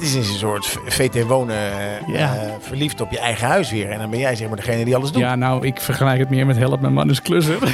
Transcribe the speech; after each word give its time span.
Het 0.00 0.08
is 0.08 0.14
een 0.14 0.24
soort 0.38 0.78
VT 0.86 1.26
wonen, 1.26 1.56
eh, 1.56 2.14
Ja. 2.14 2.34
eh, 2.36 2.52
verliefd 2.60 3.00
op 3.00 3.10
je 3.10 3.18
eigen 3.18 3.46
huis 3.48 3.70
weer. 3.70 3.90
En 3.90 3.98
dan 3.98 4.10
ben 4.10 4.18
jij 4.18 4.34
zeg 4.36 4.48
maar 4.48 4.56
degene 4.56 4.84
die 4.84 4.96
alles 4.96 5.12
doet. 5.12 5.20
Ja, 5.22 5.34
nou, 5.34 5.66
ik 5.66 5.80
vergelijk 5.80 6.18
het 6.18 6.30
meer 6.30 6.46
met 6.46 6.56
help 6.56 6.80
mijn 6.80 6.92
man 6.92 7.10
is 7.10 7.22
klusser. 7.22 7.58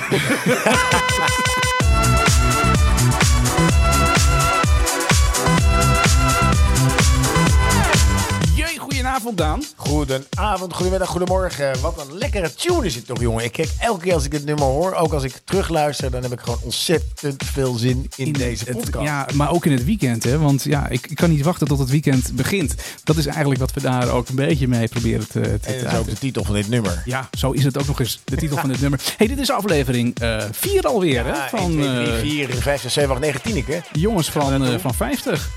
Jee, 8.54 8.78
goedenavond 8.78 9.36
Daan. 9.38 9.60
Goedenavond, 9.86 10.74
goedemiddag, 10.74 11.08
goedemorgen. 11.08 11.80
Wat 11.80 12.06
een 12.08 12.18
lekkere 12.18 12.54
tune 12.54 12.86
is 12.86 12.94
het 12.94 13.06
toch, 13.06 13.20
jongen. 13.20 13.44
Ik 13.44 13.52
kijk 13.52 13.68
elke 13.78 14.00
keer 14.02 14.14
als 14.14 14.24
ik 14.24 14.32
het 14.32 14.44
nummer 14.44 14.64
hoor, 14.64 14.94
ook 14.94 15.12
als 15.12 15.22
ik 15.24 15.40
terugluister, 15.44 16.10
dan 16.10 16.22
heb 16.22 16.32
ik 16.32 16.40
gewoon 16.40 16.58
ontzettend 16.62 17.42
veel 17.44 17.74
zin 17.74 18.10
in, 18.16 18.32
deze 18.32 18.64
het- 18.64 18.76
podcast. 18.80 19.04
ja, 19.04 19.26
maar 19.34 19.50
ook 19.50 19.66
in 19.66 19.72
het 19.72 19.84
weekend, 19.84 20.22
hè? 20.24 20.38
Want 20.38 20.62
ja, 20.62 20.88
ik, 20.88 21.06
ik 21.10 21.16
kan 21.16 21.30
niet 21.30 21.42
wachten 21.44 21.66
tot 21.66 21.78
het 21.78 21.90
weekend 21.90 22.32
begint. 22.32 22.74
Dat 23.04 23.16
is 23.16 23.26
eigenlijk 23.26 23.60
wat 23.60 23.72
we 23.72 23.80
daar 23.80 24.08
ook 24.08 24.28
een 24.28 24.34
beetje 24.34 24.68
mee 24.68 24.88
proberen 24.88 25.28
te, 25.28 25.40
te, 25.60 25.72
en 25.72 25.84
dat 25.84 25.92
is 25.92 25.98
ook 25.98 26.06
de 26.08 26.18
titel 26.18 26.44
van 26.44 26.54
dit 26.54 26.68
nummer. 26.68 27.02
Ja, 27.04 27.28
zo 27.38 27.50
is 27.50 27.64
het 27.64 27.78
ook 27.78 27.86
nog 27.86 28.00
eens 28.00 28.20
de 28.24 28.36
titel 28.36 28.56
van 28.56 28.68
dit 28.68 28.80
nummer. 28.80 29.00
hey, 29.16 29.26
dit 29.26 29.38
is 29.38 29.50
aflevering 29.50 30.16
4 30.50 30.82
alweer, 30.82 31.24
hè? 31.24 31.30
Ja, 31.32 31.48
Van 31.48 31.58
1, 31.58 31.70
2, 32.04 32.20
3, 32.20 32.42
eh, 32.42 32.48
4, 32.48 32.62
5, 32.62 32.80
6, 32.80 32.92
7, 32.92 33.10
8, 33.10 33.20
9, 33.20 33.42
10, 33.42 33.64
hè? 33.66 33.78
jongens 33.92 34.30
van, 34.30 34.64
eh, 34.64 34.78
van 34.78 34.94
50. 34.94 35.50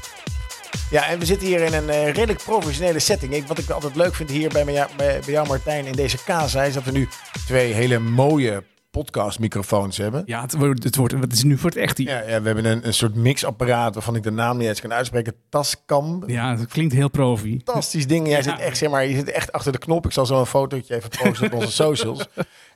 Ja, 0.91 1.07
en 1.07 1.19
we 1.19 1.25
zitten 1.25 1.47
hier 1.47 1.61
in 1.61 1.73
een 1.73 1.89
eh, 1.89 2.05
redelijk 2.05 2.43
professionele 2.43 2.99
setting. 2.99 3.33
Ik, 3.33 3.47
wat 3.47 3.57
ik 3.57 3.69
altijd 3.69 3.95
leuk 3.95 4.15
vind 4.15 4.29
hier 4.29 4.49
bij, 4.49 4.65
mij- 4.65 4.87
bij, 4.97 5.19
bij 5.25 5.33
jou, 5.33 5.47
Martijn, 5.47 5.85
in 5.85 5.91
deze 5.93 6.23
casa, 6.23 6.63
is 6.63 6.73
dat 6.73 6.83
we 6.83 6.91
nu 6.91 7.07
twee 7.45 7.73
hele 7.73 7.99
mooie 7.99 8.63
podcastmicrofoons 8.91 9.97
hebben. 9.97 10.23
Ja, 10.25 10.41
het 10.41 10.53
wordt, 10.55 10.83
het, 10.83 10.95
wordt, 10.95 11.13
het 11.13 11.33
is 11.33 11.43
nu 11.43 11.57
voor 11.57 11.69
het 11.69 11.79
echt. 11.79 11.97
Ja. 11.97 12.11
Ja, 12.19 12.29
ja, 12.29 12.41
we 12.41 12.45
hebben 12.45 12.65
een, 12.65 12.87
een 12.87 12.93
soort 12.93 13.15
mixapparaat 13.15 13.93
waarvan 13.93 14.15
ik 14.15 14.23
de 14.23 14.31
naam 14.31 14.57
niet 14.57 14.67
eens 14.67 14.81
kan 14.81 14.93
uitspreken. 14.93 15.33
Tascam. 15.49 16.23
ja, 16.27 16.57
het 16.57 16.67
klinkt 16.67 16.93
heel 16.93 17.09
profi. 17.09 17.61
Fantastisch 17.65 18.07
ding. 18.07 18.27
Jij 18.27 18.37
Ja. 18.37 18.43
zit 18.43 18.59
echt, 18.59 18.77
zeg 18.77 18.89
maar, 18.89 19.05
je 19.05 19.15
zit 19.15 19.31
echt 19.31 19.51
achter 19.51 19.71
de 19.71 19.77
knop. 19.77 20.05
Ik 20.05 20.11
zal 20.11 20.26
zo 20.26 20.39
een 20.39 20.45
fotootje 20.45 20.95
even 20.95 21.09
posten 21.23 21.45
op 21.45 21.54
onze 21.54 21.71
socials. 21.71 22.27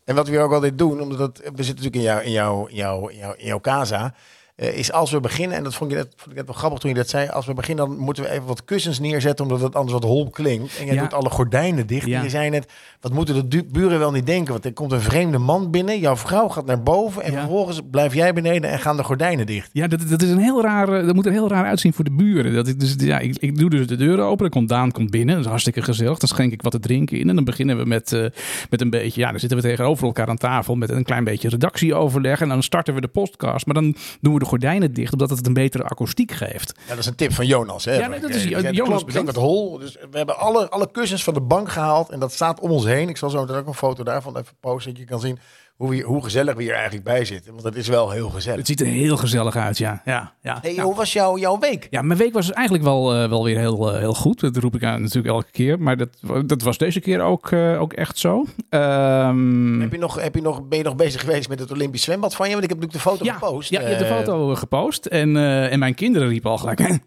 En 0.05 0.15
wat 0.15 0.25
we 0.27 0.31
hier 0.33 0.41
ook 0.43 0.53
altijd 0.53 0.77
doen, 0.77 1.01
omdat 1.01 1.37
we 1.37 1.63
zitten 1.63 1.83
natuurlijk 1.83 1.95
in 1.95 2.01
jouw, 2.01 2.19
in 2.19 2.31
jouw, 2.31 2.65
in 2.65 2.75
jouw, 2.75 3.07
in 3.07 3.17
jouw, 3.17 3.33
in 3.37 3.45
jouw 3.45 3.59
casa. 3.59 4.13
Eh, 4.55 4.77
is 4.77 4.91
als 4.91 5.11
we 5.11 5.19
beginnen, 5.19 5.57
en 5.57 5.63
dat 5.63 5.75
vond, 5.75 5.91
je 5.91 5.97
net, 5.97 6.07
vond 6.15 6.29
ik 6.29 6.35
net 6.35 6.45
wel 6.45 6.55
grappig 6.55 6.79
toen 6.79 6.89
je 6.89 6.95
dat 6.95 7.09
zei. 7.09 7.29
Als 7.29 7.45
we 7.45 7.53
beginnen, 7.53 7.87
dan 7.87 7.97
moeten 7.97 8.23
we 8.23 8.29
even 8.29 8.45
wat 8.45 8.65
kussens 8.65 8.99
neerzetten, 8.99 9.45
omdat 9.45 9.61
het 9.61 9.75
anders 9.75 9.93
wat 9.93 10.03
hol 10.03 10.29
klinkt. 10.29 10.77
En 10.79 10.85
jij 10.85 10.95
Ja. 10.95 11.01
doet 11.01 11.13
alle 11.13 11.29
gordijnen 11.29 11.87
dicht. 11.87 12.05
Ja. 12.07 12.17
En 12.17 12.23
je 12.23 12.29
zei 12.29 12.49
net, 12.49 12.71
wat 13.01 13.13
moeten 13.13 13.49
de 13.49 13.63
buren 13.63 13.99
wel 13.99 14.11
niet 14.11 14.25
denken? 14.25 14.51
Want 14.51 14.65
er 14.65 14.73
komt 14.73 14.91
een 14.91 15.01
vreemde 15.01 15.37
man 15.37 15.71
binnen, 15.71 15.99
jouw 15.99 16.15
vrouw 16.15 16.47
gaat 16.47 16.65
naar 16.65 16.83
boven. 16.83 17.23
En 17.23 17.31
Ja. 17.31 17.39
vervolgens 17.39 17.81
blijf 17.91 18.13
jij 18.13 18.33
beneden 18.33 18.69
en 18.69 18.79
gaan 18.79 18.97
de 18.97 19.03
gordijnen 19.03 19.45
dicht. 19.45 19.69
Ja, 19.73 19.87
dat, 19.87 20.09
dat, 20.09 20.21
is 20.21 20.29
een 20.29 20.37
heel 20.37 20.61
raar, 20.61 20.93
eh, 20.99 21.05
dat 21.05 21.15
moet 21.15 21.25
er 21.25 21.31
heel 21.31 21.49
raar 21.49 21.65
uitzien 21.65 21.93
voor 21.93 22.03
de 22.03 22.11
buren. 22.11 22.53
Dat 22.53 22.67
ik, 22.67 22.79
dus, 22.79 22.95
ja, 22.97 23.19
ik, 23.19 23.35
ik 23.39 23.57
doe 23.57 23.69
dus 23.69 23.87
de 23.87 23.95
deuren 23.95 24.25
open, 24.25 24.37
dan 24.37 24.49
komt 24.49 24.69
Daan 24.69 24.91
komt 24.91 25.09
binnen. 25.09 25.35
Dat 25.35 25.43
is 25.43 25.49
hartstikke 25.49 25.81
gezellig. 25.81 26.17
Dan 26.17 26.27
schenk 26.29 26.51
ik 26.51 26.61
wat 26.61 26.71
te 26.71 26.79
drinken 26.79 27.19
in. 27.19 27.29
En 27.29 27.35
dan 27.35 27.43
beginnen 27.43 27.77
we 27.77 27.85
met, 27.85 28.13
eh, 28.13 28.25
met 28.69 28.81
een 28.81 28.89
beetje, 28.89 29.21
ja, 29.21 29.29
dan 29.31 29.39
zitten 29.39 29.57
we 29.57 29.63
tegenover 29.63 30.05
elkaar 30.05 30.27
aan 30.27 30.37
tafel 30.37 30.75
met 30.75 30.89
een 30.89 31.03
klein 31.03 31.23
beetje 31.23 31.49
redactieoverleg. 31.49 32.41
En 32.41 32.49
dan 32.49 32.63
starten 32.63 32.93
we 32.93 33.01
de 33.01 33.07
podcast. 33.07 33.65
Maar 33.65 33.75
dan 33.75 33.95
doen 34.21 34.33
we 34.33 34.39
de 34.43 34.49
gordijnen 34.49 34.93
dicht, 34.93 35.11
omdat 35.13 35.29
het 35.29 35.47
een 35.47 35.53
betere 35.53 35.83
akoestiek 35.83 36.31
geeft. 36.31 36.73
Ja, 36.83 36.89
dat 36.89 36.97
is 36.97 37.05
een 37.05 37.15
tip 37.15 37.33
van 37.33 37.45
Jonas. 37.45 37.85
Hè? 37.85 37.93
Ja, 37.97 38.07
nee, 38.07 38.19
dat 38.19 38.29
is- 38.29 38.43
Jonas 38.71 39.03
het 39.07 39.35
hol. 39.35 39.77
Dus 39.77 39.97
we 40.11 40.17
hebben 40.17 40.37
alle, 40.37 40.69
alle 40.69 40.91
kussens 40.91 41.23
van 41.23 41.33
de 41.33 41.41
bank 41.41 41.69
gehaald 41.71 42.09
en 42.09 42.19
dat 42.19 42.31
staat 42.31 42.59
om 42.59 42.71
ons 42.71 42.85
heen. 42.85 43.09
Ik 43.09 43.17
zal 43.17 43.29
zo 43.29 43.41
meteen 43.41 43.55
ook 43.55 43.67
een 43.67 43.73
foto 43.73 44.03
daarvan 44.03 44.37
even 44.37 44.53
posten, 44.59 44.91
dat 44.91 45.01
je 45.01 45.07
kan 45.07 45.19
zien 45.19 45.39
hoe, 45.75 45.89
we, 45.89 46.01
hoe 46.01 46.23
gezellig 46.23 46.55
we 46.55 46.61
hier 46.61 46.73
eigenlijk 46.73 47.03
bij 47.03 47.25
zitten. 47.25 47.51
Want 47.51 47.63
het 47.63 47.75
is 47.75 47.87
wel 47.87 48.11
heel 48.11 48.29
gezellig. 48.29 48.57
Het 48.57 48.67
ziet 48.67 48.81
er 48.81 48.87
heel 48.87 49.17
gezellig 49.17 49.55
uit, 49.55 49.77
ja. 49.77 50.01
ja, 50.05 50.33
ja. 50.41 50.59
Hey, 50.61 50.75
hoe 50.75 50.95
was 50.95 51.13
jouw, 51.13 51.37
jouw 51.37 51.59
week? 51.59 51.87
Ja, 51.89 52.01
mijn 52.01 52.19
week 52.19 52.33
was 52.33 52.51
eigenlijk 52.51 52.85
wel, 52.85 53.13
eh, 53.13 53.29
wel 53.29 53.43
weer 53.43 53.57
heel, 53.57 53.93
eh, 53.93 53.99
heel 53.99 54.13
goed. 54.13 54.39
Dat 54.39 54.57
roep 54.57 54.75
ik 54.75 54.83
aan 54.83 55.01
natuurlijk 55.01 55.33
elke 55.33 55.51
keer. 55.51 55.79
Maar 55.79 55.97
dat, 55.97 56.09
dat 56.45 56.61
was 56.61 56.77
deze 56.77 56.99
keer 56.99 57.21
ook, 57.21 57.51
eh, 57.51 57.81
ook 57.81 57.93
echt 57.93 58.17
zo. 58.17 58.45
Ehm, 58.69 59.79
Heb 59.79 59.91
je 59.91 59.97
nog, 59.97 60.21
heb 60.21 60.35
je 60.35 60.41
nog, 60.41 60.67
ben 60.67 60.77
je 60.77 60.83
nog 60.83 60.95
bezig 60.95 61.21
geweest 61.21 61.49
met 61.49 61.59
het 61.59 61.71
Olympisch 61.71 62.03
zwembad 62.03 62.35
van 62.35 62.47
je? 62.47 62.51
Want 62.51 62.63
ik 62.63 62.69
heb 62.69 62.79
natuurlijk 62.79 63.05
de 63.05 63.09
foto 63.11 63.25
ja, 63.25 63.33
gepost. 63.33 63.69
Ja, 63.69 63.81
je 63.81 63.87
hebt 63.87 63.99
de 63.99 64.05
foto 64.05 64.55
gepost. 64.55 65.05
En, 65.05 65.37
en 65.69 65.79
mijn 65.79 65.93
kinderen 65.95 66.27
riepen 66.27 66.49
al 66.49 66.57
gelijk... 66.57 66.99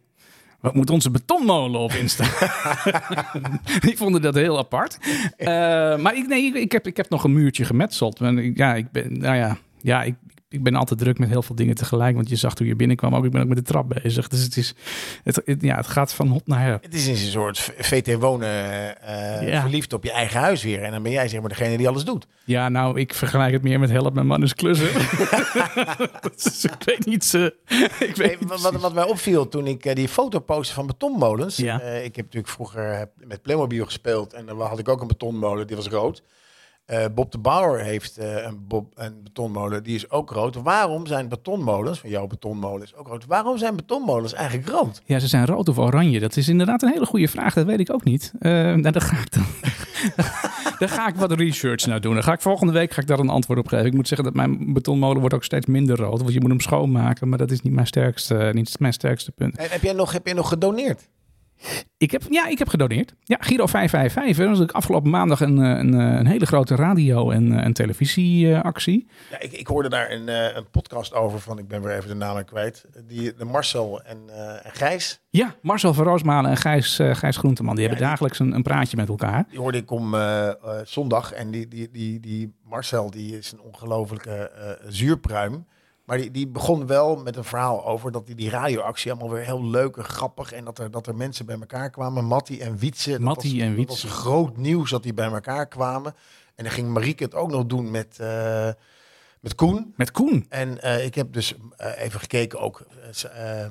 "Hè, 0.66 0.72
Wat 0.72 0.74
moet 0.74 0.90
onze 0.90 1.10
betonmolen 1.10 1.80
op 1.80 1.92
Insta? 1.92 2.24
Die 3.84 3.96
vonden 3.96 4.22
dat 4.22 4.34
heel 4.34 4.58
apart. 4.58 4.98
Eh, 5.36 5.46
maar 5.98 6.16
ik, 6.16 6.26
nee, 6.26 6.44
ik, 6.44 6.54
ik, 6.54 6.72
heb, 6.72 6.86
ik 6.86 6.96
heb 6.96 7.10
nog 7.10 7.24
een 7.24 7.32
muurtje 7.32 7.64
gemetseld. 7.64 8.20
Ja, 8.54 8.74
ik 8.74 8.90
ben, 8.90 9.18
nou 9.18 9.36
ja, 9.36 9.56
ja 9.80 10.02
ik, 10.02 10.14
ik 10.48 10.62
ben 10.62 10.74
altijd 10.74 10.98
druk 11.00 11.18
met 11.18 11.28
heel 11.28 11.42
veel 11.42 11.54
dingen 11.54 11.74
tegelijk. 11.74 12.14
Want 12.14 12.28
je 12.28 12.36
zag 12.36 12.54
toen 12.54 12.66
je 12.66 12.76
binnenkwam 12.76 13.14
ook, 13.14 13.24
ik 13.24 13.30
ben 13.30 13.42
ook 13.42 13.48
met 13.48 13.56
de 13.56 13.62
trap 13.62 13.88
bezig. 14.02 14.28
Dus 14.28 14.42
het, 14.42 14.56
is, 14.56 14.74
het, 15.24 15.40
het- 15.44 15.62
ja, 15.62 15.76
het 15.76 15.86
gaat 15.86 16.12
van 16.14 16.28
hot 16.28 16.46
naar 16.46 16.60
her. 16.60 16.78
Het 16.82 16.94
is 16.94 17.06
een 17.06 17.16
soort 17.16 17.58
VT 17.78 18.14
wonen, 18.14 18.48
eh, 19.02 19.48
Ja. 19.48 19.60
verliefd 19.60 19.92
op 19.92 20.04
je 20.04 20.12
eigen 20.12 20.40
huis 20.40 20.62
weer. 20.62 20.82
En 20.82 20.90
dan 20.90 21.02
ben 21.02 21.12
jij 21.12 21.28
zeg 21.28 21.40
maar 21.40 21.48
degene 21.48 21.76
die 21.76 21.88
alles 21.88 22.04
doet. 22.04 22.26
Ja, 22.44 22.68
nou, 22.68 23.00
ik 23.00 23.14
vergelijk 23.14 23.52
het 23.52 23.62
meer 23.62 23.78
met 23.80 23.90
help 23.90 24.14
mijn 24.14 24.26
man 24.26 24.42
is 24.48 24.54
klusser. 24.54 24.92
Dus 26.36 26.64
ik 26.64 26.72
weet 26.84 27.06
niet. 27.06 27.34
eh, 27.34 27.44
ik 27.44 27.52
weet 27.98 28.16
Hey, 28.16 28.36
niet 28.40 28.60
wat, 28.62 28.74
wat, 28.80 28.94
mij 28.94 29.04
opviel 29.04 29.48
toen 29.48 29.66
ik 29.66 29.84
eh, 29.84 29.94
die 29.94 30.08
foto 30.08 30.38
postte 30.38 30.74
van 30.74 30.86
betonmolens. 30.86 31.56
Ja. 31.56 31.80
ik 31.82 32.16
heb 32.16 32.24
natuurlijk 32.24 32.52
vroeger 32.52 33.08
met 33.24 33.42
Playmobil 33.42 33.84
gespeeld 33.84 34.32
en 34.32 34.46
dan 34.46 34.60
had 34.60 34.78
ik 34.78 34.88
ook 34.88 35.00
een 35.00 35.06
betonmolen, 35.06 35.66
die 35.66 35.76
was 35.76 35.88
rood. 35.88 36.22
Eh, 36.86 37.04
Bob 37.14 37.32
de 37.32 37.38
Bauer 37.38 37.80
heeft 37.80 38.18
eh, 38.18 38.44
een, 38.44 38.66
Bob, 38.68 38.92
een 38.94 39.22
betonmolen, 39.22 39.82
die 39.82 39.94
is 39.94 40.10
ook 40.10 40.30
rood. 40.30 40.54
Waarom 40.54 41.06
zijn 41.06 41.28
betonmolens, 41.28 42.00
van 42.00 42.10
jouw 42.10 42.26
betonmolen 42.26 42.82
is 42.82 42.94
ook 42.94 43.06
rood, 43.08 43.26
waarom 43.26 43.58
zijn 43.58 43.76
betonmolens 43.76 44.32
eigenlijk 44.32 44.68
rood? 44.68 45.02
Ja, 45.04 45.18
ze 45.18 45.26
zijn 45.26 45.46
rood 45.46 45.68
of 45.68 45.78
oranje. 45.78 46.20
Dat 46.20 46.36
is 46.36 46.48
inderdaad 46.48 46.82
een 46.82 46.92
hele 46.92 47.06
goede 47.06 47.28
vraag. 47.28 47.54
Dat 47.54 47.66
weet 47.66 47.80
ik 47.80 47.92
ook 47.92 48.04
niet. 48.04 48.32
Eh 48.38 48.50
nou, 48.52 48.90
daar 48.90 49.00
ga 49.00 49.16
ik 49.18 49.32
dan. 49.32 49.44
daar 50.78 50.88
ga 50.88 51.08
ik 51.08 51.14
wat 51.14 51.32
research 51.32 51.86
naar 51.86 52.00
doen. 52.00 52.14
Dan 52.14 52.22
ga 52.22 52.32
ik 52.32 52.40
volgende 52.40 52.72
week 52.72 52.92
ga 52.92 53.00
ik 53.00 53.06
daar 53.06 53.18
een 53.18 53.28
antwoord 53.28 53.58
op 53.58 53.68
geven. 53.68 53.86
Ik 53.86 53.94
moet 53.94 54.08
zeggen 54.08 54.26
dat 54.26 54.34
mijn 54.34 54.72
betonmolen 54.72 55.20
wordt 55.20 55.34
ook 55.34 55.44
steeds 55.44 55.66
minder 55.66 55.96
rood. 55.96 56.20
Want 56.20 56.32
je 56.32 56.40
moet 56.40 56.50
hem 56.50 56.60
schoonmaken. 56.60 57.28
Maar 57.28 57.38
dat 57.38 57.50
is 57.50 57.60
niet 57.60 57.72
mijn 57.72 57.86
sterkste, 57.86 58.50
niet 58.52 58.78
mijn 58.78 58.92
sterkste 58.92 59.32
punt. 59.32 59.56
En 59.56 59.70
heb 59.70 59.82
jij 59.82 59.92
nog, 59.92 60.12
heb 60.12 60.26
jij 60.26 60.34
nog 60.34 60.48
gedoneerd? 60.48 61.08
Ik 61.98 62.10
heb, 62.10 62.22
ja, 62.30 62.46
ik 62.46 62.58
heb 62.58 62.68
gedoneerd. 62.68 63.14
Ja, 63.20 63.36
Giro 63.40 63.66
555. 63.66 64.36
hè. 64.36 64.50
Dat 64.50 64.58
was 64.58 64.72
afgelopen 64.72 65.10
maandag 65.10 65.40
een, 65.40 65.56
een, 65.56 65.92
een 65.92 66.26
hele 66.26 66.46
grote 66.46 66.74
radio- 66.74 67.30
en, 67.30 67.52
en 67.52 67.72
televisieactie. 67.72 69.06
Ja, 69.30 69.40
ik, 69.40 69.52
ik 69.52 69.66
hoorde 69.66 69.88
daar 69.88 70.10
een, 70.10 70.56
een 70.56 70.70
podcast 70.70 71.14
over 71.14 71.40
van, 71.40 71.58
ik 71.58 71.68
ben 71.68 71.82
weer 71.82 71.96
even 71.96 72.08
de 72.08 72.14
namen 72.14 72.44
kwijt, 72.44 72.84
die, 73.06 73.34
de 73.34 73.44
Marcel 73.44 74.02
en, 74.02 74.18
eh, 74.28 74.66
en 74.66 74.72
Gijs. 74.72 75.20
Ja, 75.30 75.54
Marcel 75.62 75.94
van 75.94 76.04
Roosmalen 76.04 76.50
en 76.50 76.56
Gijs, 76.56 76.98
eh, 76.98 77.14
Gijs 77.14 77.36
Groenteman. 77.36 77.76
Die 77.76 77.86
hebben 77.86 78.06
dagelijks 78.06 78.38
een, 78.38 78.52
een 78.52 78.62
praatje 78.62 78.96
met 78.96 79.08
elkaar. 79.08 79.46
Die 79.50 79.58
hoorde 79.58 79.78
ik 79.78 79.90
om 79.90 80.16
zondag. 80.84 81.32
En 81.32 81.50
die, 81.50 81.68
die, 81.68 81.90
die, 81.90 82.20
die 82.20 82.54
Marcel, 82.64 83.10
die 83.10 83.38
is 83.38 83.52
een 83.52 83.60
ongelofelijke 83.60 84.50
zuurpruim. 84.88 85.66
Maar 86.06 86.18
die, 86.18 86.30
die 86.30 86.46
begon 86.46 86.86
wel 86.86 87.16
met 87.16 87.36
een 87.36 87.44
verhaal 87.44 87.86
over 87.86 88.12
dat 88.12 88.26
die, 88.26 88.34
die 88.34 88.50
radioactie 88.50 89.10
allemaal 89.10 89.30
weer 89.30 89.44
heel 89.44 89.64
leuk 89.64 89.96
en 89.96 90.04
grappig. 90.04 90.52
En 90.52 90.64
dat 90.64 90.78
er, 90.78 90.90
dat 90.90 91.06
er 91.06 91.16
mensen 91.16 91.46
bij 91.46 91.58
elkaar 91.60 91.90
kwamen. 91.90 92.24
Mattie 92.24 92.60
en 92.62 92.76
Wietse. 92.76 93.10
dat 93.10 93.20
Mattie 93.20 93.62
en 93.62 93.68
Dat 93.68 93.76
Wietse. 93.76 94.06
was 94.06 94.16
groot 94.16 94.56
nieuws 94.56 94.90
dat 94.90 95.02
die 95.02 95.14
bij 95.14 95.30
elkaar 95.30 95.66
kwamen. 95.66 96.14
En 96.54 96.64
dan 96.64 96.72
ging 96.72 96.88
Marieke 96.88 97.24
het 97.24 97.34
ook 97.34 97.50
nog 97.50 97.66
doen 97.66 97.90
met, 97.90 98.18
eh, 98.18 98.70
met 99.40 99.54
Koen. 99.54 99.92
Met 99.96 100.10
Koen. 100.10 100.46
En 100.48 100.82
eh, 100.82 101.04
ik 101.04 101.14
heb 101.14 101.32
dus 101.32 101.54
eh, 101.76 102.02
even 102.02 102.20
gekeken, 102.20 102.60
ook 102.60 102.86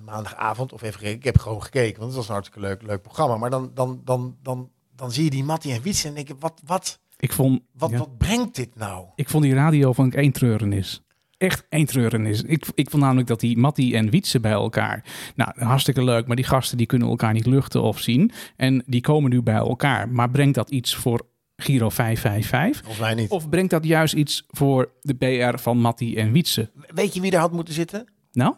maandagavond, 0.05 0.73
of 0.73 0.81
even 0.81 0.99
gekeken. 0.99 1.17
Ik 1.17 1.23
heb 1.23 1.39
gewoon 1.39 1.63
gekeken, 1.63 1.99
want 1.99 2.07
het 2.07 2.15
was 2.15 2.27
een 2.27 2.33
hartstikke 2.33 2.67
leuk, 2.67 2.81
leuk 2.81 3.01
programma. 3.01 3.37
Maar 3.37 3.49
dan, 3.49 3.71
dan, 3.73 4.01
dan, 4.03 4.37
dan, 4.41 4.69
dan 4.95 5.11
zie 5.11 5.23
je 5.23 5.29
die 5.29 5.43
Mattie 5.43 5.73
en 5.73 5.81
Wietse 5.81 6.07
en 6.07 6.13
denk 6.13 6.27
je, 6.27 6.35
wat, 6.39 6.61
wat, 6.65 6.99
Ik 7.17 7.31
vond, 7.31 7.61
wat, 7.71 7.89
ja. 7.89 7.97
wat 7.97 8.17
brengt 8.17 8.55
dit 8.55 8.75
nou? 8.75 9.05
Ik 9.15 9.29
vond 9.29 9.43
die 9.43 9.53
radio 9.53 9.93
van 9.93 10.11
één 10.11 10.31
treurenis. 10.31 11.04
Echt 11.45 11.65
één 11.69 11.85
treurenis. 11.85 12.41
Ik, 12.41 12.65
ik 12.75 12.89
vond 12.89 13.03
namelijk 13.03 13.27
dat 13.27 13.39
die 13.39 13.57
Mattie 13.57 13.95
en 13.95 14.09
Wietse 14.09 14.39
bij 14.39 14.51
elkaar. 14.51 15.03
Nou, 15.35 15.51
hartstikke 15.63 16.03
leuk. 16.03 16.27
Maar 16.27 16.35
die 16.35 16.45
gasten 16.45 16.77
die 16.77 16.85
kunnen 16.85 17.07
elkaar 17.07 17.33
niet 17.33 17.45
luchten 17.45 17.81
of 17.81 17.99
zien. 17.99 18.31
En 18.55 18.83
die 18.85 19.01
komen 19.01 19.29
nu 19.29 19.41
bij 19.41 19.55
elkaar. 19.55 20.09
Maar 20.09 20.29
brengt 20.29 20.55
dat 20.55 20.69
iets 20.69 20.95
voor 20.95 21.27
Giro 21.55 21.89
555? 21.89 22.81
Volgens 22.85 23.05
mij 23.05 23.13
niet. 23.13 23.29
Of 23.29 23.49
brengt 23.49 23.69
dat 23.69 23.85
juist 23.85 24.13
iets 24.13 24.43
voor 24.47 24.91
de 25.01 25.13
PR 25.13 25.59
van 25.59 25.77
Mattie 25.77 26.15
en 26.17 26.31
Wietse? 26.31 26.71
Weet 26.87 27.13
je 27.13 27.21
wie 27.21 27.31
daar 27.31 27.41
had 27.41 27.51
moeten 27.51 27.73
zitten? 27.73 28.05
Nou? 28.31 28.53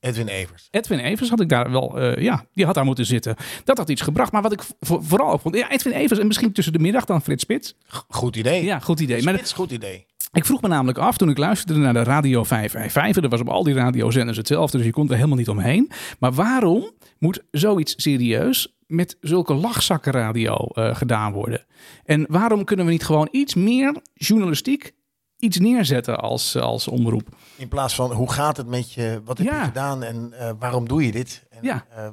Edwin 0.00 0.26
Evers. 0.28 0.68
Edwin 0.70 0.98
Evers 0.98 1.28
had 1.30 1.40
ik 1.40 1.48
daar 1.48 1.70
wel, 1.70 2.00
eh, 2.00 2.22
ja, 2.22 2.44
die 2.52 2.64
had 2.64 2.74
daar 2.74 2.84
moeten 2.84 3.06
zitten. 3.06 3.36
Dat 3.64 3.78
had 3.78 3.88
iets 3.88 4.00
gebracht. 4.02 4.32
Maar 4.32 4.42
wat 4.42 4.52
ik 4.52 4.62
vo- 4.80 5.00
vooral 5.02 5.30
ook 5.32 5.40
vond, 5.40 5.54
ja, 5.56 5.70
Edwin 5.70 5.92
Evers 5.92 6.20
en 6.20 6.26
misschien 6.26 6.52
tussen 6.52 6.72
de 6.72 6.78
middag 6.78 7.04
dan 7.04 7.22
Frits 7.22 7.42
Spits. 7.42 7.74
G- 7.88 8.04
Goed 8.08 8.36
idee. 8.36 8.64
Ja, 8.64 8.78
goed 8.78 9.00
idee. 9.00 9.22
Maar 9.22 9.34
Spits, 9.34 9.52
goed 9.52 9.70
idee. 9.70 10.06
Ik 10.36 10.44
vroeg 10.44 10.62
me 10.62 10.68
namelijk 10.68 10.98
af 10.98 11.16
toen 11.16 11.28
ik 11.28 11.38
luisterde 11.38 11.80
naar 11.80 11.92
de 11.92 12.02
Radio 12.02 12.44
555. 12.44 13.22
Er 13.22 13.28
was 13.28 13.40
op 13.40 13.48
al 13.48 13.62
die 13.62 13.74
radiozenders 13.74 14.36
hetzelfde, 14.36 14.76
dus 14.76 14.86
je 14.86 14.92
kon 14.92 15.08
er 15.08 15.14
helemaal 15.14 15.36
niet 15.36 15.48
omheen. 15.48 15.90
Maar 16.18 16.32
waarom 16.32 16.90
moet 17.18 17.42
zoiets 17.50 17.94
serieus 17.96 18.76
met 18.86 19.16
zulke 19.20 19.54
lachzakkenradio 19.54 20.54
eh 20.54 20.94
gedaan 20.96 21.32
worden? 21.32 21.64
En 22.04 22.26
waarom 22.28 22.64
kunnen 22.64 22.86
we 22.86 22.92
niet 22.92 23.04
gewoon 23.04 23.28
iets 23.30 23.54
meer 23.54 23.96
journalistiek 24.14 24.92
iets 25.38 25.58
neerzetten 25.58 26.18
als, 26.20 26.56
als 26.56 26.88
omroep? 26.88 27.28
In 27.56 27.68
plaats 27.68 27.94
van, 27.94 28.12
hoe 28.12 28.32
gaat 28.32 28.56
het 28.56 28.66
met 28.66 28.92
je? 28.92 29.20
Wat 29.24 29.38
heb 29.38 29.46
Ja. 29.46 29.58
je 29.60 29.64
gedaan 29.66 30.02
en 30.02 30.32
eh, 30.38 30.50
waarom 30.58 30.88
doe 30.88 31.04
je 31.06 31.12
dit? 31.12 31.46
En, 31.50 31.58
Ja. 31.62 31.84
eh, 31.96 32.08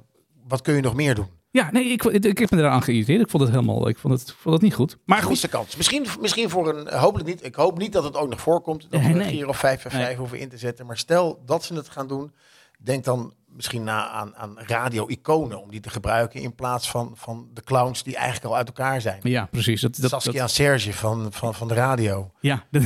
wat 0.47 0.61
kun 0.61 0.75
je 0.75 0.81
nog 0.81 0.93
meer 0.95 1.15
doen? 1.15 1.27
Ja, 1.53 1.71
nee, 1.71 1.83
ik, 1.85 2.03
ik, 2.03 2.37
heb 2.37 2.51
me 2.51 2.57
eraan 2.57 2.81
geïrriteerd. 2.83 3.21
Ik 3.21 3.29
vond 3.29 3.43
het 3.43 3.51
helemaal, 3.51 3.87
ik 3.87 3.97
vond 3.97 4.19
het, 4.19 4.29
ik 4.29 4.35
vond 4.39 4.53
het 4.55 4.63
niet 4.63 4.73
goed. 4.73 4.97
Maar 5.05 5.21
goed, 5.21 5.49
kans. 5.49 5.75
Misschien, 5.75 6.05
misschien 6.19 6.49
voor 6.49 6.75
een, 6.75 6.97
hopelijk 6.99 7.29
niet. 7.29 7.45
Ik 7.45 7.55
hoop 7.55 7.77
niet 7.77 7.93
dat 7.93 8.03
het 8.03 8.15
ook 8.15 8.29
nog 8.29 8.41
voorkomt. 8.41 8.81
Dat 8.89 9.01
Nee, 9.01 9.11
we 9.11 9.17
nee. 9.17 9.27
een 9.27 9.33
Giro 9.33 9.51
5 9.51 9.85
en 9.85 9.91
5 9.91 10.07
Nee. 10.07 10.15
hoeven 10.15 10.39
in 10.39 10.49
te 10.49 10.57
zetten. 10.57 10.85
Maar 10.85 10.97
stel 10.97 11.41
dat 11.45 11.63
ze 11.63 11.73
het 11.73 11.89
gaan 11.89 12.07
doen. 12.07 12.31
Denk 12.79 13.03
dan 13.03 13.33
misschien 13.55 13.83
na 13.83 14.09
aan, 14.09 14.35
aan 14.35 14.53
radio-iconen. 14.57 15.61
Om 15.61 15.71
die 15.71 15.79
te 15.79 15.89
gebruiken 15.89 16.41
in 16.41 16.55
plaats 16.55 16.89
van, 16.89 17.11
van 17.15 17.47
de 17.53 17.61
clowns 17.63 18.03
die 18.03 18.15
eigenlijk 18.15 18.45
al 18.45 18.55
uit 18.55 18.67
elkaar 18.67 19.01
zijn. 19.01 19.19
ja, 19.23 19.47
precies. 19.51 19.81
Dat, 19.81 19.95
dat, 19.95 20.09
Saskia 20.09 20.41
dat- 20.41 20.51
Serge 20.51 20.93
van, 20.93 21.27
van, 21.31 21.53
van 21.53 21.67
de 21.67 21.73
radio. 21.73 22.31
ja, 22.39 22.63
dat, 22.71 22.81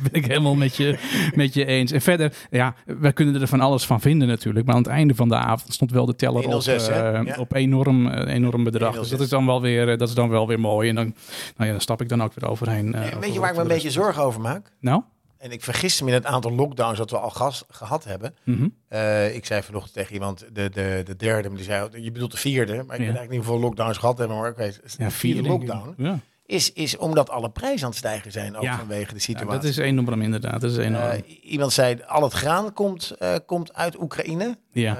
ben 0.00 0.12
ik 0.12 0.26
helemaal 0.26 0.54
met 0.54 0.76
je, 0.76 0.98
met 1.34 1.54
je 1.54 1.64
eens. 1.64 1.92
En 1.92 2.00
verder, 2.00 2.34
ja, 2.50 2.74
wij 2.84 3.12
kunnen 3.12 3.40
er 3.40 3.48
van 3.48 3.60
alles 3.60 3.86
van 3.86 4.00
vinden 4.00 4.28
natuurlijk. 4.28 4.66
Maar 4.66 4.74
aan 4.74 4.82
het 4.82 4.90
einde 4.90 5.14
van 5.14 5.28
de 5.28 5.36
avond 5.36 5.72
stond 5.74 5.90
wel 5.90 6.06
de 6.06 6.16
teller 6.16 6.36
op, 6.36 6.44
106, 6.44 6.86
hè? 6.86 7.12
eh, 7.12 7.24
Ja. 7.26 7.36
op 7.38 7.52
enorm, 7.54 8.08
eh, 8.08 8.34
enorm 8.34 8.64
bedrag. 8.64 8.94
Dus 8.94 9.10
106. 9.10 9.10
dat 9.10 9.20
is 9.20 9.28
dan 9.28 9.46
wel 9.46 9.60
weer, 9.60 9.88
eh, 9.92 9.98
dat 9.98 10.08
is 10.08 10.14
dan 10.14 10.28
wel 10.28 10.46
weer 10.46 10.60
mooi. 10.60 10.88
En 10.88 10.94
dan, 10.94 11.04
nou 11.04 11.66
ja, 11.66 11.70
dan 11.70 11.80
stap 11.80 12.00
ik 12.00 12.08
dan 12.08 12.22
ook 12.22 12.32
weer 12.34 12.50
overheen. 12.50 12.94
En 12.94 13.02
weet 13.02 13.14
over- 13.14 13.32
je 13.32 13.40
waar 13.40 13.48
ik 13.50 13.56
me 13.56 13.62
een 13.62 13.68
beetje 13.68 13.90
zorgen 13.90 14.22
over 14.22 14.40
maak? 14.40 14.72
Nou? 14.80 15.02
En 15.40 15.50
ik 15.50 15.62
vergis 15.62 16.00
me 16.00 16.08
in 16.08 16.14
het 16.14 16.24
aantal 16.24 16.52
lockdowns 16.52 16.98
dat 16.98 17.10
we 17.10 17.18
al 17.18 17.30
gas, 17.30 17.64
gehad 17.70 18.04
hebben. 18.04 18.34
Mhm. 18.44 18.68
Eh, 18.88 19.34
ik 19.34 19.46
zei 19.46 19.62
vanochtend 19.62 19.92
tegen 19.94 20.12
iemand, 20.14 20.38
de, 20.52 20.70
de, 20.70 21.02
de 21.04 21.16
derde, 21.16 21.48
maar 21.48 21.56
die 21.56 21.66
zei, 21.66 22.02
je 22.02 22.10
bedoelt 22.10 22.30
de 22.30 22.36
vierde. 22.36 22.72
Maar 22.72 22.80
ik 22.82 22.86
Ja. 22.88 22.88
weet 22.96 22.98
eigenlijk 22.98 23.30
niet 23.30 23.38
hoeveel 23.44 23.60
lockdowns 23.60 23.98
gehad 23.98 24.18
hebben. 24.18 24.36
Maar 24.36 24.50
oké, 24.50 24.70
de 24.70 24.88
Ja, 24.98 25.10
vierde 25.10 25.40
ik. 25.40 25.46
lockdown 25.46 25.94
Ja. 25.96 26.18
is, 26.46 26.72
is 26.72 26.96
omdat 26.96 27.30
alle 27.30 27.50
prijzen 27.50 27.82
aan 27.84 27.88
het 27.88 27.98
stijgen 27.98 28.32
zijn, 28.32 28.56
ook 28.56 28.66
vanwege 28.66 29.08
de 29.08 29.14
Ja, 29.14 29.20
situatie. 29.20 29.50
dat 29.52 29.64
is 29.64 29.76
enorm 29.76 30.22
inderdaad. 30.22 30.60
Dat 30.60 30.70
is 30.70 30.76
enorm. 30.76 31.02
Eh, 31.10 31.18
iemand 31.42 31.72
zei, 31.72 31.98
al 32.06 32.22
het 32.22 32.32
graan 32.32 32.72
komt, 32.72 33.10
eh, 33.10 33.34
komt 33.46 33.74
uit 33.74 34.00
Oekraïne. 34.00 34.58
ja. 34.72 34.94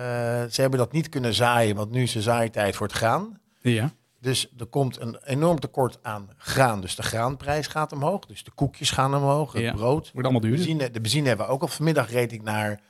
Ze 0.49 0.61
hebben 0.61 0.79
dat 0.79 0.93
niet 0.93 1.09
kunnen 1.09 1.35
zaaien, 1.35 1.77
want 1.77 1.91
nu 1.91 2.03
is 2.03 2.13
de 2.13 2.23
zaaitijd 2.23 2.77
voor 2.77 2.87
het 2.87 2.97
graan. 2.97 3.39
ja. 3.61 3.93
Dus 4.21 4.53
er 4.59 4.67
komt 4.67 5.01
een 5.01 5.19
enorm 5.25 5.61
tekort 5.61 5.99
aan 6.03 6.31
graan. 6.37 6.81
Dus 6.81 6.97
de 6.97 7.03
graanprijs 7.03 7.67
gaat 7.67 7.93
omhoog. 7.93 8.27
Dus 8.27 8.45
de 8.45 8.51
koekjes 8.51 8.91
gaan 8.91 9.15
omhoog, 9.15 9.53
het 9.53 9.63
Ja. 9.63 9.73
brood. 9.73 10.11
Wordt 10.13 10.23
allemaal 10.29 10.41
duurder. 10.41 10.67
Benzine, 10.67 10.91
de 10.91 11.01
benzine 11.01 11.29
hebben 11.29 11.47
we 11.47 11.53
ook 11.53 11.63
al. 11.63 11.69
Vanmiddag 11.69 12.11
reed 12.11 12.33
ik 12.33 12.43
naar 12.43 12.81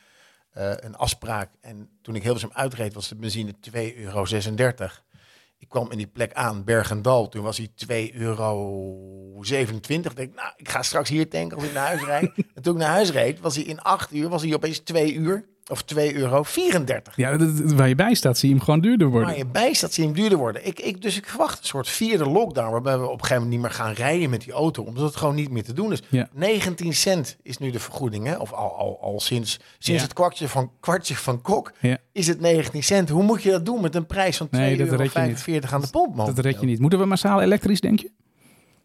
eh, 0.50 0.72
een 0.76 0.96
afspraak. 0.96 1.50
En 1.60 1.88
toen 2.02 2.14
ik 2.14 2.22
Hilversum 2.22 2.50
uitreed, 2.52 2.94
was 2.94 3.08
de 3.08 3.14
benzine 3.16 3.54
2,36 3.60 3.96
euro. 3.96 4.24
Ik 5.58 5.68
kwam 5.68 5.90
in 5.90 5.96
die 5.98 6.06
plek 6.06 6.32
aan, 6.34 6.64
Bergendal. 6.64 7.28
Toen 7.28 7.42
was 7.42 7.56
hij 7.56 7.68
2,27 8.10 8.14
euro. 8.20 9.42
Ik 9.42 10.16
denk, 10.16 10.34
nou, 10.34 10.52
ik 10.56 10.68
ga 10.68 10.82
straks 10.82 11.08
hier 11.08 11.28
tanken 11.28 11.56
als 11.56 11.66
ik 11.66 11.72
naar 11.72 11.86
huis 11.86 12.02
rijd. 12.04 12.32
en 12.54 12.62
toen 12.62 12.74
ik 12.74 12.80
naar 12.80 12.90
huis 12.90 13.10
reed, 13.10 13.40
was 13.40 13.54
hij 13.54 13.64
in 13.64 13.80
8 13.80 14.12
uur, 14.14 14.28
was 14.28 14.42
hij 14.42 14.54
opeens 14.54 14.78
2 14.78 15.14
uur. 15.14 15.48
Of 15.68 15.82
2,34 15.82 16.14
euro. 16.14 16.44
Ja, 17.14 17.36
dat- 17.36 17.58
dat- 17.58 17.72
waar 17.72 17.88
je 17.88 17.94
bij 17.94 18.14
staat, 18.14 18.38
zie 18.38 18.48
je 18.48 18.54
hem 18.54 18.64
gewoon 18.64 18.80
duurder 18.80 19.08
worden. 19.08 19.28
Waar 19.28 19.38
je 19.38 19.46
bij 19.46 19.72
staat, 19.72 19.92
zie 19.92 20.02
je 20.02 20.08
hem 20.10 20.18
duurder 20.18 20.38
worden. 20.38 20.66
Ik, 20.66 20.80
ik, 20.80 21.02
dus 21.02 21.16
ik 21.16 21.26
verwacht 21.26 21.58
een 21.58 21.64
soort 21.64 21.88
vierde 21.88 22.28
lockdown, 22.28 22.70
waarbij 22.70 22.98
we 22.98 23.04
op 23.04 23.12
een 23.12 23.20
gegeven 23.20 23.34
moment 23.42 23.52
niet 23.52 23.60
meer 23.60 23.70
gaan 23.86 23.92
rijden 23.92 24.30
met 24.30 24.40
die 24.44 24.52
auto, 24.52 24.82
omdat 24.82 25.04
het 25.04 25.16
gewoon 25.16 25.34
niet 25.34 25.50
meer 25.50 25.64
te 25.64 25.72
doen 25.72 25.92
is. 25.92 26.02
Ja. 26.08 26.28
19 26.32 26.94
cent 26.94 27.36
is 27.42 27.58
nu 27.58 27.70
de 27.70 27.78
vergoeding, 27.80 28.26
hè? 28.26 28.36
of 28.36 28.52
al, 28.52 28.76
al, 28.76 28.98
al 29.00 29.20
sinds, 29.20 29.52
sinds 29.78 30.00
Ja. 30.00 30.06
het 30.06 30.12
kwartje 30.16 30.48
van, 30.48 30.70
kwartje 30.80 31.16
van 31.16 31.40
Kok 31.42 31.72
Ja. 31.80 31.98
is 32.12 32.26
het 32.26 32.40
19 32.40 32.82
cent. 32.82 33.08
Hoe 33.08 33.22
moet 33.22 33.42
je 33.42 33.50
dat 33.50 33.66
doen 33.66 33.80
met 33.80 33.94
een 33.94 34.06
prijs 34.06 34.36
van 34.36 34.46
2,45 34.48 34.58
Nee, 34.58 34.76
dat 34.76 34.98
euro 34.98 35.74
aan 35.74 35.80
de 35.80 35.88
pomp? 35.90 36.06
Dat 36.06 36.16
momenteel? 36.16 36.42
red 36.42 36.60
je 36.60 36.66
niet. 36.66 36.78
Moeten 36.78 36.98
we 36.98 37.04
massaal 37.04 37.40
elektrisch, 37.42 37.80
denk 37.80 38.00
je? 38.00 38.10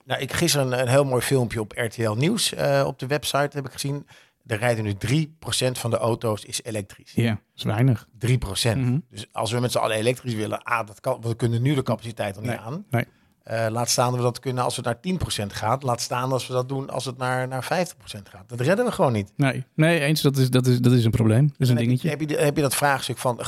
Nou, 0.05 0.21
ik 0.21 0.33
gisteren 0.33 0.71
een, 0.71 0.79
een 0.79 0.87
heel 0.87 1.05
mooi 1.05 1.21
filmpje 1.21 1.59
op 1.59 1.71
RTL 1.75 2.11
Nieuws 2.11 2.53
eh, 2.53 2.83
op 2.87 2.99
de 2.99 3.07
website 3.07 3.49
heb 3.51 3.65
ik 3.65 3.71
gezien. 3.71 4.07
Er 4.47 4.57
rijden 4.57 4.83
nu 4.83 4.93
3% 4.93 5.27
van 5.71 5.89
de 5.91 5.97
auto's 5.97 6.43
is 6.45 6.63
elektrisch. 6.63 7.11
Ja, 7.11 7.29
dat 7.29 7.39
is 7.55 7.63
weinig. 7.63 8.07
3%. 8.19 8.75
Mhm. 8.75 8.99
Dus 9.09 9.27
als 9.31 9.51
we 9.51 9.59
met 9.59 9.71
z'n 9.71 9.77
allen 9.77 9.97
elektrisch 9.97 10.33
willen, 10.33 10.63
ah, 10.63 10.87
dat 10.87 10.99
kan, 10.99 11.21
we 11.21 11.35
kunnen 11.35 11.61
nu 11.61 11.73
de 11.75 11.83
capaciteit 11.83 12.35
al 12.35 12.41
niet 12.41 12.51
Nee. 12.51 12.59
aan. 12.59 12.85
Nee. 12.89 13.05
Eh, 13.45 13.65
laat 13.69 13.89
staan 13.89 14.09
dat 14.09 14.15
we 14.15 14.21
dat 14.21 14.39
kunnen 14.39 14.63
als 14.63 14.75
het 14.75 14.85
naar 14.85 14.99
10% 14.99 15.53
gaat. 15.53 15.83
Laat 15.83 16.01
staan 16.01 16.31
als 16.31 16.47
we 16.47 16.53
dat 16.53 16.69
doen 16.69 16.89
als 16.89 17.05
het 17.05 17.17
naar, 17.17 17.47
naar 17.47 17.63
50% 17.63 18.29
gaat. 18.29 18.43
Dat 18.49 18.59
redden 18.59 18.85
we 18.85 18.91
gewoon 18.91 19.11
niet. 19.11 19.31
Nee, 19.35 19.65
nee 19.75 19.99
eens, 19.99 20.21
dat 20.21 20.37
is, 20.37 20.49
dat, 20.49 20.67
is, 20.67 20.79
dat 20.79 20.91
is 20.91 21.05
een 21.05 21.11
probleem. 21.11 21.47
Dat 21.47 21.55
is 21.57 21.69
een 21.69 21.77
En 21.77 21.81
heb, 21.81 21.91
je, 21.91 21.97
dingetje. 22.01 22.09
heb, 22.09 22.29
je, 22.39 22.45
heb 22.45 22.55
je 22.55 22.61
dat 22.61 22.75
vraagstuk 22.75 23.17
van 23.17 23.39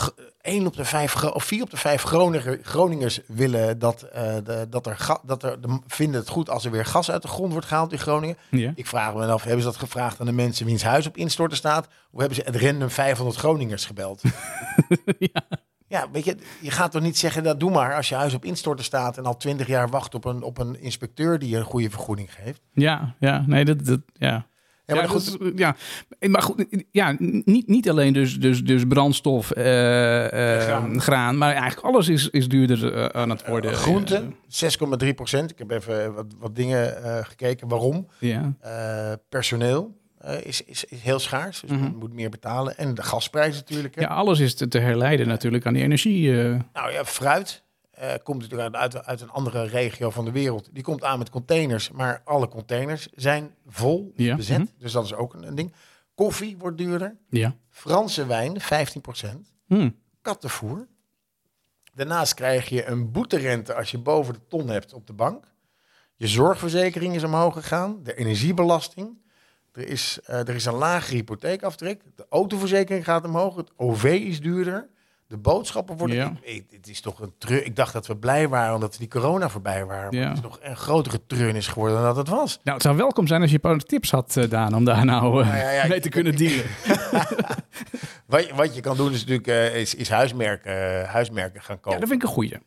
1 0.42 0.66
op 0.66 0.76
de 0.76 0.86
5 0.86 1.14
Gro- 1.14 1.30
of 1.30 1.44
4 1.44 1.64
op 1.64 1.70
de 1.70 1.78
5 1.78 2.02
Groninger, 2.02 2.60
Groningers 2.62 3.20
willen 3.28 3.80
dat, 3.80 4.02
eh, 4.02 4.36
de, 4.44 4.68
dat 4.70 4.86
er, 4.86 4.98
ga, 4.98 5.20
dat 5.24 5.44
er 5.44 5.62
de, 5.62 5.80
vinden 5.88 6.20
het 6.20 6.30
goed 6.30 6.50
als 6.50 6.66
er 6.66 6.72
weer 6.72 6.86
gas 6.86 7.12
uit 7.12 7.22
de 7.22 7.28
grond 7.28 7.52
wordt 7.52 7.68
gehaald 7.68 7.92
in 7.92 8.00
Groningen. 8.00 8.38
Ja. 8.50 8.72
Ik 8.76 8.88
vraag 8.88 9.14
me 9.14 9.26
af, 9.26 9.44
hebben 9.44 9.62
ze 9.62 9.68
dat 9.68 9.78
gevraagd 9.80 10.20
aan 10.20 10.26
de 10.26 10.32
mensen 10.32 10.66
wiens 10.66 10.84
huis 10.84 11.08
op 11.08 11.18
instorten 11.18 11.58
staat? 11.58 11.88
Of 12.12 12.20
hebben 12.20 12.36
ze 12.38 12.44
het 12.46 12.56
random 12.56 12.90
500 12.90 13.38
Groningers 13.38 13.86
gebeld? 13.86 14.22
ja. 15.34 15.44
Ja, 15.88 16.08
weet 16.12 16.26
je, 16.26 16.38
je 16.62 16.72
gaat 16.72 16.92
toch 16.92 17.02
niet 17.02 17.18
zeggen 17.18 17.44
dat 17.44 17.60
doe 17.60 17.72
maar 17.72 17.96
als 17.96 18.10
je 18.10 18.16
huis 18.16 18.34
op 18.34 18.46
instorten 18.46 18.86
staat 18.86 19.18
en 19.18 19.26
al 19.26 19.38
twintig 19.38 19.68
jaar 19.68 19.90
wacht 19.90 20.16
op 20.16 20.26
een, 20.26 20.44
op 20.44 20.58
een 20.58 20.82
inspecteur 20.82 21.40
die 21.40 21.50
je 21.50 21.58
een 21.58 21.64
goede 21.64 21.90
vergoeding 21.90 22.34
geeft. 22.34 22.62
ja, 22.74 23.16
ja, 23.20 23.44
nee, 23.48 23.66
dat, 23.66 23.86
dat 23.86 24.02
ja. 24.14 24.48
Ja, 24.88 24.96
maar 24.96 25.04
ja, 25.04 25.10
goed, 25.10 25.40
dat 25.40 25.52
ja, 25.56 25.76
maar 26.30 26.42
goed, 26.42 26.66
ja, 26.92 27.16
niet, 27.20 27.68
niet 27.68 27.90
alleen 27.90 28.14
dus, 28.14 28.40
dus, 28.40 28.64
dus 28.64 28.84
brandstof, 28.88 29.52
eh, 29.52 30.56
eh, 30.56 30.62
Graan. 30.62 31.02
graan. 31.02 31.38
maar 31.38 31.52
eigenlijk 31.52 31.88
alles 31.88 32.08
is, 32.08 32.30
is 32.30 32.48
duurder 32.48 32.94
eh, 32.94 33.22
aan 33.22 33.30
het 33.30 33.48
worden. 33.48 33.74
groenten, 33.74 34.36
6,3 35.04 35.08
procent. 35.16 35.52
Ik 35.52 35.58
heb 35.58 35.72
even 35.72 36.14
wat, 36.14 36.26
wat 36.40 36.56
dingen 36.56 36.96
gekeken. 37.26 37.68
Waarom? 37.68 38.08
Ja, 38.20 38.56
personeel 39.30 39.96
eh, 40.28 40.46
is, 40.46 40.62
is, 40.64 40.84
is 40.86 41.02
heel 41.02 41.20
schaars, 41.20 41.60
dus 41.60 41.70
Mhm. 41.70 41.82
men 41.82 41.96
moet 41.96 42.14
meer 42.14 42.30
betalen. 42.30 42.78
En 42.78 42.94
de 42.94 43.04
gasprijs 43.04 43.56
natuurlijk. 43.56 43.96
hè. 43.96 44.02
ja, 44.02 44.08
alles 44.08 44.40
is 44.40 44.56
te, 44.56 44.68
te 44.68 44.80
herleiden 44.80 45.28
natuurlijk 45.28 45.66
aan 45.66 45.74
die 45.74 45.84
energie. 45.84 46.42
eh. 46.44 46.60
Nou 46.74 46.92
ja, 46.92 47.06
fruit 47.06 47.64
eh, 47.92 48.14
komt 48.24 48.42
natuurlijk 48.42 48.76
uit, 48.76 49.06
uit, 49.06 49.22
een 49.22 49.30
andere 49.30 49.64
regio 49.64 50.10
van 50.10 50.26
de 50.26 50.32
wereld. 50.32 50.70
Die 50.74 50.84
komt 50.84 51.04
aan 51.04 51.18
met 51.20 51.30
containers, 51.30 51.92
maar 51.92 52.22
alle 52.24 52.48
containers 52.48 53.08
zijn 53.16 53.56
vol 53.68 54.12
Ja, 54.16 54.36
bezet. 54.36 54.58
mhm. 54.58 54.68
Dus 54.78 54.92
dat 54.92 55.06
is 55.06 55.14
ook 55.14 55.34
een, 55.34 55.48
een 55.48 55.56
ding. 55.56 55.74
Koffie 56.16 56.58
wordt 56.58 56.78
duurder. 56.78 57.18
ja. 57.30 57.56
Franse 57.70 58.26
wijn, 58.26 58.62
15 58.62 59.02
procent. 59.02 59.54
Hm. 59.68 59.90
Kattenvoer. 60.22 60.88
Daarnaast 61.94 62.34
krijg 62.34 62.70
je 62.70 62.86
een 62.86 63.12
boeterente 63.12 63.74
als 63.76 63.92
je 63.92 63.98
boven 63.98 64.34
de 64.34 64.40
ton 64.48 64.68
hebt 64.70 64.94
op 64.94 65.08
de 65.08 65.14
bank. 65.14 65.46
Je 66.16 66.28
zorgverzekering 66.28 67.16
is 67.16 67.24
omhoog 67.24 67.54
gegaan. 67.54 68.04
De 68.04 68.16
energiebelasting. 68.16 69.18
Er 69.78 69.88
is, 69.88 70.20
eh, 70.26 70.40
er 70.40 70.56
is 70.56 70.66
een 70.66 70.74
lagere 70.74 71.16
hypotheekaftrek. 71.16 72.02
De 72.16 72.26
autoverzekering 72.30 73.06
gaat 73.06 73.26
omhoog. 73.26 73.56
Het 73.56 73.72
OV 73.76 74.04
is 74.04 74.42
duurder. 74.42 74.88
De 75.28 75.38
boodschappen 75.38 75.98
worden... 75.98 76.16
Ja. 76.18 76.34
Ik, 76.42 76.54
ik- 76.56 76.66
het 76.72 76.88
is 76.88 77.02
toch 77.02 77.20
een 77.20 77.34
treur. 77.38 77.66
Ik 77.66 77.76
dacht 77.76 77.94
dat 77.94 78.08
we 78.08 78.18
blij 78.18 78.48
waren 78.48 78.76
omdat 78.76 78.96
die 79.00 79.08
corona 79.08 79.50
voorbij 79.50 79.86
waren. 79.86 80.12
Maar 80.14 80.22
Ja. 80.22 80.28
het 80.28 80.38
is 80.38 80.44
nog 80.44 80.60
een 80.62 80.76
grotere 80.76 81.20
treurnis 81.28 81.68
geworden 81.68 81.96
dan 81.98 82.06
dat 82.06 82.16
het 82.16 82.28
was. 82.30 82.60
Nou, 82.64 82.74
het 82.74 82.82
zou 82.82 82.98
welkom 82.98 83.28
zijn 83.28 83.42
als 83.42 83.50
je 83.50 83.56
een 83.56 83.62
paar 83.62 83.78
tips 83.80 84.12
had, 84.12 84.38
eh, 84.38 84.50
Daan, 84.50 84.74
om 84.76 84.84
daar 84.86 85.06
nou 85.06 85.42
eh, 85.42 85.48
Nou 85.48 85.74
ja, 85.74 85.88
mee 85.88 86.00
te 86.00 86.10
kunnen 86.10 86.36
dealen. 86.36 86.66
Wat, 88.26 88.48
je- 88.48 88.56
wat 88.56 88.76
je 88.76 88.82
kan 88.82 88.98
doen 88.98 89.12
is 89.14 89.26
natuurlijk 89.26 89.74
is, 89.76 89.96
is 89.96 90.10
huismerken, 90.10 91.06
huismerken 91.06 91.62
gaan 91.62 91.76
kopen. 91.76 91.92
Ja, 91.92 92.00
dat 92.00 92.10
vind 92.10 92.22
ik 92.22 92.28
een 92.28 92.34
goeie. 92.34 92.58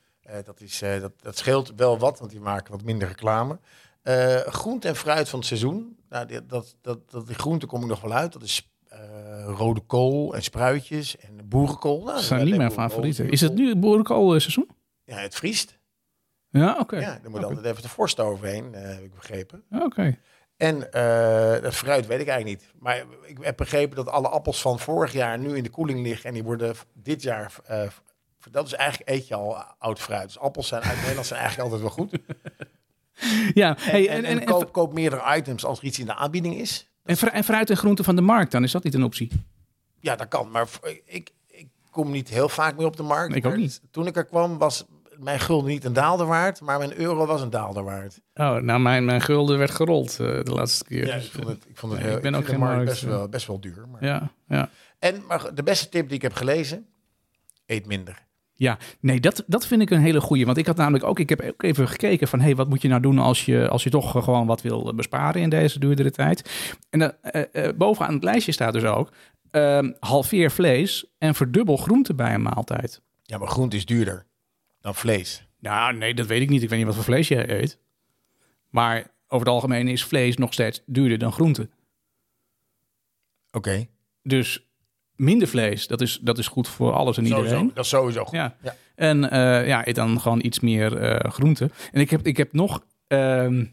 Dat, 0.44 0.60
is, 0.60 0.78
dat, 1.00 1.12
dat 1.20 1.38
scheelt 1.38 1.72
wel 1.76 1.98
wat, 1.98 2.18
want 2.18 2.30
die 2.30 2.40
maken 2.40 2.72
wat 2.72 2.82
minder 2.82 3.08
reclame. 3.08 3.58
Eh 4.02 4.36
groente 4.36 4.88
en 4.88 4.96
fruit 4.96 5.28
van 5.28 5.38
het 5.38 5.48
seizoen. 5.48 5.96
Nou, 6.08 6.26
die, 6.26 6.46
dat, 6.46 6.76
dat, 6.80 7.10
dat, 7.10 7.26
die 7.26 7.34
groente 7.36 7.66
kom 7.66 7.80
ik 7.82 7.86
nog 7.88 8.00
wel 8.00 8.12
uit. 8.12 8.32
Dat 8.32 8.42
is 8.42 8.70
eh, 8.88 9.44
rode 9.56 9.80
kool 9.80 10.34
en 10.34 10.42
spruitjes 10.42 11.16
en 11.16 11.48
boerenkool. 11.48 12.02
Nou, 12.02 12.14
Dat 12.14 12.22
zijn 12.22 12.40
eh, 12.40 12.46
niet 12.46 12.56
mijn 12.56 12.70
favorieten. 12.72 13.30
Is 13.30 13.40
het 13.40 13.54
boerenkool. 13.54 13.74
nu 13.74 13.80
boerenkoolseizoen? 13.80 14.68
Ja, 15.04 15.16
het 15.16 15.34
vriest. 15.34 15.78
Ja, 16.48 16.76
oké. 16.80 16.98
Ja, 16.98 17.18
er 17.24 17.30
moet 17.30 17.38
Oké. 17.38 17.46
altijd 17.48 17.66
even 17.66 17.82
de 17.82 17.88
vorst 17.88 18.20
overheen, 18.20 18.74
eh, 18.74 18.82
heb 18.82 19.02
ik 19.02 19.14
begrepen. 19.14 19.64
Oké. 19.70 20.18
En 20.56 20.92
eh 20.92 21.62
dat 21.62 21.74
fruit 21.74 22.06
weet 22.06 22.20
ik 22.20 22.28
eigenlijk 22.28 22.60
niet. 22.60 22.72
Maar 22.78 23.04
ik 23.22 23.38
heb 23.40 23.56
begrepen 23.56 23.96
dat 23.96 24.08
alle 24.08 24.28
appels 24.28 24.60
van 24.60 24.78
vorig 24.78 25.12
jaar 25.12 25.38
nu 25.38 25.56
in 25.56 25.62
de 25.62 25.70
koeling 25.70 26.02
liggen. 26.02 26.28
En 26.28 26.34
die 26.34 26.44
worden 26.44 26.74
dit 26.94 27.22
jaar... 27.22 27.54
eh, 27.64 27.82
dat 28.50 28.66
is 28.66 28.72
eigenlijk 28.72 29.10
eet 29.10 29.28
je 29.28 29.34
al 29.34 29.54
oud 29.78 29.98
fruit. 30.00 30.26
Dus 30.26 30.38
appels 30.38 30.68
zijn 30.68 30.82
uit 30.82 30.96
Nederland 31.00 31.26
zijn 31.26 31.40
eigenlijk 31.40 31.72
altijd 31.72 31.94
wel 31.96 32.04
goed. 32.06 32.18
Ja, 33.54 33.76
En, 33.76 33.90
hey, 33.90 34.08
en, 34.08 34.24
en 34.24 34.44
koop, 34.44 34.72
koop 34.72 34.92
meerdere 34.92 35.36
items 35.36 35.64
als 35.64 35.78
er 35.78 35.84
iets 35.84 35.98
in 35.98 36.06
de 36.06 36.14
aanbieding 36.14 36.56
is. 36.56 36.88
En, 37.04 37.16
fru- 37.16 37.28
en 37.28 37.44
fruit 37.44 37.70
en 37.70 37.76
groenten 37.76 38.04
van 38.04 38.16
de 38.16 38.22
markt 38.22 38.52
dan, 38.52 38.62
is 38.62 38.72
dat 38.72 38.84
niet 38.84 38.94
een 38.94 39.04
optie? 39.04 39.30
Ja, 40.00 40.16
dat 40.16 40.28
kan. 40.28 40.50
Maar 40.50 40.66
ik, 41.04 41.30
ik 41.46 41.68
kom 41.90 42.10
niet 42.10 42.28
heel 42.28 42.48
vaak 42.48 42.76
meer 42.76 42.86
op 42.86 42.96
de 42.96 43.02
markt. 43.02 43.34
Ik 43.34 43.46
ook 43.46 43.56
niet. 43.56 43.80
Toen 43.90 44.06
ik 44.06 44.16
er 44.16 44.24
kwam 44.24 44.58
was 44.58 44.84
mijn 45.18 45.40
gulden 45.40 45.70
niet 45.70 45.84
een 45.84 45.92
daalder 45.92 46.26
waard, 46.26 46.60
maar 46.60 46.78
mijn 46.78 46.98
euro 46.98 47.26
was 47.26 47.42
een 47.42 47.50
daalder 47.50 47.84
waard. 47.84 48.20
Oh, 48.34 48.56
nou, 48.56 48.80
mijn, 48.80 49.04
mijn 49.04 49.20
gulden 49.20 49.58
werd 49.58 49.70
gerold 49.70 50.10
eh, 50.10 50.16
de 50.16 50.52
laatste 50.52 50.84
keer. 50.84 51.06
Ja, 51.06 51.14
ik 51.14 51.30
vond 51.30 51.48
het, 51.48 51.64
ik 51.68 51.76
vond 51.76 51.92
het 51.92 52.02
heel, 52.02 52.16
ik 52.16 52.22
ben 52.22 52.34
ik 52.34 52.40
ook 52.40 52.46
geen 52.46 52.58
markt 52.58 52.84
best 52.84 53.02
eh. 53.02 53.08
wel, 53.08 53.28
best 53.28 53.46
wel 53.46 53.60
duur. 53.60 53.88
Maar. 53.88 54.04
ja, 54.04 54.30
ja. 54.48 54.70
En 54.98 55.22
maar 55.26 55.54
de 55.54 55.62
beste 55.62 55.88
tip 55.88 56.06
die 56.06 56.16
ik 56.16 56.22
heb 56.22 56.32
gelezen, 56.32 56.86
eet 57.66 57.86
minder. 57.86 58.28
Ja, 58.60 58.78
nee, 59.00 59.20
dat, 59.20 59.44
dat 59.46 59.66
vind 59.66 59.82
ik 59.82 59.90
een 59.90 60.00
hele 60.00 60.20
goeie. 60.20 60.46
Want 60.46 60.58
ik 60.58 60.66
had 60.66 60.76
namelijk 60.76 61.04
ook, 61.04 61.18
ik 61.18 61.28
heb 61.28 61.42
ook 61.42 61.62
even 61.62 61.88
gekeken 61.88 62.28
van, 62.28 62.40
hey, 62.40 62.56
wat 62.56 62.68
moet 62.68 62.82
je 62.82 62.88
nou 62.88 63.00
doen 63.00 63.18
als 63.18 63.44
je, 63.44 63.68
als 63.68 63.82
je 63.82 63.90
toch 63.90 64.10
gewoon 64.10 64.46
wat 64.46 64.62
wil 64.62 64.94
besparen 64.94 65.42
in 65.42 65.50
deze 65.50 65.78
duurdere 65.78 66.10
tijd? 66.10 66.50
En 66.90 67.22
eh, 67.22 67.66
eh, 67.66 67.76
bovenaan 67.76 68.14
het 68.14 68.24
lijstje 68.24 68.52
staat 68.52 68.72
dus 68.72 68.84
ook, 68.84 69.12
ehm, 69.50 69.92
halveer 70.00 70.50
vlees 70.50 71.06
en 71.18 71.34
verdubbel 71.34 71.76
groente 71.76 72.14
bij 72.14 72.34
een 72.34 72.42
maaltijd. 72.42 73.02
Ja, 73.22 73.38
maar 73.38 73.48
groente 73.48 73.76
is 73.76 73.86
duurder. 73.86 74.26
dan 74.80 74.94
vlees. 74.94 75.46
Nou, 75.58 75.96
nee, 75.96 76.14
dat 76.14 76.26
weet 76.26 76.42
ik 76.42 76.48
niet. 76.48 76.62
Ik 76.62 76.68
weet 76.68 76.78
niet 76.78 76.86
wat 76.86 76.96
voor 76.96 77.04
vlees 77.04 77.28
jij 77.28 77.60
eet. 77.60 77.78
Maar 78.68 79.10
over 79.28 79.46
het 79.46 79.54
algemeen 79.54 79.88
is 79.88 80.04
vlees 80.04 80.36
nog 80.36 80.52
steeds 80.52 80.82
duurder 80.86 81.18
dan 81.18 81.32
groente. 81.32 81.68
Oké. 83.52 83.86
Dus 84.22 84.69
minder 85.20 85.48
vlees, 85.48 85.86
dat 85.86 86.00
is, 86.00 86.18
dat 86.22 86.38
is 86.38 86.48
goed 86.48 86.68
voor 86.68 86.92
alles 86.92 87.16
en 87.16 87.24
iedereen. 87.26 87.70
Dat 87.74 87.84
is 87.84 87.90
sowieso 87.90 88.24
goed. 88.24 88.38
Ja. 88.38 88.56
Ja. 88.62 88.76
En 88.94 89.30
eh, 89.30 89.66
ja, 89.66 89.86
eet 89.86 89.94
dan 89.94 90.20
gewoon 90.20 90.44
iets 90.44 90.60
meer 90.60 90.96
eh 90.96 91.30
groente. 91.30 91.70
En 91.92 92.00
ik 92.00 92.10
heb, 92.10 92.26
ik 92.26 92.36
heb 92.36 92.52
nog... 92.52 92.84
ehm, 93.06 93.64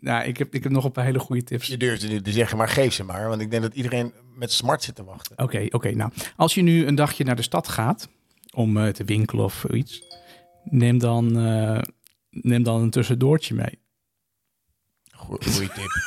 nou, 0.00 0.24
ik 0.24 0.36
heb, 0.36 0.54
ik 0.54 0.62
heb 0.62 0.72
nog 0.72 0.84
een 0.84 0.92
paar 0.92 1.04
hele 1.04 1.18
goede 1.18 1.42
tips. 1.42 1.66
Je 1.66 1.76
durft 1.76 2.02
het 2.02 2.10
niet 2.10 2.24
te 2.24 2.32
zeggen, 2.32 2.58
maar 2.58 2.68
geef 2.68 2.92
ze 2.92 3.04
maar. 3.04 3.28
Want 3.28 3.40
ik 3.40 3.50
denk 3.50 3.62
dat 3.62 3.74
iedereen 3.74 4.12
met 4.34 4.52
smart 4.52 4.82
zit 4.82 4.94
te 4.94 5.04
wachten. 5.04 5.38
Oké, 5.38 5.66
oké. 5.70 5.90
nou, 5.94 6.10
als 6.36 6.54
je 6.54 6.62
nu 6.62 6.86
een 6.86 6.94
dagje 6.94 7.24
naar 7.24 7.36
de 7.36 7.42
stad 7.42 7.68
gaat 7.68 8.08
om 8.54 8.76
eh, 8.76 8.88
te 8.88 9.04
winkelen 9.04 9.44
of 9.44 9.64
iets, 9.64 10.02
neem 10.64 10.98
dan, 10.98 11.32
neem 12.30 12.62
dan 12.62 12.80
een 12.80 12.90
tussendoortje 12.90 13.54
mee. 13.54 13.78
Goeie 15.28 15.68
tip. 15.68 15.88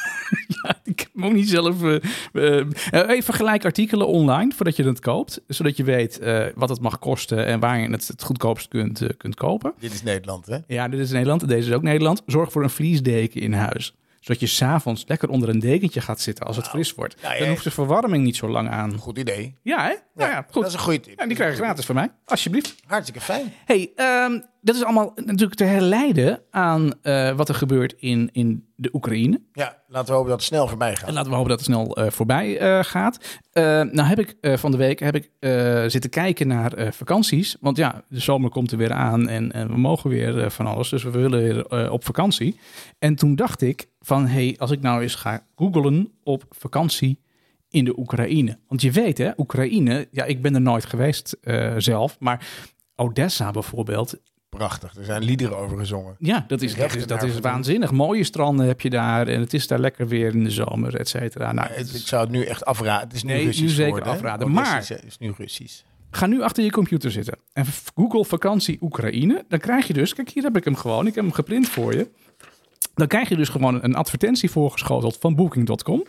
Ja, 0.64 0.76
ik 0.84 1.00
heb 1.00 1.10
hem 1.14 1.26
ook 1.26 1.34
niet 1.34 1.50
zelf. 1.50 1.82
eh, 1.84 2.00
even 2.92 3.24
vergelijk 3.24 3.66
artikelen 3.66 4.08
online 4.08 4.52
voordat 4.56 4.76
je 4.76 4.84
het 4.84 5.00
koopt, 5.00 5.42
zodat 5.48 5.78
je 5.78 5.84
weet 5.84 6.20
wat 6.56 6.70
het 6.70 6.82
mag 6.82 7.00
kosten 7.00 7.46
en 7.46 7.60
waar 7.60 7.80
je 7.80 7.90
het 7.90 8.08
het 8.08 8.24
goedkoopst 8.24 8.68
kunt, 8.68 9.02
kunt 9.18 9.36
kopen. 9.36 9.74
Dit 9.80 9.94
is 9.94 10.04
Nederland, 10.04 10.46
hè? 10.46 10.58
Ja, 10.68 10.88
dit 10.88 11.00
is 11.00 11.12
Nederland. 11.12 11.48
Deze 11.48 11.70
is 11.70 11.76
ook 11.76 11.82
Nederland. 11.82 12.22
Zorg 12.26 12.52
voor 12.52 12.64
een 12.64 12.70
vliesdeken 12.70 13.42
in 13.42 13.54
huis. 13.54 13.96
Zodat 14.20 14.40
je 14.42 14.48
s'avonds 14.48 15.04
lekker 15.08 15.30
onder 15.30 15.50
een 15.50 15.60
dekentje 15.60 16.02
gaat 16.02 16.22
zitten 16.22 16.46
als 16.46 16.56
het 16.56 16.68
fris 16.68 16.94
wordt. 16.94 17.16
ja. 17.22 17.38
Dan 17.40 17.48
hoeft 17.48 17.64
de 17.64 17.72
verwarming 17.72 18.24
niet 18.24 18.36
zo 18.36 18.50
lang 18.50 18.70
aan. 18.70 18.98
Goed 18.98 19.18
idee. 19.18 19.56
Ja, 19.62 19.84
hè? 19.84 19.94
Nou 20.16 20.32
ja, 20.32 20.42
goed. 20.52 20.54
Dat 20.62 20.66
is 20.66 20.74
een 20.74 20.80
goede 20.80 21.00
tip. 21.00 21.20
Ja, 21.20 21.26
die 21.26 21.36
krijg 21.36 21.52
je 21.58 21.64
gratis 21.64 21.86
van 21.86 21.96
mij. 21.96 22.12
Alsjeblieft. 22.26 22.76
Hartstikke 22.86 23.22
fijn. 23.22 23.54
hey, 23.66 23.92
ehm, 23.96 24.40
dat 24.64 24.76
is 24.76 24.84
allemaal 24.84 25.12
natuurlijk 25.16 25.56
te 25.56 25.64
herleiden 25.64 26.42
aan 26.50 26.92
eh, 27.02 27.32
wat 27.32 27.50
er 27.50 27.56
gebeurt 27.56 27.94
in, 27.98 28.30
in 28.32 28.68
de 28.76 28.90
Oekraïne. 28.94 29.42
Ja, 29.54 29.78
laten 29.88 30.08
we 30.08 30.14
hopen 30.14 30.30
dat 30.30 30.40
het 30.40 30.48
snel 30.48 30.68
voorbij 30.68 30.96
gaat. 30.96 31.08
En 31.08 31.14
laten 31.14 31.30
we 31.30 31.36
hopen 31.36 31.50
dat 31.50 31.60
het 31.60 31.70
snel 31.70 31.96
eh, 31.96 32.12
voorbij 32.12 32.60
eh, 32.60 32.84
gaat. 32.84 33.40
Nou 33.54 34.02
heb 34.02 34.20
ik 34.20 34.36
van 34.42 34.72
de 34.72 34.78
week 34.78 35.00
heb 35.00 35.16
ik, 35.16 35.32
zitten 35.92 36.10
kijken 36.10 36.48
naar 36.48 36.94
vakanties. 36.94 37.58
Want 37.60 37.78
ja, 37.78 38.04
de 38.10 38.20
zomer 38.20 38.50
komt 38.50 38.72
er 38.72 38.78
weer 38.78 38.94
aan 38.94 39.28
en, 39.28 39.52
en 39.52 39.68
we 39.68 39.78
mogen 39.78 40.10
weer 40.10 40.52
van 40.52 40.66
alles. 40.66 40.90
Dus 40.90 41.04
we 41.04 41.10
willen 41.10 41.40
weer 41.40 41.92
op 41.92 42.06
vakantie. 42.06 42.60
En 43.00 43.16
toen 43.16 43.36
dacht 43.36 43.62
ik 43.62 43.88
van, 44.00 44.28
hey, 44.28 44.56
als 44.58 44.72
ik 44.72 44.82
nou 44.82 45.02
eens 45.02 45.16
ga 45.16 45.46
googlen 45.56 46.12
op 46.24 46.44
vakantie 46.50 47.20
in 47.70 47.86
de 47.86 48.00
Oekraïne. 48.00 48.58
Want 48.68 48.82
je 48.82 48.92
weet 48.92 49.18
hè, 49.18 49.32
Oekraïne, 49.38 50.08
ja, 50.12 50.24
ik 50.24 50.42
ben 50.42 50.56
er 50.56 50.62
nooit 50.62 50.86
geweest 50.86 51.38
zelf. 51.78 52.20
Maar 52.20 52.48
Odessa 52.96 53.52
bijvoorbeeld, 53.52 54.20
Prachtig. 54.54 54.96
Er 54.96 55.04
zijn 55.06 55.24
liederen 55.24 55.58
over 55.58 55.78
gezongen. 55.78 56.16
ja, 56.20 56.46
dat 56.48 56.62
is, 56.62 56.76
dat 56.76 56.96
is, 56.96 57.08
dat 57.08 57.24
is 57.24 57.40
waanzinnig. 57.40 57.92
Mooie 57.92 58.24
stranden 58.24 58.66
heb 58.68 58.82
je 58.82 58.90
daar 58.90 59.28
en 59.28 59.40
het 59.40 59.54
is 59.54 59.68
daar 59.68 59.80
lekker 59.80 60.08
weer 60.08 60.36
in 60.36 60.44
de 60.44 60.52
zomer, 60.52 60.96
et 60.96 61.10
cetera. 61.10 61.52
Nou, 61.52 61.68
het 61.72 61.96
ik 61.96 62.08
zou 62.08 62.22
het 62.22 62.32
nu 62.32 62.44
echt 62.44 62.66
afraden. 62.66 63.08
Het 63.08 63.16
is 63.16 63.24
nu 63.24 63.34
Nee, 63.34 63.46
nu 63.46 63.54
zeker 63.54 63.84
geworden, 63.84 64.14
afraden. 64.14 64.48
Oh, 64.48 64.54
Maar-? 64.54 64.88
Het 64.88 65.04
is 65.06 65.18
nu 65.18 65.34
Russisch. 65.38 65.82
Ga 66.12 66.26
nu 66.26 66.42
achter 66.42 66.64
je 66.64 66.72
computer 66.72 67.12
zitten 67.12 67.38
en 67.54 67.66
Google 67.96 68.26
vakantie 68.26 68.78
Oekraïne. 68.82 69.46
Dan 69.48 69.60
krijg 69.60 69.88
je 69.88 69.94
dus, 69.94 70.14
kijk 70.14 70.30
hier 70.30 70.44
heb 70.44 70.58
ik 70.58 70.64
hem 70.64 70.76
gewoon, 70.76 71.08
ik 71.08 71.16
heb 71.16 71.24
hem 71.24 71.34
geprint 71.34 71.70
voor 71.70 71.94
je. 71.94 72.10
Dan 72.96 73.08
krijg 73.08 73.30
je 73.30 73.36
dus 73.36 73.50
gewoon 73.50 73.84
een 73.84 73.96
advertentie 73.96 74.52
voorgeschoteld 74.52 75.18
van 75.20 75.36
Booking.com. 75.36 76.04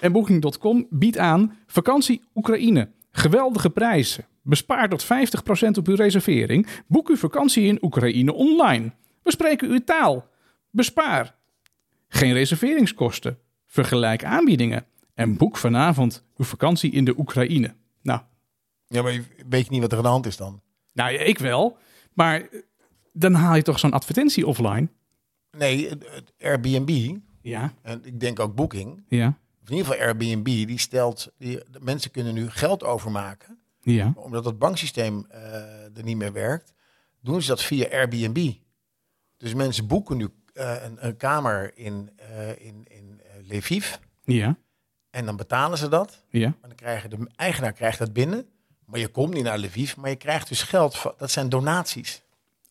En 0.00 0.12
Booking.com 0.12 0.86
biedt 0.90 1.18
aan 1.18 1.56
vakantie 1.66 2.20
Oekraïne. 2.34 2.88
Geweldige 3.16 3.70
prijzen. 3.70 4.24
Bespaar 4.42 4.88
tot 4.88 5.04
50% 5.04 5.08
op 5.78 5.86
uw 5.88 5.94
reservering. 5.94 6.66
Boek 6.86 7.08
uw 7.08 7.16
vakantie 7.16 7.64
in 7.64 7.78
Oekraïne 7.84 8.32
online. 8.32 8.92
We 9.22 9.30
spreken 9.30 9.68
uw 9.70 9.78
taal. 9.84 10.28
Bespaar. 10.70 11.34
Geen 12.08 12.32
reserveringskosten. 12.32 13.38
Vergelijk 13.66 14.24
aanbiedingen. 14.24 14.86
En 15.14 15.36
boek 15.36 15.56
vanavond 15.56 16.24
uw 16.36 16.44
vakantie 16.44 16.90
in 16.92 17.04
de 17.04 17.18
Oekraïne. 17.18 17.74
Nou, 18.02 18.20
Ja, 18.86 19.02
maar 19.02 19.20
weet 19.48 19.64
je 19.64 19.70
niet 19.70 19.80
wat 19.80 19.90
er 19.92 19.96
aan 19.98 20.02
de 20.04 20.08
hand 20.10 20.26
is 20.26 20.36
dan? 20.36 20.60
nou 20.92 21.14
ik 21.14 21.38
wel. 21.38 21.78
Maar 22.14 22.40
eh, 22.40 22.60
dan 23.12 23.34
haal 23.34 23.54
je 23.56 23.62
toch 23.62 23.78
zo'n 23.78 23.92
advertentie 23.92 24.46
offline? 24.46 24.88
Nee, 25.50 25.88
Airbnb, 26.40 27.16
Ja. 27.42 27.72
en 27.82 28.00
ik 28.04 28.20
denk 28.20 28.40
ook 28.40 28.54
Booking, 28.54 29.04
Ja. 29.08 29.38
Of 29.66 29.72
in 29.72 29.76
ieder 29.76 29.92
geval 29.92 30.06
Airbnb, 30.06 30.44
die 30.44 30.78
stelt, 30.78 31.32
die, 31.38 31.60
de 31.70 31.78
mensen 31.80 32.10
kunnen 32.10 32.34
nu 32.34 32.50
geld 32.50 32.84
overmaken. 32.84 33.58
Ja. 33.80 34.12
Omdat 34.16 34.44
het 34.44 34.58
banksysteem 34.58 35.26
eh, 35.30 35.42
er 35.96 36.02
niet 36.02 36.16
meer 36.16 36.32
werkt, 36.32 36.72
doen 37.20 37.42
ze 37.42 37.48
dat 37.48 37.62
via 37.62 37.88
Airbnb. 37.90 38.52
Dus 39.36 39.54
mensen 39.54 39.86
boeken 39.86 40.16
nu 40.16 40.28
eh, 40.52 40.82
een, 40.84 41.06
een 41.06 41.16
kamer 41.16 41.72
in, 41.78 42.10
eh, 42.16 42.48
in, 42.66 42.84
in 42.88 43.20
Lviv 43.48 43.94
Ja. 44.24 44.56
en 45.10 45.24
dan 45.26 45.36
betalen 45.36 45.78
ze 45.78 45.88
dat. 45.88 46.22
Ja. 46.28 46.48
Maar 46.48 46.68
dan 46.68 46.74
krijgen 46.76 47.10
de 47.10 47.28
eigenaar 47.36 47.72
krijgt 47.72 47.98
dat 47.98 48.12
binnen. 48.12 48.46
Maar 48.84 49.00
je 49.00 49.08
komt 49.08 49.34
niet 49.34 49.44
naar 49.44 49.58
Lviv, 49.58 49.96
maar 49.96 50.10
je 50.10 50.16
krijgt 50.16 50.48
dus 50.48 50.62
geld. 50.62 50.96
van- 50.96 51.14
Dat 51.16 51.30
zijn 51.30 51.48
donaties. 51.48 52.22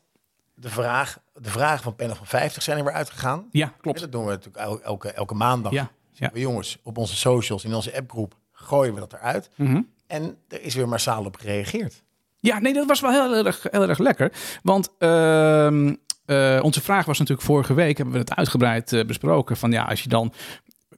de, 0.55 0.69
vraag, 0.71 1.19
de 1.35 1.51
vragen 1.51 1.83
van 1.83 1.95
Panel 1.97 2.15
van 2.15 2.27
50 2.27 2.63
zijn 2.63 2.79
er 2.79 2.85
weer 2.85 2.93
uitgegaan. 2.93 3.49
Ja, 3.51 3.75
klopt. 3.81 4.01
dat 4.01 4.13
doen 4.13 4.25
we 4.25 4.31
natuurlijk 4.31 4.65
el- 4.65 4.83
elke, 4.83 5.11
elke 5.13 5.35
maandag. 5.35 5.73
Ja. 5.73 5.91
ja. 6.13 6.31
Jongens, 6.35 6.79
op 6.83 6.99
onze 6.99 7.17
socials, 7.17 7.65
in 7.65 7.75
onze 7.75 7.97
appgroep, 7.97 8.35
gooien 8.53 8.95
we 8.95 9.01
dat 9.01 9.13
eruit. 9.13 9.51
Mhm. 9.57 9.81
En 10.07 10.37
er 10.49 10.63
is 10.63 10.75
weer 10.75 10.89
massaal 10.89 11.25
op 11.25 11.37
gereageerd. 11.37 12.02
Ja, 12.43 12.59
nee, 12.59 12.73
dat 12.73 12.87
was 12.87 13.01
wel 13.01 13.11
heel 13.11 13.47
erg, 13.47 13.67
heel 13.71 13.89
erg 13.89 13.99
lekker. 13.99 14.33
Want 14.63 14.95
ehm, 14.99 15.95
eh, 16.25 16.61
onze 16.63 16.83
vraag 16.83 17.05
was 17.05 17.19
natuurlijk 17.19 17.47
vorige 17.47 17.75
week, 17.75 17.97
hebben 17.97 18.15
we 18.15 18.21
het 18.21 18.35
uitgebreid 18.35 18.93
eh, 18.93 19.05
besproken. 19.05 19.57
Van 19.57 19.73
ja, 19.73 19.85
als 19.85 20.03
je 20.03 20.09
dan. 20.09 20.33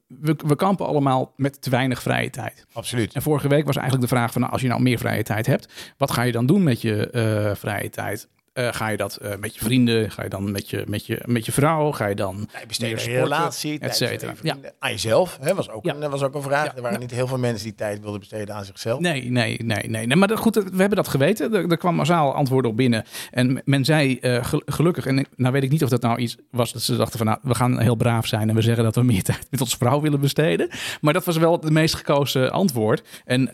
We, 0.06 0.36
we 0.46 0.56
kampen 0.56 0.86
allemaal 0.86 1.32
met 1.36 1.62
te 1.62 1.70
weinig 1.70 2.02
vrije 2.02 2.30
tijd. 2.30 2.66
Absoluut. 2.72 3.12
En 3.14 3.22
vorige 3.22 3.48
week 3.48 3.66
was 3.66 3.76
eigenlijk 3.76 4.10
de 4.10 4.16
vraag 4.16 4.32
van, 4.32 4.40
nou, 4.40 4.52
als 4.52 4.62
je 4.62 4.68
nou 4.68 4.82
meer 4.82 4.98
vrije 4.98 5.22
tijd 5.22 5.46
hebt, 5.46 5.94
wat 5.96 6.10
ga 6.10 6.22
je 6.22 6.32
dan 6.32 6.46
doen 6.46 6.62
met 6.62 6.80
je 6.80 7.10
eh, 7.10 7.54
vrije 7.54 7.90
tijd? 7.90 8.28
Eh, 8.54 8.68
ga 8.72 8.88
je 8.88 8.96
dat 8.96 9.16
eh, 9.16 9.30
met 9.40 9.54
je 9.54 9.60
vrienden? 9.64 10.10
Ga 10.10 10.22
je 10.22 10.28
dan 10.28 10.52
met 10.52 10.70
je, 10.70 10.84
met 10.88 11.06
je, 11.06 11.20
met 11.24 11.46
je 11.46 11.52
vrouw? 11.52 11.92
Ga 11.92 12.06
je 12.06 12.14
dan 12.14 12.48
besteden 12.66 12.90
je 12.94 12.98
sporten, 12.98 13.22
relatie, 13.22 13.78
et 13.78 13.96
cetera. 13.96 14.32
aan 14.78 14.90
jezelf, 14.90 15.38
hè, 15.40 15.54
was, 15.54 15.70
ook 15.70 15.84
Ja. 15.84 15.94
een, 15.94 16.10
was 16.10 16.22
ook 16.22 16.34
een 16.34 16.42
vraag. 16.42 16.64
Ja. 16.64 16.76
Er 16.76 16.82
waren 16.82 17.00
niet 17.00 17.10
heel 17.10 17.26
veel 17.26 17.38
mensen 17.38 17.64
die 17.64 17.74
tijd 17.74 18.00
wilden 18.00 18.20
besteden 18.20 18.54
aan 18.54 18.64
zichzelf. 18.64 19.00
Nee, 19.00 19.30
nee, 19.30 19.58
nee, 19.62 19.88
nee. 19.88 20.06
nee 20.06 20.16
maar 20.16 20.28
dat, 20.28 20.38
goed, 20.38 20.54
we 20.54 20.62
hebben 20.76 20.96
dat 20.96 21.08
geweten. 21.08 21.54
Er, 21.54 21.70
er 21.70 21.76
kwam 21.76 21.94
massaal 21.94 22.34
antwoorden 22.34 22.70
op 22.70 22.76
binnen. 22.76 23.04
En 23.30 23.62
men 23.64 23.84
zei 23.84 24.18
eh, 24.18 24.44
gel- 24.44 24.62
gelukkig, 24.66 25.06
en 25.06 25.26
nou 25.36 25.52
weet 25.52 25.62
ik 25.62 25.70
niet 25.70 25.82
of 25.82 25.88
dat 25.90 26.02
nou 26.02 26.18
iets 26.18 26.36
was 26.50 26.72
dat 26.72 26.82
ze 26.82 26.96
dachten 26.96 27.18
van 27.18 27.26
nou, 27.26 27.38
we 27.42 27.54
gaan 27.54 27.80
heel 27.80 27.94
braaf 27.96 28.26
zijn 28.26 28.48
en 28.48 28.54
we 28.54 28.62
zeggen 28.62 28.84
dat 28.84 28.94
we 28.94 29.02
meer 29.02 29.22
tijd 29.32 29.46
met 29.50 29.60
onze 29.60 29.76
vrouw 29.76 30.00
willen 30.00 30.20
besteden. 30.20 30.68
Maar 31.00 31.12
dat 31.12 31.24
was 31.24 31.36
wel 31.36 31.52
het 31.52 31.70
meest 31.70 31.94
gekozen 31.94 32.52
antwoord. 32.52 33.02
En 33.24 33.44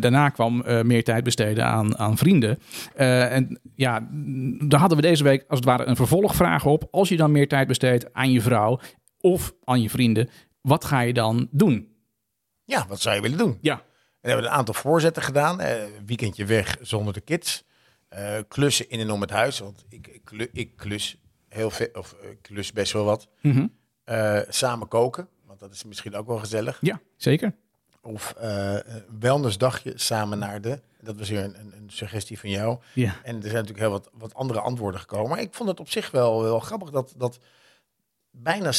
daarna 0.00 0.28
kwam 0.28 0.64
meer 0.82 1.04
tijd 1.04 1.24
besteden 1.24 1.64
aan, 1.66 1.98
aan 1.98 2.16
vrienden. 2.16 2.58
En 2.94 3.58
ja, 3.74 4.08
daar 4.58 4.80
hadden 4.80 4.98
we 4.98 5.04
deze 5.04 5.24
week 5.24 5.44
als 5.48 5.58
het 5.58 5.68
ware 5.68 5.84
een 5.84 5.96
vervolgvraag 5.96 6.66
op. 6.66 6.88
Als 6.90 7.08
je 7.08 7.16
dan 7.16 7.32
meer 7.32 7.48
tijd 7.48 7.66
besteedt 7.68 8.12
aan 8.12 8.30
je 8.32 8.40
vrouw 8.40 8.80
of 9.20 9.54
aan 9.64 9.82
je 9.82 9.90
vrienden, 9.90 10.28
wat 10.60 10.84
ga 10.84 11.00
je 11.00 11.12
dan 11.12 11.48
doen? 11.50 11.88
Ja, 12.64 12.86
wat 12.88 13.00
zou 13.00 13.14
je 13.16 13.22
willen 13.22 13.38
doen? 13.38 13.58
Ja, 13.60 13.74
En 13.74 13.80
we 14.20 14.28
hebben 14.28 14.44
een 14.46 14.52
aantal 14.56 14.74
voorzetten 14.74 15.22
gedaan. 15.22 15.60
Eh, 15.60 15.82
weekendje 16.06 16.44
weg 16.44 16.76
zonder 16.80 17.12
de 17.12 17.20
kids. 17.20 17.64
Eh, 18.08 18.36
klussen 18.48 18.88
in 18.90 19.00
en 19.00 19.10
om 19.10 19.20
het 19.20 19.30
huis. 19.30 19.58
Want 19.58 19.84
ik, 19.88 20.06
ik, 20.06 20.24
klu- 20.24 20.48
ik 20.52 20.76
klus 20.76 21.16
heel 21.48 21.70
veel, 21.70 21.88
of 21.92 22.12
eh, 22.22 22.30
ik 22.30 22.38
klus 22.42 22.72
best 22.72 22.92
wel 22.92 23.04
wat. 23.04 23.28
Mhm. 23.42 23.66
Samen 24.48 24.88
koken, 24.88 25.28
want 25.46 25.60
dat 25.60 25.72
is 25.72 25.84
misschien 25.84 26.14
ook 26.14 26.26
wel 26.26 26.38
gezellig. 26.38 26.78
ja 26.80 27.00
zeker. 27.16 27.54
Of 28.02 28.34
een 28.36 29.04
wellnessdagje 29.18 29.92
samen 29.96 30.38
naar 30.38 30.60
de. 30.60 30.80
Dat 31.00 31.16
was 31.16 31.28
weer 31.28 31.44
een, 31.44 31.58
een, 31.60 31.72
een 31.76 31.90
suggestie 31.90 32.38
van 32.38 32.50
jou. 32.50 32.78
Ja. 32.94 33.16
En 33.22 33.34
er 33.36 33.42
zijn 33.42 33.54
natuurlijk 33.54 33.78
heel 33.78 33.90
wat, 33.90 34.10
wat 34.12 34.34
andere 34.34 34.60
antwoorden 34.60 35.00
gekomen. 35.00 35.28
Maar 35.28 35.40
ik 35.40 35.54
vond 35.54 35.68
het 35.68 35.80
op 35.80 35.90
zich 35.90 36.10
wel, 36.10 36.42
wel 36.42 36.60
grappig 36.60 36.90
dat, 36.90 37.14
dat 37.16 37.38
bijna 38.30 38.72
70% 38.72 38.78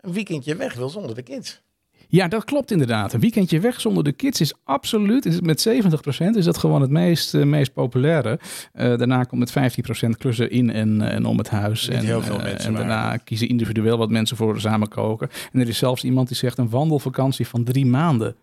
een 0.00 0.12
weekendje 0.12 0.56
weg 0.56 0.74
wil 0.74 0.88
zonder 0.88 1.14
de 1.14 1.22
kids. 1.22 1.62
Ja, 2.10 2.28
dat 2.28 2.44
klopt 2.44 2.70
inderdaad. 2.70 3.12
Een 3.12 3.20
weekendje 3.20 3.60
weg 3.60 3.80
zonder 3.80 4.04
de 4.04 4.12
kids 4.12 4.40
is 4.40 4.54
absoluut, 4.64 5.26
is 5.26 5.40
met 5.40 5.68
70% 5.68 6.36
is 6.36 6.44
dat 6.44 6.58
gewoon 6.58 6.80
het 6.80 6.90
meest, 6.90 7.34
eh, 7.34 7.42
meest 7.42 7.72
populaire. 7.72 8.38
Eh, 8.72 8.96
daarna 8.96 9.24
komt 9.24 9.40
met 9.40 9.50
15% 9.50 10.16
klussen 10.16 10.50
in 10.50 10.70
en, 10.70 11.00
en 11.00 11.24
om 11.24 11.38
het 11.38 11.48
huis. 11.48 11.88
Niet 11.88 11.98
en, 11.98 12.04
heel 12.04 12.22
veel 12.22 12.38
eh, 12.38 12.42
mensen, 12.42 12.66
en 12.66 12.72
maar- 12.72 12.86
daarna 12.86 13.16
kiezen 13.16 13.48
individueel 13.48 13.98
wat 13.98 14.10
mensen 14.10 14.36
voor 14.36 14.60
samen 14.60 14.88
koken. 14.88 15.28
En 15.52 15.60
er 15.60 15.68
is 15.68 15.78
zelfs 15.78 16.04
iemand 16.04 16.28
die 16.28 16.36
zegt 16.36 16.58
een 16.58 16.70
wandelvakantie 16.70 17.46
van 17.46 17.64
drie 17.64 17.86
maanden. 17.86 18.36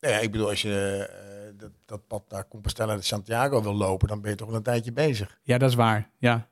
Nou 0.00 0.14
ja, 0.14 0.20
ik 0.20 0.30
bedoel, 0.30 0.48
als 0.48 0.62
je 0.62 1.08
eh, 1.10 1.58
dat, 1.58 1.70
dat 1.86 2.06
pad 2.06 2.22
naar 2.28 2.48
Compostela 2.48 2.96
de 2.96 3.02
Santiago 3.02 3.62
wil 3.62 3.74
lopen, 3.74 4.08
dan 4.08 4.20
ben 4.20 4.30
je 4.30 4.36
toch 4.36 4.48
wel 4.48 4.56
een 4.56 4.62
tijdje 4.62 4.92
bezig. 4.92 5.38
Ja, 5.42 5.58
dat 5.58 5.68
is 5.68 5.74
waar. 5.76 6.10
Ja, 6.18 6.48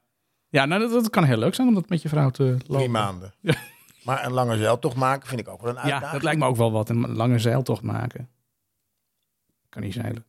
ja 0.48 0.64
nou, 0.66 0.80
dat, 0.80 0.90
dat 0.90 1.10
kan 1.10 1.24
heel 1.24 1.38
leuk 1.38 1.54
zijn 1.54 1.68
om 1.68 1.74
dat 1.74 1.88
met 1.88 2.02
je 2.02 2.08
vrouw 2.08 2.30
te 2.30 2.42
lopen. 2.42 2.66
Drie 2.76 2.88
maanden. 2.88 3.34
Ja. 3.40 3.54
Maar 4.06 4.24
een 4.24 4.32
lange 4.32 4.56
zeiltocht 4.56 4.96
maken 4.96 5.28
vind 5.28 5.40
ik 5.40 5.48
ook 5.48 5.60
wel 5.60 5.70
een 5.70 5.78
uitdaging. 5.78 6.06
Ja, 6.06 6.12
dat 6.12 6.22
lijkt 6.22 6.40
me 6.40 6.46
ook 6.46 6.56
wel 6.56 6.72
wat. 6.72 6.88
Een 6.88 7.16
lange 7.16 7.38
zeiltocht 7.38 7.82
maken. 7.82 8.28
Kan 9.68 9.82
niet 9.82 9.94
zeilen. 9.94 10.24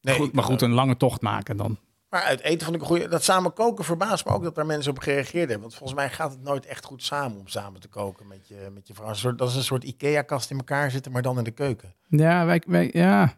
Nee, 0.00 0.14
goed, 0.14 0.32
maar 0.32 0.44
goed, 0.44 0.62
een 0.62 0.72
lange 0.72 0.96
tocht 0.96 1.20
maken 1.20 1.56
dan. 1.56 1.78
Maar 2.08 2.22
uit 2.22 2.40
eten 2.40 2.64
vond 2.64 2.74
ik 2.74 2.80
een 2.80 2.88
goede. 2.88 3.08
Dat 3.08 3.24
samen 3.24 3.52
koken 3.52 3.84
verbaast 3.84 4.24
me 4.24 4.32
ook 4.32 4.42
dat 4.42 4.54
daar 4.54 4.66
mensen 4.66 4.90
op 4.92 4.98
gereageerd 4.98 5.48
hebben. 5.48 5.60
Want 5.60 5.74
volgens 5.74 5.98
mij 5.98 6.10
gaat 6.10 6.30
het 6.30 6.42
nooit 6.42 6.66
echt 6.66 6.84
goed 6.84 7.02
samen 7.02 7.38
om 7.38 7.48
samen 7.48 7.80
te 7.80 7.88
koken 7.88 8.26
met 8.26 8.48
je, 8.48 8.68
met 8.74 8.86
je 8.86 8.94
vrouw. 8.94 9.12
Soort, 9.12 9.38
dat 9.38 9.48
is 9.48 9.54
een 9.54 9.62
soort 9.62 9.84
IKEA-kast 9.84 10.50
in 10.50 10.56
elkaar 10.56 10.90
zitten, 10.90 11.12
maar 11.12 11.22
dan 11.22 11.38
in 11.38 11.44
de 11.44 11.50
keuken. 11.50 11.94
Ja, 12.08 12.44
wij, 12.46 12.62
wij, 12.66 12.90
ja. 12.92 13.34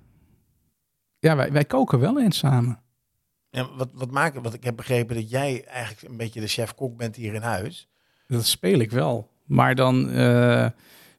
Ja, 1.19 1.37
wij, 1.37 1.53
wij 1.53 1.65
koken 1.65 2.01
wel 2.01 2.21
eens 2.21 2.39
samen. 2.39 2.83
Ja, 3.51 3.69
wat, 3.77 3.89
wat 3.93 4.11
maken? 4.11 4.43
Want 4.43 4.55
ik 4.55 4.65
heb 4.65 4.77
begrepen 4.77 5.15
dat 5.15 5.31
jij 5.31 5.65
eigenlijk 5.65 6.09
een 6.09 6.17
beetje 6.17 6.41
de 6.41 6.47
chef-kok 6.47 6.97
bent 6.97 7.17
hier 7.17 7.35
in 7.35 7.43
huis. 7.43 7.89
Dat 8.27 8.47
speel 8.47 8.79
ik 8.79 8.91
wel. 8.91 9.30
Maar 9.51 9.75
dan, 9.75 10.11
eh, 10.11 10.67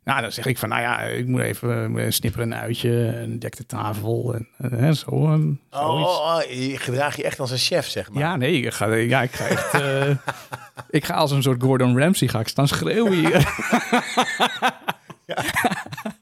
nou, 0.04 0.22
dan 0.22 0.32
zeg 0.32 0.46
ik 0.46 0.58
van, 0.58 0.70
nou 0.70 0.82
ja, 0.82 1.00
ik 1.02 1.28
moet 1.28 1.42
even, 1.42 1.98
even 1.98 2.14
snipperen 2.14 2.52
een 2.52 2.58
uitje 2.60 3.08
en 3.08 3.40
dek 3.40 3.58
de 3.58 3.66
tafel 3.66 4.36
en 4.58 4.74
hè, 4.76 4.94
zo. 4.94 5.10
ehm, 5.10 5.52
Oh, 5.72 6.02
oh, 6.02 6.36
oh, 6.36 6.42
je 6.50 6.78
gedraag 6.78 7.16
je 7.16 7.24
echt 7.24 7.40
als 7.40 7.52
een 7.52 7.58
chef, 7.58 7.88
zeg 7.88 8.10
maar. 8.12 8.22
Ja, 8.24 8.36
nee, 8.36 8.62
ik 8.62 8.74
ga, 8.74 8.94
ja, 8.94 9.22
ik 9.22 9.32
ga 9.32 9.46
echt, 9.46 9.74
ik 10.90 11.06
ga 11.06 11.14
als 11.14 11.32
een 11.32 11.42
soort 11.42 11.64
Gordon 11.64 11.98
Ramsay 12.00 12.28
ga 12.28 12.40
ik 12.40 12.48
staan 12.48 12.68
schreeuwen 12.68 13.14
hier. 13.14 13.48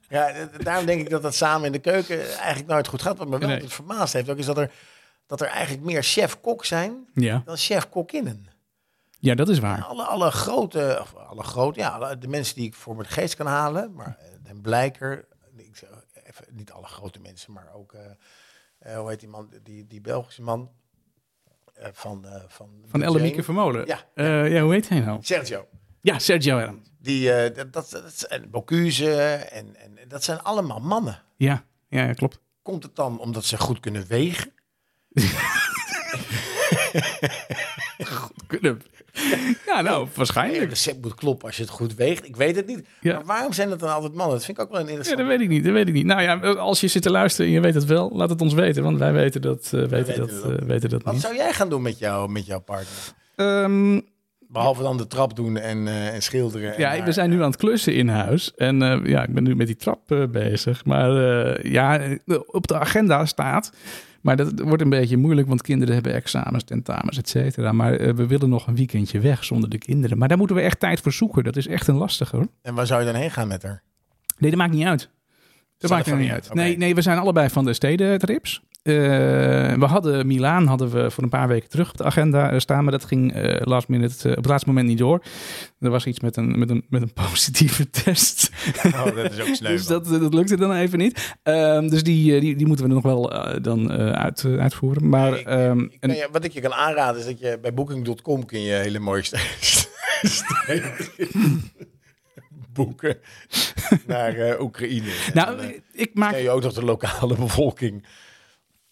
Ja, 0.09 0.31
d- 0.31 0.63
daarom 0.65 0.85
denk 0.85 1.01
ik 1.01 1.09
dat 1.09 1.21
dat 1.21 1.35
samen 1.35 1.65
in 1.65 1.71
de 1.71 1.79
keuken 1.79 2.37
eigenlijk 2.37 2.67
nooit 2.67 2.87
goed 2.87 3.01
gaat. 3.01 3.17
Wat 3.17 3.27
me 3.29 3.37
wel 3.37 3.47
Nee. 3.47 3.55
altijd 3.57 3.73
verbaasd 3.73 4.13
heeft 4.13 4.29
ook, 4.29 4.37
is 4.37 4.45
dat 4.45 4.57
er, 4.57 4.71
dat 5.27 5.41
er 5.41 5.47
eigenlijk 5.47 5.83
meer 5.85 6.03
chef-kok 6.03 6.65
zijn 6.65 6.93
ja. 7.13 7.41
dan 7.45 7.57
chef-kokinnen. 7.57 8.47
Ja, 9.19 9.35
dat 9.35 9.49
is 9.49 9.59
waar. 9.59 9.83
Alle, 9.83 10.03
alle 10.03 10.31
grote, 10.31 10.97
of 11.01 11.15
alle 11.15 11.43
grote, 11.43 11.79
ja, 11.79 12.15
de 12.15 12.27
mensen 12.27 12.55
die 12.55 12.65
ik 12.65 12.75
voor 12.75 12.95
mijn 12.95 13.07
geest 13.07 13.35
kan 13.35 13.45
halen, 13.45 13.93
maar 13.93 14.17
eh, 14.19 14.25
Den 14.43 14.61
Blijker, 14.61 15.27
ik 15.55 15.75
zeg 15.77 15.89
even, 16.23 16.45
niet 16.51 16.71
alle 16.71 16.85
grote 16.87 17.19
mensen, 17.19 17.53
maar 17.53 17.73
ook, 17.73 17.93
eh, 17.93 18.01
eh, 18.79 18.99
hoe 18.99 19.09
heet 19.09 19.19
die 19.19 19.29
man, 19.29 19.49
die, 19.63 19.87
die 19.87 20.01
Belgische 20.01 20.41
man 20.41 20.71
eh, 21.73 21.87
van, 21.93 22.25
eh, 22.25 22.41
van, 22.47 22.69
Van 22.85 23.01
Ellemieke. 23.03 23.43
Vermolen. 23.43 23.85
Ja. 23.85 23.99
Eh, 24.13 24.51
ja, 24.51 24.61
hoe 24.61 24.73
heet 24.73 24.89
hij 24.89 24.99
nou? 24.99 25.19
Sergio. 25.21 25.67
Ja, 26.01 26.19
Sergio 26.19 26.57
Herm. 26.57 26.81
Die, 26.99 27.31
eh, 27.33 27.55
dat, 27.55 27.73
dat, 27.73 27.89
dat, 27.91 28.21
en 28.21 28.49
Bocuse 28.49 29.33
en, 29.33 29.75
en 29.75 29.97
dat 30.07 30.23
zijn 30.23 30.41
allemaal 30.41 30.79
mannen. 30.79 31.21
Ja, 31.37 31.63
ja, 31.87 32.03
ja, 32.03 32.13
klopt. 32.13 32.39
Komt 32.61 32.83
het 32.83 32.95
dan 32.95 33.19
omdat 33.19 33.45
ze 33.45 33.57
goed 33.57 33.79
kunnen 33.79 34.07
wegen? 34.07 34.51
Kunnen. 38.57 38.81
Ja, 39.65 39.81
nou, 39.81 40.05
Het 40.07 40.15
waarschijnlijk. 40.15 40.69
recept 40.69 41.01
moet 41.01 41.13
kloppen 41.15 41.47
als 41.47 41.55
je 41.57 41.61
het 41.61 41.71
goed 41.71 41.95
weegt. 41.95 42.25
Ik 42.27 42.35
weet 42.35 42.55
het 42.55 42.67
niet. 42.67 42.85
Ja. 43.01 43.13
Maar 43.15 43.25
waarom 43.25 43.53
zijn 43.53 43.69
het 43.69 43.79
dan 43.79 43.93
altijd 43.93 44.13
mannen? 44.13 44.35
Dat 44.35 44.45
vind 44.45 44.57
ik 44.57 44.63
ook 44.63 44.69
wel 44.71 44.79
een 44.79 44.85
Ja, 44.85 44.91
interessant. 44.91 45.27
dat 45.29 45.37
weet 45.37 45.41
ik 45.47 45.53
niet. 45.53 45.63
Dat 45.63 45.73
weet 45.73 45.87
ik 45.87 45.93
niet. 45.93 46.05
Nou 46.05 46.21
ja, 46.21 46.35
als 46.53 46.81
je 46.81 46.87
zit 46.87 47.01
te 47.01 47.11
luisteren 47.11 47.47
en 47.47 47.53
je 47.53 47.59
weet 47.61 47.73
het 47.73 47.85
wel, 47.85 48.09
laat 48.13 48.29
het 48.29 48.41
ons 48.41 48.53
weten. 48.53 48.83
Want 48.83 48.97
wij 48.97 49.13
weten 49.13 49.41
dat, 49.41 49.65
eh, 49.65 49.71
weten 49.71 49.89
weten 49.89 50.17
dat, 50.17 50.29
het 50.31 50.43
eh, 50.59 50.67
weten 50.67 50.89
dat 50.89 51.03
Wat 51.03 51.13
niet. 51.13 51.21
zou 51.21 51.35
jij 51.35 51.53
gaan 51.53 51.69
doen 51.69 51.81
met, 51.81 51.99
jou, 51.99 52.29
met 52.31 52.45
jouw 52.45 52.59
partner? 52.59 52.93
Ehm, 53.35 53.99
Behalve 54.47 54.81
dan 54.81 54.97
de 54.97 55.07
trap 55.07 55.35
doen 55.35 55.57
en, 55.57 55.87
eh, 55.87 56.13
en 56.13 56.21
schilderen. 56.21 56.73
en 56.75 56.79
ja, 56.81 56.89
haar- 56.89 57.03
we 57.05 57.11
zijn 57.11 57.29
nu 57.29 57.35
aan 57.41 57.49
het 57.51 57.59
klussen 57.59 57.93
in 57.95 58.07
huis. 58.07 58.53
En 58.55 58.77
ja, 59.05 59.23
ik 59.23 59.33
ben 59.33 59.43
nu 59.43 59.55
met 59.55 59.67
die 59.67 59.75
trap 59.75 60.27
bezig. 60.31 60.85
Maar 60.85 61.11
ja, 61.67 62.01
op 62.45 62.67
de 62.67 62.79
agenda 62.79 63.25
staat. 63.25 63.71
Maar 64.21 64.35
dat 64.35 64.59
wordt 64.59 64.81
een 64.81 64.89
beetje 64.89 65.17
moeilijk, 65.17 65.47
want 65.47 65.61
kinderen 65.61 65.93
hebben 65.93 66.13
examens, 66.13 66.63
tentamens, 66.63 67.17
et 67.17 67.29
cetera. 67.29 67.71
Maar 67.71 67.93
eh, 67.93 68.13
we 68.13 68.27
willen 68.27 68.49
nog 68.49 68.67
een 68.67 68.75
weekendje 68.75 69.19
weg 69.19 69.43
zonder 69.43 69.69
de 69.69 69.77
kinderen. 69.77 70.17
Maar 70.17 70.27
daar 70.27 70.37
moeten 70.37 70.55
we 70.55 70.61
echt 70.61 70.79
tijd 70.79 71.01
voor 71.01 71.13
zoeken. 71.13 71.43
Dat 71.43 71.55
is 71.55 71.67
echt 71.67 71.87
een 71.87 71.95
lastige 71.95 72.35
hoor. 72.35 72.47
En 72.61 72.75
waar 72.75 72.87
zou 72.87 72.99
je 72.99 73.11
dan 73.11 73.15
heen 73.15 73.31
gaan 73.31 73.47
met 73.47 73.63
haar? 73.63 73.83
Nee, 74.37 74.49
dat 74.49 74.59
maakt 74.59 74.73
niet 74.73 74.85
uit. 74.85 75.09
Dat 75.77 75.89
maakt 75.89 76.07
er 76.07 76.17
niet 76.17 76.31
uit. 76.31 76.53
Nee, 76.53 76.77
nee, 76.77 76.95
we 76.95 77.01
zijn 77.01 77.17
allebei 77.17 77.49
van 77.49 77.65
de 77.65 77.73
stedentrips. 77.73 78.63
Eh 78.83 78.93
we 79.73 79.85
hadden 79.85 80.27
Milaan 80.27 80.65
hadden 80.67 80.89
we 80.91 81.11
voor 81.11 81.23
een 81.23 81.29
paar 81.29 81.47
weken 81.47 81.69
terug 81.69 81.89
op 81.89 81.97
de 81.97 82.03
agenda 82.03 82.51
eh, 82.51 82.59
staan, 82.59 82.83
maar 82.83 82.91
dat 82.91 83.05
ging 83.05 83.33
eh, 83.33 83.55
last 83.65 83.87
minute, 83.87 84.29
op 84.29 84.35
het 84.35 84.45
laatste 84.45 84.67
moment 84.69 84.87
niet 84.87 84.97
door. 84.97 85.23
Er 85.79 85.89
was 85.89 86.05
iets 86.05 86.19
met 86.19 86.37
een, 86.37 86.59
met 86.59 86.69
een, 86.69 86.85
met 86.89 87.01
een 87.01 87.13
positieve 87.29 87.89
test. 87.89 88.49
Oh, 88.85 89.05
dat 89.15 89.31
is 89.31 89.39
ook 89.39 89.55
sneu. 89.55 89.69
dus 89.75 89.85
dat, 89.85 90.05
dat 90.05 90.33
lukte 90.33 90.57
dan 90.57 90.73
even 90.73 90.97
niet. 90.99 91.35
Ehm, 91.43 91.87
dus 91.87 92.03
die, 92.03 92.39
die, 92.39 92.55
die 92.55 92.67
moeten 92.67 92.87
we 92.87 92.93
nog 92.93 93.03
wel 93.03 93.21
dan 93.61 93.91
uit, 93.91 94.45
uitvoeren. 94.59 95.09
Maar 95.09 95.39
Ik- 95.39 95.45
ehm, 95.47 95.79
ik 95.79 95.97
en- 95.99 96.31
wat 96.31 96.43
ik 96.43 96.51
je 96.51 96.61
kan 96.61 96.73
aanraden 96.73 97.19
is 97.19 97.25
dat 97.25 97.39
je 97.39 97.57
bij 97.61 97.73
booking.com 97.73 98.45
kun 98.45 98.61
je 98.61 98.73
hele 98.73 98.99
mooie 98.99 99.23
boeken 102.73 103.17
naar 104.07 104.59
Oekraïne. 104.61 105.11
Dan, 105.33 105.55
nou, 105.57 105.81
ik 105.93 106.11
maak 106.13 106.35
je 106.35 106.49
ook 106.49 106.63
nog 106.63 106.73
de 106.73 106.83
lokale 106.85 107.35
bevolking. 107.35 108.05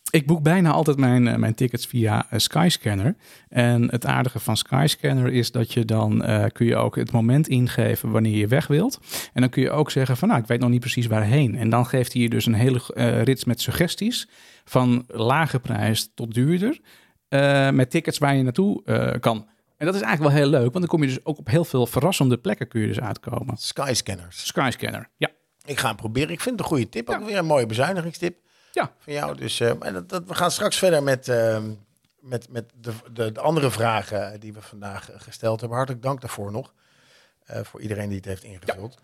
Ik 0.10 0.26
boek 0.26 0.44
bijna 0.44 0.72
altijd 0.72 0.98
mijn, 0.98 1.28
eh, 1.28 1.36
mijn 1.36 1.56
tickets 1.56 1.86
via 1.86 2.26
eh, 2.30 2.40
Skyscanner. 2.40 3.16
En 3.50 3.92
het 3.92 4.06
aardige 4.06 4.40
van 4.40 4.58
Skyscanner 4.58 5.34
is 5.34 5.52
dat 5.52 5.74
je 5.74 5.86
dan 5.86 6.24
eh, 6.24 6.46
kun 6.52 6.66
je 6.66 6.76
ook 6.76 6.96
het 6.96 7.12
moment 7.12 7.48
ingeven 7.48 8.12
wanneer 8.12 8.38
je 8.38 8.48
weg 8.48 8.68
wilt. 8.68 9.00
En 9.34 9.42
dan 9.42 9.50
kun 9.50 9.62
je 9.62 9.72
ook 9.72 9.92
zeggen 9.92 10.18
van 10.18 10.28
nou, 10.28 10.42
ik 10.42 10.48
weet 10.48 10.60
nog 10.60 10.70
niet 10.70 10.80
precies 10.80 11.08
waarheen. 11.08 11.56
En 11.56 11.70
dan 11.70 11.86
geeft 11.86 12.14
hij 12.14 12.22
je 12.22 12.30
dus 12.30 12.46
een 12.46 12.54
hele 12.54 12.82
rits 13.24 13.46
met 13.46 13.62
suggesties 13.62 14.28
van 14.66 15.04
lage 15.08 15.60
prijs 15.60 16.12
tot 16.16 16.34
duurder. 16.34 16.80
met 17.74 17.90
tickets 17.90 18.18
waar 18.18 18.36
je 18.36 18.44
naartoe 18.44 18.82
kan. 19.20 19.48
En 19.78 19.86
dat 19.86 19.96
is 19.96 20.02
eigenlijk 20.02 20.34
wel 20.34 20.44
heel 20.44 20.52
leuk, 20.52 20.72
want 20.72 20.80
dan 20.80 20.88
kom 20.88 21.02
je 21.02 21.08
dus 21.08 21.26
ook 21.26 21.38
op 21.38 21.48
heel 21.48 21.66
veel 21.66 21.86
verrassende 21.88 22.38
plekken 22.38 22.68
kun 22.68 22.82
je 22.82 22.88
dus 22.88 23.00
uitkomen. 23.00 23.58
Skyscanners. 23.58 24.48
Skyscanner, 24.48 25.10
ja. 25.18 25.30
Ik 25.66 25.78
ga 25.80 25.88
hem 25.88 25.96
proberen. 25.96 26.30
Ik 26.30 26.42
vind 26.42 26.56
het 26.56 26.60
een 26.64 26.72
goede 26.72 26.90
tip. 26.90 27.10
Ook 27.10 27.20
Ja. 27.20 27.26
weer 27.26 27.38
een 27.38 27.46
mooie 27.46 27.66
bezuinigingstip 27.66 28.38
Ja. 28.78 28.92
van 28.98 29.14
jou. 29.14 29.36
Dus 29.38 29.60
eh, 29.60 29.74
maar 29.80 29.94
dat, 29.94 30.10
dat, 30.10 30.24
we 30.26 30.36
gaan 30.36 30.52
straks 30.52 30.78
verder 30.78 31.04
met, 31.04 31.28
eh, 31.28 31.64
met, 32.20 32.50
met 32.50 32.72
de, 32.82 32.94
de, 33.14 33.32
de 33.32 33.40
andere 33.40 33.72
vragen 33.72 34.40
die 34.40 34.54
we 34.54 34.62
vandaag 34.62 35.12
eh, 35.12 35.20
gesteld 35.20 35.60
hebben. 35.60 35.78
Hartelijk 35.78 36.04
dank 36.06 36.22
daarvoor 36.22 36.52
nog. 36.52 36.74
eh, 37.46 37.64
voor 37.64 37.82
iedereen 37.82 38.08
die 38.08 38.18
het 38.18 38.26
heeft 38.26 38.44
ingevuld. 38.44 38.98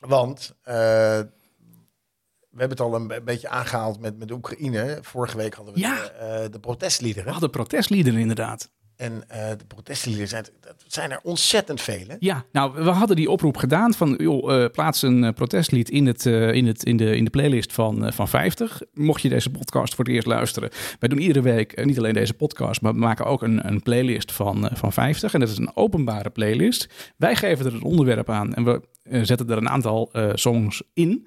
Want 0.00 0.54
eh, 0.62 0.74
we 0.74 2.58
hebben 2.58 2.70
het 2.78 2.80
al 2.80 2.94
een 2.94 3.06
be- 3.06 3.22
beetje 3.22 3.48
aangehaald 3.48 4.00
met, 4.00 4.18
met 4.18 4.28
de 4.28 4.34
Oekraïne. 4.34 4.98
Vorige 5.02 5.36
week 5.36 5.54
hadden 5.54 5.74
we 5.74 5.80
Ja. 5.80 5.94
de, 6.02 6.08
eh, 6.10 6.50
de 6.50 6.60
protestliederen. 6.60 7.24
We 7.26 7.30
hadden 7.32 7.50
protestliederen 7.50 8.20
inderdaad. 8.20 8.70
En 9.02 9.24
eh, 9.28 9.48
de 9.48 9.64
protestliederen 9.64 10.28
zijn, 10.28 10.46
dat 10.60 10.74
zijn 10.86 11.10
er 11.10 11.20
ontzettend 11.22 11.80
vele. 11.80 12.16
Ja, 12.18 12.44
nou, 12.52 12.84
we 12.84 12.90
hadden 12.90 13.16
die 13.16 13.30
oproep 13.30 13.56
gedaan 13.56 13.94
van, 13.94 14.14
joh, 14.18 14.64
eh, 14.64 14.70
plaats 14.70 15.02
een 15.02 15.24
eh, 15.24 15.32
protestlied 15.32 15.90
in, 15.90 16.06
het, 16.06 16.26
in, 16.26 16.66
het, 16.66 16.84
in, 16.84 16.96
de, 16.96 17.16
in 17.16 17.24
de 17.24 17.30
playlist 17.30 17.72
van, 17.72 18.12
van 18.12 18.28
50. 18.28 18.82
Mocht 18.92 19.22
je 19.22 19.28
deze 19.28 19.50
podcast 19.50 19.94
voor 19.94 20.04
het 20.04 20.14
eerst 20.14 20.26
luisteren. 20.26 20.70
Wij 20.98 21.08
doen 21.08 21.18
iedere 21.18 21.42
week, 21.42 21.84
niet 21.84 21.98
alleen 21.98 22.14
deze 22.14 22.34
podcast, 22.34 22.80
maar 22.80 22.92
we 22.92 22.98
maken 22.98 23.24
ook 23.24 23.42
een, 23.42 23.66
een 23.68 23.82
playlist 23.82 24.32
van, 24.32 24.70
van 24.72 24.92
50. 24.92 25.34
En 25.34 25.40
dat 25.40 25.48
is 25.48 25.58
een 25.58 25.76
openbare 25.76 26.30
playlist. 26.30 27.12
Wij 27.16 27.36
geven 27.36 27.66
er 27.66 27.74
een 27.74 27.82
onderwerp 27.82 28.30
aan 28.30 28.54
en 28.54 28.64
we 28.64 28.80
zetten 29.24 29.50
er 29.50 29.56
een 29.56 29.68
aantal 29.68 30.10
songs 30.34 30.82
in. 30.94 31.26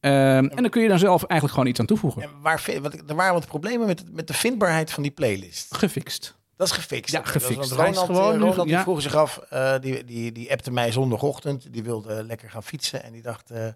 Ehm, 0.00 0.46
en 0.46 0.62
dan 0.62 0.68
kun 0.68 0.82
je 0.82 0.88
dan 0.88 0.98
zelf 0.98 1.22
eigenlijk 1.22 1.52
gewoon 1.52 1.68
iets 1.68 1.80
aan 1.80 1.86
toevoegen. 1.86 2.22
En 2.22 2.30
waar, 2.42 2.64
er 3.06 3.14
waren 3.14 3.34
wat 3.34 3.46
problemen 3.46 3.86
met, 3.86 4.12
met 4.12 4.26
de 4.26 4.34
vindbaarheid 4.34 4.90
van 4.90 5.02
die 5.02 5.12
playlist. 5.12 5.74
Gefixt. 5.74 6.35
Dat 6.56 6.66
is 6.66 6.72
gefixt. 6.72 7.12
Ja, 7.12 7.20
Dat 7.20 7.28
gefixt. 7.28 7.60
is 7.60 7.70
Ronald, 7.70 7.98
gewoon 7.98 8.32
eh, 8.34 8.38
Ronald 8.38 8.62
die 8.62 8.76
ja. 8.76 8.82
vroeg 8.82 9.02
zich 9.02 9.14
af, 9.14 9.40
eh, 9.50 9.74
die, 9.80 10.04
die, 10.04 10.32
die 10.32 10.52
appte 10.52 10.70
mij 10.70 10.92
zondagochtend. 10.92 11.72
Die 11.72 11.82
wilde 11.82 12.24
lekker 12.24 12.50
gaan 12.50 12.62
fietsen. 12.62 13.02
En 13.02 13.12
die 13.12 13.22
dacht, 13.22 13.50
eh, 13.50 13.66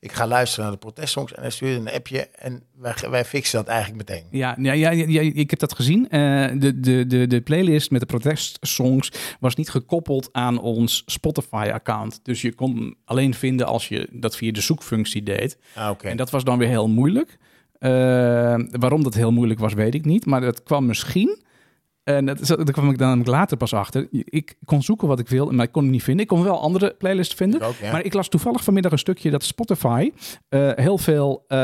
ik 0.00 0.12
ga 0.12 0.26
luisteren 0.26 0.64
naar 0.64 0.72
de 0.72 0.78
protestsongs. 0.80 1.34
En 1.34 1.40
hij 1.42 1.50
stuurde 1.50 1.90
een 1.90 1.94
appje. 1.94 2.28
En 2.28 2.62
wij, 2.76 2.94
wij 3.10 3.24
fixen 3.24 3.58
dat 3.58 3.68
eigenlijk 3.68 4.08
meteen. 4.08 4.24
Ja, 4.30 4.54
ja, 4.58 4.72
ja, 4.90 5.20
ik 5.20 5.50
heb 5.50 5.58
dat 5.58 5.74
gezien. 5.74 6.08
Eh, 6.08 6.20
de, 6.54 6.80
de, 6.80 7.06
de, 7.06 7.26
de 7.26 7.40
playlist 7.40 7.90
met 7.90 8.00
de 8.00 8.06
protestsongs 8.06 9.12
was 9.40 9.54
niet 9.54 9.70
gekoppeld 9.70 10.28
aan 10.32 10.60
ons 10.60 11.02
Spotify-account. 11.06 12.20
Dus 12.22 12.42
je 12.42 12.54
kon 12.54 12.76
hem 12.76 12.94
alleen 13.04 13.34
vinden 13.34 13.66
als 13.66 13.88
je 13.88 14.08
dat 14.12 14.36
via 14.36 14.52
de 14.52 14.60
zoekfunctie 14.60 15.22
deed. 15.22 15.58
Ah, 15.74 15.90
oké. 15.90 16.08
En 16.08 16.16
dat 16.16 16.30
was 16.30 16.44
dan 16.44 16.58
weer 16.58 16.68
heel 16.68 16.88
moeilijk. 16.88 17.38
Eh, 17.78 17.90
waarom 18.70 19.02
dat 19.02 19.14
heel 19.14 19.32
moeilijk 19.32 19.60
was, 19.60 19.72
weet 19.72 19.94
ik 19.94 20.04
niet. 20.04 20.26
Maar 20.26 20.40
dat 20.40 20.62
kwam 20.62 20.86
misschien. 20.86 21.48
En 22.04 22.26
dat, 22.26 22.46
daar 22.46 22.72
kwam 22.72 22.90
ik 22.90 22.98
dan 22.98 23.22
later 23.24 23.56
pas 23.56 23.74
achter. 23.74 24.06
Ik 24.10 24.54
kon 24.64 24.82
zoeken 24.82 25.08
wat 25.08 25.18
ik 25.18 25.28
wil, 25.28 25.50
maar 25.50 25.64
ik 25.64 25.72
kon 25.72 25.82
het 25.82 25.92
niet 25.92 26.02
vinden. 26.02 26.22
Ik 26.22 26.28
kon 26.28 26.42
wel 26.42 26.60
andere 26.60 26.94
playlists 26.98 27.34
vinden. 27.34 27.60
Ik 27.60 27.66
ook, 27.66 27.74
ja. 27.74 27.92
Maar 27.92 28.04
ik 28.04 28.14
las 28.14 28.28
toevallig 28.28 28.64
vanmiddag 28.64 28.92
een 28.92 28.98
stukje 28.98 29.30
dat 29.30 29.42
Spotify 29.44 30.12
eh, 30.48 30.70
heel 30.74 30.98
veel 30.98 31.44
eh, 31.48 31.58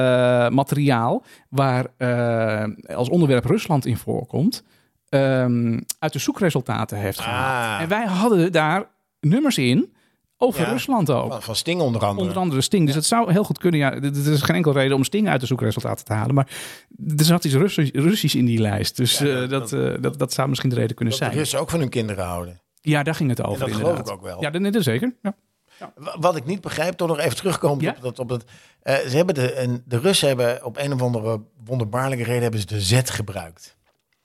materiaal 0.48 1.24
waar 1.48 1.86
eh, 1.96 2.96
als 2.96 3.08
onderwerp 3.08 3.44
Rusland 3.44 3.86
in 3.86 3.96
voorkomt, 3.96 4.64
ehm, 5.08 5.80
uit 5.98 6.12
de 6.12 6.18
zoekresultaten 6.18 6.98
heeft 6.98 7.20
gehaald. 7.20 7.74
Ah. 7.76 7.82
En 7.82 7.88
wij 7.88 8.06
hadden 8.06 8.52
daar 8.52 8.90
nummers 9.20 9.58
in 9.58 9.95
over 10.38 10.60
Ja. 10.60 10.70
Rusland 10.70 11.10
ook. 11.10 11.30
Van, 11.32 11.42
van 11.42 11.56
Sting 11.56 11.80
onder 11.80 12.04
andere. 12.04 12.26
Onder 12.26 12.38
andere 12.42 12.60
Sting. 12.60 12.86
Dus 12.86 12.94
het 12.94 13.04
zou 13.04 13.32
heel 13.32 13.44
goed 13.44 13.58
kunnen. 13.58 13.80
Ja, 13.80 13.92
er 13.94 14.32
is 14.32 14.42
geen 14.42 14.56
enkele 14.56 14.74
reden 14.74 14.96
om 14.96 15.04
Sting 15.04 15.28
uit 15.28 15.40
de 15.40 15.46
zoekresultaten 15.46 16.04
te 16.04 16.12
halen. 16.12 16.34
Maar 16.34 16.46
er 17.16 17.24
zat 17.24 17.44
iets 17.44 17.54
Russisch, 17.54 17.92
Russisch 17.94 18.34
in 18.36 18.44
die 18.44 18.58
lijst. 18.60 18.96
Dus 18.96 19.18
Ja, 19.18 19.26
eh, 19.26 19.34
dat, 19.48 19.50
dat- 19.50 19.72
eh, 19.72 20.02
dat, 20.02 20.18
dat 20.18 20.32
zou 20.32 20.48
misschien 20.48 20.70
de 20.70 20.76
reden 20.76 20.96
kunnen 20.96 21.14
dat 21.14 21.22
zijn. 21.22 21.36
Russen 21.38 21.60
ook 21.60 21.70
van 21.70 21.80
hun 21.80 21.88
kinderen 21.88 22.24
houden. 22.24 22.60
Ja, 22.80 23.02
daar 23.02 23.14
ging 23.14 23.28
het 23.30 23.40
over. 23.42 23.52
En 23.52 23.58
dat 23.58 23.68
inderdaad. 23.68 23.92
geloof 23.94 24.08
ik 24.08 24.14
ook 24.14 24.22
wel. 24.22 24.40
Ja, 24.42 24.50
dat, 24.50 24.72
dat 24.72 24.82
zeker. 24.82 25.14
Ja. 25.22 25.34
Wa- 25.96 26.16
Wat 26.20 26.36
ik 26.36 26.44
niet 26.44 26.60
begrijp, 26.60 26.94
toch 26.96 27.08
nog 27.08 27.18
even 27.18 27.36
terugkomen 27.36 27.84
Ja? 27.84 27.90
op 27.96 28.02
dat. 28.02 28.18
Op 28.18 28.28
dat 28.28 28.44
eh, 28.82 28.94
ze 28.96 29.16
hebben 29.16 29.34
de, 29.34 29.52
en 29.52 29.82
de 29.86 29.98
Russen 29.98 30.28
hebben 30.28 30.64
op 30.64 30.76
een 30.78 30.92
of 30.92 31.02
andere 31.02 31.40
wonderbaarlijke 31.64 32.24
reden 32.24 32.42
hebben 32.42 32.60
ze 32.60 32.66
de 32.66 32.80
Z 32.80 33.00
gebruikt. 33.04 33.76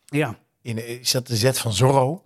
ja, 0.06 0.36
In, 0.62 1.00
is 1.00 1.12
dat 1.12 1.28
de 1.28 1.36
Z 1.36 1.52
van 1.52 1.74
Zorro? 1.74 2.22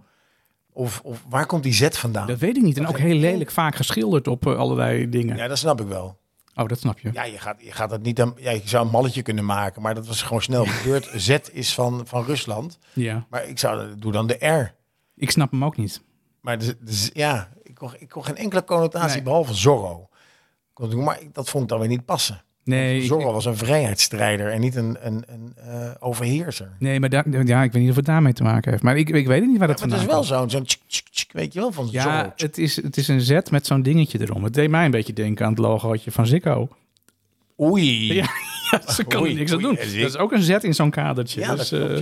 Of, 0.77 1.01
of 1.03 1.23
waar 1.29 1.45
komt 1.45 1.63
die 1.63 1.73
Z 1.73 1.87
vandaan? 1.89 2.27
dat 2.27 2.39
weet 2.39 2.57
ik 2.57 2.63
niet. 2.63 2.77
En 2.77 2.87
ook 2.87 2.97
heel 2.97 3.15
lelijk 3.15 3.51
vaak 3.51 3.75
geschilderd 3.75 4.27
op 4.27 4.47
eh, 4.47 4.55
allerlei 4.57 5.09
dingen. 5.09 5.37
Ja, 5.37 5.47
dat 5.47 5.57
snap 5.57 5.81
ik 5.81 5.87
wel. 5.87 6.17
Oh, 6.55 6.67
dat 6.67 6.79
snap 6.79 6.99
je. 6.99 7.09
Ja, 7.13 7.23
je 7.23 7.37
gaat, 7.37 7.61
je 7.61 7.71
gaat 7.71 7.91
het 7.91 8.03
niet 8.03 8.21
aan. 8.21 8.33
Ja, 8.37 8.51
je 8.51 8.61
zou 8.65 8.85
een 8.85 8.91
malletje 8.91 9.21
kunnen 9.21 9.45
maken, 9.45 9.81
maar 9.81 9.95
dat 9.95 10.07
was 10.07 10.21
gewoon 10.21 10.41
snel 10.41 10.65
gebeurd. 10.65 11.09
Z 11.15 11.37
is 11.51 11.73
van, 11.73 12.01
van 12.07 12.23
Rusland. 12.25 12.77
Ja. 12.93 13.25
Maar 13.29 13.47
ik 13.47 13.59
zou 13.59 13.95
doe 13.99 14.11
dan 14.11 14.27
de 14.27 14.45
R. 14.47 14.75
Ik 15.15 15.31
snap 15.31 15.51
hem 15.51 15.63
ook 15.65 15.77
niet. 15.77 16.01
Maar 16.41 16.57
de, 16.57 16.77
de 16.81 16.93
Z- 16.93 17.09
ja, 17.13 17.49
ik 17.63 17.75
kon, 17.75 17.91
ik 17.99 18.09
kon 18.09 18.23
geen 18.25 18.37
enkele 18.37 18.63
connotatie 18.63 19.15
Nee. 19.15 19.23
behalve 19.23 19.53
Zorro. 19.53 20.09
Maar 20.93 21.21
ik- 21.21 21.33
dat 21.33 21.49
vond 21.49 21.63
ik 21.63 21.69
dan 21.69 21.79
weer 21.79 21.87
niet 21.87 22.05
passen. 22.05 22.43
Nee, 22.65 23.01
Zorro 23.01 23.31
was 23.33 23.45
een 23.45 23.57
vrijheidsstrijder 23.57 24.51
en 24.51 24.59
niet 24.59 24.75
een, 24.75 24.97
een, 25.01 25.23
een 25.27 25.53
eh, 25.55 25.91
overheerser. 25.99 26.69
nee 26.79 26.99
maar 26.99 27.09
daar, 27.09 27.45
ja, 27.45 27.63
ik 27.63 27.71
weet 27.71 27.81
niet 27.81 27.89
of 27.91 27.95
het 27.97 28.05
daarmee 28.05 28.33
te 28.33 28.43
maken 28.43 28.71
heeft. 28.71 28.83
Maar 28.83 28.97
ik, 28.97 29.09
ik 29.09 29.27
weet 29.27 29.39
het 29.41 29.49
niet 29.49 29.57
waar 29.57 29.67
dat 29.67 29.79
Maar 29.79 29.87
het 29.89 29.97
is 29.97 30.05
vandaan 30.05 30.27
wel 30.29 30.39
komt. 30.39 30.51
zo'n, 30.51 30.59
zo'n 30.59 30.65
tsk, 30.67 30.79
tsk, 30.87 31.07
tsk, 31.11 31.31
weet 31.33 31.53
je 31.53 31.59
wel, 31.59 31.71
van 31.71 31.87
Ja, 31.91 32.01
Zorro. 32.03 32.31
het 32.35 32.57
is, 32.57 32.75
het 32.75 32.97
is 32.97 33.07
een 33.07 33.21
zet 33.21 33.51
met 33.51 33.65
zo'n 33.65 33.81
dingetje 33.81 34.21
erom. 34.21 34.43
Het 34.43 34.53
deed 34.53 34.69
mij 34.69 34.85
een 34.85 34.91
beetje 34.91 35.13
denken 35.13 35.45
aan 35.45 35.51
het 35.51 35.59
logootje 35.61 36.11
van 36.11 36.27
Zikko. 36.27 36.69
Oei. 37.59 38.13
Ja, 38.71 38.81
ja, 38.85 38.91
ze 38.91 39.03
kan 39.03 39.21
Oei, 39.21 39.33
niks 39.33 39.51
aan 39.53 39.61
doen. 39.61 39.77
en 39.77 39.87
Dat 39.99 40.09
is 40.09 40.17
ook 40.17 40.31
een 40.31 40.41
zet 40.41 40.63
in 40.63 40.73
zo'n 40.73 40.89
kadertje. 40.89 41.39
Ja, 41.39 41.55
dus, 41.55 41.69
dat 41.69 41.79
klopt, 41.79 41.93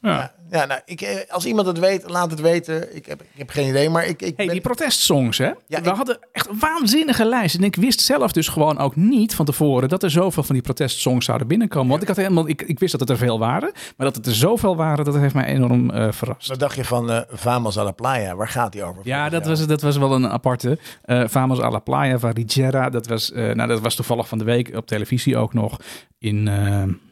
ja. 0.00 0.34
Ja. 0.58 0.66
Nou, 0.66 0.80
ik, 0.84 1.00
eh, 1.00 1.16
als 1.32 1.46
iemand 1.46 1.66
het 1.66 1.78
weet, 1.78 2.10
laat 2.10 2.30
het 2.30 2.40
weten. 2.40 2.96
Ik 2.96 3.06
heb, 3.06 3.20
ik 3.22 3.28
heb 3.38 3.50
geen 3.50 3.68
idee, 3.68 3.90
maar 3.90 4.04
ik, 4.06 4.22
ik 4.22 4.36
Hey, 4.36 4.46
ben- 4.46 4.48
die 4.54 4.60
protestsongs, 4.60 5.38
hè? 5.38 5.44
Ja, 5.46 5.54
We 5.66 5.76
ik- 5.76 5.84
hadden 5.96 6.18
echt 6.32 6.48
een 6.48 6.58
waanzinnige 6.58 7.24
lijst. 7.24 7.56
En 7.56 7.62
ik 7.64 7.76
wist 7.76 8.00
zelf 8.00 8.32
dus 8.32 8.48
gewoon 8.48 8.78
ook 8.78 8.96
niet 8.96 9.34
van 9.34 9.44
tevoren 9.44 9.88
dat 9.88 10.02
er 10.02 10.10
zoveel 10.10 10.42
van 10.42 10.54
die 10.54 10.64
protestsongs 10.64 11.24
zouden 11.26 11.46
binnenkomen. 11.48 11.88
Want 11.90 12.02
ik, 12.02 12.08
had 12.08 12.16
helemaal, 12.16 12.48
ik, 12.48 12.62
ik 12.62 12.78
wist 12.78 12.90
dat 12.92 13.00
het 13.00 13.10
er 13.10 13.16
veel 13.18 13.38
waren, 13.38 13.72
maar 13.96 14.06
dat 14.06 14.16
het 14.16 14.26
er 14.26 14.34
zoveel 14.34 14.76
waren, 14.76 15.04
dat 15.04 15.14
heeft 15.16 15.34
mij 15.34 15.44
enorm 15.46 15.90
eh, 15.90 16.12
verrast. 16.12 16.48
Wat 16.48 16.58
dacht 16.58 16.76
je 16.76 16.84
van 16.84 17.10
eh 17.10 17.20
Vamos 17.28 17.78
a 17.78 17.84
la 17.84 17.90
Playa? 17.92 18.34
Waar 18.36 18.48
gaat 18.48 18.72
die 18.72 18.82
over? 18.84 19.00
Ja, 19.04 19.28
dat 19.28 19.44
jou? 19.44 19.56
was, 19.56 19.66
dat 19.66 19.80
was 19.82 19.96
wel 19.96 20.14
een 20.14 20.28
aparte. 20.28 20.78
Eh 21.02 21.24
Famos 21.28 21.60
a 21.60 21.70
la 21.70 21.78
Playa 21.78 22.18
van 22.18 22.30
Rigera. 22.30 22.90
Dat 22.90 23.06
was, 23.06 23.30
nou, 23.34 23.66
dat 23.66 23.80
was 23.80 23.94
toevallig 23.94 24.28
van 24.28 24.38
de 24.38 24.44
week 24.44 24.76
op 24.76 24.86
televisie 24.86 25.36
ook 25.36 25.52
nog. 25.54 25.76
In, 26.18 26.48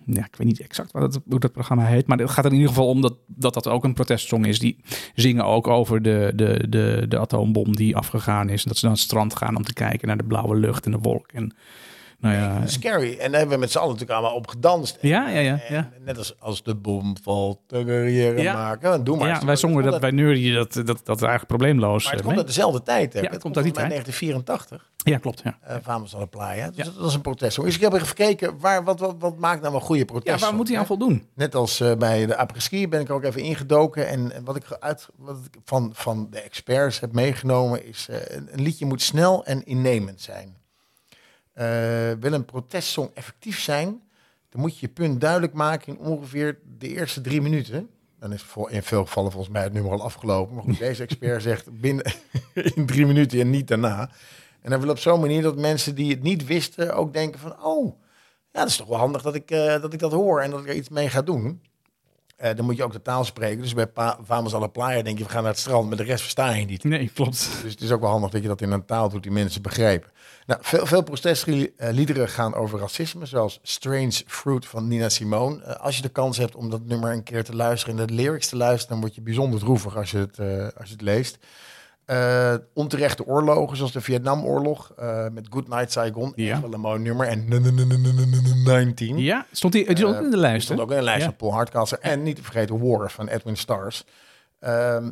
ja, 0.06 0.24
ik 0.24 0.36
weet 0.36 0.46
niet 0.46 0.60
exact 0.60 0.92
wat 0.92 1.20
hoe 1.28 1.40
dat 1.40 1.52
programma 1.52 1.84
heet. 1.84 2.06
Maar 2.06 2.18
het 2.18 2.30
gaat 2.30 2.44
er 2.44 2.50
in 2.50 2.56
ieder 2.56 2.72
geval 2.72 2.88
om 2.88 3.00
dat 3.00 3.14
dat, 3.26 3.54
dat 3.54 3.68
ook 3.68 3.84
een 3.84 3.94
protestsong 3.94 4.46
is. 4.46 4.58
Die 4.58 4.76
zingen 5.14 5.44
ook 5.44 5.66
over 5.66 6.02
de, 6.02 6.32
de, 6.34 6.66
de, 6.68 7.04
de 7.08 7.18
atoombom 7.18 7.76
die 7.76 7.96
afgegaan 7.96 8.48
is. 8.48 8.62
En 8.62 8.68
dat 8.68 8.78
ze 8.78 8.84
naar 8.84 8.94
het 8.94 9.02
strand 9.02 9.36
gaan 9.36 9.56
om 9.56 9.64
te 9.64 9.72
kijken 9.72 10.08
naar 10.08 10.16
de 10.16 10.24
blauwe 10.24 10.56
lucht 10.56 10.84
en 10.84 10.90
de 10.90 10.98
wolk. 10.98 11.28
En, 11.32 11.54
nou 12.22 12.34
ja, 12.36 12.66
Scary. 12.66 13.16
En 13.18 13.30
daar 13.30 13.40
hebben 13.40 13.54
we 13.56 13.60
met 13.62 13.70
z'n 13.70 13.78
allen 13.78 13.92
natuurlijk 13.92 14.18
allemaal 14.18 14.36
op 14.36 14.46
gedanst. 14.48 14.98
ja, 15.00 15.28
ja, 15.28 15.38
ja. 15.40 15.60
Ja. 15.68 15.90
Net 16.04 16.18
als 16.18 16.34
als 16.40 16.62
de 16.62 16.74
bom 16.74 17.16
valt, 17.22 17.58
de 17.66 17.84
carrière 17.84 18.42
Ja. 18.42 18.54
maken. 18.54 19.04
Doe 19.04 19.16
maar. 19.16 19.28
ja 19.28 19.44
wij 19.44 19.56
zongen 19.56 19.84
dat, 19.84 20.00
wij 20.00 20.10
neurien 20.10 20.54
dat, 20.54 20.72
dat, 20.72 20.86
dat 20.86 21.08
eigenlijk 21.20 21.46
probleemloos. 21.46 22.02
Maar 22.04 22.12
het 22.12 22.20
eh, 22.20 22.26
komt 22.26 22.38
uit 22.38 22.46
dezelfde 22.46 22.82
tijd. 22.82 23.12
Hè? 23.12 23.20
Ja, 23.20 23.30
het 23.30 23.40
komt 23.42 23.56
uit 23.56 23.64
die 23.64 23.74
volgens 23.74 23.94
mij 23.94 24.02
tijd. 24.04 24.20
1984. 24.20 24.90
Ja, 25.04 25.18
klopt. 25.18 25.40
Ja. 25.44 25.58
eh 25.62 25.76
Vamos 25.82 26.14
a 26.14 26.18
la 26.18 26.24
Playa. 26.26 26.66
Dus 26.68 26.76
Ja. 26.76 26.84
dat 26.84 26.94
was 26.94 27.14
een 27.14 27.20
protestsong. 27.20 27.66
Dus 27.66 27.76
ik 27.76 27.80
heb 27.82 27.92
even 27.92 28.06
gekeken, 28.06 28.58
waar, 28.58 28.84
wat, 28.84 29.00
wat, 29.00 29.14
wat 29.18 29.38
maakt 29.38 29.62
nou 29.62 29.74
een 29.74 29.80
goede 29.80 30.00
ja, 30.00 30.06
protestsong? 30.06 30.40
waar 30.42 30.54
moet 30.54 30.68
hij 30.68 30.78
aan 30.78 30.86
voldoen? 30.86 31.26
Net 31.34 31.54
als 31.54 31.80
eh, 31.80 31.94
bij 31.96 32.26
de 32.26 32.36
après-ski 32.36 32.88
ben 32.88 33.00
ik 33.00 33.10
ook 33.10 33.24
even 33.24 33.40
ingedoken. 33.42 34.08
En, 34.08 34.32
wat 34.44 34.56
ik 34.56 34.64
uit, 34.80 35.08
wat 35.16 35.36
ik 35.52 35.60
van, 35.64 35.90
van 35.94 36.26
de 36.30 36.40
experts 36.40 37.00
heb 37.00 37.12
meegenomen 37.12 37.86
is... 37.86 38.06
eh, 38.10 38.16
een 38.50 38.62
liedje 38.62 38.86
moet 38.86 39.02
snel 39.02 39.44
en 39.44 39.64
innemend 39.64 40.20
zijn. 40.20 40.56
Eh, 41.52 41.66
wil 42.20 42.32
een 42.32 42.44
protestsong 42.44 43.10
effectief 43.14 43.60
zijn... 43.60 44.02
dan 44.48 44.60
moet 44.60 44.78
je 44.78 44.86
je 44.86 44.92
punt 44.92 45.20
duidelijk 45.20 45.52
maken 45.52 45.92
in 45.92 45.98
ongeveer 45.98 46.58
de 46.78 46.88
eerste 46.88 47.20
drie 47.20 47.40
minuten. 47.40 47.88
Dan 48.18 48.32
is 48.32 48.42
voor, 48.42 48.70
in 48.70 48.82
veel 48.82 49.04
gevallen 49.04 49.32
volgens 49.32 49.52
mij 49.52 49.62
het 49.62 49.72
nummer 49.72 49.92
al 49.92 50.02
afgelopen. 50.02 50.54
Maar 50.54 50.64
goed, 50.64 50.78
deze 50.88 51.02
expert 51.02 51.42
zegt 51.42 51.80
binnen 51.80 52.12
in 52.74 52.86
drie 52.86 53.06
minuten 53.06 53.40
en 53.40 53.50
niet 53.50 53.68
daarna. 53.68 54.10
En 54.60 54.70
dan 54.70 54.80
wil 54.80 54.90
op 54.90 54.98
zo'n 54.98 55.20
manier 55.20 55.42
dat 55.42 55.56
mensen 55.56 55.94
die 55.94 56.10
het 56.10 56.22
niet 56.22 56.46
wisten 56.46 56.94
ook 56.94 57.12
denken 57.12 57.40
van... 57.40 57.64
oh, 57.64 58.00
ja, 58.52 58.60
dat 58.60 58.68
is 58.68 58.76
toch 58.76 58.88
wel 58.88 58.98
handig 58.98 59.22
dat 59.22 59.34
ik, 59.34 59.50
eh, 59.50 59.80
dat, 59.80 59.92
ik 59.92 59.98
dat 59.98 60.12
hoor 60.12 60.40
en 60.40 60.50
dat 60.50 60.60
ik 60.60 60.68
er 60.68 60.74
iets 60.74 60.88
mee 60.88 61.08
ga 61.08 61.22
doen. 61.22 61.62
Eh, 62.36 62.56
dan 62.56 62.64
moet 62.64 62.76
je 62.76 62.84
ook 62.84 62.92
de 62.92 63.02
taal 63.02 63.24
spreken. 63.24 63.62
Dus 63.62 63.74
bij 63.74 63.86
pa 63.86 64.18
Vamos 64.22 64.54
a 64.54 64.58
la 64.58 64.66
Playa 64.66 65.02
denk 65.02 65.18
je, 65.18 65.24
we 65.24 65.30
gaan 65.30 65.42
naar 65.42 65.52
het 65.52 65.60
strand, 65.60 65.88
maar 65.88 65.96
de 65.96 66.02
rest 66.02 66.22
versta 66.22 66.50
je 66.50 66.64
niet. 66.64 66.84
Nee, 66.84 67.10
klopt. 67.14 67.48
Dus 67.62 67.72
het 67.72 67.80
is 67.80 67.90
ook 67.90 68.00
wel 68.00 68.10
handig 68.10 68.30
dat 68.30 68.42
je 68.42 68.48
dat 68.48 68.60
in 68.60 68.70
een 68.70 68.84
taal 68.84 69.08
doet 69.08 69.22
die 69.22 69.32
mensen 69.32 69.62
begrijpen. 69.62 70.10
Nou, 70.46 70.60
veel, 70.62 70.86
veel 70.86 71.02
protestliederen 71.02 72.28
gaan 72.28 72.54
over 72.54 72.78
racisme, 72.78 73.26
zoals 73.26 73.58
Strange 73.62 74.22
Fruit 74.26 74.66
van 74.66 74.88
Nina 74.88 75.08
Simone. 75.08 75.62
Eh, 75.62 75.74
als 75.74 75.96
je 75.96 76.02
de 76.02 76.08
kans 76.08 76.36
hebt 76.36 76.54
om 76.54 76.70
dat 76.70 76.86
nummer 76.86 77.12
een 77.12 77.22
keer 77.22 77.44
te 77.44 77.56
luisteren 77.56 77.98
en 77.98 78.06
de 78.06 78.12
lyrics 78.12 78.48
te 78.48 78.56
luisteren, 78.56 78.88
dan 78.88 79.00
word 79.00 79.14
je 79.14 79.20
bijzonder 79.20 79.60
droevig 79.60 79.96
als 79.96 80.10
je 80.10 80.18
het, 80.18 80.38
eh, 80.38 80.68
als 80.78 80.88
je 80.88 80.92
het 80.92 81.02
leest. 81.02 81.38
Eh, 82.04 82.54
onterechte 82.74 83.26
oorlogen, 83.26 83.76
zoals 83.76 83.92
de 83.92 84.00
Vietnamoorlog, 84.00 84.92
eh 84.96 85.26
met 85.32 85.46
Good 85.50 85.68
Night 85.68 85.92
Saigon. 85.92 86.32
Ja. 86.36 86.52
Echt 86.52 86.60
wel 86.60 86.72
een 86.72 86.80
mooi 86.80 86.98
nummer. 86.98 87.26
En 87.26 87.46
19. 88.64 89.18
Ja, 89.18 89.46
stond 89.52 89.72
die, 89.72 89.86
die 89.86 89.96
stond 89.96 90.16
in 90.20 90.30
de 90.30 90.36
lijst. 90.36 90.64
stond 90.64 90.80
ook 90.80 90.90
in 90.90 90.96
de 90.96 91.02
lijst 91.02 91.24
van 91.24 91.36
Paul 91.36 91.52
Hardcastle. 91.52 91.98
En 91.98 92.22
niet 92.22 92.36
te 92.36 92.42
vergeten 92.42 92.88
War 92.88 93.10
van 93.10 93.28
Edwin 93.28 93.56
Stars. 93.56 94.04
Ehm, 94.60 95.10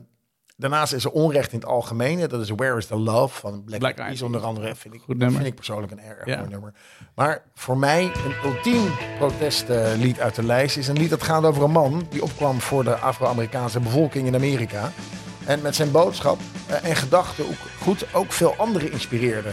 daarnaast 0.57 0.92
is 0.92 1.05
er 1.05 1.11
onrecht 1.11 1.53
in 1.53 1.59
het 1.59 1.68
algemeen. 1.68 2.29
Dat 2.29 2.40
is 2.40 2.50
Where 2.50 2.76
is 2.76 2.87
the 2.87 2.96
Love 2.96 3.38
van 3.40 3.64
Black, 3.64 3.79
Black 3.79 3.98
Eyed 3.98 4.22
onder 4.22 4.40
andere. 4.40 4.74
Vind 4.74 4.94
ik, 4.94 5.03
vind 5.07 5.44
ik 5.44 5.55
persoonlijk 5.55 5.92
een 5.92 6.00
erg 6.00 6.26
Ja. 6.26 6.37
mooi 6.38 6.48
nummer. 6.48 6.72
Maar 7.14 7.42
voor 7.55 7.79
mij 7.79 8.03
een 8.05 8.50
ultiem 8.50 8.83
protestlied 9.18 10.20
uit 10.20 10.35
de 10.35 10.44
lijst 10.44 10.76
is 10.76 10.88
een 10.88 10.98
lied 10.98 11.11
dat 11.11 11.22
gaat 11.22 11.44
over 11.44 11.62
een 11.62 11.70
man 11.70 12.07
die 12.11 12.22
opkwam 12.22 12.61
voor 12.61 12.85
de 12.85 12.94
Afro-Amerikaanse 12.96 13.81
bevolking 13.81 14.26
in 14.26 14.35
Amerika. 14.35 14.90
En 15.44 15.62
met 15.62 15.74
zijn 15.74 15.90
boodschap 15.90 16.40
eh, 16.66 16.90
en 16.90 16.96
gedachten 16.96 17.48
ook 17.48 17.83
goed 17.83 18.14
ook 18.14 18.33
veel 18.33 18.55
anderen 18.57 18.92
inspireerde. 18.92 19.48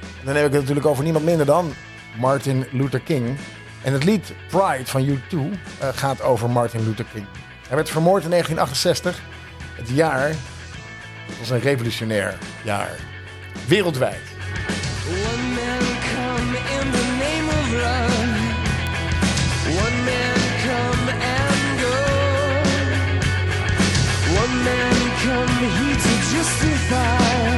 En 0.00 0.24
dan 0.24 0.34
heb 0.34 0.46
ik 0.46 0.52
het 0.52 0.60
natuurlijk 0.60 0.86
over 0.86 1.04
niemand 1.04 1.24
minder 1.24 1.46
dan 1.46 1.72
Martin 2.18 2.66
Luther 2.70 3.00
King. 3.00 3.36
En 3.82 3.92
het 3.92 4.04
lied 4.04 4.32
Pride 4.48 4.86
van 4.86 5.06
U2 5.08 5.36
eh, 5.78 5.88
gaat 5.94 6.22
over 6.22 6.50
Martin 6.50 6.84
Luther 6.84 7.06
King. 7.12 7.26
Hij 7.66 7.76
werd 7.76 7.90
vermoord 7.90 8.24
in 8.24 8.30
1968. 8.30 9.20
Het 9.74 9.88
jaar 9.88 10.34
was 11.38 11.50
een 11.50 11.60
revolutionair 11.60 12.38
jaar. 12.64 12.98
Wereldwijd. 13.66 14.35
Come 25.26 25.48
here 25.48 25.96
to 25.96 26.12
justify. 26.30 27.55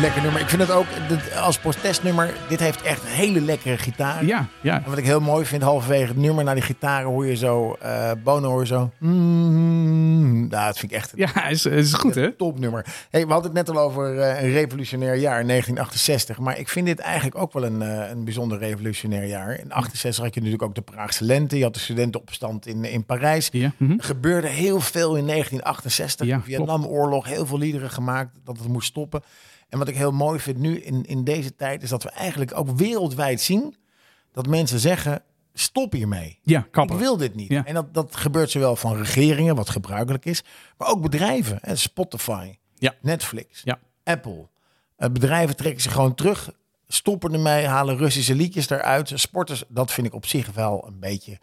Lekker 0.00 0.22
nummer. 0.22 0.40
Ik 0.40 0.48
vind 0.48 0.62
het 0.62 0.70
ook 0.70 0.86
als 1.40 1.58
protestnummer. 1.58 2.34
Dit 2.48 2.60
heeft 2.60 2.82
echt 2.82 3.02
hele 3.06 3.40
lekkere 3.40 3.78
gitaar. 3.78 4.24
Ja, 4.24 4.46
ja. 4.62 4.74
En 4.84 4.88
wat 4.88 4.98
ik 4.98 5.04
heel 5.04 5.20
mooi 5.20 5.44
vind, 5.44 5.62
halverwege 5.62 6.06
het 6.06 6.16
nummer 6.16 6.44
naar 6.44 6.54
die 6.54 6.64
gitaren 6.64 7.08
hoor 7.08 7.26
je 7.26 7.36
zo. 7.36 7.76
eh 7.80 8.10
Bono 8.24 8.48
hoor 8.48 8.60
je 8.60 8.66
zo. 8.66 8.90
Mm, 8.98 10.48
nou, 10.48 10.66
dat 10.66 10.78
vind 10.78 10.92
ik 10.92 10.98
echt 10.98 11.12
Ja, 11.14 11.48
is, 11.48 11.66
is 11.66 11.92
goed 11.92 12.14
hè? 12.14 12.32
topnummer. 12.32 12.86
Hey, 13.10 13.26
we 13.26 13.32
hadden 13.32 13.54
het 13.56 13.66
net 13.66 13.76
al 13.76 13.82
over 13.82 14.18
eh, 14.18 14.42
een 14.42 14.50
revolutionair 14.52 15.14
jaar, 15.14 15.46
1968. 15.46 16.38
Maar 16.38 16.58
ik 16.58 16.68
vind 16.68 16.86
dit 16.86 16.98
eigenlijk 16.98 17.38
ook 17.38 17.52
wel 17.52 17.64
een, 17.64 17.82
eh, 17.82 18.10
een 18.10 18.24
bijzonder 18.24 18.58
revolutionair 18.58 19.26
jaar. 19.26 19.58
In 19.58 19.72
68 19.72 20.24
had 20.24 20.34
je 20.34 20.40
natuurlijk 20.40 20.68
ook 20.68 20.74
de 20.74 20.92
Praagse 20.92 21.24
lente. 21.24 21.56
Je 21.58 21.62
had 21.64 21.74
de 21.74 21.80
studentenopstand 21.80 22.66
in, 22.66 22.84
in 22.84 23.04
Parijs. 23.04 23.48
Ja. 23.52 23.72
mhm. 23.76 23.92
Er 23.92 24.04
gebeurde 24.04 24.48
heel 24.48 24.80
veel 24.80 25.16
in 25.16 25.26
1968. 25.26 26.26
Ja, 26.26 26.40
Vietnamoorlog, 26.40 27.26
heel 27.26 27.46
veel 27.46 27.58
liederen 27.58 27.90
gemaakt 27.90 28.30
dat 28.44 28.58
het 28.58 28.68
moest 28.68 28.88
stoppen. 28.88 29.22
En 29.70 29.78
wat 29.78 29.88
ik 29.88 29.96
heel 29.96 30.12
mooi 30.12 30.38
vind 30.40 30.58
nu 30.58 30.80
in, 30.80 31.04
in 31.04 31.24
deze 31.24 31.56
tijd... 31.56 31.82
is 31.82 31.88
dat 31.88 32.02
we 32.02 32.10
eigenlijk 32.10 32.56
ook 32.58 32.70
wereldwijd 32.70 33.40
zien... 33.40 33.76
dat 34.32 34.46
mensen 34.46 34.78
zeggen, 34.78 35.22
stop 35.54 35.92
hiermee. 35.92 36.38
Ja. 36.42 36.66
Ik 36.72 36.90
wil 36.92 37.16
dit 37.16 37.34
niet. 37.34 37.48
Ja. 37.48 37.64
En 37.64 37.74
dat, 37.74 37.94
dat 37.94 38.16
gebeurt 38.16 38.50
zowel 38.50 38.76
van 38.76 38.96
regeringen, 38.96 39.54
wat 39.56 39.70
gebruikelijk 39.70 40.24
is... 40.24 40.42
maar 40.78 40.88
ook 40.88 41.02
bedrijven. 41.02 41.58
Hè, 41.62 41.76
Spotify, 41.76 42.54
Ja. 42.74 42.94
Netflix, 43.02 43.60
Ja. 43.64 43.78
Apple. 44.04 44.48
Eh, 44.96 45.08
bedrijven 45.10 45.56
trekken 45.56 45.82
zich 45.82 45.92
gewoon 45.92 46.14
terug... 46.14 46.50
stoppen 46.88 47.32
ermee, 47.32 47.66
halen 47.66 47.96
Russische 47.96 48.34
liedjes 48.34 48.70
eruit. 48.70 49.12
Sporters, 49.14 49.64
dat 49.68 49.92
vind 49.92 50.06
ik 50.06 50.14
op 50.14 50.26
zich 50.26 50.52
wel 50.52 50.86
een 50.86 50.98
beetje... 51.00 51.38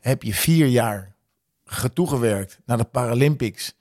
heb 0.00 0.22
je 0.22 0.34
vier 0.34 0.66
jaar 0.66 1.14
ge- 1.64 1.92
toegewerkt 1.92 2.58
naar 2.66 2.76
de 2.76 2.84
Paralympics... 2.84 3.74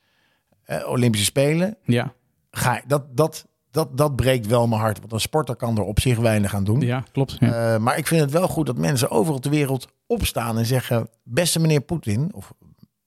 eh, 0.63 0.87
Olympische 0.89 1.25
Spelen. 1.25 1.77
Ja, 1.83 2.13
Ga, 2.53 2.81
dat, 2.87 3.17
dat, 3.17 3.47
dat, 3.71 3.97
dat 3.97 4.15
breekt 4.15 4.47
wel 4.47 4.67
mijn 4.67 4.81
hart. 4.81 4.99
Want 4.99 5.11
een 5.11 5.19
sporter 5.19 5.55
kan 5.55 5.77
er 5.77 5.83
op 5.83 5.99
zich 5.99 6.17
weinig 6.17 6.55
aan 6.55 6.63
doen. 6.63 6.81
ja 6.81 7.03
klopt. 7.11 7.37
Ja. 7.39 7.73
Eh, 7.73 7.79
maar 7.79 7.97
ik 7.97 8.07
vind 8.07 8.21
het 8.21 8.31
wel 8.31 8.47
goed 8.47 8.65
dat 8.65 8.77
mensen 8.77 9.09
overal 9.11 9.39
ter 9.39 9.51
wereld 9.51 9.87
opstaan 10.07 10.57
en 10.57 10.65
zeggen: 10.65 11.09
Beste 11.23 11.59
meneer 11.59 11.81
Poetin, 11.81 12.31
of 12.33 12.53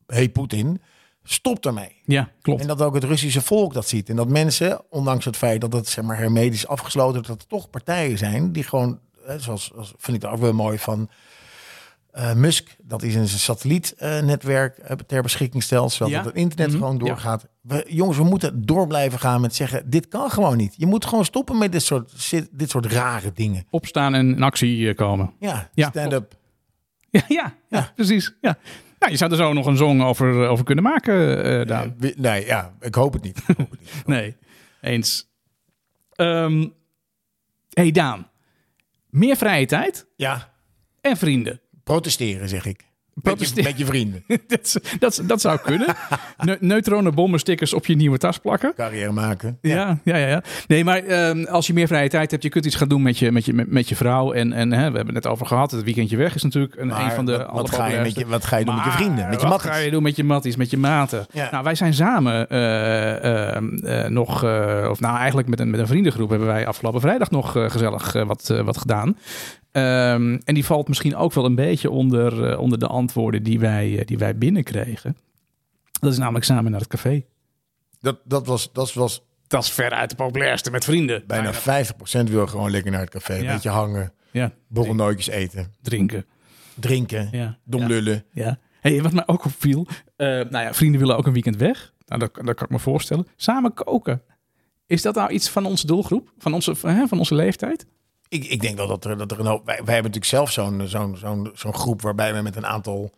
hey 0.07 0.29
Poetin, 0.29 0.81
stop 1.23 1.67
ermee. 1.67 2.01
ja, 2.05 2.31
klopt. 2.43 2.61
En 2.61 2.67
dat 2.67 2.83
ook 2.83 2.95
het 2.95 3.05
Russische 3.05 3.43
volk 3.43 3.75
dat 3.75 3.89
ziet. 3.89 4.09
En 4.09 4.17
dat 4.17 4.29
mensen, 4.29 4.81
ondanks 4.91 5.25
het 5.25 5.37
feit 5.37 5.61
dat 5.61 5.73
het 5.73 5.89
zeg 5.89 6.05
maar, 6.05 6.19
hermetisch 6.19 6.67
afgesloten 6.67 7.21
is, 7.21 7.27
dat 7.27 7.41
er 7.41 7.49
toch 7.49 7.71
partijen 7.71 8.19
zijn 8.19 8.53
die 8.53 8.63
gewoon, 8.63 8.99
eh, 9.27 9.35
zoals, 9.39 9.71
zoals 9.73 9.95
vind 9.99 10.17
ik 10.17 10.23
dat 10.23 10.33
ook 10.33 10.41
wel 10.41 10.53
mooi 10.53 10.79
van 10.79 11.09
eh, 12.15 12.35
Musk, 12.35 12.77
dat 12.83 13.01
hij 13.01 13.11
zijn 13.11 13.29
satellietnetwerk 13.29 14.79
eh, 14.79 14.97
ter 15.07 15.23
beschikking 15.23 15.63
stelt, 15.63 15.93
zodat 15.93 16.13
Ja. 16.13 16.25
het 16.25 16.35
internet 16.35 16.69
Mhm. 16.69 16.77
gewoon 16.79 16.93
Ja. 16.99 17.05
doorgaat. 17.05 17.47
We, 17.61 17.85
jongens, 17.89 18.17
we 18.19 18.25
moeten 18.25 18.67
door 18.67 18.87
blijven 18.87 19.19
gaan 19.19 19.41
met 19.41 19.55
zeggen: 19.55 19.91
dit 19.91 20.09
kan 20.09 20.31
gewoon 20.31 20.57
niet. 20.57 20.75
Je 20.77 20.87
moet 20.87 21.05
gewoon 21.07 21.25
stoppen 21.25 21.59
met 21.59 21.73
dit 21.73 21.83
soort, 21.83 22.31
dit 22.53 22.71
soort 22.71 22.87
rare 22.87 23.33
dingen. 23.33 23.67
Opstaan 23.71 24.15
en 24.15 24.35
in 24.35 24.43
actie 24.43 24.89
eh, 24.89 24.95
komen. 24.97 25.33
Ja, 25.39 25.71
Ja, 25.75 25.89
stand-up. 25.89 26.35
Ja, 27.11 27.23
ja, 27.29 27.55
ja, 27.69 27.93
precies. 27.95 28.35
Ja. 28.41 28.59
Nou, 28.99 29.13
je 29.13 29.19
zou 29.19 29.31
er 29.31 29.37
zo 29.37 29.53
nog 29.53 29.67
een 29.67 29.77
song 29.77 30.01
over, 30.01 30.49
over 30.49 30.65
kunnen 30.65 30.85
maken, 30.85 31.67
Daan. 31.67 31.95
Nee, 32.17 32.47
ja, 32.47 32.75
ik 32.81 32.95
hoop 32.95 33.13
het 33.13 33.23
niet. 33.23 33.39
Ik 33.47 33.57
hoop 33.57 33.71
het 33.71 33.81
niet. 33.81 34.03
Nee, 34.07 34.37
eens. 34.81 35.29
Ehm 36.13 36.67
hey 37.71 37.91
Daan, 37.91 38.29
meer 39.11 39.37
vrije 39.37 39.67
tijd 39.67 40.07
Ja, 40.17 40.53
en 41.01 41.17
vrienden. 41.17 41.61
Protesteren 41.85 42.49
zeg 42.49 42.67
ik. 42.67 42.85
Met 43.15 43.25
je, 43.25 43.31
Protesteren. 43.31 43.71
met 43.71 43.79
je 43.79 43.85
vrienden. 43.85 44.25
dat, 44.47 44.81
dat, 44.99 45.23
dat 45.27 45.41
zou 45.41 45.59
kunnen. 45.59 45.95
Ne 46.39 46.57
neutronenbommenstickers 46.61 47.75
op 47.75 47.87
je 47.87 47.97
nieuwe 47.97 48.19
tas 48.19 48.39
plakken. 48.39 48.73
Carrière 48.77 49.13
maken. 49.13 49.59
Ja, 49.61 49.99
ja, 50.05 50.17
ja. 50.17 50.27
ja. 50.27 50.43
Nee, 50.67 50.85
maar 50.85 50.99
ehm, 50.99 51.45
als 51.45 51.67
je 51.67 51.73
meer 51.73 51.87
vrije 51.87 52.09
tijd 52.09 52.31
hebt, 52.31 52.43
je 52.43 52.49
kunt 52.49 52.65
iets 52.65 52.75
gaan 52.75 52.89
doen 52.89 53.03
met 53.03 53.19
je, 53.19 53.33
met 53.33 53.45
je, 53.45 53.53
met, 53.53 53.71
met 53.71 53.89
je 53.89 53.97
vrouw. 53.97 54.33
En, 54.33 54.53
en 54.53 54.73
hè, 54.73 54.91
we 54.91 54.97
hebben 54.97 55.15
het 55.15 55.25
net 55.25 55.27
over 55.27 55.47
gehad. 55.47 55.71
Het 55.71 55.83
weekendje 55.83 56.17
weg 56.17 56.35
is 56.35 56.43
natuurlijk 56.43 56.77
een, 56.77 56.87
Maar 56.87 57.05
een 57.05 57.11
van 57.11 57.27
de 57.27 57.37
wat, 57.37 57.51
wat, 57.53 57.75
ga 57.75 57.87
je 57.87 58.01
met 58.01 58.15
je, 58.15 58.27
wat 58.27 58.45
ga 58.45 58.57
je 58.57 58.65
doen 58.65 58.75
met 58.75 58.85
je 58.85 58.91
vrienden? 58.91 59.29
Met 59.29 59.41
je 59.41 59.47
wat 59.47 59.51
matties? 59.51 59.71
ga 59.71 59.77
je 59.77 59.91
doen 59.91 60.03
met 60.03 60.17
je 60.17 60.25
matties, 60.25 60.57
met 60.57 60.71
je 60.71 60.79
maten? 60.79 61.27
Ja. 61.33 61.49
Nou, 61.51 61.65
wij 61.65 61.75
zijn 61.75 61.95
samen 61.95 62.49
eh, 62.49 63.15
eh, 63.25 63.57
eh, 63.57 64.11
nog, 64.11 64.45
eh, 64.45 64.87
of 64.91 65.01
nou 65.01 65.17
eigenlijk 65.17 65.49
met 65.49 65.61
een, 65.61 65.71
met 65.71 65.81
een 65.81 65.87
vriendengroep 65.87 66.31
hebben 66.31 66.49
wij 66.49 66.67
afgelopen 66.67 67.01
vrijdag 67.01 67.31
nog 67.31 67.53
gezellig 67.53 68.13
wat, 68.13 68.55
wat 68.65 68.79
gedaan. 68.79 69.17
Ehm, 69.75 70.39
en 70.45 70.55
die 70.55 70.65
valt 70.65 70.89
misschien 70.89 71.17
ook 71.17 71.33
wel 71.33 71.45
een 71.45 71.55
beetje 71.55 71.91
onder, 71.91 72.51
eh, 72.51 72.59
onder 72.61 72.79
de 72.79 72.87
antwoorden 72.87 73.43
die 73.43 73.59
wij, 73.61 73.99
eh, 73.99 74.07
die 74.07 74.19
wij 74.19 74.39
binnenkregen. 74.39 75.17
Dat 76.01 76.13
is 76.13 76.19
namelijk 76.19 76.45
samen 76.45 76.71
naar 76.71 76.81
het 76.81 76.89
café. 76.89 77.25
Dat, 78.01 78.19
dat, 78.25 78.47
was, 78.47 78.73
dat 78.73 78.93
was 78.93 79.25
dat 79.47 79.63
is 79.63 79.71
veruit 79.71 80.11
de 80.11 80.17
populairste 80.17 80.71
met 80.71 80.85
vrienden. 80.85 81.25
Bijna 81.27 81.53
50% 81.55 82.31
wil 82.31 82.47
gewoon 82.47 82.71
lekker 82.71 82.91
naar 82.91 83.01
het 83.01 83.11
café. 83.11 83.35
Ja. 83.35 83.41
Een 83.41 83.47
beetje 83.47 83.69
hangen, 83.69 84.13
Ja, 84.31 84.53
borrelnootjes 84.69 85.29
eten, 85.29 85.73
drinken. 85.83 86.25
drinken, 86.75 87.29
Ja. 87.33 87.59
dom 87.65 87.81
Ja. 87.81 87.87
lullen. 87.87 88.25
Ja. 88.33 88.59
Hey, 88.81 89.03
wat 89.03 89.13
mij 89.13 89.27
ook 89.27 89.45
opviel. 89.45 89.87
eh 90.17 90.27
nou 90.27 90.59
ja, 90.59 90.75
vrienden 90.75 91.01
willen 91.01 91.17
ook 91.17 91.27
een 91.27 91.33
weekend 91.33 91.57
weg. 91.57 91.93
Nou, 92.07 92.21
dat, 92.21 92.35
dat 92.35 92.55
kan 92.55 92.67
ik 92.67 92.73
me 92.73 92.79
voorstellen. 92.79 93.27
Samen 93.37 93.75
koken. 93.75 94.23
Is 94.87 95.03
dat 95.03 95.15
nou 95.15 95.31
iets 95.31 95.49
van 95.49 95.67
onze 95.67 95.87
doelgroep? 95.87 96.33
Van 96.39 96.55
onze, 96.55 96.75
van, 96.75 96.91
hè, 96.91 97.07
van 97.09 97.19
onze 97.19 97.35
leeftijd? 97.35 97.87
Ik, 98.35 98.45
ik 98.45 98.61
denk 98.61 98.77
wel 98.77 98.87
dat 98.87 99.05
er, 99.05 99.19
dat 99.19 99.31
er 99.31 99.41
een 99.41 99.47
hoop... 99.47 99.67
Wij, 99.67 99.85
wij 99.85 99.95
hebben 99.95 100.13
natuurlijk 100.13 100.25
zelf 100.25 100.51
zo'n 100.51 100.83
zo'n 100.89 101.17
zo'n 101.17 101.51
zo'n 101.55 101.75
groep... 101.75 102.03
waarbij 102.03 102.35
we 102.35 102.43
met 102.43 102.57
een 102.57 102.67
aantal 102.67 103.11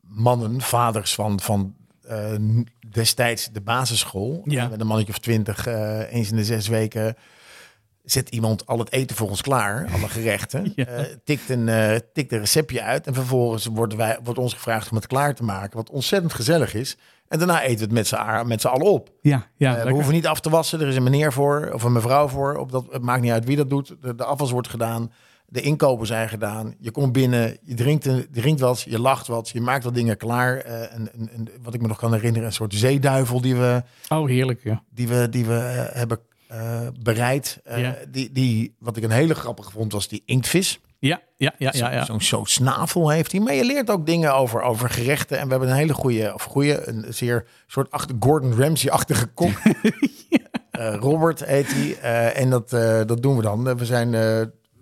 mannen, 0.00 0.60
vaders 0.60 1.14
van, 1.14 1.40
van 1.40 1.74
eh, 2.02 2.34
destijds 2.90 3.48
de 3.52 3.60
basisschool... 3.60 4.42
Ja. 4.44 4.64
eh, 4.64 4.70
met 4.70 4.80
een 4.80 4.86
mannetje 4.86 5.12
of 5.12 5.18
twintig, 5.18 5.66
eh, 5.66 6.12
eens 6.12 6.30
in 6.30 6.36
de 6.36 6.44
zes 6.44 6.68
weken... 6.68 7.16
zet 8.04 8.28
iemand 8.28 8.66
al 8.66 8.78
het 8.78 8.92
eten 8.92 9.16
voor 9.16 9.28
ons 9.28 9.42
klaar, 9.42 9.88
alle 9.92 10.08
gerechten. 10.08 10.72
Ja. 10.76 10.84
eh, 10.84 11.04
tikt, 11.24 11.48
een, 11.50 11.68
eh, 11.68 11.96
tikt 12.12 12.32
een 12.32 12.38
receptje 12.38 12.82
uit... 12.82 13.06
en 13.06 13.14
vervolgens 13.14 13.66
worden 13.66 13.98
wij, 13.98 14.18
wordt 14.24 14.38
ons 14.38 14.52
gevraagd 14.54 14.90
om 14.90 14.96
het 14.96 15.06
klaar 15.06 15.34
te 15.34 15.44
maken... 15.44 15.76
wat 15.76 15.90
ontzettend 15.90 16.32
gezellig 16.32 16.74
is. 16.74 16.96
En 17.28 17.38
daarna 17.38 17.62
eten 17.62 17.76
we 17.78 17.82
het 17.84 17.92
met 17.92 18.06
z'n 18.06 18.46
met 18.46 18.60
z'n 18.60 18.66
allen 18.66 18.86
op. 18.86 19.10
Ja, 19.20 19.46
ja. 19.56 19.76
Eh, 19.76 19.84
we 19.84 19.90
hoeven 19.90 20.12
niet 20.12 20.26
af 20.26 20.40
te 20.40 20.50
wassen. 20.50 20.80
Er 20.80 20.88
is 20.88 20.96
een 20.96 21.02
meneer 21.02 21.32
voor 21.32 21.70
of 21.74 21.82
een 21.82 21.92
mevrouw 21.92 22.28
voor. 22.28 22.56
Op 22.56 22.72
dat, 22.72 22.86
het 22.90 23.02
maakt 23.02 23.22
niet 23.22 23.30
uit 23.32 23.44
wie 23.44 23.56
dat 23.56 23.70
doet. 23.70 23.96
De, 24.00 24.14
de 24.14 24.24
afwas 24.24 24.50
wordt 24.50 24.68
gedaan. 24.68 25.12
De 25.46 25.60
inkopen 25.60 26.06
zijn 26.06 26.28
gedaan. 26.28 26.74
Je 26.78 26.90
komt 26.90 27.12
binnen. 27.12 27.56
Je 27.62 27.74
drinkt, 27.74 28.04
een- 28.06 28.26
drinkt 28.32 28.60
wat. 28.60 28.80
Je 28.82 28.98
lacht 29.00 29.26
wat. 29.26 29.48
Je 29.48 29.60
maakt 29.60 29.84
wat 29.84 29.94
dingen 29.94 30.16
klaar. 30.16 30.56
En, 30.58 31.10
en, 31.14 31.48
wat 31.62 31.74
ik 31.74 31.80
me 31.80 31.88
nog 31.88 31.98
kan 31.98 32.12
herinneren. 32.12 32.46
Een 32.46 32.52
soort 32.54 32.74
zeeduivel 32.74 33.40
die 33.40 33.54
we, 33.56 33.82
Oh, 34.08 34.28
heerlijk. 34.28 34.60
Ja. 34.64 34.82
die 34.90 35.08
we, 35.08 35.28
die 35.28 35.44
we 35.44 35.88
hebben 35.92 36.18
eh, 36.54 36.88
bereid. 37.02 37.60
Eh, 37.64 37.80
Ja. 37.80 37.96
die, 38.08 38.32
die, 38.32 38.74
wat 38.78 38.96
ik 38.96 39.02
een 39.02 39.10
hele 39.10 39.34
grappige 39.34 39.70
vond 39.70 39.92
was 39.92 40.08
die 40.08 40.22
inktvis. 40.26 40.80
Ja, 40.98 41.20
ja, 41.36 41.54
ja, 41.58 41.70
ja. 41.74 41.92
ja. 41.92 42.04
Zo'n 42.04 42.20
zo 42.20 42.44
snavel 42.44 43.08
heeft 43.10 43.32
hij. 43.32 43.40
Maar 43.40 43.54
je 43.54 43.64
leert 43.64 43.90
ook 43.90 44.06
dingen 44.06 44.34
over, 44.34 44.62
over 44.62 44.90
gerechten. 44.90 45.38
En 45.38 45.44
we 45.44 45.50
hebben 45.50 45.68
een 45.68 45.76
hele 45.76 45.94
goede, 45.94 46.34
of 46.34 46.42
goede, 46.42 46.88
een 46.88 47.04
zeer 47.08 47.46
soort 47.66 47.90
achter 47.90 48.16
Gordon 48.20 48.54
Ramsay-achtige 48.54 49.26
kok. 49.26 49.50
Eh, 50.74 50.94
Robert 50.94 51.44
heet 51.44 51.66
hij. 51.68 51.98
En 52.32 52.50
dat, 52.50 52.70
dat 53.08 53.22
doen 53.22 53.36
we 53.36 53.42
dan. 53.42 53.76
We, 53.76 53.84
zijn, 53.84 54.10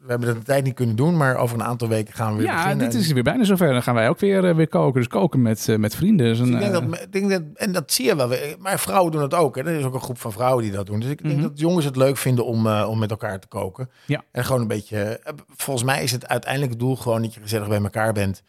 we 0.03 0.09
hebben 0.09 0.29
dat 0.29 0.37
de 0.37 0.43
tijd 0.43 0.65
niet 0.65 0.75
kunnen 0.75 0.97
doen, 0.97 1.17
maar 1.17 1.37
over 1.37 1.57
een 1.57 1.65
aantal 1.65 1.89
weken 1.89 2.15
gaan 2.15 2.31
we 2.33 2.37
weer 2.39 2.47
Ja, 2.47 2.63
beginnen. 2.63 2.91
dit 2.91 3.01
is 3.01 3.13
weer 3.13 3.23
bijna 3.23 3.45
zover. 3.45 3.73
Dan 3.73 3.83
gaan 3.83 3.95
wij 3.95 4.09
ook 4.09 4.19
weer, 4.21 4.49
eh, 4.49 4.55
weer 4.55 4.69
koken. 4.69 5.01
Dus 5.01 5.09
koken 5.09 5.43
met, 5.43 5.69
eh, 5.69 5.77
met 5.77 5.95
vrienden. 5.95 6.27
is 6.27 6.39
een, 6.39 6.53
Ik 6.53 6.59
denk 6.61 6.75
eh, 6.75 6.81
dat, 6.91 7.01
ik 7.01 7.13
denk 7.13 7.31
dat, 7.31 7.43
en 7.55 7.73
dat 7.73 7.93
zie 7.93 8.05
je 8.07 8.17
wel. 8.17 8.33
Maar 8.59 8.79
vrouwen 8.81 9.13
doen 9.13 9.21
dat 9.21 9.35
ook. 9.35 9.57
Hè. 9.57 9.63
Er 9.63 9.79
is 9.79 9.85
ook 9.85 9.95
een 9.95 10.01
groep 10.01 10.19
van 10.19 10.33
vrouwen 10.33 10.63
die 10.63 10.73
dat 10.73 10.87
doen. 10.87 11.01
Dus 11.01 11.11
ik 11.11 11.23
denk 11.23 11.35
Mhm. 11.35 11.43
dat 11.43 11.59
jongens 11.59 11.85
het 11.85 11.97
leuk 11.97 12.17
vinden 12.17 12.45
om, 12.47 12.67
om 12.69 12.99
met 12.99 13.11
elkaar 13.11 13.39
te 13.41 13.47
koken. 13.47 13.91
Ja. 14.07 14.23
En 14.33 14.45
gewoon 14.45 14.61
een 14.61 14.67
beetje. 14.69 15.21
Volgens 15.57 15.87
mij 15.87 16.03
is 16.03 16.13
het 16.13 16.29
uiteindelijke 16.29 16.77
doel 16.77 16.97
gewoon 16.97 17.23
dat 17.23 17.35
je 17.35 17.41
gezellig 17.41 17.69
bij 17.69 17.83
elkaar 17.83 18.13
bent. 18.13 18.43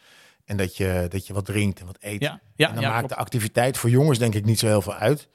En 0.45 0.57
dat 0.57 0.77
je, 0.77 1.05
dat 1.09 1.27
je 1.27 1.33
wat 1.33 1.45
drinkt 1.45 1.79
en 1.79 1.85
wat 1.85 1.97
eet. 1.99 2.21
ja, 2.21 2.39
ja, 2.55 2.67
en 2.67 2.73
dan 2.73 2.83
ja, 2.83 2.87
maakt 2.89 2.99
klopt. 2.99 3.13
de 3.13 3.19
activiteit 3.19 3.77
voor 3.77 3.89
jongens 3.89 4.19
denk 4.19 4.35
ik 4.35 4.45
niet 4.45 4.59
zo 4.59 4.67
heel 4.67 4.81
veel 4.81 4.93
uit. 4.95 5.27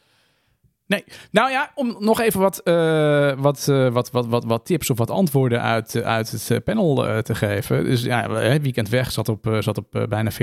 Nee, 0.88 1.05
nou 1.31 1.51
ja, 1.51 1.70
om 1.74 1.96
nog 1.98 2.20
even 2.20 2.40
wat, 2.40 2.59
eh, 2.59 3.33
wat, 3.37 3.68
eh, 3.68 3.88
wat, 3.88 4.11
wat, 4.11 4.27
wat, 4.27 4.44
wat 4.44 4.66
tips 4.66 4.90
of 4.90 4.98
wat 4.98 5.11
antwoorden 5.11 5.62
uit, 5.62 6.03
uit 6.03 6.31
het 6.31 6.51
eh, 6.51 6.59
panel 6.64 7.22
te 7.22 7.35
geven. 7.35 7.85
Dus 7.85 8.03
ja, 8.03 8.29
weekend 8.61 8.88
weg 8.88 9.12
zat 9.12 9.29
op, 9.29 9.57
zat 9.61 9.79
op 9.79 10.07
bijna 10.09 10.31
40%. 10.33 10.37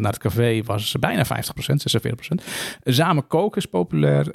Naar 0.00 0.12
het 0.12 0.18
café 0.18 0.62
was 0.62 0.96
bijna 1.00 1.24
50%, 1.24 1.28
46%. 1.28 2.44
Samen 2.84 3.26
koken 3.26 3.60
is 3.60 3.66
populair. 3.66 4.26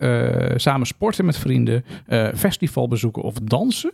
samen 0.60 0.88
sporten 0.88 1.26
met 1.26 1.38
vrienden. 1.38 1.86
festival 2.36 2.88
bezoeken 2.88 3.22
of 3.22 3.34
dansen. 3.34 3.94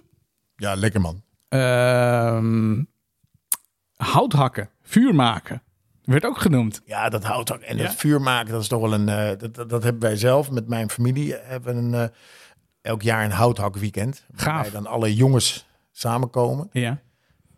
Ja, 0.56 0.76
lekker 0.76 1.02
man. 1.02 1.22
Ehm 1.50 2.84
hout 4.02 4.34
hakken, 4.34 4.70
vuur 4.82 5.16
maken. 5.16 5.62
Werd 6.04 6.26
ook 6.26 6.38
genoemd. 6.38 6.82
Ja, 6.86 7.10
dat 7.10 7.24
houdt 7.24 7.54
ook. 7.54 7.60
En 7.62 7.78
Ja? 7.78 7.84
het 7.84 7.96
vuur 7.96 8.22
maken, 8.22 8.52
dat 8.52 8.62
is 8.62 8.68
toch 8.68 8.82
wel 8.82 8.94
een. 8.94 9.10
eh, 9.10 9.38
dat, 9.38 9.56
dat, 9.56 9.70
dat 9.70 9.84
hebben 9.84 10.02
wij 10.02 10.16
zelf 10.16 10.52
met 10.52 10.68
mijn 10.68 10.90
familie. 10.90 11.36
Hebben 11.44 11.78
een, 11.78 11.94
eh, 11.94 12.04
elk 12.82 13.02
jaar 13.02 13.24
een 13.26 13.32
houthakweekend. 13.32 14.26
Gaaf. 14.36 14.46
Waarbij 14.54 14.72
dan 14.72 14.88
alle 14.88 15.16
jongens 15.16 15.68
samenkomen. 15.92 16.70
Ja. 16.72 17.00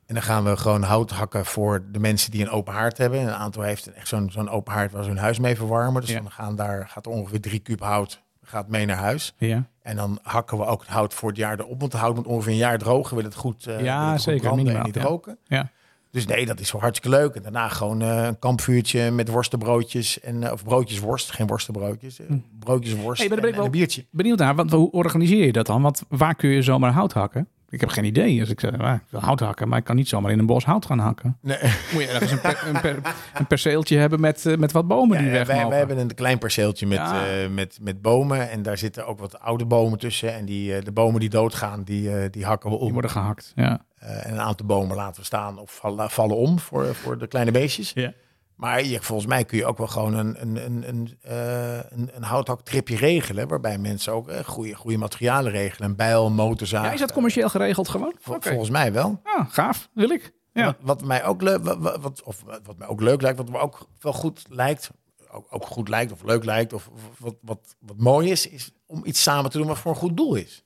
En 0.06 0.14
dan 0.14 0.24
gaan 0.24 0.44
we 0.44 0.58
gewoon 0.58 0.84
hout 0.84 1.12
hakken 1.12 1.46
voor 1.46 1.86
de 1.92 2.00
mensen 2.00 2.32
die 2.32 2.42
een 2.42 2.50
open 2.50 2.74
haard 2.74 2.98
hebben. 2.98 3.20
En 3.20 3.28
een 3.28 3.34
aantal 3.34 3.62
heeft 3.64 3.94
echt 3.94 4.08
zo'n 4.08 4.32
zo'n 4.32 4.50
open 4.50 4.74
haard 4.74 4.92
waar 4.92 5.04
ze 5.04 5.10
hun 5.10 5.18
huis 5.18 5.40
mee 5.40 5.56
verwarmen. 5.56 6.02
Dus 6.02 6.10
Ja. 6.12 6.20
dan 6.20 6.32
gaan 6.32 6.56
daar, 6.56 6.88
gaat 6.88 7.06
er 7.06 7.12
ongeveer 7.12 7.42
drie 7.42 7.60
kuub 7.60 7.80
hout 7.82 8.22
gaat 8.46 8.68
mee 8.68 8.86
naar 8.86 8.98
huis. 8.98 9.34
Ja, 9.38 9.64
En 9.82 9.96
dan 9.96 10.20
hakken 10.22 10.58
we 10.58 10.66
ook 10.66 10.80
het 10.82 10.90
hout 10.90 11.14
voor 11.14 11.30
het 11.30 11.38
jaar 11.38 11.60
erop. 11.60 11.80
Want 11.80 11.92
het 11.92 12.02
hout 12.02 12.16
moet 12.16 12.28
ongeveer 12.28 12.52
een 12.52 12.58
jaar 12.58 12.78
drogen. 12.78 13.16
Wil 13.16 13.26
het 13.26 13.36
goed, 13.36 13.68
eh, 13.68 13.82
Ja, 13.82 14.00
wil 14.00 14.06
het 14.06 14.12
goed 14.12 14.22
zeker, 14.22 14.42
branden 14.42 14.64
minimaal, 14.66 14.86
en 14.86 14.92
niet 14.94 15.02
ja. 15.04 15.10
roken. 15.10 15.38
ja. 15.44 15.70
Dus 16.14 16.26
nee, 16.26 16.46
dat 16.46 16.60
is 16.60 16.72
wel 16.72 16.82
hartstikke 16.82 17.18
leuk. 17.18 17.36
En 17.36 17.42
daarna 17.44 17.68
gewoon 17.68 18.02
eh, 18.02 18.24
een 18.26 18.40
kampvuurtje 18.40 19.12
met 19.12 19.28
worstenbroodjes. 19.30 20.20
En, 20.20 20.44
eh, 20.44 20.52
of 20.52 20.64
broodjes 20.64 21.00
worst, 21.00 21.32
geen 21.32 21.48
worstenbroodjes. 21.48 22.20
eh, 22.20 22.26
Broodjes 22.60 22.96
worst 22.96 23.22
Hm. 23.22 23.28
Hey, 23.28 23.28
dan 23.28 23.36
ben 23.36 23.44
en, 23.44 23.50
ik 23.50 23.56
wel- 23.56 23.60
en 23.66 23.66
een 23.66 23.78
biertje. 23.80 24.06
Benieuwd 24.12 24.38
naar, 24.40 24.56
want 24.56 24.72
hoe 24.72 24.92
organiseer 24.92 25.46
je 25.46 25.52
dat 25.52 25.66
dan? 25.66 25.82
Want 25.82 26.04
waar 26.10 26.36
kun 26.36 26.50
je 26.50 26.62
zomaar 26.62 26.92
hout 26.92 27.14
hakken? 27.14 27.48
Ik 27.74 27.80
heb 27.80 27.90
geen 27.90 28.04
idee. 28.06 28.38
Dus 28.40 28.50
ik 28.50 28.60
zeg, 28.60 28.80
ah, 28.80 28.94
ik 28.94 29.02
wil 29.10 29.20
hout 29.20 29.40
hakken, 29.40 29.68
maar 29.68 29.78
ik 29.78 29.84
kan 29.84 29.96
niet 29.96 30.08
zomaar 30.08 30.32
in 30.32 30.40
een 30.40 30.46
bos 30.46 30.66
hout 30.66 30.86
gaan 30.86 31.00
hakken. 31.00 31.38
Nee. 31.42 31.58
Moet 31.94 32.02
je 32.02 32.08
ergens 32.08 32.32
een, 32.32 32.42
per, 32.42 32.64
een, 32.68 32.82
per- 32.82 33.00
een 33.34 33.48
perceeltje 33.48 33.98
hebben 33.98 34.20
met, 34.20 34.46
eh, 34.46 34.58
met 34.58 34.72
wat 34.72 34.88
bomen 34.88 35.18
die 35.18 35.28
Ja, 35.28 35.32
weg 35.34 35.48
wij, 35.48 35.68
wij 35.68 35.78
hebben 35.78 35.98
een 35.98 36.16
klein 36.16 36.38
perceeltje 36.38 36.88
met, 36.88 36.98
Ja. 36.98 37.26
eh, 37.28 37.50
met, 37.50 37.78
met 37.82 38.02
bomen. 38.02 38.50
En 38.50 38.62
daar 38.62 38.78
zitten 38.78 39.08
ook 39.08 39.20
wat 39.20 39.40
oude 39.40 39.66
bomen 39.66 40.00
tussen. 40.00 40.34
En 40.34 40.46
die, 40.46 40.76
eh, 40.76 40.84
de 40.84 40.92
bomen 40.92 41.20
die 41.20 41.30
doodgaan, 41.30 41.84
die, 41.84 42.30
die 42.30 42.46
hakken 42.46 42.70
we 42.70 42.76
om. 42.76 42.84
Die 42.84 42.94
worden 42.94 43.12
gehakt. 43.12 43.52
Ja. 43.56 43.86
En 44.00 44.32
een 44.34 44.40
aantal 44.42 44.66
bomen 44.66 44.96
laten 44.96 45.20
we 45.20 45.26
staan 45.26 45.60
of 45.60 45.72
vallen, 45.76 46.10
vallen 46.10 46.36
om 46.38 46.60
voor, 46.60 46.96
voor 46.96 47.18
de 47.18 47.28
kleine 47.28 47.52
beestjes. 47.52 47.92
Ja. 47.96 48.14
Maar 48.56 48.84
je, 48.84 49.02
volgens 49.02 49.28
mij 49.28 49.46
kun 49.46 49.58
je 49.58 49.66
ook 49.66 49.78
wel 49.78 49.88
gewoon 49.88 50.14
een, 50.14 50.42
een, 50.42 50.66
een, 50.66 50.88
een, 50.88 51.18
eh, 51.22 51.76
een, 51.90 52.10
een 52.14 52.24
houthaktripje 52.24 52.96
regelen. 52.96 53.48
Waarbij 53.48 53.78
mensen 53.78 54.14
ook 54.14 54.28
eh, 54.30 54.44
goede, 54.44 54.74
goede 54.76 54.98
materialen 54.98 55.52
regelen. 55.52 55.90
Een 55.90 55.96
bijl, 55.96 56.26
een 56.26 56.34
motorzaag. 56.34 56.86
ja, 56.86 56.92
is 56.92 57.00
dat 57.00 57.14
commercieel 57.14 57.50
geregeld 57.50 57.90
gewoon? 57.90 58.14
Vol-. 58.20 58.38
Volgens 58.40 58.70
mij 58.70 58.94
wel. 58.94 59.20
Ah, 59.24 59.50
gaaf. 59.50 59.90
Wil 59.94 60.10
ik. 60.10 60.34
Ja. 60.54 60.66
Wat, 60.66 60.76
wat 60.82 61.04
mij 61.04 61.26
ook 61.26 61.42
leuk, 61.42 61.64
wat, 62.02 62.24
of 62.24 62.44
wat 62.64 62.78
mij 62.78 62.88
ook 62.88 63.02
leuk 63.02 63.22
lijkt, 63.22 63.38
wat 63.38 63.50
me 63.50 63.58
ook 63.58 63.88
wel 64.00 64.14
goed 64.14 64.46
lijkt, 64.50 64.92
ook, 65.32 65.48
ook 65.50 65.66
goed 65.66 65.90
lijkt 65.90 66.12
of 66.12 66.24
leuk 66.24 66.44
lijkt, 66.46 66.74
of 66.74 66.88
of 66.94 67.20
wat, 67.20 67.36
wat, 67.42 67.76
wat 67.80 67.98
mooi 67.98 68.30
is, 68.32 68.50
is 68.50 68.72
om 68.86 69.02
iets 69.06 69.24
samen 69.24 69.52
te 69.52 69.58
doen 69.58 69.68
wat 69.68 69.78
voor 69.80 69.92
een 69.92 69.98
goed 69.98 70.18
doel 70.18 70.36
is. 70.36 70.64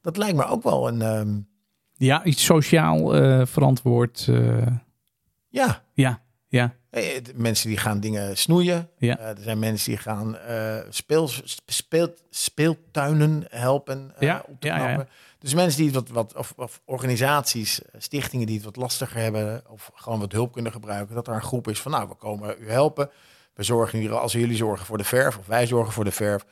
Dat 0.00 0.16
lijkt 0.16 0.36
me 0.36 0.44
ook 0.44 0.62
wel 0.62 0.88
een, 0.88 1.02
ehm, 1.02 1.38
ja, 1.96 2.24
iets 2.24 2.44
sociaal 2.44 3.14
eh, 3.14 3.46
verantwoord. 3.46 4.26
eh, 4.28 4.66
ja. 5.48 5.82
ja, 5.94 6.22
ja, 6.48 6.74
Mensen 7.34 7.68
die 7.68 7.78
gaan 7.78 8.00
dingen 8.00 8.36
snoeien. 8.36 8.88
Ja. 8.98 9.18
Eh, 9.18 9.28
er 9.28 9.42
zijn 9.42 9.58
mensen 9.58 9.90
die 9.90 10.00
gaan 10.00 10.36
eh, 10.36 10.76
speel, 10.88 11.30
speel, 11.66 12.14
speeltuinen 12.30 13.44
helpen 13.48 14.12
eh, 14.16 14.28
Ja, 14.28 14.44
op 14.46 14.60
te 14.60 14.66
ja. 14.66 15.06
Dus 15.40 15.54
mensen 15.54 15.78
die 15.78 15.90
het 15.90 15.94
wat, 15.94 16.10
wat 16.10 16.36
of, 16.36 16.52
of 16.56 16.80
organisaties, 16.84 17.82
eh, 17.82 18.00
stichtingen 18.00 18.46
die 18.46 18.56
het 18.56 18.64
wat 18.64 18.76
lastiger 18.76 19.20
hebben, 19.20 19.62
of 19.68 19.90
gewoon 19.94 20.20
wat 20.20 20.32
hulp 20.32 20.52
kunnen 20.52 20.72
gebruiken, 20.72 21.14
dat 21.14 21.26
er 21.26 21.34
een 21.34 21.42
groep 21.42 21.68
is 21.68 21.80
van, 21.80 21.92
nou, 21.92 22.08
we 22.08 22.14
komen 22.14 22.56
u 22.60 22.70
helpen. 22.70 23.10
We 23.54 23.62
zorgen 23.62 23.98
hier, 23.98 24.14
als 24.14 24.32
jullie 24.32 24.56
zorgen 24.56 24.86
voor 24.86 24.98
de 24.98 25.04
verf, 25.04 25.38
of 25.38 25.46
wij 25.46 25.66
zorgen 25.66 25.92
voor 25.92 26.04
de 26.04 26.10
verf, 26.10 26.44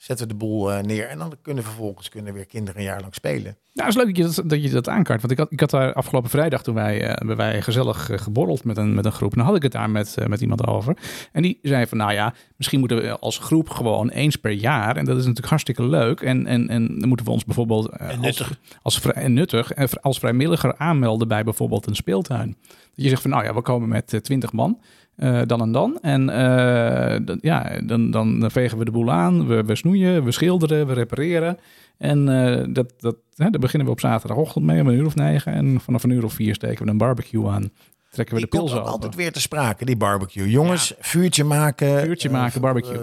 zetten 0.00 0.26
we 0.26 0.32
de 0.32 0.38
boel 0.38 0.72
eh, 0.72 0.82
neer. 0.82 1.06
En 1.06 1.18
dan 1.18 1.34
kunnen 1.42 1.64
vervolgens 1.64 2.08
kunnen 2.08 2.32
weer 2.32 2.46
kinderen 2.46 2.80
een 2.80 2.86
jaar 2.86 3.00
lang 3.00 3.14
spelen. 3.14 3.56
Nou, 3.72 3.88
het 3.88 3.96
is 3.98 4.04
leuk 4.04 4.06
dat 4.06 4.16
je 4.16 4.22
dat, 4.22 4.50
dat, 4.50 4.62
je 4.62 4.70
dat 4.70 4.88
aankaart. 4.88 5.20
Want 5.20 5.32
ik 5.32 5.38
had, 5.38 5.52
ik 5.52 5.60
had 5.60 5.70
daar 5.70 5.92
afgelopen 5.92 6.30
vrijdag, 6.30 6.62
toen 6.62 6.74
wij, 6.74 7.02
eh, 7.06 7.36
wij 7.36 7.62
gezellig 7.62 8.10
eh, 8.10 8.18
geborreld 8.18 8.64
met 8.64 8.76
een, 8.76 8.94
met 8.94 9.04
een 9.04 9.12
groep. 9.12 9.30
En 9.32 9.38
dan 9.38 9.46
had 9.46 9.56
ik 9.56 9.62
het 9.62 9.72
daar 9.72 9.90
met, 9.90 10.16
met 10.26 10.40
iemand 10.40 10.66
over. 10.66 10.96
En 11.32 11.42
die 11.42 11.58
zei 11.62 11.86
van, 11.86 11.98
nou 11.98 12.12
ja, 12.12 12.34
misschien 12.56 12.78
moeten 12.78 13.02
we 13.02 13.18
als 13.18 13.38
groep 13.38 13.68
gewoon 13.68 14.08
eens 14.08 14.36
per 14.36 14.52
jaar. 14.52 14.96
En 14.96 15.04
dat 15.04 15.14
is 15.14 15.22
natuurlijk 15.22 15.48
hartstikke 15.48 15.82
leuk. 15.82 16.20
En, 16.20 16.46
en, 16.46 16.68
en 16.68 16.98
dan 16.98 17.08
moeten 17.08 17.26
we 17.26 17.32
ons 17.32 17.44
bijvoorbeeld 17.44 17.88
En 17.88 18.08
als, 18.08 18.18
nuttig. 18.18 18.60
als, 18.82 18.98
vrij- 18.98 19.22
en 19.22 19.32
nuttig 19.32 19.72
en 19.72 19.88
als 20.00 20.18
vrijwilliger 20.18 20.76
aanmelden 20.76 21.28
bij 21.28 21.44
bijvoorbeeld 21.44 21.86
een 21.86 21.94
speeltuin. 21.96 22.56
Dat 22.68 23.04
je 23.04 23.08
zegt 23.08 23.22
van, 23.22 23.30
nou 23.30 23.44
ja, 23.44 23.54
we 23.54 23.62
komen 23.62 23.88
met 23.88 24.18
twintig 24.22 24.52
man. 24.52 24.80
Eh, 25.20 25.40
dan 25.46 25.60
en 25.60 25.72
dan. 25.72 25.98
En 26.02 26.28
eh, 26.30 27.20
dan, 27.24 27.38
ja, 27.40 27.80
dan, 27.84 28.10
dan, 28.10 28.44
vegen 28.50 28.78
we 28.78 28.84
de 28.84 28.90
boel 28.90 29.10
aan. 29.10 29.46
We, 29.46 29.64
we 29.64 29.76
snoeien, 29.76 30.24
we 30.24 30.32
schilderen, 30.32 30.86
we 30.86 30.92
repareren. 30.92 31.58
En 31.98 32.28
eh, 32.28 32.64
dat, 32.68 32.92
dat, 32.98 33.16
hè, 33.34 33.50
daar 33.50 33.60
beginnen 33.60 33.86
we 33.88 33.92
op 33.94 34.00
zaterdagochtend 34.00 34.64
mee 34.64 34.80
om 34.80 34.86
een 34.86 34.94
uur 34.94 35.06
of 35.06 35.14
negen. 35.14 35.52
En 35.52 35.80
vanaf 35.80 36.02
een 36.02 36.10
uur 36.10 36.24
of 36.24 36.32
vier 36.32 36.54
steken 36.54 36.84
we 36.84 36.90
een 36.90 36.98
barbecue 36.98 37.48
aan. 37.48 37.70
Trekken 38.10 38.34
we 38.34 38.40
Die 38.40 38.50
de 38.50 38.56
pils 38.56 38.72
open. 38.72 38.90
altijd 38.90 39.14
weer 39.14 39.32
te 39.32 39.40
sprake, 39.40 39.84
die 39.84 39.96
barbecue. 39.96 40.50
Jongens, 40.50 40.94
vuurtje 40.98 41.44
maken. 41.44 42.00
Vuurtje 42.00 42.30
maken, 42.30 42.60
barbecue. 42.60 42.98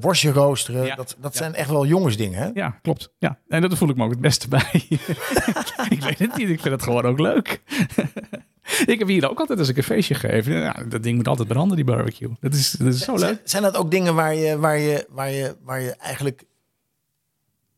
worstje 0.00 0.30
roosteren. 0.32 0.84
Ja. 0.84 0.94
Dat, 0.94 1.16
dat 1.20 1.32
Ja. 1.32 1.38
zijn 1.38 1.54
echt 1.54 1.70
wel 1.70 1.86
jongensdingen, 1.86 2.38
hè? 2.38 2.50
Ja, 2.54 2.78
klopt. 2.82 3.12
Ja. 3.18 3.38
En 3.48 3.60
dat 3.62 3.74
voel 3.78 3.88
ik 3.88 3.96
me 3.96 4.04
ook 4.04 4.10
het 4.10 4.20
beste 4.20 4.48
bij. 4.58 4.70
ik 5.90 6.02
weet 6.02 6.18
het 6.18 6.36
niet. 6.36 6.48
Ik 6.48 6.60
vind 6.60 6.74
het 6.74 6.82
gewoon 6.82 7.04
ook 7.04 7.18
leuk. 7.18 7.60
ik 8.86 8.98
heb 8.98 9.08
hier 9.08 9.30
ook 9.30 9.38
altijd 9.38 9.58
als 9.58 9.68
ik 9.68 9.76
een 9.76 9.82
feestje 9.82 10.14
geef. 10.14 10.46
Ja, 10.46 10.72
dat 10.88 11.02
ding 11.02 11.16
moet 11.16 11.28
altijd 11.28 11.48
branden, 11.48 11.76
die 11.76 11.84
barbecue. 11.84 12.30
Dat 12.40 12.54
is, 12.54 12.70
dat 12.70 12.94
is 12.94 13.00
zo 13.04 13.16
leuk. 13.16 13.40
Zijn, 13.44 13.62
dat 13.62 13.76
ook 13.76 13.90
dingen 13.90 14.14
waar 14.14 14.34
je, 14.34 14.58
waar 14.58 14.78
je, 14.78 15.06
waar 15.10 15.30
je, 15.30 15.56
waar 15.62 15.80
je 15.80 15.90
eigenlijk 15.96 16.44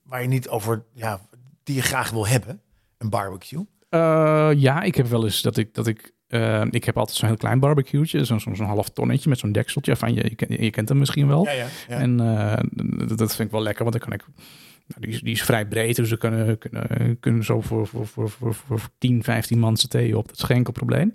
waar 0.02 0.22
je 0.22 0.28
niet 0.28 0.48
over, 0.48 0.82
ja, 0.92 1.20
die 1.62 1.74
je 1.74 1.82
graag 1.82 2.10
wil 2.10 2.26
hebben? 2.26 2.60
Een 2.98 3.10
barbecue? 3.10 3.66
Eh, 3.88 4.50
ja, 4.56 4.82
ik 4.82 4.94
heb 4.94 5.06
wel 5.06 5.24
eens 5.24 5.42
dat 5.42 5.56
ik 5.56 5.74
dat 5.74 5.86
ik 5.86 6.12
eh, 6.26 6.64
ik 6.70 6.84
heb 6.84 6.96
altijd 6.98 7.16
zo'n 7.16 7.28
heel 7.28 7.36
klein 7.36 7.60
barbecue'tje, 7.60 8.24
zo'n 8.24 8.40
zo'n 8.40 8.54
half 8.66 8.88
tonnetje 8.88 9.28
met 9.28 9.38
zo'n 9.38 9.52
dekseltje 9.52 9.96
van 9.96 10.14
je, 10.14 10.22
je, 10.24 10.34
ken- 10.34 10.62
je 10.64 10.70
kent 10.70 10.88
hem 10.88 10.98
misschien 10.98 11.26
wel. 11.26 11.44
ja. 11.44 11.52
ja. 11.52 11.66
En 11.88 12.20
eh, 12.20 12.58
dat, 13.08 13.18
dat 13.18 13.34
vind 13.34 13.48
ik 13.48 13.50
wel 13.54 13.62
lekker, 13.62 13.84
want 13.84 13.98
dan 13.98 14.08
kan 14.08 14.18
ik. 14.18 14.24
Nou, 14.90 15.00
die, 15.00 15.10
is, 15.10 15.20
die 15.20 15.32
is 15.32 15.42
vrij 15.42 15.66
breed, 15.66 15.96
dus 15.96 16.10
we 16.10 16.16
kunnen, 16.16 16.58
kunnen, 16.58 17.16
kunnen 17.20 17.44
zo 17.44 17.60
voor, 17.60 17.86
voor, 17.86 18.06
voor, 18.06 18.30
voor, 18.30 18.54
voor 18.54 18.80
10, 18.98 19.22
15 19.22 19.58
man 19.58 19.76
z'n 19.76 20.12
op. 20.14 20.26
Dat 20.28 20.36
is 20.36 20.42
geen 20.42 20.56
enkel 20.56 20.72
probleem. 20.72 21.12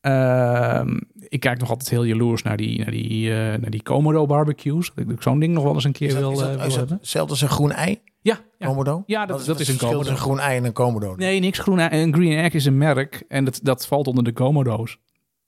Ehm, 0.00 0.96
ik 1.28 1.40
kijk 1.40 1.58
nog 1.60 1.70
altijd 1.70 1.90
heel 1.90 2.04
jaloers 2.04 2.42
naar 2.42 2.56
die, 2.56 2.78
naar 2.78 2.90
die, 2.90 3.30
eh, 3.30 3.36
naar 3.36 3.70
die 3.70 3.82
Komodo 3.82 4.26
barbecues. 4.26 4.92
Dat 4.94 5.10
ik 5.10 5.22
zo'n 5.22 5.38
ding 5.38 5.54
nog 5.54 5.62
wel 5.64 5.74
eens 5.74 5.84
een 5.84 5.92
keer 5.92 6.08
dat, 6.08 6.18
wil, 6.18 6.30
is 6.30 6.38
dat, 6.38 6.48
eh, 6.48 6.54
wil 6.54 6.64
is 6.64 6.68
dat 6.68 6.78
hebben. 6.78 6.96
hetzelfde 6.96 7.30
als 7.30 7.40
een 7.42 7.48
groen 7.48 7.72
ei, 7.72 8.00
Ja, 8.20 8.38
ja. 8.58 8.66
Komodo? 8.66 9.02
Ja, 9.06 9.26
dat- 9.26 9.44
dat 9.44 9.60
is 9.60 9.68
een 9.68 9.76
Komodo. 9.76 10.10
een 10.10 10.16
groen 10.16 10.38
ei 10.38 10.56
en 10.56 10.64
een 10.64 10.72
Komodo. 10.72 11.14
Nee, 11.16 11.40
niks 11.40 11.58
groen. 11.58 11.94
Een 11.94 12.14
green 12.14 12.38
egg 12.38 12.52
is 12.52 12.64
een 12.64 12.78
merk 12.78 13.24
en 13.28 13.44
dat, 13.44 13.60
dat 13.62 13.86
valt 13.86 14.06
onder 14.06 14.24
de 14.24 14.32
Komodo's. 14.32 14.98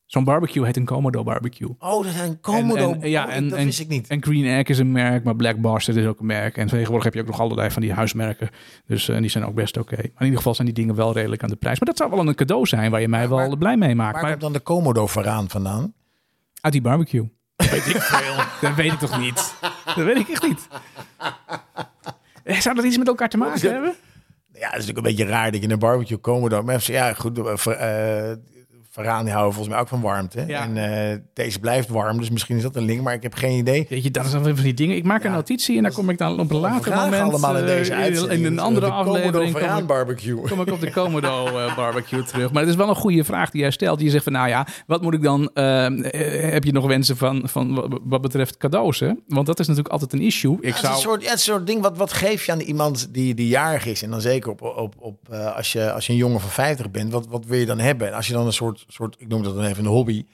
Zo'n 0.07 0.25
barbecue 0.25 0.65
heet 0.65 0.77
een 0.77 0.85
Komodo 0.85 1.23
barbecue. 1.23 1.75
Oh, 1.79 2.05
dat 2.05 2.13
zijn 2.13 2.41
Komodo. 2.41 2.93
En- 2.93 3.03
en- 3.03 3.11
ja, 3.11 3.25
Oh, 3.27 3.33
en- 3.33 3.49
dat 3.49 3.59
wist 3.63 3.81
ik 3.81 3.89
niet. 3.89 4.09
En 4.09 4.23
Green 4.23 4.45
Egg 4.45 4.69
is 4.69 4.79
een 4.79 4.93
merk, 4.93 5.25
maar 5.25 5.37
Black 5.37 5.57
Bastard 5.61 5.97
is 5.97 6.07
ook 6.07 6.21
een 6.21 6.27
merk. 6.27 6.57
En 6.57 6.67
tegenwoordig 6.67 7.05
heb 7.05 7.15
je 7.15 7.21
ook 7.21 7.27
nog 7.27 7.41
allerlei 7.41 7.71
van 7.71 7.83
die 7.83 7.93
huismerken. 7.93 8.49
Dus 8.87 9.09
eh, 9.09 9.17
die 9.19 9.29
zijn 9.29 9.45
ook 9.47 9.55
best 9.55 9.77
oké. 9.77 9.97
Maar 9.97 10.05
in 10.05 10.13
ieder 10.25 10.37
geval 10.37 10.55
zijn 10.55 10.67
die 10.67 10.77
dingen 10.77 10.95
wel 10.95 11.13
redelijk 11.13 11.43
aan 11.43 11.49
de 11.49 11.57
prijs. 11.57 11.79
Maar 11.81 11.89
dat 11.89 11.97
zou 11.97 12.11
wel 12.11 12.29
een 12.29 12.35
cadeau 12.35 12.67
zijn 12.67 12.91
waar 12.91 13.01
je 13.01 13.09
mij 13.09 13.29
wel 13.29 13.39
maar- 13.49 13.57
blij 13.59 13.77
mee 13.77 13.95
maakt. 13.95 14.13
Waar 14.13 14.21
Maar 14.23 14.31
komt 14.31 14.43
dan 14.43 14.53
de 14.53 14.61
Komodo 14.61 15.07
varaan 15.07 15.49
vandaan? 15.49 15.95
uit 16.61 16.73
die 16.73 16.83
barbecue. 16.83 17.31
Dat 17.57 17.69
weet 17.71 17.87
ik 17.87 18.01
veel. 18.01 18.35
dat 18.69 18.75
weet 18.75 18.93
ik 18.93 18.99
toch 18.99 19.19
niet? 19.21 19.55
Dat 19.85 20.05
weet 20.05 20.17
ik 20.19 20.29
echt 20.29 20.43
niet. 20.43 20.69
Eh, 22.45 22.61
Zou 22.61 22.75
dat 22.75 22.85
iets 22.85 22.99
met 22.99 23.09
elkaar 23.09 23.29
te 23.29 23.37
maken 23.37 23.73
hebben? 23.73 23.95
Ja, 24.53 24.67
het 24.71 24.81
is 24.81 24.87
natuurlijk 24.87 24.97
een 24.97 25.03
beetje 25.03 25.25
raar 25.25 25.53
dat 25.53 25.63
je 25.63 25.69
een 25.71 25.79
barbecue 25.79 26.17
Komodo... 26.19 26.63
Maar 26.63 26.75
even, 26.75 26.95
ja, 26.95 27.13
goed, 27.13 27.39
eh, 27.39 28.33
varaan 28.97 29.25
die 29.25 29.33
houden 29.33 29.55
volgens 29.55 29.75
mij 29.75 29.83
ook 29.85 29.89
van 29.91 30.01
warmte. 30.01 30.45
Ja. 30.47 30.63
En 30.63 30.77
eh, 31.11 31.19
deze 31.33 31.59
blijft 31.61 31.89
warm, 31.89 32.19
dus 32.19 32.31
misschien 32.31 32.57
is 32.57 32.63
dat 32.63 32.77
een 32.77 32.85
link, 32.85 33.03
maar 33.03 33.15
ik 33.15 33.23
heb 33.23 33.35
geen 33.35 33.59
idee. 33.59 33.87
Weet 33.89 34.03
je, 34.03 34.11
dat 34.11 34.25
is 34.25 34.31
dan 34.31 34.43
weer 34.43 34.55
van 34.55 34.65
die 34.65 34.75
dingen. 34.75 34.97
Ik 34.97 35.05
maak 35.05 35.25
een 35.25 35.31
Ja. 35.31 35.37
notitie 35.37 35.77
en 35.77 35.83
dan 35.83 35.93
kom 35.93 36.11
ik 36.11 36.19
dan 36.19 36.41
op 36.41 36.51
een 36.51 36.57
later 36.57 36.95
moment... 36.95 37.23
allemaal 37.23 37.57
in 37.57 37.61
eh, 37.63 37.67
deze 37.67 37.93
in- 37.93 37.99
uitzending. 37.99 38.41
in 38.41 38.47
een 38.47 38.59
andere 38.59 38.87
de 38.87 38.93
Komodo 38.93 39.11
aflevering 39.11 39.53
kom 39.69 39.79
ik, 39.79 39.87
barbecue. 39.87 40.41
kom 40.41 40.61
ik 40.61 40.71
op 40.73 40.81
de 40.81 40.91
Komodo 41.01 41.47
eh, 41.47 41.77
barbecue 41.77 42.23
terug. 42.23 42.53
Maar 42.53 42.63
het 42.63 42.71
is 42.71 42.77
wel 42.77 42.89
een 42.89 42.95
goede 42.95 43.25
vraag 43.25 43.51
die 43.51 43.61
jij 43.61 43.71
stelt. 43.71 44.01
Je 44.01 44.11
zegt 44.11 44.25
van, 44.25 44.33
nou 44.33 44.49
ja, 44.49 44.67
wat 44.87 45.03
moet 45.03 45.15
ik 45.15 45.23
dan... 45.23 45.51
eh, 45.55 45.87
eh, 45.87 46.53
heb 46.53 46.65
je 46.65 46.73
nog 46.73 46.87
wensen 46.87 47.17
van, 47.17 47.43
van 47.45 48.01
wat- 48.05 48.21
betreft 48.23 48.57
cadeaus, 48.57 49.01
hè? 49.01 49.13
Want 49.29 49.47
dat 49.47 49.59
is 49.61 49.67
natuurlijk 49.67 49.93
altijd 49.93 50.13
een 50.13 50.21
issue. 50.21 50.57
Ik 50.61 50.63
Ja, 50.63 50.67
het 50.69 50.75
is 50.77 50.81
zou... 50.83 50.95
een 50.95 51.01
soort, 51.01 51.23
ja, 51.23 51.31
het 51.31 51.39
is 51.39 51.47
een 51.47 51.53
soort 51.55 51.67
ding, 51.67 51.83
wat, 51.83 51.97
wat 51.97 52.13
geef 52.13 52.47
je 52.47 52.53
aan 52.53 52.61
iemand 52.61 53.09
die, 53.15 53.35
die 53.35 53.49
jarig 53.49 53.87
is? 53.87 54.03
En 54.03 54.11
dan 54.11 54.21
zeker 54.21 54.51
op, 54.51 54.63
op, 54.63 54.95
op, 54.99 55.19
eh, 55.31 55.57
als, 55.57 55.73
je, 55.73 55.93
als 55.93 56.07
je 56.07 56.13
een 56.13 56.19
jongen 56.19 56.41
van 56.41 56.51
50 56.51 56.91
bent, 56.91 57.13
wat, 57.13 57.27
wat 57.27 57.45
wil 57.47 57.59
je 57.59 57.67
dan 57.67 57.79
hebben? 57.79 58.09
En 58.09 58.15
als 58.15 58.27
je 58.27 58.33
dan 58.33 58.47
een 58.47 58.53
soort, 58.53 58.85
soort 58.87 59.17
ik 59.19 59.29
noem 59.29 59.43
dat 59.43 59.55
dan 59.55 59.65
even 59.65 59.85
een 59.85 59.91
hobby, 59.91 60.27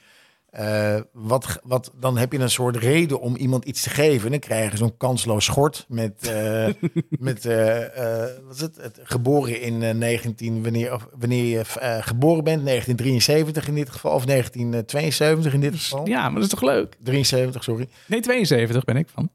eh, 0.53 0.99
wat, 1.11 1.59
wat, 1.63 1.91
dan 1.99 2.17
heb 2.17 2.31
je 2.31 2.39
een 2.39 2.49
soort 2.49 2.75
reden 2.75 3.19
om 3.19 3.35
iemand 3.35 3.65
iets 3.65 3.81
te 3.81 3.89
geven. 3.89 4.25
En 4.25 4.31
dan 4.31 4.39
krijg 4.39 4.71
je 4.71 4.77
zo'n 4.77 4.97
kansloos 4.97 5.45
schort 5.45 5.85
met, 5.87 6.27
eh, 6.27 6.67
met 7.09 7.45
eh, 7.45 8.25
wat 8.45 8.55
is 8.55 8.61
het? 8.61 8.75
het 8.75 8.99
geboren 9.03 9.61
in 9.61 9.83
eh, 9.83 9.93
19, 9.93 10.63
wanneer, 10.63 10.93
of, 10.93 11.07
wanneer 11.19 11.43
je 11.43 11.65
geboren 12.01 12.43
bent, 12.43 12.65
1973 12.65 13.67
in 13.67 13.75
dit 13.75 13.89
geval, 13.89 14.13
of 14.13 14.25
1972 14.25 15.53
in 15.53 15.59
dit 15.59 15.75
geval. 15.75 16.07
Ja, 16.07 16.23
maar 16.23 16.33
dat 16.33 16.43
is 16.43 16.49
toch 16.49 16.61
leuk? 16.61 16.95
73, 17.03 17.63
sorry. 17.63 17.87
Nee, 18.07 18.21
72 18.21 18.83
ben 18.83 18.97
ik 18.97 19.09
van. 19.09 19.29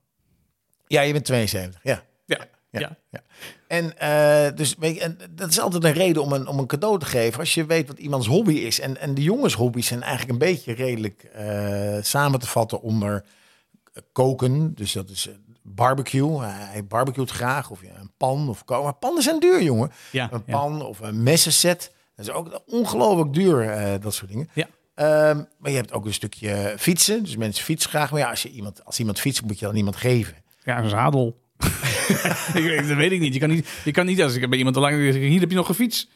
Ja, 0.87 1.01
je 1.01 1.13
bent 1.13 1.25
72, 1.25 1.81
ja. 1.83 2.03
Ja. 2.27 2.39
Ja. 2.71 2.81
Ja. 2.81 2.97
ja. 3.11 3.23
En, 3.67 3.99
eh, 3.99 4.57
dus, 4.57 4.75
weet 4.79 4.95
je, 4.95 5.01
en 5.01 5.19
dat 5.31 5.49
is 5.49 5.61
altijd 5.61 5.85
een 5.85 5.93
reden 5.93 6.23
om 6.23 6.33
een, 6.33 6.47
om 6.47 6.59
een 6.59 6.67
cadeau 6.67 6.99
te 6.99 7.07
geven. 7.07 7.41
Als 7.41 7.55
je 7.55 7.67
weet 7.67 7.89
wat 7.89 7.99
iemands 7.99 8.27
hobby 8.27 8.53
is. 8.53 8.81
En, 8.81 9.01
en 9.01 9.15
de 9.15 9.23
jongens 9.23 9.55
hobby's 9.55 9.87
zijn 9.87 10.03
eigenlijk 10.03 10.33
een 10.33 10.49
beetje 10.49 10.73
redelijk 10.73 11.23
eh, 11.23 11.97
samen 12.01 12.41
te 12.41 12.47
vatten 12.47 12.81
onder 12.81 13.25
koken. 14.13 14.75
Dus 14.75 14.93
dat 14.93 15.11
is 15.11 15.29
eh, 15.29 15.35
barbecue. 15.63 16.41
Hij 16.43 16.85
barbecuet 16.85 17.31
graag. 17.31 17.71
Of 17.71 17.83
ja, 17.83 17.95
een 18.01 18.13
pan 18.17 18.49
of 18.49 18.65
koken. 18.65 18.85
Maar 18.85 18.95
pannen 18.95 19.23
zijn 19.23 19.41
duur, 19.41 19.63
jongen. 19.63 19.91
Ja, 20.13 20.29
Een 20.33 20.43
ja. 20.47 20.59
pan 20.59 20.83
of 20.83 21.01
een 21.01 21.23
messenset. 21.23 21.93
Dat 22.17 22.27
is 22.27 22.33
ook 22.33 22.63
ongelooflijk 22.67 23.33
duur, 23.33 24.01
dat 24.01 24.15
soort 24.15 24.31
dingen. 24.31 24.49
Ja. 24.53 24.69
Ehm, 24.95 25.43
maar 25.59 25.71
je 25.71 25.77
hebt 25.77 25.93
ook 25.93 26.05
een 26.05 26.15
stukje 26.15 26.75
fietsen. 26.79 27.23
Dus 27.23 27.37
mensen 27.37 27.65
fietsen 27.65 27.91
graag. 27.91 28.11
Maar 28.11 28.21
ja, 28.21 28.31
als, 28.31 28.43
je 28.43 28.51
iemand, 28.51 28.85
als 28.85 28.99
iemand 28.99 29.21
fietst, 29.21 29.43
moet 29.43 29.59
je 29.59 29.67
dan 29.67 29.77
iemand 29.77 29.97
geven. 29.97 30.37
Ja, 30.65 30.79
een 30.79 30.89
zadel. 30.89 31.37
dat 32.89 32.97
weet 32.97 33.13
ik 33.13 33.21
niet. 33.21 33.35
Je 33.35 33.41
kan 33.41 33.49
niet, 33.49 33.69
je 33.85 33.91
kan 33.91 34.07
niet 34.07 34.23
als 34.23 34.35
ik 34.35 34.49
bij 34.49 34.59
iemand 34.59 34.75
te 34.75 34.81
lang 34.81 34.95
zeg, 34.95 35.15
hier 35.15 35.41
heb 35.41 35.51
je 35.51 35.57
nog 35.57 35.69
een 35.69 35.75
fiets. 35.75 36.09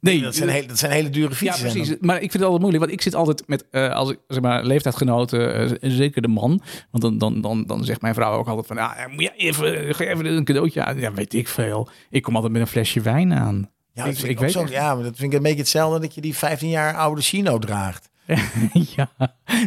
Nee, 0.00 0.22
Dat 0.22 0.34
zijn, 0.34 0.48
hele, 0.48 0.66
dat 0.66 0.78
zijn 0.78 0.92
hele 0.92 1.10
dure 1.10 1.28
ja, 1.28 1.34
fietsen. 1.34 1.70
precies. 1.70 1.96
Maar 2.00 2.14
ik 2.14 2.20
vind 2.20 2.32
het 2.32 2.42
altijd 2.42 2.60
moeilijk, 2.60 2.84
want 2.84 2.96
ik 2.96 3.02
zit 3.02 3.14
altijd 3.14 3.42
met, 3.46 3.64
eh, 3.70 3.94
als 3.94 4.10
ik 4.10 4.18
zeg 4.28 4.42
maar, 4.42 4.64
leeftijdgenoten, 4.64 5.54
eh, 5.80 5.90
zeker 5.90 6.22
de 6.22 6.28
man, 6.28 6.60
want 6.90 7.02
dan, 7.02 7.18
dan, 7.18 7.40
dan, 7.40 7.64
dan 7.66 7.84
zegt 7.84 8.00
mijn 8.00 8.14
vrouw 8.14 8.38
ook 8.38 8.46
altijd 8.46 8.66
van, 8.66 8.76
ja, 8.76 9.08
moet 9.10 9.22
je 9.22 9.32
even, 9.36 9.94
geef 9.94 10.08
even 10.08 10.26
een 10.26 10.44
cadeautje 10.44 10.84
aan. 10.84 10.98
Ja, 10.98 11.12
weet 11.12 11.34
ik 11.34 11.48
veel. 11.48 11.88
Ik 12.10 12.22
kom 12.22 12.34
altijd 12.34 12.52
met 12.52 12.62
een 12.62 12.68
flesje 12.68 13.00
wijn 13.00 13.32
aan. 13.32 13.70
Ja, 13.92 14.04
dat 14.04 14.12
ik, 14.12 14.18
vind 14.18 14.30
ik 14.30 14.30
ik, 14.30 14.38
weet 14.38 14.52
zo, 14.52 14.66
ja, 14.68 14.94
maar 14.94 15.04
dat 15.04 15.16
vind 15.16 15.32
ik 15.32 15.36
een 15.36 15.42
beetje 15.42 15.58
hetzelfde 15.58 16.00
dat 16.00 16.14
je 16.14 16.20
die 16.20 16.36
15 16.36 16.68
jaar 16.68 16.94
oude 16.94 17.20
Chino 17.20 17.58
draagt. 17.58 18.08
ja, 18.96 19.10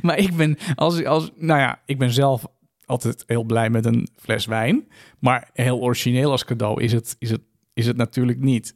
maar 0.01 0.17
ik 0.17 0.35
ben, 0.35 0.57
als, 0.75 1.05
als, 1.05 1.31
nou 1.35 1.59
ja, 1.59 1.81
ik 1.85 1.97
ben 1.97 2.11
zelf 2.11 2.45
altijd 2.89 3.23
heel 3.27 3.43
blij 3.43 3.69
met 3.69 3.85
een 3.85 4.07
fles 4.19 4.45
wijn. 4.45 4.87
Maar 5.19 5.49
heel 5.53 5.79
origineel 5.79 6.31
als 6.31 6.45
cadeau 6.45 6.81
is 6.83 6.91
het, 6.91 7.15
is 7.19 7.29
het, 7.29 7.41
is 7.73 7.85
het 7.85 7.97
natuurlijk 7.97 8.39
niet. 8.39 8.75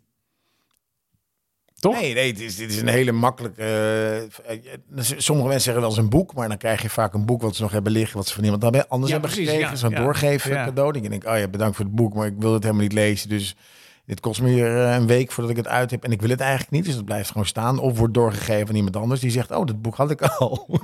Toch? 1.80 1.93
Nee, 2.01 2.14
nee, 2.14 2.34
dit 2.34 2.41
is, 2.43 2.55
dit 2.55 2.70
is 2.72 2.82
een 2.82 2.88
hele 2.88 3.11
makkelijke... 3.11 3.61
eh, 3.61 4.22
eh, 4.22 4.59
sommige 4.97 5.47
mensen 5.47 5.64
zeggen 5.64 5.82
wel 5.82 5.89
eens 5.89 5.99
een 5.99 6.09
boek, 6.09 6.34
maar 6.34 6.47
dan 6.47 6.57
krijg 6.57 6.82
je 6.82 6.89
vaak 6.89 7.14
een 7.14 7.26
boek 7.26 7.41
wat 7.41 7.55
ze 7.55 7.61
nog 7.61 7.72
hebben 7.72 7.91
liggen, 7.91 8.18
wat 8.18 8.28
ze 8.28 8.34
van 8.34 8.43
iemand 8.43 8.64
anders 8.64 8.88
Ja, 8.89 8.99
hebben 8.99 9.22
precies, 9.32 9.49
gekregen. 9.49 9.78
Zo'n 9.78 9.89
ja. 9.89 10.01
doorgeven 10.03 10.51
Ja. 10.51 10.66
cadeau. 10.66 10.91
Dan 10.93 11.01
denk 11.01 11.14
ik, 11.24 11.30
oh 11.30 11.38
ja, 11.38 11.47
bedankt 11.47 11.76
voor 11.76 11.86
het 11.86 11.95
boek, 11.95 12.14
maar 12.14 12.28
ik 12.28 12.36
wil 12.38 12.53
het 12.53 12.64
helemaal 12.64 12.84
niet 12.84 12.93
lezen. 12.93 13.30
Dus 13.30 13.55
dit 14.05 14.20
kost 14.20 14.41
me 14.41 14.49
hier 14.49 14.78
eh, 14.86 14.95
een 14.95 15.07
week 15.07 15.32
voordat 15.32 15.51
ik 15.51 15.57
het 15.57 15.68
uit 15.68 15.91
heb. 15.91 16.03
En 16.03 16.11
ik 16.11 16.22
wil 16.22 16.30
het 16.30 16.39
eigenlijk 16.39 16.72
niet, 16.72 16.86
dus 16.86 16.95
het 16.95 17.05
blijft 17.05 17.28
gewoon 17.32 17.45
staan. 17.47 17.80
Of 17.80 17.97
wordt 17.97 18.14
doorgegeven 18.14 18.68
aan 18.70 18.76
iemand 18.76 18.95
anders 18.95 19.20
die 19.22 19.32
zegt, 19.32 19.51
oh, 19.51 19.66
dat 19.66 19.82
boek 19.82 19.95
had 19.95 20.11
ik 20.11 20.22
al. 20.22 20.68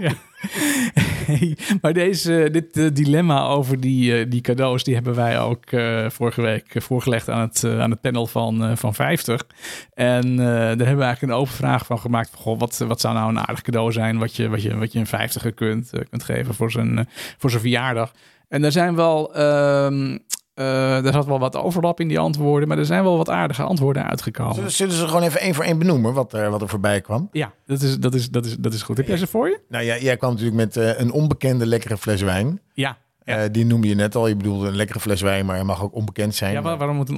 Hey, 1.29 1.57
maar 1.81 1.93
deze, 1.93 2.49
dit 2.51 2.77
eh, 2.77 2.85
dilemma 2.93 3.45
over 3.47 3.79
die, 3.79 4.17
eh, 4.19 4.25
die 4.29 4.41
cadeaus, 4.41 4.83
die 4.83 4.93
hebben 4.93 5.15
wij 5.15 5.39
ook 5.39 5.65
eh, 5.65 6.09
vorige 6.09 6.41
week 6.41 6.75
eh, 6.75 6.81
voorgelegd 6.81 7.29
aan 7.29 7.41
het, 7.41 7.63
eh, 7.63 7.81
aan 7.81 7.91
het 7.91 8.01
panel 8.01 8.27
van, 8.27 8.63
eh, 8.65 8.75
van 8.75 8.93
50. 8.95 9.45
En 9.93 10.31
eh, 10.31 10.45
daar 10.45 10.67
hebben 10.67 10.97
we 10.97 11.03
eigenlijk 11.03 11.21
een 11.21 11.39
open 11.39 11.53
vraag 11.53 11.85
van 11.85 11.99
gemaakt. 11.99 12.29
Van, 12.29 12.39
goh, 12.39 12.59
wat, 12.59 12.77
wat 12.77 13.01
zou 13.01 13.13
nou 13.13 13.29
een 13.29 13.39
aardig 13.39 13.61
cadeau 13.61 13.91
zijn 13.91 14.17
wat 14.17 14.35
je, 14.35 14.49
wat 14.49 14.61
je, 14.61 14.77
wat 14.77 14.91
je 14.93 14.99
een 14.99 15.29
50er 15.29 15.53
kunt, 15.55 15.93
eh, 15.93 16.01
kunt 16.09 16.23
geven 16.23 16.53
voor 16.53 16.71
zijn, 16.71 16.97
eh, 16.97 17.05
voor 17.37 17.49
zijn 17.49 17.61
verjaardag? 17.61 18.11
En 18.47 18.63
er 18.63 18.71
zijn 18.71 18.95
wel. 18.95 19.33
ehm, 19.35 20.17
eh, 20.59 21.05
er 21.05 21.13
zat 21.13 21.25
wel 21.25 21.39
wat 21.39 21.55
overlap 21.55 21.99
in 21.99 22.07
die 22.07 22.19
antwoorden, 22.19 22.67
maar 22.67 22.77
er 22.77 22.85
zijn 22.85 23.03
wel 23.03 23.17
wat 23.17 23.29
aardige 23.29 23.63
antwoorden 23.63 24.05
uitgekomen. 24.05 24.71
Zullen, 24.71 24.93
ze 24.93 25.07
gewoon 25.07 25.23
even 25.23 25.39
één 25.39 25.53
voor 25.53 25.63
één 25.63 25.77
benoemen 25.77 26.13
wat 26.13 26.33
er, 26.33 26.49
wat 26.49 26.61
er 26.61 26.69
voorbij 26.69 27.01
kwam? 27.01 27.29
Ja, 27.31 27.53
dat 27.65 27.81
is, 27.81 27.99
dat, 27.99 28.13
is, 28.13 28.29
dat, 28.29 28.45
is, 28.45 28.55
dat 28.57 28.73
is 28.73 28.81
goed. 28.81 28.97
Heb 28.97 29.07
jij 29.07 29.17
ze 29.17 29.27
voor 29.27 29.47
je? 29.47 29.59
Nou 29.69 29.83
ja, 29.83 29.97
jij 29.97 30.17
kwam 30.17 30.29
natuurlijk 30.29 30.57
met 30.57 30.77
eh, 30.77 30.99
een 30.99 31.11
onbekende 31.11 31.65
lekkere 31.65 31.97
fles 31.97 32.21
wijn. 32.21 32.61
Ja. 32.73 32.97
Ja. 33.29 33.43
Eh, 33.43 33.49
die 33.51 33.65
noemde 33.65 33.87
je 33.87 33.95
net 33.95 34.15
al. 34.15 34.27
Je 34.27 34.35
bedoelde 34.35 34.67
een 34.67 34.75
lekkere 34.75 34.99
fles 34.99 35.21
wijn, 35.21 35.45
maar 35.45 35.55
hij 35.55 35.63
mag 35.63 35.83
ook 35.83 35.93
onbekend 35.95 36.35
zijn. 36.35 36.53
Ja, 36.53 36.61
waar- 36.61 36.77
waarom 36.77 36.95
moet 36.95 37.09
een 37.09 37.17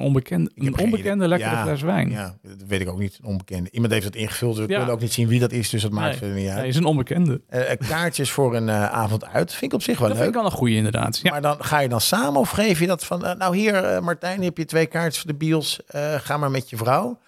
heb 0.66 0.78
een 0.80 0.84
onbekende 0.86 1.28
lekkere 1.28 1.52
Ja, 1.52 1.64
fles 1.64 1.82
wijn? 1.82 2.10
Ja, 2.10 2.36
dat 2.42 2.68
weet 2.68 2.82
ik 2.82 2.90
ook 2.90 3.00
niet. 3.00 3.18
Een 3.22 3.26
onbekende. 3.28 3.70
Iemand 3.72 3.94
heeft 3.94 4.06
het 4.06 4.16
ingevuld. 4.16 4.56
We 4.56 4.62
Ja. 4.62 4.68
kunnen 4.68 4.90
ook 4.94 5.00
niet 5.02 5.14
zien 5.14 5.28
wie 5.28 5.40
dat 5.40 5.52
is, 5.52 5.70
dus 5.70 5.82
dat 5.82 5.92
maakt 5.92 6.08
Nee. 6.10 6.18
verder 6.18 6.36
niet 6.38 6.48
Hij 6.48 6.58
uit. 6.58 6.68
is 6.68 6.76
een 6.76 6.86
onbekende. 6.86 7.42
Eh, 7.50 7.72
eh, 7.72 7.78
kaartjes 7.90 8.32
voor 8.32 8.56
een 8.56 8.70
avond 8.72 9.26
uit 9.26 9.50
vind 9.52 9.72
ik 9.72 9.74
op 9.74 9.84
zich 9.84 9.98
wel 10.00 10.08
Dat 10.08 10.18
leuk. 10.18 10.26
vind 10.26 10.36
ik 10.36 10.42
wel 10.42 10.52
een 10.52 10.58
goede 10.58 10.76
inderdaad. 10.76 11.20
Maar 11.24 11.42
dan 11.42 11.56
ga 11.64 11.80
je 11.80 11.90
dan 11.90 12.02
samen 12.02 12.40
of 12.40 12.50
geef 12.50 12.80
je 12.80 12.88
dat 12.88 13.06
van... 13.06 13.20
nou 13.38 13.58
hier 13.58 14.04
Martijn, 14.04 14.44
heb 14.44 14.58
je 14.58 14.66
twee 14.66 14.86
kaartjes 14.86 15.18
voor 15.22 15.32
de 15.32 15.38
bios. 15.38 15.80
Ga 16.18 16.38
maar 16.38 16.52
met 16.52 16.70
je 16.70 16.78
vrouw. 16.78 17.20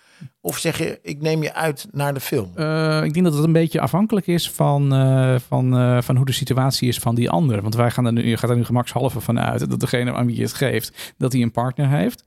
Of 0.41 0.57
zeg 0.57 0.77
je, 0.77 0.99
ik 1.01 1.21
neem 1.21 1.43
je 1.43 1.53
uit 1.53 1.87
naar 1.91 2.13
de 2.13 2.19
film. 2.19 2.51
Eh, 2.55 3.03
ik 3.03 3.13
denk 3.13 3.25
dat 3.25 3.33
het 3.33 3.43
een 3.43 3.51
beetje 3.51 3.79
afhankelijk 3.79 4.27
is 4.27 4.51
van, 4.51 4.93
eh, 4.93 5.35
van, 5.47 5.77
eh, 5.77 6.01
van 6.01 6.15
hoe 6.15 6.25
de 6.25 6.31
situatie 6.31 6.87
is 6.87 6.99
van 6.99 7.15
die 7.15 7.29
ander. 7.29 7.61
Want 7.61 7.75
wij 7.75 7.91
gaan 7.91 8.05
er 8.05 8.13
nu, 8.13 8.27
je 8.27 8.37
gaat 8.37 8.49
er 8.49 8.55
nu 8.55 8.65
gemakshalve 8.65 9.19
van 9.19 9.39
uit 9.39 9.69
dat 9.69 9.79
degene 9.79 10.13
aan 10.13 10.25
wie 10.25 10.35
je 10.35 10.41
het 10.41 10.53
geeft, 10.53 11.13
dat 11.17 11.33
hij 11.33 11.41
een 11.41 11.51
partner 11.51 11.89
heeft. 11.89 12.23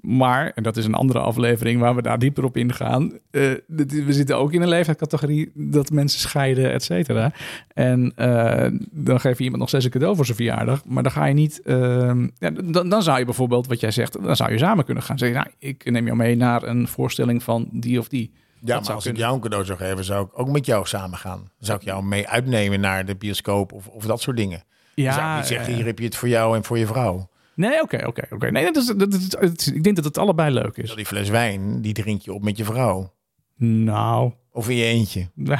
Maar, 0.00 0.52
en 0.54 0.62
dat 0.62 0.76
is 0.76 0.84
een 0.84 0.94
andere 0.94 1.18
aflevering 1.18 1.80
waar 1.80 1.94
we 1.94 2.02
daar 2.02 2.18
dieper 2.18 2.44
op 2.44 2.56
ingaan. 2.56 3.12
eh, 3.30 3.50
we 3.66 4.12
zitten 4.12 4.36
ook 4.36 4.52
in 4.52 4.62
een 4.62 4.68
leeftijdscategorie 4.68 5.50
dat 5.54 5.90
mensen 5.90 6.20
scheiden, 6.20 6.72
et 6.72 6.82
cetera. 6.82 7.32
En 7.74 8.12
eh, 8.16 8.66
dan 8.90 9.20
geef 9.20 9.36
je 9.38 9.42
iemand 9.42 9.60
nog 9.60 9.68
steeds 9.68 9.84
een 9.84 9.90
cadeau 9.90 10.16
voor 10.16 10.24
zijn 10.24 10.36
verjaardag. 10.36 10.84
Maar 10.84 11.02
dan 11.02 11.12
ga 11.12 11.24
je 11.24 11.34
niet. 11.34 11.62
ehm, 11.62 12.28
ja, 12.38 12.50
dan, 12.50 12.88
dan 12.88 13.02
zou 13.02 13.18
je 13.18 13.24
bijvoorbeeld, 13.24 13.66
wat 13.66 13.80
jij 13.80 13.90
zegt, 13.90 14.22
dan 14.22 14.36
zou 14.36 14.52
je 14.52 14.58
samen 14.58 14.84
kunnen 14.84 15.02
gaan 15.02 15.18
zeggen: 15.18 15.38
nou, 15.38 15.50
Ik 15.58 15.90
neem 15.90 16.04
jou 16.04 16.16
mee 16.16 16.36
naar 16.36 16.62
een 16.62 16.88
voorstelling 16.88 17.42
van 17.42 17.68
die 17.72 17.98
of 17.98 18.08
die. 18.08 18.32
ja, 18.60 18.74
maar 18.74 18.84
zou 18.84 18.96
als 18.96 19.06
ik 19.06 19.16
jou 19.16 19.34
een 19.34 19.40
cadeau 19.40 19.64
zou 19.64 19.78
geven, 19.78 20.04
zou 20.04 20.24
ik 20.26 20.38
ook 20.38 20.48
met 20.50 20.66
jou 20.66 20.86
samen 20.86 21.18
gaan. 21.18 21.50
Zou 21.58 21.78
ik 21.78 21.84
jou 21.84 22.04
mee 22.04 22.28
uitnemen 22.28 22.80
naar 22.80 23.04
de 23.04 23.16
bioscoop 23.16 23.72
of, 23.72 23.86
of 23.88 24.04
dat 24.06 24.20
soort 24.20 24.36
dingen. 24.36 24.62
Ja, 24.94 25.12
zou 25.12 25.30
ik 25.30 25.36
niet 25.36 25.46
zeggen, 25.46 25.68
eh, 25.68 25.74
hier 25.74 25.84
heb 25.86 25.98
je 25.98 26.04
het 26.04 26.16
voor 26.16 26.28
jou 26.28 26.56
en 26.56 26.64
voor 26.64 26.78
je 26.78 26.86
vrouw. 26.86 27.28
Nee, 27.54 27.82
oké, 27.82 28.06
oké, 28.06 28.26
oké. 28.30 28.50
Nee, 28.50 28.64
dat 28.72 28.76
is, 28.76 28.86
dat 28.96 29.14
is, 29.14 29.68
ik 29.72 29.82
denk 29.82 29.96
dat 29.96 30.04
het 30.04 30.18
allebei 30.18 30.50
leuk 30.54 30.76
is. 30.76 30.94
Die 30.94 31.06
fles 31.06 31.28
wijn, 31.28 31.80
die 31.80 31.92
drink 31.92 32.22
je 32.22 32.32
op 32.32 32.42
met 32.42 32.56
je 32.56 32.64
vrouw. 32.64 33.12
Nou, 33.56 34.32
Of 34.52 34.68
in 34.68 34.76
je 34.76 34.84
eentje. 34.84 35.28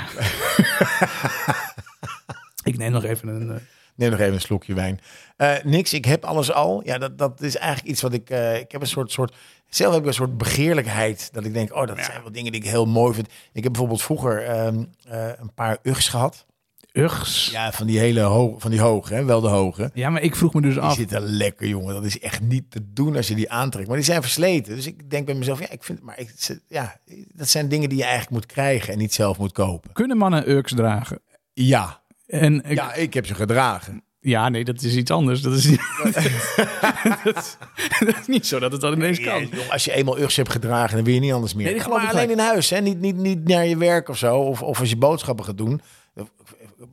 ik 2.64 2.76
neem 2.78 2.92
nog 2.92 3.04
even 3.04 3.28
een... 3.28 3.50
eh, 3.50 3.56
Neem 3.94 4.10
nog 4.10 4.20
even 4.20 4.34
een 4.34 4.40
slokje 4.40 4.74
wijn. 4.74 5.00
Eh, 5.36 5.54
niks, 5.64 5.92
ik 5.92 6.04
heb 6.04 6.24
alles 6.24 6.52
al. 6.52 6.82
Ja, 6.84 6.98
dat, 6.98 7.18
dat 7.18 7.40
is 7.42 7.56
eigenlijk 7.56 7.88
iets 7.88 8.02
wat 8.02 8.12
ik... 8.12 8.30
eh, 8.30 8.58
ik 8.58 8.72
heb 8.72 8.80
een 8.80 8.86
soort, 8.86 9.12
soort... 9.12 9.34
Zelf 9.68 9.92
heb 9.92 10.02
ik 10.02 10.08
een 10.08 10.14
soort 10.14 10.38
begeerlijkheid. 10.38 11.28
Dat 11.32 11.44
ik 11.44 11.52
denk, 11.52 11.74
oh, 11.74 11.86
dat 11.86 12.04
zijn 12.04 12.22
wel 12.22 12.32
dingen 12.32 12.52
die 12.52 12.60
ik 12.60 12.66
heel 12.68 12.86
mooi 12.86 13.14
vind. 13.14 13.26
Ik 13.52 13.62
heb 13.62 13.72
bijvoorbeeld 13.72 14.02
vroeger 14.02 14.42
ehm, 14.44 14.84
eh, 15.08 15.28
een 15.38 15.54
paar 15.54 15.78
Uggs 15.82 16.08
gehad. 16.08 16.46
Uggs. 16.92 17.48
Ja. 17.52 17.64
Ja, 17.64 17.72
van 17.72 17.86
die 17.86 17.98
hele 17.98 18.20
hoge, 18.20 18.60
van 18.60 18.70
die 18.70 18.80
hoge, 18.80 19.14
hè? 19.14 19.24
wel 19.24 19.40
de 19.40 19.48
hoge. 19.48 19.90
maar 19.94 20.22
ik 20.22 20.36
vroeg 20.36 20.54
me 20.54 20.60
dus 20.60 20.72
Die 20.74 20.82
af. 20.82 20.94
zitten 20.94 21.22
lekker, 21.22 21.66
jongen. 21.68 21.94
Dat 21.94 22.04
is 22.04 22.18
echt 22.20 22.40
niet 22.40 22.70
te 22.70 22.80
doen 22.92 23.16
als 23.16 23.28
je 23.28 23.34
die 23.34 23.50
aantrekt. 23.50 23.86
Maar 23.88 23.96
die 23.96 24.04
zijn 24.04 24.22
versleten. 24.22 24.76
Dus 24.76 24.86
ik 24.86 25.10
denk 25.10 25.26
bij 25.26 25.34
mezelf, 25.34 25.60
ja, 25.60 25.70
ik 25.70 25.84
vind, 25.84 26.02
maar 26.02 26.18
ik, 26.18 26.58
ja, 26.68 26.96
dat 27.34 27.48
zijn 27.48 27.68
dingen 27.68 27.88
die 27.88 27.98
je 27.98 28.04
eigenlijk 28.04 28.32
moet 28.32 28.46
krijgen 28.46 28.92
en 28.92 28.98
niet 28.98 29.14
zelf 29.14 29.38
moet 29.38 29.52
kopen. 29.52 29.92
Kunnen 29.92 30.16
mannen 30.16 30.50
Uggs 30.50 30.72
dragen? 30.74 31.20
Ja, 31.52 32.00
En 32.26 32.62
ik- 32.64 32.76
ja, 32.76 32.94
ik 32.94 33.14
heb 33.14 33.26
ze 33.26 33.34
gedragen. 33.34 34.02
Ja, 34.20 34.48
nee, 34.48 34.64
dat 34.64 34.82
is 34.82 34.94
iets 34.96 35.10
anders. 35.10 35.40
Dat 35.42 35.52
is, 35.52 35.64
niet- 35.64 35.80
dat, 37.24 37.36
is- 37.36 37.56
dat 37.98 38.18
is 38.20 38.26
niet 38.26 38.46
zo 38.46 38.58
dat 38.58 38.72
het 38.72 38.80
dan 38.80 38.92
ineens 38.92 39.18
Ja, 39.18 39.24
kan. 39.32 39.46
joh, 39.52 39.70
als 39.70 39.84
je 39.84 39.92
eenmaal 39.92 40.18
Uggs 40.18 40.36
hebt 40.36 40.50
gedragen, 40.50 40.94
dan 40.96 41.04
wil 41.04 41.14
je 41.14 41.20
niet 41.20 41.32
anders 41.32 41.54
meer. 41.54 41.66
Nee, 41.72 41.88
maar 41.88 42.08
alleen 42.08 42.30
in 42.30 42.38
huis, 42.38 42.70
hè? 42.70 42.80
Niet, 42.80 43.00
niet, 43.00 43.16
niet 43.16 43.48
naar 43.48 43.66
je 43.66 43.76
werk 43.76 44.08
of 44.08 44.16
zo. 44.18 44.38
Of, 44.38 44.62
of 44.62 44.80
als 44.80 44.88
je 44.90 44.96
boodschappen 44.96 45.44
gaat 45.44 45.56
doen. 45.58 45.80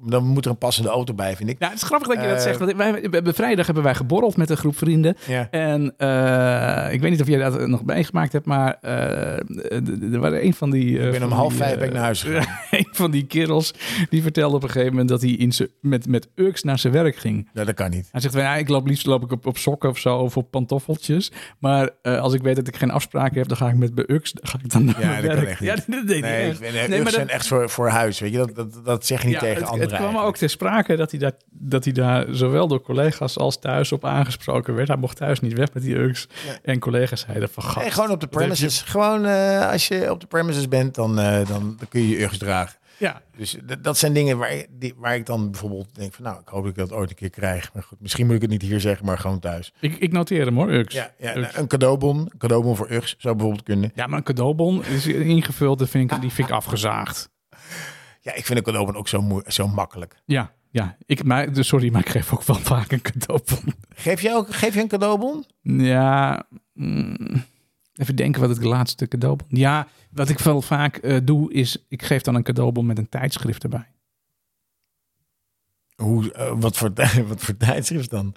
Dan 0.05 0.23
moet 0.25 0.45
er 0.45 0.51
een 0.51 0.57
passende 0.57 0.89
auto 0.89 1.13
bij, 1.13 1.35
vind 1.35 1.49
ik. 1.49 1.59
Nou, 1.59 1.71
het 1.71 1.81
is 1.81 1.87
grappig 1.87 2.07
dat 2.07 2.17
je 2.21 2.27
dat 2.27 2.37
Eh, 2.37 2.43
zegt. 2.43 2.59
Want 2.59 2.75
wij, 2.75 3.33
vrijdag 3.33 3.65
hebben 3.65 3.83
wij 3.83 3.95
geborreld 3.95 4.37
met 4.37 4.49
een 4.49 4.57
groep 4.57 4.77
vrienden. 4.77 5.17
Ja. 5.27 5.47
En 5.51 5.93
eh, 5.97 6.93
ik 6.93 7.01
weet 7.01 7.11
niet 7.11 7.21
of 7.21 7.27
jij 7.27 7.37
dat 7.37 7.67
nog 7.67 7.85
meegemaakt 7.85 8.31
hebt, 8.33 8.45
maar 8.45 8.77
eh, 8.81 10.11
er 10.13 10.19
waren 10.19 10.45
een 10.45 10.53
van 10.53 10.69
die. 10.71 10.99
Ik 10.99 11.11
ben 11.11 11.23
om 11.23 11.31
half 11.31 11.49
die, 11.49 11.57
vijf 11.57 11.77
ben 11.77 11.87
ik 11.87 11.93
naar 11.93 12.03
huis 12.03 12.23
gegaan. 12.23 12.57
een 12.79 12.87
van 12.91 13.11
die 13.11 13.25
kerels 13.25 13.73
die 14.09 14.21
vertelde 14.21 14.55
op 14.55 14.63
een 14.63 14.69
gegeven 14.69 14.91
moment 14.91 15.09
dat 15.09 15.21
hij 15.21 15.29
in 15.29 15.51
met, 15.81 16.07
met 16.07 16.27
Ux 16.35 16.63
naar 16.63 16.79
zijn 16.79 16.93
werk 16.93 17.15
ging. 17.15 17.49
Nou, 17.53 17.65
dat 17.65 17.75
kan 17.75 17.89
niet. 17.89 18.07
Hij 18.11 18.21
zegt, 18.21 18.33
ja, 18.33 18.55
ik 18.55 18.69
loop 18.69 18.87
liefst 18.87 19.05
loop 19.05 19.23
ik 19.23 19.31
op, 19.31 19.45
op 19.45 19.57
sokken 19.57 19.89
of 19.89 19.97
zo, 19.97 20.17
of 20.17 20.37
op 20.37 20.51
pantoffeltjes. 20.51 21.31
Maar 21.59 21.89
als 22.01 22.33
ik 22.33 22.41
weet 22.41 22.55
dat 22.55 22.67
ik 22.67 22.75
geen 22.75 22.91
afspraken 22.91 23.37
heb, 23.37 23.47
dan 23.47 23.57
ga 23.57 23.69
ik 23.69 23.75
met 23.75 23.95
mijn 23.95 24.11
Ux, 24.11 24.31
dan 24.31 24.47
ga 24.47 24.59
ik 24.63 24.71
dan 24.71 24.85
naar 24.85 25.01
Ja, 25.01 25.21
dat 25.21 25.35
kan 25.35 25.45
echt 25.45 25.59
Ja, 25.59 25.73
niet. 25.73 25.85
dat 25.97 26.07
deed 26.07 26.23
hij 26.23 26.55
Nee, 26.87 26.99
echt. 26.99 27.13
zijn 27.13 27.29
echt 27.29 27.47
voor, 27.47 27.69
voor 27.69 27.89
huis, 27.89 28.19
weet 28.19 28.31
je. 28.31 28.37
Dat, 28.37 28.55
dat, 28.55 28.81
dat 28.85 29.05
zeg 29.05 29.21
je 29.21 29.25
niet 29.27 29.33
ja, 29.35 29.39
tegen 29.41 29.61
het, 29.61 29.71
het 29.79 29.87
kwam 29.89 29.99
eigenlijk. 30.01 30.27
ook 30.27 30.37
ter 30.37 30.49
sprake 30.49 30.95
dat 30.95 31.11
hij, 31.11 31.19
daar, 31.19 31.31
dat 31.51 31.83
hij 31.83 31.93
daar 31.93 32.25
zowel 32.29 32.67
door 32.67 32.81
collega's 32.81 33.37
als 33.37 33.59
thuis 33.59 33.91
op 33.91 34.05
aangesproken 34.05 34.75
werd. 34.75 34.87
Hij 34.87 34.97
mocht 34.97 35.17
thuis 35.17 35.39
niet 35.39 35.53
weg 35.57 35.73
met 35.73 35.83
die 35.83 35.95
Ux. 35.95 36.27
En 36.63 36.79
collega's 36.79 37.21
zeiden 37.21 37.49
van, 37.49 37.63
gast, 37.63 37.77
Nee, 37.77 37.91
gewoon 37.91 38.11
op 38.11 38.19
de 38.19 38.27
premises. 38.27 38.81
Gewoon 38.81 39.25
eh, 39.25 39.71
als 39.71 39.87
je 39.87 40.11
op 40.11 40.19
de 40.19 40.27
premises 40.27 40.67
bent, 40.67 40.95
dan, 40.95 41.19
eh, 41.19 41.47
dan, 41.47 41.75
dan 41.77 41.87
kun 41.89 42.01
je 42.01 42.07
je 42.09 42.21
Uggs 42.23 42.37
dragen. 42.37 42.75
Ja, 42.99 43.21
Dus 43.37 43.57
dat 43.81 43.97
zijn 43.97 44.13
dingen 44.13 44.37
waar, 44.37 44.51
ik- 44.53 44.67
die, 44.71 44.93
waar 44.97 45.15
ik 45.15 45.25
dan 45.25 45.51
bijvoorbeeld 45.51 45.95
denk 45.95 46.13
van... 46.13 46.23
nou, 46.23 46.39
ik 46.39 46.47
hoop 46.47 46.61
dat 46.63 46.71
ik 46.71 46.77
dat 46.77 46.91
ooit 46.93 47.09
een 47.09 47.15
keer 47.15 47.29
krijg. 47.29 47.73
Maar 47.73 47.83
goed, 47.83 48.01
misschien 48.01 48.25
moet 48.25 48.35
ik 48.35 48.41
het 48.41 48.49
niet 48.49 48.61
hier 48.61 48.79
zeggen, 48.79 49.05
maar 49.05 49.17
gewoon 49.17 49.39
thuis. 49.39 49.73
ik, 49.79 49.95
ik 49.97 50.11
noteer 50.11 50.45
hem 50.45 50.55
hoor, 50.55 50.71
Ux. 50.71 50.93
Ja, 50.93 51.11
ja 51.17 51.35
Ux. 51.37 51.57
een 51.57 51.67
cadeaubon. 51.67 52.17
Een 52.19 52.37
cadeaubon 52.37 52.75
voor 52.75 52.91
Uggs 52.91 53.15
zou 53.17 53.35
bijvoorbeeld 53.35 53.65
kunnen. 53.65 53.91
Ja, 53.95 54.07
maar 54.07 54.17
een 54.17 54.23
cadeaubon 54.23 54.85
is 54.85 55.07
ingevuld, 55.07 55.79
dat 55.79 55.89
vind 55.89 56.11
ik, 56.11 56.21
die 56.21 56.31
vind 56.31 56.47
ik 56.47 56.53
afgezaagd. 56.53 57.29
Ja, 58.27 58.33
ik 58.33 58.45
vind 58.45 58.57
een 58.57 58.65
cadeaubon 58.65 58.95
ook 58.95 59.07
zo, 59.07 59.41
zo 59.45 59.67
makkelijk. 59.67 60.15
Ja, 60.25 60.53
ja. 60.69 60.97
Ik, 61.05 61.23
maar, 61.23 61.53
dus 61.53 61.67
sorry, 61.67 61.91
maar 61.91 62.01
ik 62.01 62.09
geef 62.09 62.33
ook 62.33 62.43
wel 62.43 62.55
vaak 62.55 62.91
een 62.91 63.01
cadeaubon. 63.01 63.73
Geef 63.89 64.21
je, 64.21 64.33
ook, 64.33 64.53
geef 64.53 64.73
je 64.73 64.81
een 64.81 64.87
cadeaubon? 64.87 65.45
Ja, 65.61 66.47
mm, 66.73 67.43
even 67.93 68.15
denken 68.15 68.41
wat 68.41 68.49
het 68.49 68.63
laatste 68.63 69.07
cadeaubon... 69.07 69.47
Ja, 69.49 69.87
wat 70.11 70.29
ik 70.29 70.39
wel 70.39 70.61
vaak 70.61 70.97
eh, 70.97 71.17
doe, 71.23 71.53
is 71.53 71.85
ik 71.87 72.03
geef 72.03 72.21
dan 72.21 72.35
een 72.35 72.43
cadeaubon 72.43 72.85
met 72.85 72.97
een 72.97 73.09
tijdschrift 73.09 73.63
erbij. 73.63 73.91
Hoe, 75.95 76.31
eh, 76.31 76.53
wat, 76.55 76.77
voor, 76.77 76.91
wat 77.27 77.41
voor 77.41 77.57
tijdschrift 77.57 78.09
dan? 78.09 78.35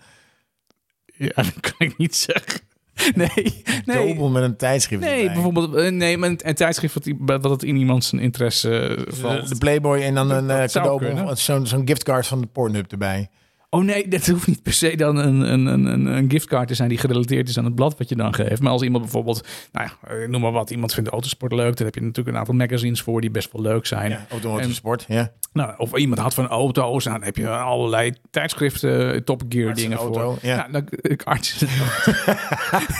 Ja, 1.05 1.32
dat 1.53 1.61
kan 1.61 1.86
ik 1.86 1.99
niet 1.99 2.16
zeggen. 2.16 2.61
Nee, 3.14 3.62
nee. 3.84 4.28
Met 4.30 4.42
een 4.42 4.57
tijdschrift 4.57 5.03
Nee, 5.03 5.18
erbij. 5.18 5.32
bijvoorbeeld 5.34 5.74
eh, 5.74 5.90
nee, 5.90 6.18
maar 6.18 6.28
een, 6.28 6.55
tijdschrift 6.55 6.94
wat, 7.18 7.40
wat 7.42 7.51
het 7.51 7.62
in 7.62 7.76
iemand 7.76 8.05
zijn 8.05 8.20
interesse 8.20 8.78
eh, 8.78 9.14
valt. 9.14 9.42
De, 9.42 9.48
de 9.48 9.59
Playboy 9.59 10.01
en 10.01 10.14
dan 10.14 10.30
een 10.30 10.46
cadeaubon. 10.46 10.98
kunnen. 10.98 11.36
Zo'n 11.36 11.66
zo'n 11.66 11.86
giftcard 11.86 12.26
van 12.26 12.40
de 12.40 12.46
Pornhub 12.46 12.92
erbij. 12.92 13.28
Oh 13.73 13.85
nee, 13.85 14.09
dat 14.09 14.27
hoeft 14.27 14.47
niet 14.47 14.62
per 14.62 14.73
se 14.73 14.97
dan 14.97 15.16
een, 15.16 15.53
een, 15.53 15.66
een, 15.66 15.85
een- 15.87 16.07
een 16.07 16.31
giftcard 16.31 16.68
te 16.68 16.75
zijn 16.75 16.89
die 16.89 16.99
gerelateerd 16.99 17.49
is 17.49 17.59
aan 17.59 17.64
het 17.64 17.75
blad 17.75 17.99
wat 17.99 18.09
je 18.09 18.16
dan 18.16 18.35
geeft. 18.35 18.61
Maar 18.62 18.73
als 18.73 18.83
iemand 18.83 19.03
bijvoorbeeld, 19.03 19.47
nou 19.73 19.89
ja, 19.89 20.09
eh, 20.14 20.29
noem 20.29 20.41
maar 20.41 20.53
wat, 20.53 20.71
iemand 20.71 20.95
vindt 20.95 21.11
autosport 21.11 21.53
leuk, 21.53 21.77
dan 21.77 21.87
heb 21.87 21.95
je 21.95 22.01
natuurlijk 22.01 22.29
een 22.29 22.37
aantal 22.41 22.55
magazines 22.55 23.01
voor 23.03 23.21
die 23.21 23.31
best 23.31 23.53
wel 23.53 23.62
leuk 23.62 23.87
zijn. 23.87 24.11
Ja, 24.11 24.27
automotive 24.31 24.68
En- 24.68 24.75
sport. 24.75 25.05
Ja. 25.09 25.33
Nou, 25.53 25.75
of 25.77 25.97
iemand 25.97 26.21
had 26.21 26.35
van 26.35 26.49
auto's, 26.49 27.05
nou, 27.05 27.16
dan 27.16 27.27
heb 27.27 27.37
je 27.37 27.49
allerlei 27.49 28.12
tijdschriften, 28.31 29.12
eh, 29.14 29.21
Top 29.21 29.43
Gear 29.49 29.68
Arts 29.68 29.81
dingen 29.83 29.99
auto, 29.99 30.21
voor. 30.31 30.39
ja. 30.43 30.57
Nou, 30.57 30.73
dan, 30.73 30.99
ik 31.12 31.23
arts 31.23 31.64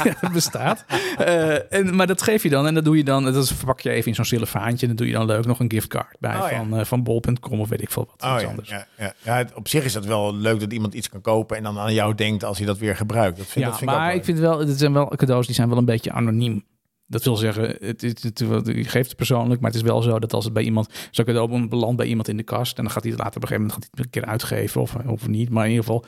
ja, 0.05 0.17
dat 0.21 0.33
bestaat. 0.33 0.85
Eh, 1.19 1.73
en, 1.73 1.97
maar 1.97 2.07
dat 2.07 2.23
geef 2.23 2.43
je 2.43 2.49
dan 2.49 2.67
en 2.67 2.75
dat 2.75 2.85
doe 2.85 2.97
je 2.97 3.05
dan, 3.05 3.25
dat 3.25 3.37
is, 3.45 3.51
verpak 3.53 3.81
je 3.81 3.91
even 3.91 4.09
in 4.09 4.15
zo'n 4.15 4.25
cellofaantje 4.25 4.81
en 4.81 4.87
dan 4.87 4.97
doe 4.97 5.07
je 5.07 5.13
dan 5.13 5.27
leuk 5.27 5.47
nog 5.47 5.59
een 5.61 5.71
giftcard 5.71 6.17
bij 6.21 6.37
Oh, 6.37 6.51
ja. 6.51 6.65
van, 6.69 6.87
van 6.87 7.03
bol.com 7.03 7.61
of 7.61 7.69
weet 7.69 7.83
ik 7.83 7.91
veel 7.91 8.09
wat. 8.17 8.29
Oh, 8.31 8.35
iets 8.35 8.43
ja, 8.43 8.49
anders. 8.49 8.69
ja, 8.69 8.87
ja. 8.99 9.13
ja, 9.23 9.37
het- 9.37 9.55
op 9.55 9.69
zich 9.69 9.85
is 9.85 9.93
dat 9.93 10.05
wel 10.07 10.35
leuk 10.35 10.60
dat 10.61 10.73
iemand 10.73 10.95
iets 10.95 11.09
kan 11.09 11.21
kopen 11.21 11.57
en 11.57 11.63
dan 11.63 11.79
aan 11.79 11.95
jou 11.95 12.15
denkt 12.15 12.45
als 12.45 12.59
hij 12.59 12.67
dat 12.67 12.79
weer 12.79 12.97
gebruikt. 12.97 13.37
Dat 13.37 13.47
vind, 13.47 13.65
Ja, 13.65 13.71
dat 13.71 13.79
vind 13.79 13.91
maar 13.91 14.15
ik 14.15 14.25
vind 14.25 14.39
wel, 14.39 14.59
het 14.59 14.79
zijn 14.79 14.93
wel 14.93 15.09
cadeaus 15.17 15.47
die 15.47 15.55
zijn 15.55 15.69
wel 15.69 15.79
een 15.79 15.85
beetje 15.85 16.13
anoniem. 16.13 16.65
Dat 17.07 17.25
wil 17.25 17.37
zeggen, 17.37 17.77
het, 17.81 18.01
het, 18.01 18.23
het- 18.23 18.39
je 18.67 18.85
geeft 18.85 19.09
het 19.09 19.17
persoonlijk, 19.17 19.61
maar 19.61 19.71
het 19.71 19.81
is 19.81 19.87
wel 19.87 20.03
zo 20.03 20.19
dat 20.19 20.33
als 20.33 20.45
het 20.45 20.53
bij 20.53 20.63
iemand, 20.63 21.09
zo'n 21.11 21.25
cadeau 21.25 21.69
belandt 21.69 21.97
bij 21.97 22.07
iemand 22.07 22.29
in 22.29 22.37
de 22.37 22.43
kast 22.43 22.77
en 22.79 22.83
dan 22.85 22.93
gaat 22.93 23.03
hij 23.03 23.13
het 23.13 23.21
later 23.21 23.37
op 23.37 23.43
een 23.43 23.49
gegeven 23.49 23.67
moment 23.69 23.85
gaat 23.85 23.95
hij 23.95 24.05
het 24.05 24.15
een 24.15 24.23
keer 24.23 24.31
uitgeven 24.33 24.81
of, 24.81 24.95
of 25.07 25.29
niet. 25.29 25.51
Maar 25.51 25.65
in 25.65 25.71
ieder 25.71 25.85
geval, 25.85 26.05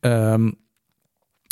ehm, 0.00 0.50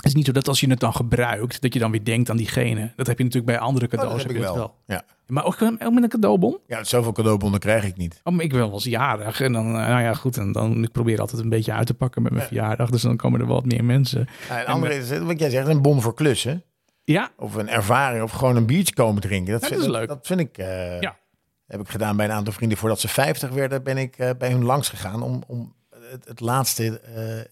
het 0.01 0.09
is 0.09 0.15
niet 0.15 0.27
zo 0.27 0.33
dat 0.33 0.49
als 0.49 0.61
je 0.61 0.71
het 0.71 0.81
dan 0.81 0.93
gebruikt, 0.95 1.61
dat 1.63 1.73
je 1.75 1.79
dan 1.81 1.91
weer 1.91 2.05
denkt 2.05 2.31
aan 2.31 2.37
diegene. 2.37 2.93
Dat 2.97 3.07
heb 3.07 3.19
je 3.19 3.25
natuurlijk 3.25 3.53
bij 3.53 3.61
andere 3.61 3.85
Oh, 3.85 3.91
dat 3.91 4.01
cadeaus. 4.01 4.23
heb 4.23 4.31
ik 4.31 4.37
je 4.37 4.43
dat 4.43 4.55
wel. 4.55 4.75
Ja. 4.87 5.03
Maar 5.27 5.45
ook, 5.45 5.63
ook 5.63 5.93
met 5.93 6.03
een 6.03 6.09
cadeaubon? 6.09 6.59
ja, 6.67 6.85
zoveel 6.85 7.13
cadeaubonnen 7.13 7.61
krijg 7.61 7.85
ik 7.85 7.97
niet. 7.97 8.21
Oh, 8.25 8.35
maar 8.35 8.45
ik 8.45 8.51
ben 8.51 8.59
wel 8.59 8.73
eens 8.73 8.85
jarig 8.85 9.41
en 9.41 9.53
dan, 9.53 9.67
eh, 9.67 9.73
nou 9.73 10.03
ja, 10.03 10.15
goed. 10.15 10.37
En 10.37 10.53
dan, 10.53 10.83
ik 10.83 10.93
probeer 10.93 11.21
altijd 11.21 11.43
een 11.43 11.49
beetje 11.49 11.73
uit 11.73 11.87
te 11.87 11.95
pakken 11.95 12.23
met 12.23 12.33
mijn 12.33 12.47
verjaardag. 12.47 12.91
Dus 12.91 13.03
dan 13.03 13.17
komen 13.17 13.41
er 13.41 13.47
wat 13.47 13.65
meer 13.65 13.85
mensen. 13.85 14.29
Ja, 14.49 14.61
en 14.61 14.67
andere 14.67 14.95
is, 14.95 15.19
wat 15.19 15.39
jij 15.39 15.51
zegt, 15.51 15.69
een 15.69 15.83
bon 15.83 16.01
voor 16.03 16.15
klussen. 16.15 16.65
Ja, 17.05 17.31
Of 17.37 17.55
een 17.55 17.69
ervaring, 17.69 18.23
of 18.23 18.31
gewoon 18.31 18.57
een 18.57 18.67
biertje 18.67 18.95
komen 18.95 19.23
drinken. 19.23 19.53
Dat, 19.53 19.61
Ja, 19.63 19.69
vind, 19.69 19.81
dat 19.81 19.89
is 19.91 19.97
leuk. 19.97 20.09
dat 20.09 20.27
vind 20.27 20.41
ik... 20.41 20.59
eh, 20.59 21.01
Ja. 21.01 21.19
Heb 21.67 21.81
ik 21.81 21.89
gedaan 21.89 22.17
bij 22.17 22.27
een 22.27 22.33
aantal 22.33 22.53
vrienden. 22.53 22.79
Voordat 22.79 23.01
ze 23.01 23.09
50 23.09 23.51
werden, 23.51 23.83
ben 23.83 23.97
ik 23.99 24.17
eh, 24.19 24.31
bij 24.39 24.51
hun 24.51 24.65
langs 24.65 24.89
gegaan 24.89 25.23
om, 25.23 25.43
om 25.47 25.75
het, 26.11 26.25
het 26.29 26.41
laatste, 26.41 27.01
eh, 27.01 27.41
eh, 27.41 27.47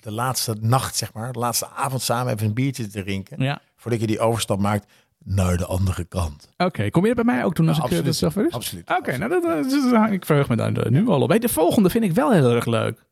de 0.00 0.10
laatste 0.12 0.56
nacht, 0.60 0.96
zeg 0.96 1.12
maar, 1.12 1.32
de 1.32 1.38
laatste 1.38 1.68
avond 1.68 2.02
samen 2.02 2.32
even 2.32 2.46
een 2.46 2.54
biertje 2.54 2.86
te 2.86 3.02
drinken. 3.02 3.42
ja. 3.42 3.60
Voordat 3.76 4.00
je 4.00 4.06
die 4.06 4.20
overstap 4.20 4.58
maakt 4.58 4.86
naar 5.24 5.56
de 5.56 5.66
andere 5.66 6.04
kant. 6.04 6.48
Oké, 6.56 6.90
kom 6.90 7.06
je 7.06 7.14
bij 7.14 7.24
mij 7.24 7.44
ook 7.44 7.54
doen 7.56 7.68
als 7.68 7.76
Ja, 7.76 7.84
ik 7.84 7.90
eh, 7.90 8.04
dat 8.04 8.14
zover 8.14 8.46
is? 8.46 8.52
Absoluut. 8.52 8.90
Oké, 8.98 9.16
nou, 9.16 9.30
dat, 9.30 9.42
dat- 9.42 9.90
dat- 9.90 10.10
ik 10.10 10.26
verheug 10.26 10.48
me 10.48 10.56
daar 10.56 10.90
nu 10.90 11.08
al 11.08 11.20
op. 11.22 11.28
Hey, 11.28 11.38
de 11.38 11.48
volgende 11.48 11.90
vind 11.90 12.04
ik 12.04 12.12
wel 12.12 12.32
heel 12.32 12.50
erg 12.54 12.66
leuk. 12.66 13.04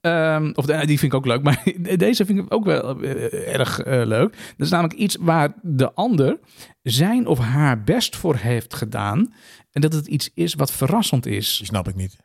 Ehm, 0.00 0.50
of 0.54 0.66
de- 0.66 0.86
die 0.86 0.98
vind 0.98 1.12
ik 1.12 1.14
ook 1.18 1.26
leuk, 1.26 1.42
maar 1.42 1.62
deze 1.96 2.24
vind 2.24 2.38
ik 2.38 2.52
ook 2.54 2.64
wel 2.64 3.00
eh, 3.02 3.54
erg 3.54 3.80
eh, 3.80 4.06
leuk. 4.06 4.32
Dat 4.56 4.66
is 4.66 4.70
namelijk 4.70 4.98
iets 4.98 5.16
waar 5.20 5.52
de 5.62 5.92
ander 5.92 6.38
zijn 6.82 7.26
of 7.26 7.38
haar 7.38 7.82
best 7.84 8.16
voor 8.16 8.36
heeft 8.36 8.74
gedaan. 8.74 9.34
En 9.72 9.80
dat 9.80 9.92
het 9.92 10.06
iets 10.06 10.30
is 10.34 10.54
wat 10.54 10.72
verrassend 10.72 11.26
is. 11.26 11.56
Die 11.56 11.66
snap 11.66 11.88
ik 11.88 11.94
niet. 11.94 12.16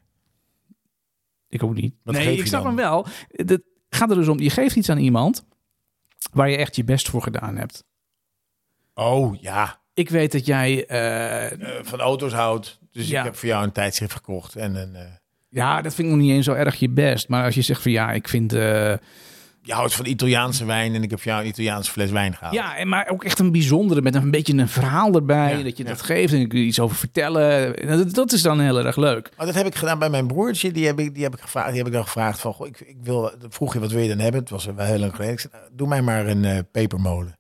Ik 1.49 1.63
ook 1.63 1.73
niet. 1.73 1.95
Wat 2.03 2.15
nee, 2.15 2.37
ik 2.37 2.45
snap 2.45 2.63
dan? 2.63 2.67
hem 2.67 2.75
wel. 2.81 3.07
Het 3.27 3.61
gaat 3.89 4.09
er 4.09 4.15
dus 4.15 4.27
om, 4.27 4.39
je 4.39 4.49
geeft 4.49 4.75
iets 4.75 4.89
aan 4.89 4.97
iemand 4.97 5.45
waar 6.31 6.49
je 6.49 6.57
echt 6.57 6.75
je 6.75 6.83
best 6.83 7.09
voor 7.09 7.21
gedaan 7.21 7.57
hebt. 7.57 7.83
Oh 8.93 9.41
ja, 9.41 9.81
Ik 9.93 10.09
weet 10.09 10.31
dat 10.31 10.45
jij... 10.45 10.85
eh, 10.85 11.51
Eh, 11.51 11.83
van 11.85 11.99
auto's 11.99 12.33
houdt. 12.33 12.79
Dus 12.91 13.07
Ja. 13.07 13.19
ik 13.19 13.25
heb 13.25 13.35
voor 13.35 13.47
jou 13.49 13.63
een 13.63 13.71
tijdschrift 13.71 14.13
gekocht. 14.13 14.55
En 14.55 14.75
een, 14.75 14.95
eh, 14.95 15.11
ja, 15.49 15.81
dat 15.81 15.93
vind 15.93 16.07
ik 16.07 16.13
nog 16.13 16.23
niet 16.23 16.31
eens 16.33 16.45
zo 16.45 16.53
erg 16.53 16.75
je 16.75 16.89
best. 16.89 17.27
Maar 17.27 17.43
als 17.45 17.55
je 17.55 17.61
zegt 17.61 17.81
van 17.81 17.91
ja, 17.91 18.11
ik 18.11 18.27
vind... 18.27 18.53
je 19.65 19.73
houdt 19.73 19.93
van 19.93 20.05
Italiaanse 20.05 20.65
wijn 20.65 20.95
en 20.95 21.03
ik 21.03 21.09
heb 21.09 21.21
jou 21.21 21.41
een 21.41 21.47
Italiaanse 21.47 21.91
fles 21.91 22.11
wijn 22.11 22.33
gehaald. 22.35 22.53
ja, 22.55 22.77
en 22.77 22.87
maar 22.87 23.07
ook 23.11 23.23
echt 23.23 23.39
een 23.39 23.51
bijzondere 23.51 24.01
met 24.01 24.15
een 24.15 24.31
beetje 24.31 24.53
een 24.57 24.67
verhaal 24.69 25.13
erbij. 25.13 25.57
Ja, 25.57 25.63
dat 25.63 25.77
je 25.77 25.83
ja. 25.83 25.89
dat 25.89 26.01
geeft 26.01 26.33
en 26.33 26.39
ik 26.39 26.49
kun 26.49 26.59
je 26.59 26.65
iets 26.65 26.79
over 26.79 26.95
vertellen. 26.95 27.75
En 27.77 27.97
Dat, 27.97 28.13
dat 28.13 28.31
is 28.31 28.41
dan 28.41 28.59
heel 28.59 28.85
erg 28.85 28.95
leuk. 28.95 29.29
Maar 29.37 29.45
dat 29.45 29.55
heb 29.55 29.65
ik 29.65 29.75
gedaan 29.75 29.99
bij 29.99 30.09
mijn 30.09 30.27
broertje. 30.27 30.71
Die 30.71 30.85
heb 30.85 30.99
ik, 30.99 31.13
die 31.13 31.23
heb 31.23 31.33
ik, 31.35 31.41
gevraagd, 31.41 31.67
die 31.69 31.77
heb 31.77 31.87
ik 31.87 31.93
dan 31.93 32.03
gevraagd 32.03 32.39
van... 32.39 32.53
Goh, 32.53 32.67
ik, 32.67 32.79
ik 32.79 32.97
wil, 33.03 33.31
vroeg 33.49 33.73
je, 33.73 33.79
wat 33.79 33.91
wil 33.91 34.01
je 34.01 34.07
dan 34.09 34.19
hebben? 34.19 34.39
Het 34.41 34.49
was 34.49 34.65
wel 34.65 34.85
heel 34.85 34.99
lang 34.99 35.11
geleden. 35.11 35.33
Ik 35.33 35.39
zei, 35.39 35.53
nou, 35.53 35.65
doe 35.73 35.87
mij 35.87 36.01
maar 36.01 36.27
een 36.27 36.45
eh, 36.45 36.59
pepermolen. 36.71 37.37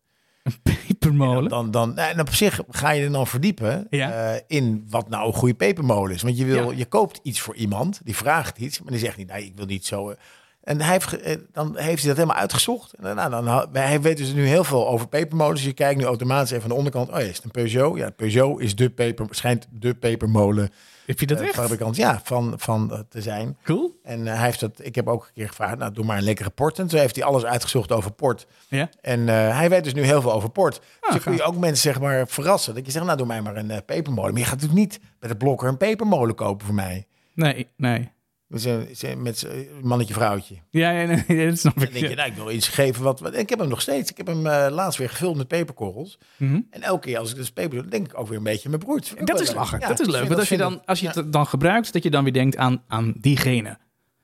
Pepermolen. 0.63 1.49
Dan, 1.49 1.71
dan, 1.71 1.93
nou, 1.93 2.11
en 2.11 2.19
op 2.19 2.33
zich 2.33 2.59
ga 2.69 2.89
je 2.91 3.03
er 3.03 3.11
dan 3.11 3.27
verdiepen 3.27 3.87
Ja. 3.89 4.11
eh, 4.33 4.41
in 4.47 4.85
wat 4.89 5.09
nou 5.09 5.27
een 5.27 5.33
goede 5.33 5.53
pepermolen 5.53 6.15
is. 6.15 6.21
Want 6.21 6.37
je, 6.37 6.45
wil, 6.45 6.71
je 6.71 6.85
koopt 6.85 7.19
iets 7.23 7.39
voor 7.41 7.55
iemand, 7.55 8.01
die 8.03 8.15
vraagt 8.15 8.57
iets, 8.57 8.81
maar 8.81 8.91
die 8.91 8.99
zegt 9.01 9.17
niet, 9.17 9.27
nee, 9.31 9.45
ik 9.45 9.51
wil 9.55 9.65
niet 9.65 9.85
zo. 9.85 10.09
eh, 10.09 10.17
En 10.65 10.81
hij 10.81 10.91
heeft, 10.91 11.21
eh, 11.21 11.35
dan 11.51 11.77
heeft 11.77 11.99
hij 11.99 12.07
dat 12.07 12.17
helemaal 12.17 12.41
uitgezocht. 12.41 12.93
En 12.93 13.15
nou, 13.15 13.29
dan, 13.29 13.69
hij 13.73 14.01
weet 14.01 14.17
dus 14.17 14.33
nu 14.33 14.47
heel 14.47 14.63
veel 14.63 14.87
over 14.87 15.07
pepermolens. 15.07 15.63
Je 15.63 15.73
kijkt 15.73 15.99
nu 15.99 16.05
automatisch 16.05 16.51
even 16.51 16.63
aan 16.63 16.69
de 16.69 16.75
onderkant. 16.75 17.09
Oh 17.09 17.19
ja, 17.19 17.25
is 17.25 17.35
het 17.35 17.43
een 17.43 17.51
Peugeot? 17.51 17.97
Ja, 17.97 18.09
Peugeot 18.09 18.61
is 18.61 18.75
de 18.75 18.89
peper, 18.89 19.27
schijnt 19.29 19.67
de 19.71 19.93
pepermolen 19.93 20.69
Heb 21.05 21.19
je 21.19 21.25
dat 21.25 21.39
eh, 21.39 21.45
echt? 21.45 21.55
fabrikant 21.55 21.95
ja, 21.95 22.21
van, 22.23 22.53
van 22.57 22.91
eh, 22.91 22.99
te 23.09 23.21
zijn. 23.21 23.57
Cool. 23.63 23.99
En 24.03 24.25
hij 24.25 24.45
heeft 24.45 24.59
dat, 24.59 24.71
ik 24.81 24.95
heb 24.95 25.07
ook 25.07 25.23
een 25.23 25.33
keer 25.33 25.47
gevraagd, 25.47 25.77
nou 25.77 25.91
doe 25.91 26.05
maar 26.05 26.17
een 26.17 26.23
lekkere 26.23 26.49
port. 26.49 26.79
En 26.79 26.87
toen 26.87 26.99
heeft 26.99 27.15
hij 27.15 27.25
alles 27.25 27.45
uitgezocht 27.45 27.91
over 27.91 28.11
port. 28.11 28.47
Ja. 28.67 28.89
En 29.01 29.27
hij 29.27 29.69
weet 29.69 29.83
dus 29.83 29.93
nu 29.93 30.03
heel 30.03 30.21
veel 30.21 30.33
over 30.33 30.49
port. 30.49 30.75
dus 30.75 31.09
dan 31.09 31.19
kun 31.19 31.33
je 31.33 31.43
ook 31.43 31.57
mensen 31.57 31.91
zeg 31.91 31.99
maar 31.99 32.27
verrassen. 32.27 32.75
Dat 32.75 32.85
je 32.85 32.91
zegt, 32.91 33.05
nou 33.05 33.17
doe 33.17 33.27
mij 33.27 33.41
maar 33.41 33.55
een 33.55 33.85
pepermolen. 33.85 34.31
Maar 34.31 34.41
je 34.41 34.47
gaat 34.47 34.61
natuurlijk 34.61 34.79
niet 34.79 34.99
met 35.19 35.29
het 35.29 35.37
blokker 35.37 35.67
een 35.67 35.77
pepermolen 35.77 36.35
kopen 36.35 36.65
voor 36.65 36.75
mij. 36.75 37.07
Nee, 37.33 37.67
nee. 37.75 38.13
Met 38.47 38.61
zo'n- 38.61 38.87
zo'n- 38.91 39.21
met 39.21 39.47
mannetje 39.81 40.13
vrouwtje. 40.13 40.55
Ja, 40.69 40.89
ja, 40.89 41.05
nee, 41.07 41.23
nee, 41.37 41.49
dat 41.49 41.59
snap 41.59 41.75
Dan 41.75 41.83
ik. 41.83 41.93
denk 41.93 42.07
je, 42.07 42.15
nou, 42.15 42.29
ik 42.29 42.35
wil 42.35 42.51
iets 42.51 42.67
geven 42.67 43.03
wat... 43.03 43.19
wat- 43.19 43.35
ik 43.35 43.49
heb 43.49 43.59
hem 43.59 43.67
nog 43.67 43.81
steeds. 43.81 44.11
Ik 44.11 44.17
heb 44.17 44.27
hem 44.27 44.47
eh, 44.47 44.67
laatst 44.71 44.99
weer 44.99 45.09
gevuld 45.09 45.35
met 45.37 45.47
peperkorrels. 45.47 46.17
Mhm. 46.37 46.59
En 46.69 46.81
elke 46.81 47.07
keer 47.07 47.17
als 47.17 47.29
ik 47.29 47.35
dus 47.35 47.51
peper 47.51 47.71
doe, 47.71 47.81
dan 47.81 47.89
denk 47.89 48.07
ik 48.07 48.19
ook 48.19 48.27
weer 48.27 48.37
een 48.37 48.43
beetje 48.43 48.69
mijn 48.69 48.81
ik 48.81 48.87
Dat 49.25 49.35
ook 49.35 49.41
is 49.41 49.53
lachen. 49.53 49.79
Ja, 49.79 49.87
dat 49.87 49.99
is 49.99 50.07
leuk. 50.07 50.27
Want 50.27 50.39
als 50.39 50.49
je, 50.49 50.57
dan, 50.57 50.85
als 50.85 50.99
je 50.99 51.05
ja. 51.05 51.11
het 51.13 51.31
dan 51.33 51.47
gebruikt, 51.47 51.93
dat 51.93 52.03
je 52.03 52.09
dan 52.09 52.23
weer 52.23 52.33
denkt 52.33 52.57
aan, 52.57 52.83
aan 52.87 53.13
diegene. 53.17 53.77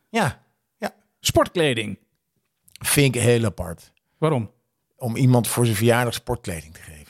Ja, 0.09 0.43
ja, 0.77 0.93
Sportkleding. 1.19 1.97
vind 2.79 3.15
ik 3.15 3.21
heel 3.21 3.45
apart. 3.45 3.91
Waarom? 4.17 4.51
Om 4.95 5.15
iemand 5.15 5.47
voor 5.47 5.65
zijn 5.65 5.77
verjaardag 5.77 6.13
sportkleding 6.13 6.73
te 6.73 6.81
geven. 6.81 7.00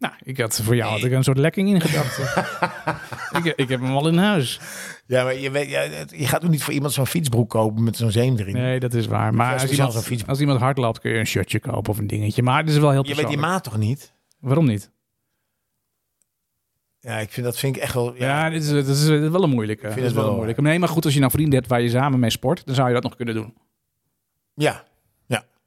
Nou, 0.00 0.14
ik 0.22 0.38
had 0.38 0.60
voor 0.62 0.76
jou 0.76 0.90
had 0.92 1.04
ik 1.04 1.12
een 1.12 1.24
soort 1.24 1.38
lekking 1.38 1.68
in 1.68 1.80
gedachten. 1.80 2.24
ik, 3.44 3.54
ik 3.56 3.68
heb 3.68 3.80
hem 3.80 3.90
al 3.96 4.08
in 4.08 4.16
huis. 4.16 4.60
Ja, 5.06 5.24
maar 5.24 5.34
je, 5.38 5.50
weet, 5.50 5.74
het- 5.74 6.10
je 6.16 6.26
gaat 6.26 6.44
ook 6.44 6.50
niet 6.50 6.62
voor 6.62 6.72
iemand 6.72 6.92
zo'n 6.92 7.06
fietsbroek 7.06 7.50
kopen 7.50 7.82
met 7.84 7.96
zo'n 7.96 8.10
zeem 8.10 8.36
erin. 8.38 8.54
Nee, 8.54 8.80
dat 8.80 8.94
is 8.94 9.06
waar. 9.06 9.34
Maar 9.34 9.52
als 9.52 9.62
speciaal 9.62 9.88
iemand, 10.02 10.26
als 10.28 10.40
iemand 10.40 10.60
hard 10.60 10.78
loopt, 10.78 11.00
kun 11.00 11.10
je 11.10 11.18
een 11.18 11.26
shirtje 11.26 11.60
kopen 11.60 11.90
of 11.92 11.98
een 11.98 12.06
dingetje. 12.06 12.42
Maar 12.42 12.60
het 12.60 12.68
is 12.70 12.78
wel 12.78 12.90
heel 12.90 13.06
je 13.06 13.14
weet 13.14 13.28
die 13.28 13.36
maat 13.38 13.64
toch 13.64 13.76
niet? 13.78 14.12
Waarom 14.38 14.66
niet? 14.66 14.90
Ja, 17.00 17.18
ik 17.18 17.30
vind 17.30 17.46
dat 17.46 17.58
vind 17.58 17.76
ik 17.76 17.82
echt 17.82 17.94
wel. 17.94 18.14
Ja, 18.14 18.26
Ja, 18.44 18.50
dit 18.50 18.62
is, 18.62 18.68
dit 18.68 18.86
is 18.88 19.06
wel 19.08 19.42
een 19.42 19.50
moeilijke. 19.50 19.82
vind 19.82 19.94
Dit 19.94 20.02
het 20.04 20.10
is 20.10 20.12
wel 20.12 20.22
wel- 20.22 20.30
een 20.30 20.36
moeilijke. 20.36 20.62
Nee, 20.62 20.78
maar 20.78 20.88
goed, 20.88 21.04
als 21.04 21.14
je 21.14 21.20
nou 21.20 21.32
vrienden 21.32 21.54
hebt 21.54 21.68
waar 21.68 21.80
je 21.80 21.88
samen 21.88 22.20
mee 22.20 22.30
sport, 22.30 22.66
dan 22.66 22.74
zou 22.74 22.88
je 22.88 22.94
dat 22.94 23.02
nog 23.02 23.16
kunnen 23.16 23.34
doen. 23.34 23.54
ja. 24.54 24.88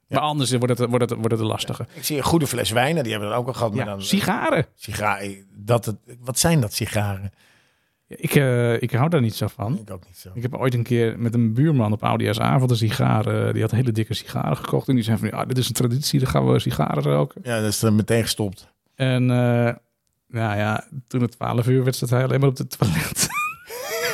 Maar 0.08 0.20
anders 0.20 0.50
wordt 0.50 0.78
het, 0.78 0.88
wordt, 0.90 1.10
het, 1.10 1.18
wordt 1.18 1.30
het 1.30 1.40
een 1.40 1.46
lastige. 1.46 1.86
Ik 1.94 2.04
zie 2.04 2.16
een 2.16 2.22
goede 2.22 2.46
fles 2.46 2.70
wijn, 2.70 3.02
die 3.02 3.12
hebben 3.12 3.30
we 3.30 3.34
ook 3.34 3.46
al 3.46 3.52
gehad. 3.52 3.74
Maar 3.74 3.84
dan, 3.84 4.02
sigaren. 4.02 4.66
sigaren. 4.74 5.46
Dat 5.56 5.84
het, 5.84 5.96
wat 6.20 6.38
zijn 6.38 6.60
dat 6.60 6.72
sigaren? 6.72 7.32
Ik, 8.08 8.34
eh, 8.34 8.82
ik 8.82 8.90
hou 8.90 9.08
daar 9.08 9.20
niet 9.20 9.34
zo 9.34 9.46
van. 9.46 9.78
Ik 9.78 9.90
ook 9.90 10.06
niet 10.06 10.16
zo. 10.16 10.30
Ik 10.34 10.42
heb 10.42 10.54
ooit 10.54 10.74
een 10.74 10.82
keer 10.82 11.18
met 11.18 11.34
een 11.34 11.54
buurman 11.54 11.92
op 11.92 12.02
oudejaarsavond 12.04 12.70
een 12.70 12.76
sigaar. 12.76 13.26
eh, 13.46 13.52
die 13.52 13.62
had 13.62 13.70
hele 13.70 13.92
dikke 13.92 14.14
sigaren 14.14 14.56
gekocht. 14.56 14.88
En 14.88 14.94
die 14.94 15.04
zei 15.04 15.18
van, 15.18 15.28
ja, 15.28 15.44
dit 15.44 15.58
is 15.58 15.66
een 15.68 15.72
traditie, 15.74 16.18
dan 16.20 16.28
gaan 16.28 16.52
we 16.52 16.58
sigaren 16.58 17.02
roken. 17.02 17.40
Ja, 17.44 17.60
dat 17.60 17.68
is 17.70 17.82
er 17.82 17.92
meteen 17.92 18.22
gestopt. 18.22 18.68
En 18.94 19.30
eh, 19.30 19.74
nou 20.28 20.56
ja, 20.58 20.84
toen 21.06 21.20
het 21.22 21.30
12 21.30 21.66
uur 21.66 21.84
werd, 21.84 21.96
zat 21.96 22.10
hij 22.10 22.24
alleen 22.24 22.40
maar 22.40 22.48
op 22.48 22.58
het 22.58 22.78
toilet. 22.78 23.28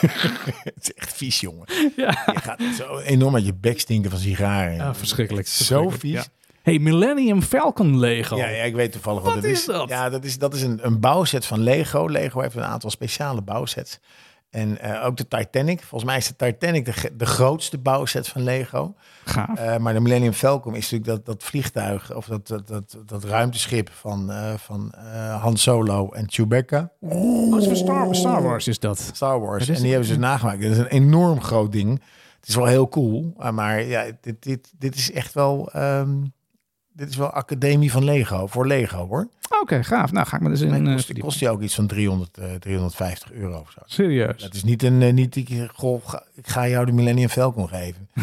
Het 0.65 0.75
is 0.83 0.93
echt 0.95 1.13
vies, 1.17 1.41
jongen. 1.41 1.67
ja. 1.97 2.23
Je 2.35 2.41
gaat 2.41 2.61
zo 2.77 2.99
enorm 2.99 3.35
uit 3.35 3.45
je 3.47 3.55
bek 3.55 3.81
stinken 3.81 4.11
van 4.11 4.21
sigaren. 4.21 4.75
ja, 4.75 4.95
verschrikkelijk. 4.95 5.47
Zo 5.49 5.89
vies. 5.89 6.13
ja. 6.13 6.25
Hey, 6.63 6.79
Millennium 6.79 7.43
Falcon 7.43 7.99
Lego. 7.99 8.37
Ja, 8.37 8.49
ja, 8.49 8.63
ik 8.63 8.75
weet 8.75 8.93
toevallig 8.93 9.23
wat, 9.23 9.35
Wat 9.35 9.43
het 9.43 9.53
is 9.53 9.59
is. 9.59 9.65
dat? 9.65 9.89
Ja, 9.89 10.09
dat 10.11 10.25
is, 10.25 10.39
dat 10.39 10.55
is 10.55 10.63
een, 10.63 10.79
een 10.83 11.01
bouwset 11.01 11.47
van 11.47 11.61
Lego. 11.61 12.07
Lego 12.07 12.41
heeft 12.41 12.55
een 12.57 12.63
aantal 12.65 12.91
speciale 12.91 13.41
bouwsets. 13.43 13.99
En 14.51 14.81
eh, 14.81 15.05
ook 15.05 15.17
de 15.17 15.29
Titanic. 15.29 15.81
Volgens 15.83 16.11
mij 16.11 16.17
is 16.19 16.27
de 16.29 16.37
Titanic 16.37 16.85
de, 16.85 17.11
de 17.17 17.27
grootste 17.27 17.79
bouwset 17.79 18.29
van 18.29 18.43
Lego. 18.43 18.95
Gaaf. 19.25 19.59
Eh, 19.59 19.77
maar 19.77 19.93
de 19.95 20.01
Millennium 20.01 20.33
Falcon 20.33 20.75
is 20.75 20.91
natuurlijk 20.91 21.25
dat, 21.25 21.27
dat 21.27 21.49
vliegtuig, 21.49 22.15
of 22.15 22.27
dat, 22.27 22.47
dat, 22.47 22.69
dat, 22.69 22.97
dat 23.07 23.25
ruimteschip 23.25 23.91
van, 23.91 24.31
eh, 24.31 24.55
van 24.55 24.93
eh, 24.93 25.43
Han 25.43 25.57
Solo 25.57 26.09
en 26.09 26.25
Chewbacca. 26.29 26.91
Wat 27.51 27.65
voor 27.65 27.77
Star, 27.77 28.15
Star 28.15 28.43
Wars 28.43 28.69
is 28.69 28.79
dat? 28.79 28.99
Star 29.15 29.41
Wars. 29.41 29.67
Dat 29.67 29.77
En 29.77 29.83
die 29.83 29.91
hebben 29.91 30.09
ze 30.09 30.15
dus 30.15 30.23
nagemaakt. 30.23 30.63
Dat 30.63 30.71
is 30.71 30.79
een 30.79 30.87
enorm 30.87 31.41
groot 31.43 31.73
ding. 31.73 32.03
Het 32.41 32.49
is 32.49 32.55
wel 32.55 32.67
heel 32.67 32.89
cool. 32.89 33.35
Maar 33.53 33.83
ja, 33.83 34.05
dit, 34.21 34.43
dit, 34.43 34.73
dit 34.79 34.95
is 34.95 35.13
echt 35.13 35.35
wel. 35.35 35.71
ehm, 35.73 36.17
dit 37.01 37.09
is 37.11 37.17
wel 37.17 37.31
academie 37.31 37.91
van 37.91 38.05
Lego. 38.05 38.47
Voor 38.47 38.67
Lego 38.67 39.07
hoor. 39.07 39.29
Oké, 39.61 39.85
gaaf. 39.85 40.13
Nou, 40.13 40.27
ga 40.27 40.37
ik 40.37 40.43
me 40.43 40.49
dus 40.49 40.61
in 40.61 40.73
En 40.73 40.87
eh, 40.87 40.93
kost, 40.95 41.19
kost 41.19 41.39
die 41.39 41.49
ook 41.51 41.63
iets 41.63 41.75
van 41.75 41.87
300, 41.87 42.39
eh, 42.39 42.55
350 42.55 43.33
euro 43.33 43.59
of 43.61 43.71
zo. 43.71 43.81
Serieus. 43.85 44.43
Dat 44.43 44.55
is 44.55 44.65
niet 44.65 44.83
een. 44.83 45.03
eh, 45.03 45.13
niet 45.13 45.33
die, 45.33 45.69
goh, 45.75 46.07
ga- 46.07 46.25
ik 46.35 46.49
ga 46.49 46.69
jou 46.69 46.87
de 46.87 46.93
Millennium 46.93 47.29
Falcon 47.29 47.69
geven. 47.69 48.09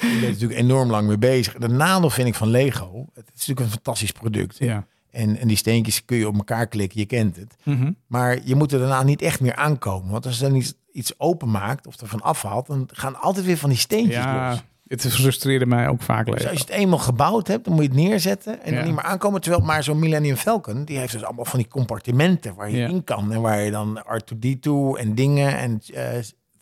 Je 0.00 0.18
bent 0.20 0.32
natuurlijk 0.32 0.60
enorm 0.60 0.90
lang 0.90 1.06
mee 1.08 1.18
bezig. 1.18 1.54
De 1.54 1.68
nadeel 1.68 2.10
vind 2.10 2.28
ik 2.28 2.34
van 2.34 2.48
Lego. 2.48 3.06
Het 3.14 3.24
is 3.26 3.32
natuurlijk 3.32 3.60
een 3.60 3.72
fantastisch 3.72 4.12
product. 4.12 4.58
Ja. 4.58 4.86
En, 5.10 5.36
en 5.38 5.48
die 5.48 5.56
steentjes 5.56 6.04
kun 6.04 6.16
je 6.16 6.26
op 6.28 6.34
elkaar 6.36 6.66
klikken. 6.66 7.00
Je 7.00 7.06
kent 7.06 7.36
het. 7.36 7.56
Mhm. 7.62 7.92
Maar 8.06 8.38
je 8.44 8.54
moet 8.54 8.72
er 8.72 8.78
daarna 8.78 9.02
niet 9.02 9.22
echt 9.22 9.40
meer 9.40 9.54
aankomen. 9.54 10.10
Want 10.10 10.26
als 10.26 10.38
je 10.38 10.44
dan 10.44 10.54
iets, 10.54 10.74
iets 10.92 11.18
openmaakt 11.18 11.86
of 11.86 12.00
ervan 12.00 12.20
afhaalt, 12.22 12.66
dan 12.66 12.88
gaan 12.92 13.20
altijd 13.20 13.46
weer 13.46 13.56
van 13.56 13.68
die 13.68 13.78
steentjes 13.78 14.14
Ja, 14.14 14.50
los. 14.50 14.62
Het 14.90 15.06
frustreerde 15.14 15.66
mij 15.66 15.88
ook 15.88 16.02
vaak. 16.02 16.26
Dus 16.26 16.34
als 16.48 16.58
je 16.58 16.64
het 16.64 16.68
eenmaal 16.68 16.98
gebouwd 16.98 17.46
hebt, 17.46 17.64
dan 17.64 17.74
moet 17.74 17.82
je 17.82 17.88
het 17.88 17.98
neerzetten 17.98 18.62
en 18.62 18.70
Ja. 18.72 18.76
dan 18.78 18.86
niet 18.86 18.94
meer 18.94 19.04
aankomen. 19.04 19.40
Terwijl 19.40 19.64
maar 19.64 19.82
zo'n 19.82 19.98
Millennium 19.98 20.36
Falcon, 20.36 20.84
die 20.84 20.98
heeft 20.98 21.12
dus 21.12 21.22
allemaal 21.24 21.44
van 21.44 21.58
die 21.58 21.68
compartimenten 21.68 22.54
waar 22.54 22.70
je 22.70 22.76
Ja. 22.76 22.88
in 22.88 23.04
kan. 23.04 23.32
En 23.32 23.40
waar 23.40 23.60
je 23.60 23.70
dan 23.70 24.02
R2-D2 24.06 24.98
en 24.98 25.14
dingen 25.14 25.58
en 25.58 25.80
eh 25.94 26.08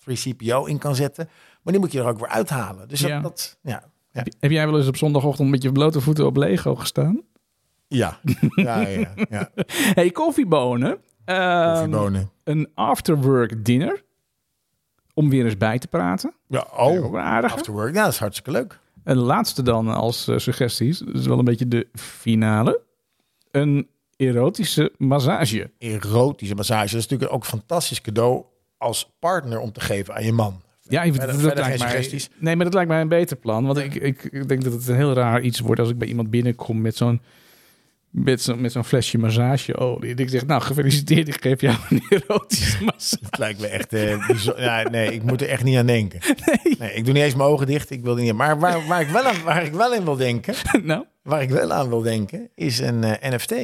3CPO 0.04 0.64
in 0.64 0.78
kan 0.78 0.94
zetten. 0.94 1.28
Maar 1.62 1.72
die 1.72 1.82
moet 1.82 1.92
je 1.92 1.98
er 2.00 2.06
ook 2.06 2.18
weer 2.18 2.28
uithalen. 2.28 2.88
Dus 2.88 3.00
dat, 3.00 3.10
Ja. 3.10 3.20
dat 3.20 3.58
ja. 3.62 3.82
Ja. 4.12 4.24
Heb 4.40 4.50
jij 4.50 4.66
wel 4.66 4.78
eens 4.78 4.88
op 4.88 4.96
zondagochtend 4.96 5.50
met 5.50 5.62
je 5.62 5.72
blote 5.72 6.00
voeten 6.00 6.26
op 6.26 6.36
Lego 6.36 6.74
gestaan? 6.74 7.22
Ja. 7.88 8.18
ja, 8.54 8.80
ja, 8.80 9.08
ja. 9.30 9.50
Hey, 9.94 10.10
koffiebonen. 10.10 10.98
Ehm, 11.24 11.72
Koffiebonen. 11.72 12.30
een 12.44 12.68
afterwork 12.74 13.64
dinner. 13.64 14.04
Om 15.18 15.30
weer 15.30 15.44
eens 15.44 15.56
bij 15.56 15.78
te 15.78 15.88
praten. 15.88 16.34
Ja, 16.48 16.66
oh. 16.76 17.18
aardige. 17.18 17.54
Afterwork, 17.54 17.94
ja, 17.94 18.02
dat 18.02 18.12
is 18.12 18.18
hartstikke 18.18 18.50
leuk. 18.50 18.78
En 19.04 19.16
de 19.16 19.22
laatste 19.22 19.62
dan 19.62 19.88
als 19.88 20.28
eh, 20.28 20.38
suggesties. 20.38 20.98
Dat 20.98 21.14
is 21.14 21.26
wel 21.26 21.38
een 21.38 21.44
beetje 21.44 21.68
de 21.68 21.88
finale. 21.92 22.80
Een 23.50 23.88
erotische 24.16 24.92
massage. 24.96 25.70
Erotische 25.78 26.54
massage. 26.54 26.90
Dat 26.90 27.00
is 27.00 27.06
natuurlijk 27.08 27.32
ook 27.32 27.42
een 27.42 27.48
fantastisch 27.48 28.00
cadeau 28.00 28.44
als 28.76 29.14
partner 29.18 29.58
om 29.58 29.72
te 29.72 29.80
geven 29.80 30.14
aan 30.14 30.24
je 30.24 30.32
man. 30.32 30.62
Ja, 30.82 31.02
Verder- 31.02 31.26
dat 31.26 31.36
verder 31.36 31.64
lijkt 31.64 32.10
mij? 32.10 32.28
Nee, 32.38 32.56
maar 32.56 32.64
dat 32.64 32.74
lijkt 32.74 32.88
mij 32.88 33.00
een 33.00 33.08
beter 33.08 33.36
plan. 33.36 33.66
Want 33.66 33.78
ik, 33.78 33.94
ik, 33.94 34.24
ik 34.24 34.48
denk 34.48 34.64
dat 34.64 34.72
het 34.72 34.88
een 34.88 34.96
heel 34.96 35.12
raar 35.12 35.40
iets 35.40 35.60
wordt 35.60 35.80
als 35.80 35.90
ik 35.90 35.98
bij 35.98 36.08
iemand 36.08 36.30
binnenkom 36.30 36.80
met 36.80 36.96
zo'n 36.96 37.20
met 38.10 38.42
zo'n 38.42 38.60
met 38.60 38.72
zo'n 38.72 38.84
flesje 38.84 39.18
massageolie. 39.18 40.10
En 40.10 40.16
ik 40.16 40.28
zeg, 40.28 40.46
nou, 40.46 40.62
gefeliciteerd, 40.62 41.28
ik 41.28 41.42
geef 41.42 41.60
jou 41.60 41.76
een 41.88 42.02
erotische 42.08 42.84
massage. 42.84 43.24
Het 43.24 43.38
lijkt 43.38 43.60
me 43.60 43.66
echt 43.66 43.92
eh, 43.92 44.28
ja, 44.56 44.82
nee, 44.82 45.12
ik 45.12 45.22
moet 45.22 45.40
er 45.42 45.48
echt 45.48 45.64
niet 45.64 45.76
aan 45.76 45.86
denken. 45.86 46.20
Nee. 46.78 46.92
ik 46.92 47.04
doe 47.04 47.14
niet 47.14 47.22
eens 47.22 47.34
mijn 47.34 47.48
ogen 47.48 47.66
dicht. 47.66 47.90
Ik 47.90 48.02
wil 48.02 48.14
niet. 48.14 48.32
Maar 48.32 48.58
waar, 48.58 48.86
waar, 48.86 49.00
ik 49.00 49.08
wel 49.08 49.22
aan, 49.24 49.42
waar 49.44 49.64
ik 49.64 49.72
wel 49.72 49.94
in 49.94 50.04
wil 50.04 50.16
denken, 50.16 50.54
nou, 50.82 51.04
waar 51.22 51.42
ik 51.42 51.50
wel 51.50 51.72
aan 51.72 51.88
wil 51.88 52.02
denken, 52.02 52.50
is 52.54 52.78
een 52.78 53.04
eh, 53.04 53.32
NFT. 53.32 53.54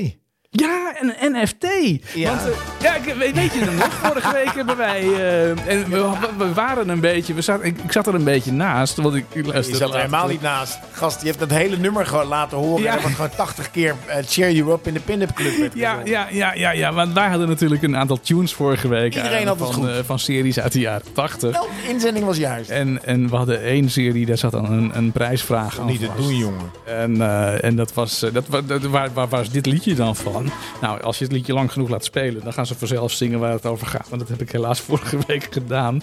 ja, 0.50 0.83
en 1.00 1.14
een 1.20 1.42
NFT. 1.42 1.66
Ja. 2.14 2.28
Want, 2.28 2.40
eh, 2.40 2.52
ja, 2.80 2.94
ik, 2.94 3.14
weet, 3.14 3.34
weet 3.34 3.52
je 3.52 3.58
het 3.60 3.76
nog? 3.76 3.92
Vorige 3.92 4.32
week 4.32 4.54
hebben 4.54 4.76
wij... 4.76 5.00
eh, 5.00 5.48
en 5.50 5.90
we, 6.38 6.52
waren 6.54 6.88
een 6.88 7.00
beetje... 7.00 7.34
We 7.34 7.40
zaten, 7.42 7.64
ik, 7.66 7.78
ik 7.84 7.92
zat 7.92 8.06
er 8.06 8.14
een 8.14 8.24
beetje 8.24 8.52
naast, 8.52 8.96
want 8.96 9.14
ik, 9.14 9.24
ik 9.32 9.44
Je 9.46 9.62
zat 9.76 9.90
er 9.90 9.96
helemaal 9.96 10.28
niet 10.28 10.40
naast. 10.40 10.78
Gast, 10.92 11.20
je 11.20 11.26
hebt 11.26 11.38
dat 11.38 11.50
hele 11.50 11.76
nummer 11.76 12.06
gewoon 12.06 12.26
laten 12.26 12.58
horen. 12.58 12.82
Ja. 12.82 12.94
En 12.94 13.00
wordt 13.00 13.14
gewoon 13.14 13.30
80 13.36 13.70
keer 13.70 13.94
eh, 14.06 14.16
Cheer 14.26 14.52
You 14.52 14.72
Up 14.72 14.86
in 14.86 14.94
de 14.94 15.00
Pin-Up 15.00 15.32
Club. 15.34 15.70
Ja, 15.74 15.98
ja, 16.04 16.26
ja, 16.30 16.52
ja, 16.54 16.70
ja, 16.70 16.92
want 16.92 17.12
wij 17.12 17.28
hadden 17.28 17.48
natuurlijk 17.48 17.82
een 17.82 17.96
aantal 17.96 18.20
tunes 18.20 18.52
vorige 18.54 18.88
week. 18.88 19.14
Iedereen 19.14 19.40
aan 19.40 19.46
had 19.46 19.58
het 19.58 19.66
van, 19.74 19.74
goed. 19.84 19.88
eh, 19.92 19.96
van 20.04 20.18
series 20.18 20.60
uit 20.60 20.72
de 20.72 20.80
jaren 20.80 21.02
80. 21.12 21.54
Elke 21.54 21.68
inzending 21.88 22.24
was 22.24 22.36
juist. 22.36 22.70
En, 22.70 23.04
en 23.04 23.28
we 23.30 23.36
hadden 23.36 23.62
één 23.62 23.90
serie, 23.90 24.26
daar 24.26 24.38
zat 24.38 24.50
dan 24.52 24.72
een, 24.72 24.90
een 24.94 25.12
prijsvraag 25.12 25.80
aan 25.80 25.86
niet 25.86 26.00
te 26.00 26.06
vast. 26.06 26.18
doen, 26.18 26.36
jongen. 26.36 26.70
En, 26.84 27.20
en 27.62 27.76
dat 27.76 27.94
was, 27.94 28.18
dat, 28.32 28.44
wa- 28.48 28.60
dat, 28.60 28.82
waar, 28.82 29.08
waar 29.14 29.28
was 29.28 29.50
dit 29.50 29.66
liedje 29.66 29.94
dan 29.94 30.16
van? 30.16 30.50
Nou, 30.84 31.02
als 31.02 31.18
je 31.18 31.24
het 31.24 31.32
liedje 31.32 31.52
lang 31.52 31.72
genoeg 31.72 31.88
laat 31.88 32.04
spelen, 32.04 32.44
dan 32.44 32.52
gaan 32.52 32.66
ze 32.66 32.74
vanzelf 32.74 33.12
zingen 33.12 33.38
waar 33.38 33.52
het 33.52 33.66
over 33.66 33.86
gaat. 33.86 34.08
Want 34.08 34.20
dat 34.20 34.30
heb 34.30 34.40
ik 34.40 34.52
helaas 34.52 34.80
vorige 34.90 35.18
week 35.26 35.48
gedaan. 35.50 36.02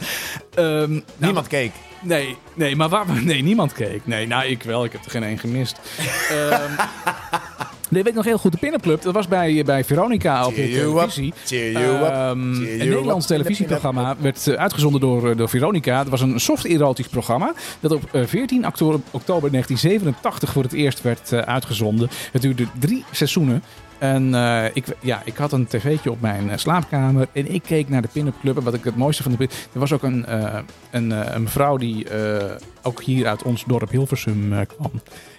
Ehm, 0.54 0.92
nou, 0.92 1.04
Niemand 1.18 1.48
keek. 1.48 1.72
Nee, 2.02 2.38
nee, 2.54 2.76
maar 2.76 2.90
waar, 2.90 3.06
nee, 3.24 3.42
niemand 3.42 3.74
keek. 3.74 4.06
Nee, 4.08 4.28
nou, 4.28 4.46
ik 4.46 4.64
wel. 4.64 4.84
Ik 4.86 4.92
heb 4.92 5.06
er 5.06 5.12
geen 5.12 5.24
één 5.24 5.40
gemist. 5.40 5.80
Ehm, 7.92 8.04
weet 8.04 8.08
ik 8.08 8.14
nog 8.14 8.26
heel 8.26 8.38
goed. 8.38 8.52
De 8.52 8.58
Pin-Up 8.58 8.82
Club, 8.82 9.02
dat 9.02 9.14
was 9.14 9.28
bij, 9.28 9.64
bij 9.64 9.84
Veronica 9.84 10.46
op 10.46 10.56
de 10.56 10.70
televisie. 10.70 11.34
cheer 11.46 11.72
you 11.72 11.86
up, 11.86 12.12
cheer 12.56 12.72
een 12.72 12.78
Nederlands 12.78 13.28
televisieprogramma 13.28 14.16
werd 14.20 14.48
eh, 14.48 14.54
uitgezonden 14.56 15.02
door, 15.02 15.30
eh, 15.30 15.38
door 15.38 15.50
Veronica. 15.50 16.00
Het 16.00 16.10
was 16.10 16.22
een 16.22 16.40
soft-erotisch 16.40 17.08
programma 17.08 17.54
dat 17.80 17.92
op 17.92 18.04
eh, 18.12 18.26
14 18.26 18.68
oktober, 18.68 19.00
oktober 19.12 19.52
1987 19.52 20.52
voor 20.52 20.64
het 20.64 20.74
eerst 20.74 21.02
werd 21.02 21.32
eh, 21.32 21.40
uitgezonden. 21.40 22.10
Het 22.32 22.42
duurde 22.42 22.66
drie 22.80 23.06
seizoenen. 23.12 23.64
En 24.00 24.36
eh, 24.36 24.66
ik, 24.74 24.86
ja, 25.00 25.22
ik 25.26 25.36
had 25.38 25.52
een 25.52 25.68
tv'tje 25.68 26.12
op 26.12 26.22
mijn 26.22 26.50
eh, 26.50 26.58
slaapkamer 26.58 27.28
en 27.32 27.54
ik 27.54 27.64
keek 27.64 27.90
naar 27.90 28.02
de 28.02 28.08
Pin-Up 28.14 28.34
Club. 28.42 28.58
En 28.58 28.64
wat 28.64 28.74
ik 28.74 28.84
het 28.84 28.96
mooiste 28.98 29.24
van 29.24 29.36
de 29.38 29.50
Er 29.74 29.80
was 29.80 29.92
ook 29.94 30.04
een, 30.04 30.26
eh, 30.26 30.60
een, 30.92 31.12
eh, 31.12 31.34
een 31.34 31.42
mevrouw 31.44 31.78
die 31.78 32.10
eh, 32.10 32.56
ook 32.82 33.04
hier 33.04 33.28
uit 33.28 33.44
ons 33.44 33.64
dorp 33.68 33.90
Hilversum 33.90 34.54
eh, 34.54 34.60
kwam. 34.78 34.92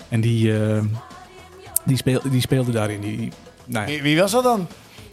En 0.08 0.20
die, 0.20 0.58
eh, 0.58 0.82
die, 1.84 1.96
speel, 1.96 2.20
die 2.24 2.40
speelde 2.40 2.72
daarin. 2.72 3.00
Die, 3.00 3.32
nou 3.66 3.86
ja, 3.86 3.92
Wie, 3.92 4.02
wie 4.02 4.18
was 4.20 4.30
dat 4.30 4.42
dan? 4.44 4.66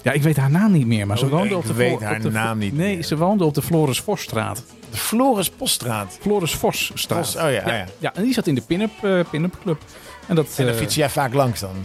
ja, 0.03 0.11
ik 0.11 0.22
weet 0.22 0.38
haar 0.38 0.51
naam 0.51 0.72
niet 0.72 0.86
meer, 0.88 1.07
maar 1.07 1.17
ze 1.17 1.26
Oh, 1.26 1.32
woonde 1.32 1.49
ik 1.49 1.55
op 1.55 1.65
de 1.65 1.74
weet 1.74 1.97
Flo- 1.97 2.05
haar 2.07 2.22
de 2.22 2.32
naam 2.32 2.57
niet 2.57 2.78
Nee, 2.78 2.95
meer. 2.95 3.03
ze 3.03 3.17
woonde 3.17 3.43
op 3.43 3.53
de 3.53 3.61
Floris 3.61 3.99
Vosstraat. 3.99 4.63
De 4.91 4.97
Floris 4.97 5.49
Poststraat. 5.49 6.17
Floris 6.22 6.53
Vosstraat. 6.55 7.26
Vos, 7.26 7.36
oh 7.36 7.41
ja, 7.41 7.49
ja. 7.76 7.86
ja. 7.97 8.13
en 8.15 8.24
die 8.24 8.34
zat 8.34 8.47
in 8.47 8.55
de 8.55 8.61
pin-up 8.61 9.03
eh, 9.03 9.20
pin-up 9.32 9.55
club. 9.61 9.82
En 10.28 10.36
dat 10.36 10.45
En 10.57 10.65
dan 10.65 10.74
eh, 10.74 10.80
fiets 10.80 10.95
jij 10.95 11.09
vaak 11.09 11.34
langs 11.34 11.59
dan. 11.59 11.76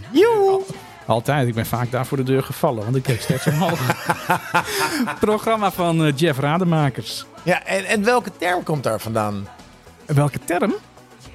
altijd. 1.05 1.47
Ik 1.47 1.53
ben 1.53 1.65
vaak 1.65 1.91
daar 1.91 2.05
voor 2.05 2.17
de 2.17 2.23
deur 2.23 2.43
gevallen, 2.43 2.83
want 2.83 2.95
ik 2.95 3.03
keek 3.03 3.21
steeds 3.21 3.47
omhoog. 3.47 3.79
Programma 5.19 5.71
van 5.71 6.05
eh, 6.05 6.13
Jeff 6.15 6.39
Rademakers. 6.39 7.25
Ja, 7.43 7.63
en, 7.65 7.85
en 7.85 8.03
welke 8.03 8.31
term 8.37 8.63
komt 8.63 8.83
daar 8.83 8.99
vandaan? 8.99 9.47
Welke 10.05 10.39
term? 10.45 10.73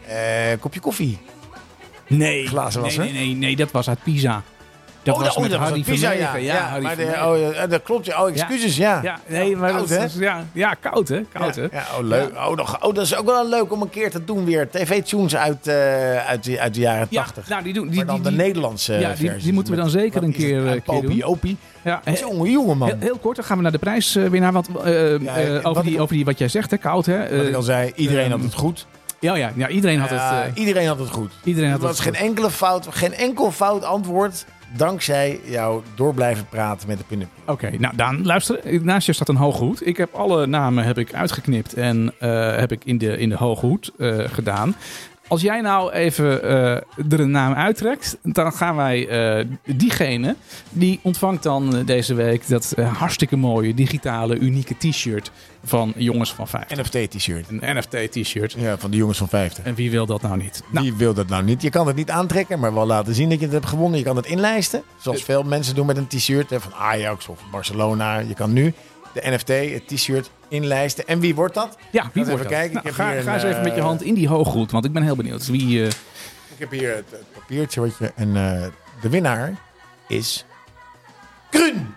Eh, 0.06 0.16
kopje 0.60 0.80
koffie. 0.80 1.18
Nee. 2.18 2.46
Glazen 2.52 2.80
was 2.82 2.96
nee, 2.96 3.12
nee, 3.12 3.26
nee, 3.26 3.34
nee, 3.34 3.56
dat 3.56 3.70
was 3.70 3.88
uit 3.88 4.02
Pisa. 4.02 4.42
Dat 5.02 5.14
oh, 5.16 5.20
was 5.22 5.34
oh, 5.34 5.42
met 5.42 5.50
dat 5.50 5.60
Harry 5.60 5.74
een 5.78 5.82
pizza, 5.84 6.10
ja. 6.10 6.36
Ja, 6.36 6.54
Harry 6.54 6.82
maar 6.82 6.96
de, 6.96 7.02
oh, 7.24 7.54
ja, 7.54 7.66
dat 7.66 7.82
klopt. 7.82 8.06
Ja. 8.06 8.22
Oh, 8.22 8.28
excuses, 8.30 8.76
ja. 8.76 9.00
Ja, 9.02 9.18
nee, 9.26 9.56
maar 9.56 9.70
koud, 9.70 9.88
dat 9.88 10.02
is- 10.02 10.14
ja, 10.14 10.44
ja, 10.52 10.74
koud 10.80 11.08
hè? 11.08 11.20
Koud 11.32 11.54
hè? 11.56 11.62
Ja, 11.62 11.68
ja, 11.72 11.84
oh, 11.98 12.04
leuk. 12.06 12.30
Oh, 12.36 12.56
nog, 12.56 12.84
oh, 12.84 12.94
dat 12.94 13.04
is 13.04 13.16
ook 13.16 13.26
wel 13.26 13.48
leuk 13.48 13.72
om 13.72 13.82
een 13.82 13.90
keer 13.90 14.10
te 14.10 14.24
doen 14.24 14.44
weer. 14.44 14.70
TV-tunes 14.70 15.36
uit, 15.36 15.66
eh, 15.66 16.26
uit, 16.26 16.44
de- 16.44 16.60
uit 16.60 16.74
de 16.74 16.80
jaren 16.80 17.06
Ja, 17.10 17.22
80. 17.22 17.48
nou, 17.48 17.62
die 17.62 17.72
doen 17.72 17.88
die, 17.88 17.96
maar 17.96 18.06
dan 18.06 18.14
die, 18.22 18.24
de 18.24 18.30
Nederlandse 18.36 18.92
Ja, 18.94 19.12
die- 19.18 19.36
die 19.36 19.52
moeten 19.52 19.74
we 19.74 19.80
dan 19.80 19.90
zeker 19.90 20.14
wat 20.14 20.22
een 20.22 20.32
keer, 20.32 20.64
Ja, 20.64 20.74
eh, 20.74 20.80
keer 20.86 21.00
doen. 21.02 21.22
Opie. 21.24 21.56
ja, 21.84 22.00
Jongen, 22.20 22.50
jongen, 22.50 22.78
man. 22.78 22.88
heel, 22.88 22.96
heel 23.00 23.18
kort, 23.18 23.36
dan 23.36 23.44
gaan 23.44 23.56
we 23.56 23.62
naar 23.62 23.72
de 23.72 23.78
prijswinnaar. 23.78 24.52
Want 24.52 24.68
eh, 24.84 25.18
Ja, 25.20 25.36
eh, 25.36 25.52
wat 25.52 25.64
over, 25.64 25.84
die, 25.84 26.00
over 26.00 26.14
die 26.14 26.24
wat 26.24 26.38
jij 26.38 26.48
zegt, 26.48 26.70
hè, 26.70 26.76
koud 26.76 27.06
hè? 27.06 27.18
Wat 27.18 27.44
ik 27.46 27.48
Eh, 27.50 27.54
al 27.56 27.62
zei, 27.62 27.92
iedereen 27.94 28.30
had 28.30 28.40
het 28.42 28.54
goed. 28.54 28.86
Ja, 29.20 29.34
ja, 29.36 29.52
ja, 29.56 29.68
iedereen 29.68 29.98
had 30.00 30.10
het. 30.10 30.18
Eh, 30.20 30.38
iedereen 30.54 30.86
had 30.86 30.98
het 30.98 31.10
goed. 31.10 31.32
iedereen 31.44 31.70
had 31.70 31.80
Er 31.80 31.86
het. 31.86 31.96
was 31.96 32.06
geen 32.06 32.14
enkele 32.14 32.50
fout, 32.50 32.86
geen 32.90 33.14
enkel 33.14 33.50
fout 33.50 33.84
antwoord. 33.84 34.44
Dankzij 34.76 35.40
jou 35.44 35.82
door 35.94 36.14
blijven 36.14 36.46
praten 36.48 36.88
met 36.88 36.98
de 36.98 37.04
pin-up. 37.04 37.28
Oké, 37.46 37.70
nou 37.78 37.96
Daan, 37.96 38.24
luister. 38.26 38.60
Naast 38.84 39.06
je 39.06 39.12
staat 39.12 39.28
een 39.28 39.36
hoge 39.36 39.64
hoed. 39.64 39.86
Ik 39.86 39.96
heb 39.96 40.14
alle 40.14 40.46
namen 40.46 40.84
heb 40.84 40.98
ik 40.98 41.14
uitgeknipt 41.14 41.74
en 41.74 42.12
eh, 42.18 42.56
heb 42.56 42.72
ik 42.72 42.84
in 42.84 42.98
de, 42.98 43.18
in 43.18 43.28
de 43.28 43.36
hoge 43.36 43.66
hoed 43.66 43.92
eh, 43.98 44.18
gedaan. 44.26 44.74
Als 45.30 45.40
jij 45.40 45.60
nou 45.60 45.92
even 45.92 46.42
eh, 46.42 46.70
er 47.10 47.20
een 47.20 47.30
naam 47.30 47.52
uittrekt, 47.52 48.18
dan 48.22 48.52
gaan 48.52 48.76
wij 48.76 49.08
eh, 49.08 49.46
diegene, 49.64 50.36
die 50.70 51.00
ontvangt 51.02 51.42
dan 51.42 51.76
eh, 51.76 51.86
deze 51.86 52.14
week 52.14 52.48
dat 52.48 52.74
hartstikke 52.92 53.36
mooie 53.36 53.74
digitale 53.74 54.38
unieke 54.38 54.74
t-shirt 54.78 55.30
van 55.64 55.92
Jongens 55.96 56.32
van 56.34 56.48
50. 56.48 56.78
NFT-t-shirt. 56.78 57.46
Een 57.50 57.76
NFT-t-shirt. 57.76 58.52
Ja, 58.52 58.78
van 58.78 58.90
de 58.90 58.96
jongens 58.96 59.18
van 59.18 59.28
50. 59.28 59.64
En 59.64 59.74
wie 59.74 59.90
wil 59.90 60.06
dat 60.06 60.22
nou 60.22 60.36
niet? 60.36 60.62
Nou, 60.70 60.84
Wie 60.84 60.94
wil 60.94 61.14
dat 61.14 61.28
nou 61.28 61.44
niet? 61.44 61.62
Je 61.62 61.70
kan 61.70 61.86
het 61.86 61.96
niet 61.96 62.10
aantrekken, 62.10 62.58
maar 62.58 62.74
wel 62.74 62.86
laten 62.86 63.14
zien 63.14 63.28
dat 63.28 63.38
je 63.38 63.44
het 63.44 63.54
hebt 63.54 63.66
gewonnen. 63.66 63.98
Je 63.98 64.04
kan 64.04 64.16
het 64.16 64.26
inlijsten, 64.26 64.82
zoals 64.98 65.22
veel 65.22 65.42
mensen 65.42 65.74
doen 65.74 65.86
met 65.86 65.96
een 65.96 66.06
t-shirt 66.06 66.48
van 66.48 66.74
Ajax 66.74 67.28
of 67.28 67.40
Barcelona. 67.50 68.18
Je 68.18 68.34
kan 68.34 68.52
nu 68.52 68.74
de 69.12 69.30
NFT, 69.30 69.48
het 69.48 69.86
t-shirt, 69.86 70.30
inlijsten. 70.50 71.06
En 71.06 71.20
wie 71.20 71.34
wordt 71.34 71.54
dat? 71.54 71.76
ja, 71.90 72.02
wie 72.12 72.22
even 72.22 72.34
wordt 72.34 72.42
dat? 72.42 72.52
kijken. 72.58 72.76
Ik 72.76 72.82
Nou, 72.84 72.86
heb 72.86 72.94
ga, 72.94 73.08
hier 73.08 73.18
een, 73.18 73.24
ga 73.24 73.34
eens 73.34 73.42
even 73.42 73.62
met 73.62 73.72
je 73.74 73.78
eh, 73.80 73.84
hand 73.84 74.02
in 74.02 74.14
die 74.14 74.28
hoge 74.28 74.50
hoed, 74.50 74.70
want 74.70 74.84
ik 74.84 74.92
ben 74.92 75.02
heel 75.02 75.16
benieuwd. 75.16 75.46
Wie, 75.46 75.80
eh, 75.82 75.86
Ik 75.86 76.58
heb 76.58 76.70
hier 76.70 76.94
het, 76.94 77.04
het 77.10 77.32
papiertje 77.32 77.80
wat 77.80 77.98
je... 77.98 78.12
En 78.16 78.36
eh, 78.36 78.66
de 79.00 79.08
winnaar 79.08 79.54
is... 80.08 80.44
Krun! 81.50 81.94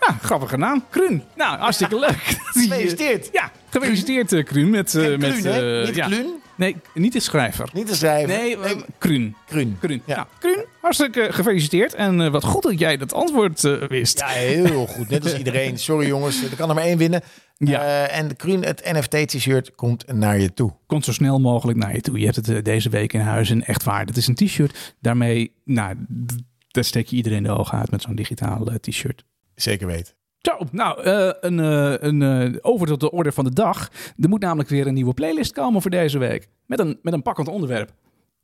Ja, 0.00 0.14
grappige 0.22 0.56
naam. 0.56 0.84
Kruun. 0.90 1.22
Nou, 1.36 1.58
hartstikke 1.58 1.98
leuk. 2.06 2.16
Gefeliciteerd! 2.52 3.28
Ja, 3.32 3.50
gefeliciteerd 3.70 4.32
uh, 4.32 4.44
Kruun. 4.44 4.70
Met, 4.70 4.92
met, 4.94 5.34
Niet 5.34 5.94
ja. 5.94 6.06
Kluun, 6.06 6.40
Nee, 6.54 6.76
niet 6.94 7.12
de 7.12 7.20
schrijver. 7.20 7.68
niet 7.72 7.88
de 7.88 7.94
schrijver. 7.94 8.28
Nee, 8.36 8.58
eh, 8.58 8.76
Kruun. 8.98 9.36
Krun. 9.46 9.76
Kruun. 9.80 10.02
Ja. 10.04 10.14
Nou, 10.16 10.26
Kruun, 10.38 10.64
hartstikke 10.80 11.28
gefeliciteerd. 11.30 11.94
En 11.94 12.30
wat 12.30 12.44
goed 12.44 12.62
dat 12.62 12.78
jij 12.78 12.96
dat 12.96 13.12
antwoord 13.12 13.60
wist. 13.88 14.18
Ja, 14.18 14.26
heel 14.26 14.86
goed. 14.86 15.08
Net 15.08 15.24
als 15.24 15.36
iedereen. 15.38 15.78
Sorry 15.88 16.06
jongens, 16.06 16.42
er 16.42 16.56
kan 16.56 16.68
er 16.68 16.74
maar 16.74 16.84
één 16.84 16.98
winnen. 16.98 17.22
Ja. 17.58 18.06
Eh, 18.06 18.18
en 18.18 18.26
het 18.64 18.92
NFT-t-shirt, 18.92 19.74
komt 19.74 20.12
naar 20.12 20.38
je 20.38 20.54
toe. 20.54 20.72
Komt 20.86 21.04
zo 21.04 21.12
snel 21.12 21.40
mogelijk 21.40 21.78
naar 21.78 21.94
je 21.94 22.00
toe. 22.00 22.18
Je 22.18 22.24
hebt 22.24 22.36
het 22.36 22.48
eh, 22.48 22.62
deze 22.62 22.88
week 22.88 23.12
in 23.12 23.20
huis 23.20 23.50
en 23.50 23.64
echt 23.64 23.84
waar. 23.84 24.06
Dat 24.06 24.16
is 24.16 24.26
een 24.26 24.34
t-shirt. 24.34 24.94
Daarmee, 25.00 25.52
nou, 25.64 25.94
daar 26.68 26.84
steek 26.84 27.06
je 27.06 27.16
iedereen 27.16 27.42
de 27.42 27.50
ogen 27.50 27.78
uit 27.78 27.90
met 27.90 28.02
zo'n 28.02 28.14
digitaal 28.14 28.66
eh, 28.66 28.74
t-shirt. 28.74 29.24
Zeker 29.54 29.86
weten. 29.86 30.14
Zo, 30.38 30.58
nou, 30.70 31.02
een, 31.40 31.58
een, 32.22 32.58
over 32.64 32.86
tot 32.86 33.00
de 33.00 33.10
orde 33.10 33.32
van 33.32 33.44
de 33.44 33.52
dag. 33.52 33.90
Er 34.18 34.28
moet 34.28 34.40
namelijk 34.40 34.68
weer 34.68 34.86
een 34.86 34.94
nieuwe 34.94 35.14
playlist 35.14 35.52
komen 35.52 35.82
voor 35.82 35.90
deze 35.90 36.18
week. 36.18 36.48
Met 36.66 36.78
een, 36.78 36.98
met 37.02 37.12
een 37.12 37.22
pakkend 37.22 37.48
onderwerp. 37.48 37.92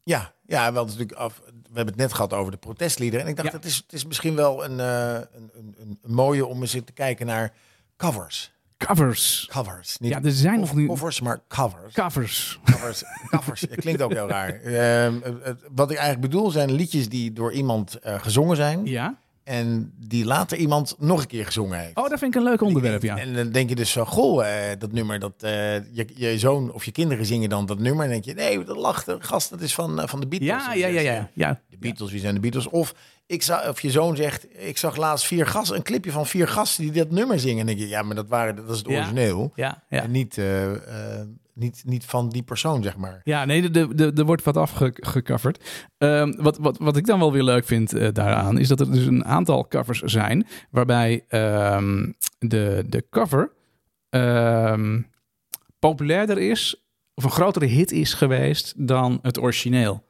Ja, 0.04 0.32
ja 0.46 0.72
wel, 0.72 0.84
natuurlijk 0.84 1.12
af, 1.12 1.42
we 1.46 1.52
hebben 1.74 1.94
het 1.94 1.96
net 1.96 2.12
gehad 2.12 2.32
over 2.32 2.52
de 2.52 2.58
protestliederen. 2.58 3.24
En 3.24 3.30
ik 3.30 3.36
dacht, 3.36 3.48
Ja. 3.48 3.56
het, 3.56 3.64
is, 3.64 3.76
het 3.76 3.92
is 3.92 4.06
misschien 4.06 4.34
wel 4.34 4.64
een, 4.64 4.78
een, 4.78 5.26
een, 5.34 5.74
een, 5.78 5.98
een 6.02 6.14
mooie 6.14 6.46
om 6.46 6.60
eens 6.60 6.70
te 6.70 6.92
kijken 6.94 7.26
naar 7.26 7.52
covers. 7.96 8.53
Covers. 8.86 9.48
Covers. 9.50 9.98
Niet 9.98 10.10
Ja, 10.10 10.22
er 10.22 10.30
zijn 10.32 10.60
nog 10.60 10.74
nu 10.74 10.86
covers, 10.86 11.20
maar 11.20 11.40
covers. 11.48 11.92
covers. 11.94 12.58
Covers, 12.64 13.02
covers. 13.30 13.60
Het 13.70 13.74
klinkt 13.80 14.02
ook 14.02 14.12
heel 14.12 14.28
raar. 14.28 14.48
Ehm, 14.62 15.14
het- 15.22 15.44
het- 15.44 15.60
wat 15.74 15.90
ik 15.90 15.96
eigenlijk 15.96 16.30
bedoel 16.30 16.50
zijn 16.50 16.72
liedjes 16.72 17.08
die 17.08 17.32
door 17.32 17.52
iemand 17.52 17.98
eh, 17.98 18.14
gezongen 18.20 18.56
zijn. 18.56 18.84
Ja. 18.86 19.22
En 19.44 19.92
die 19.96 20.24
later 20.24 20.58
iemand 20.58 20.94
nog 20.98 21.20
een 21.20 21.26
keer 21.26 21.44
gezongen 21.46 21.78
heeft. 21.78 21.96
Oh, 21.96 22.08
dat 22.08 22.18
vind 22.18 22.34
ik 22.34 22.40
een 22.40 22.46
leuk 22.48 22.60
onderwerp, 22.62 23.02
ja. 23.02 23.16
En 23.18 23.34
dan 23.34 23.50
denk 23.50 23.68
je 23.68 23.74
dus 23.74 23.90
zo, 23.90 24.04
goh, 24.04 24.46
eh, 24.70 24.78
dat 24.78 24.92
nummer, 24.92 25.18
dat 25.18 25.32
eh, 25.38 25.50
je, 25.94 26.06
je 26.14 26.38
zoon 26.38 26.72
of 26.72 26.84
je 26.84 26.92
kinderen 26.92 27.26
zingen 27.26 27.48
dan 27.48 27.66
dat 27.66 27.78
nummer. 27.78 28.04
En 28.04 28.10
dan 28.12 28.20
denk 28.20 28.38
je, 28.38 28.44
nee, 28.44 28.64
dat 28.64 28.76
lacht, 28.76 29.06
de 29.06 29.16
gast, 29.18 29.50
dat 29.50 29.60
is 29.60 29.74
van, 29.74 30.00
eh, 30.00 30.06
van 30.08 30.20
de 30.20 30.26
Beatles. 30.26 30.48
Ja, 30.64 30.74
ja, 30.74 30.86
ja, 30.86 31.00
ja. 31.00 31.30
ja. 31.32 31.60
Beatles, 31.88 32.10
wie 32.10 32.20
zijn 32.20 32.34
de 32.34 32.40
Beatles? 32.40 32.68
Of, 32.68 32.94
ik 33.26 33.42
zag, 33.42 33.68
of 33.68 33.80
je 33.80 33.90
zoon 33.90 34.16
zegt, 34.16 34.46
ik 34.66 34.78
zag 34.78 34.96
laatst 34.96 35.26
vier 35.26 35.46
gasten, 35.46 35.76
een 35.76 35.82
clipje 35.82 36.10
van 36.10 36.26
vier 36.26 36.48
gasten 36.48 36.82
die 36.82 36.92
dat 36.92 37.10
nummer 37.10 37.40
zingen. 37.40 37.60
En 37.60 37.66
denk 37.66 37.78
je, 37.78 37.88
ja, 37.88 38.02
maar 38.02 38.14
dat, 38.14 38.28
waren, 38.28 38.56
dat 38.56 38.70
is 38.70 38.78
het 38.78 38.88
origineel. 38.88 39.52
Ja, 39.54 39.82
ja. 39.88 40.02
En 40.02 40.10
niet, 40.10 40.38
eh, 40.38 40.72
eh, 40.74 41.26
niet, 41.54 41.82
niet 41.86 42.04
van 42.04 42.28
die 42.28 42.42
persoon, 42.42 42.82
zeg 42.82 42.96
maar. 42.96 43.20
Ja, 43.24 43.44
nee, 43.44 43.70
er 43.96 44.24
wordt 44.24 44.42
wat 44.42 44.56
afgecoverd. 44.56 45.88
Ehm 45.98 46.32
wat, 46.36 46.58
wat, 46.58 46.78
wat 46.78 46.96
ik 46.96 47.06
dan 47.06 47.18
wel 47.18 47.32
weer 47.32 47.42
leuk 47.42 47.64
vind 47.64 47.92
eh, 47.92 48.08
daaraan, 48.12 48.58
is 48.58 48.68
dat 48.68 48.80
er 48.80 48.92
dus 48.92 49.06
een 49.06 49.24
aantal 49.24 49.68
covers 49.68 50.00
zijn 50.00 50.46
waarbij 50.70 51.24
ehm, 51.28 52.10
de, 52.38 52.84
de 52.88 53.06
cover 53.10 53.52
ehm, 54.10 55.00
populairder 55.78 56.38
is 56.38 56.84
of 57.14 57.24
een 57.24 57.30
grotere 57.30 57.66
hit 57.66 57.92
is 57.92 58.14
geweest 58.14 58.74
dan 58.76 59.18
het 59.22 59.38
origineel. 59.38 60.04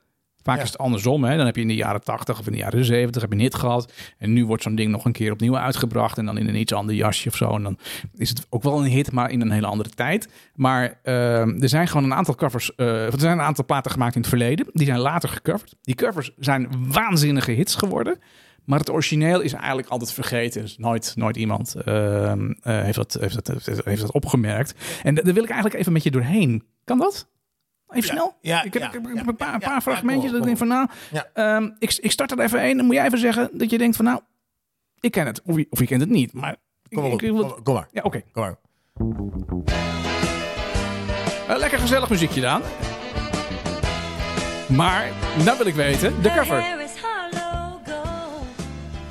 Vaak 0.45 0.57
Ja. 0.57 0.62
is 0.62 0.68
het 0.68 0.78
andersom. 0.78 1.24
Hè? 1.24 1.36
Dan 1.36 1.47
heb 1.47 1.55
je 1.57 1.62
in 1.62 1.68
de 1.68 1.74
jaren 1.74 2.03
80 2.03 2.38
of 2.38 2.47
in 2.47 2.53
de 2.53 2.59
jaren 2.59 2.84
70 2.84 3.20
heb 3.22 3.30
je 3.30 3.36
een 3.36 3.42
hit 3.42 3.55
gehad. 3.55 3.92
En 4.18 4.32
nu 4.32 4.47
wordt 4.47 4.62
zo'n 4.62 4.74
ding 4.74 4.90
nog 4.90 5.05
een 5.05 5.12
keer 5.12 5.32
opnieuw 5.32 5.57
uitgebracht. 5.57 6.18
En 6.18 6.24
dan 6.26 6.38
in 6.38 6.49
een 6.49 6.55
iets 6.57 6.72
ander 6.72 6.95
jasje 6.95 7.28
of 7.28 7.36
zo. 7.36 7.51
En 7.55 7.62
dan 7.62 7.78
is 8.16 8.28
het 8.28 8.47
ook 8.51 8.62
wel 8.62 8.78
een 8.78 8.90
hit, 8.90 9.12
maar 9.12 9.30
in 9.30 9.40
een 9.40 9.51
hele 9.51 9.66
andere 9.66 9.88
tijd. 9.88 10.28
Maar 10.55 10.99
ehm, 11.03 11.62
er 11.62 11.68
zijn 11.68 11.88
gewoon 11.88 12.05
een 12.05 12.14
aantal 12.14 12.34
covers. 12.34 12.74
eh, 12.74 13.12
er 13.12 13.20
zijn 13.20 13.38
een 13.38 13.45
aantal 13.45 13.64
platen 13.64 13.90
gemaakt 13.90 14.14
in 14.14 14.20
het 14.20 14.30
verleden. 14.30 14.66
Die 14.72 14.86
zijn 14.86 14.99
later 14.99 15.28
gecoverd. 15.28 15.74
Die 15.82 15.95
covers 15.95 16.30
zijn 16.38 16.68
waanzinnige 16.92 17.51
hits 17.51 17.74
geworden. 17.74 18.18
Maar 18.64 18.78
het 18.78 18.90
origineel 18.90 19.40
is 19.40 19.53
eigenlijk 19.53 19.88
altijd 19.88 20.12
vergeten. 20.12 20.61
Dus 20.62 20.78
nooit, 20.78 21.12
nooit 21.16 21.36
iemand 21.36 21.74
ehm, 21.74 22.51
eh, 22.62 22.80
heeft, 22.82 22.97
dat, 22.97 23.16
heeft, 23.20 23.34
dat, 23.34 23.64
heeft, 23.64 23.84
heeft 23.84 24.01
dat 24.01 24.12
opgemerkt. 24.12 24.74
En 25.03 25.14
daar 25.14 25.24
wil 25.34 25.42
ik 25.42 25.51
eigenlijk 25.51 25.80
even 25.80 25.92
met 25.92 26.03
je 26.03 26.11
doorheen. 26.11 26.62
Kan 26.84 26.99
dat? 26.99 27.28
Even 27.95 28.09
Ja, 28.14 28.20
snel? 28.20 28.36
ja, 28.40 28.62
ik 28.62 28.72
heb, 28.72 28.82
ja, 28.82 28.88
ik 28.88 28.95
heb 28.95 29.14
ja, 29.14 29.22
een 29.26 29.36
paar, 29.36 29.53
ja, 29.53 29.59
paar 29.59 29.70
ja, 29.72 29.80
fragmentjes. 29.80 30.30
dat 30.30 30.40
ik 30.40 30.47
denk 30.47 30.59
van 30.59 30.68
nou, 30.68 30.86
Ja. 31.11 31.26
ehm, 31.32 31.70
ik, 31.78 31.97
ik 32.01 32.11
start 32.11 32.30
er 32.30 32.40
even 32.40 32.61
één. 32.61 32.76
Dan 32.76 32.86
moet 32.86 32.95
jij 32.95 33.05
even 33.05 33.18
zeggen 33.18 33.51
dat 33.53 33.70
je 33.70 33.78
denkt 33.78 33.97
van 33.97 34.05
nou, 34.05 34.20
ik 35.01 35.11
ken 35.11 35.26
het. 35.26 35.42
Of 35.45 35.57
je, 35.57 35.66
of 35.70 35.78
je 35.78 35.86
kent 35.86 36.01
het 36.01 36.11
niet. 36.11 36.32
Maar 36.32 36.57
Kom 36.88 37.03
maar, 37.03 37.07
ik, 37.07 37.12
op, 37.14 37.22
ik 37.22 37.28
kom, 37.30 37.40
maar, 37.40 37.62
kom 37.62 37.74
maar. 37.74 37.88
ja, 37.92 38.03
oké. 38.03 38.22
Kom 38.32 38.42
maar. 38.42 38.57
Eh, 41.49 41.57
lekker 41.59 41.78
gezellig 41.78 42.11
muziekje 42.11 42.40
dan. 42.40 42.62
Maar, 44.68 45.09
nou 45.45 45.57
wil 45.59 45.66
ik 45.66 45.74
weten, 45.74 46.22
de 46.22 46.32
cover. 46.36 46.64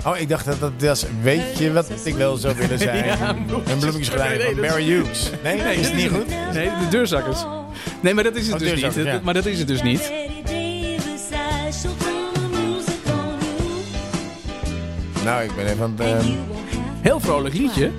Oh, 0.05 0.17
ik 0.17 0.29
dacht 0.29 0.45
dat 0.45 0.59
dat 0.59 0.71
was, 0.81 1.05
weet 1.21 1.57
je 1.57 1.73
wat 1.73 1.89
ik 2.05 2.15
wel 2.15 2.35
zou 2.35 2.55
willen 2.55 2.79
zijn? 2.89 3.05
Ja, 3.05 3.29
een 3.29 3.45
bloemetjesgeleid 3.79 4.37
Nee, 4.37 4.51
van 4.53 4.61
Barry 4.61 4.83
Hughes. 4.83 5.29
Nee, 5.43 5.61
Nee, 5.61 5.75
is 5.77 5.87
het 5.87 5.95
niet 5.95 6.09
goed? 6.09 6.27
Nee, 6.53 6.69
de 6.79 6.87
deurzakkers. 6.89 7.43
Nee, 8.01 8.13
maar 8.13 8.23
dat 8.23 8.35
is 8.35 8.45
het 8.45 8.53
Oh, 8.53 8.59
dus 8.59 8.95
niet. 8.95 9.05
ja. 9.05 9.19
Maar 9.23 9.33
dat 9.33 9.45
is 9.45 9.59
het 9.59 9.67
dus 9.67 9.81
niet. 9.81 10.11
Nou, 15.23 15.43
ik 15.43 15.55
ben 15.55 15.65
even 15.65 15.83
aan 15.83 15.93
het... 15.97 15.99
ehm, 16.25 16.31
Heel 17.01 17.19
vrolijk 17.19 17.55
liedje. 17.55 17.91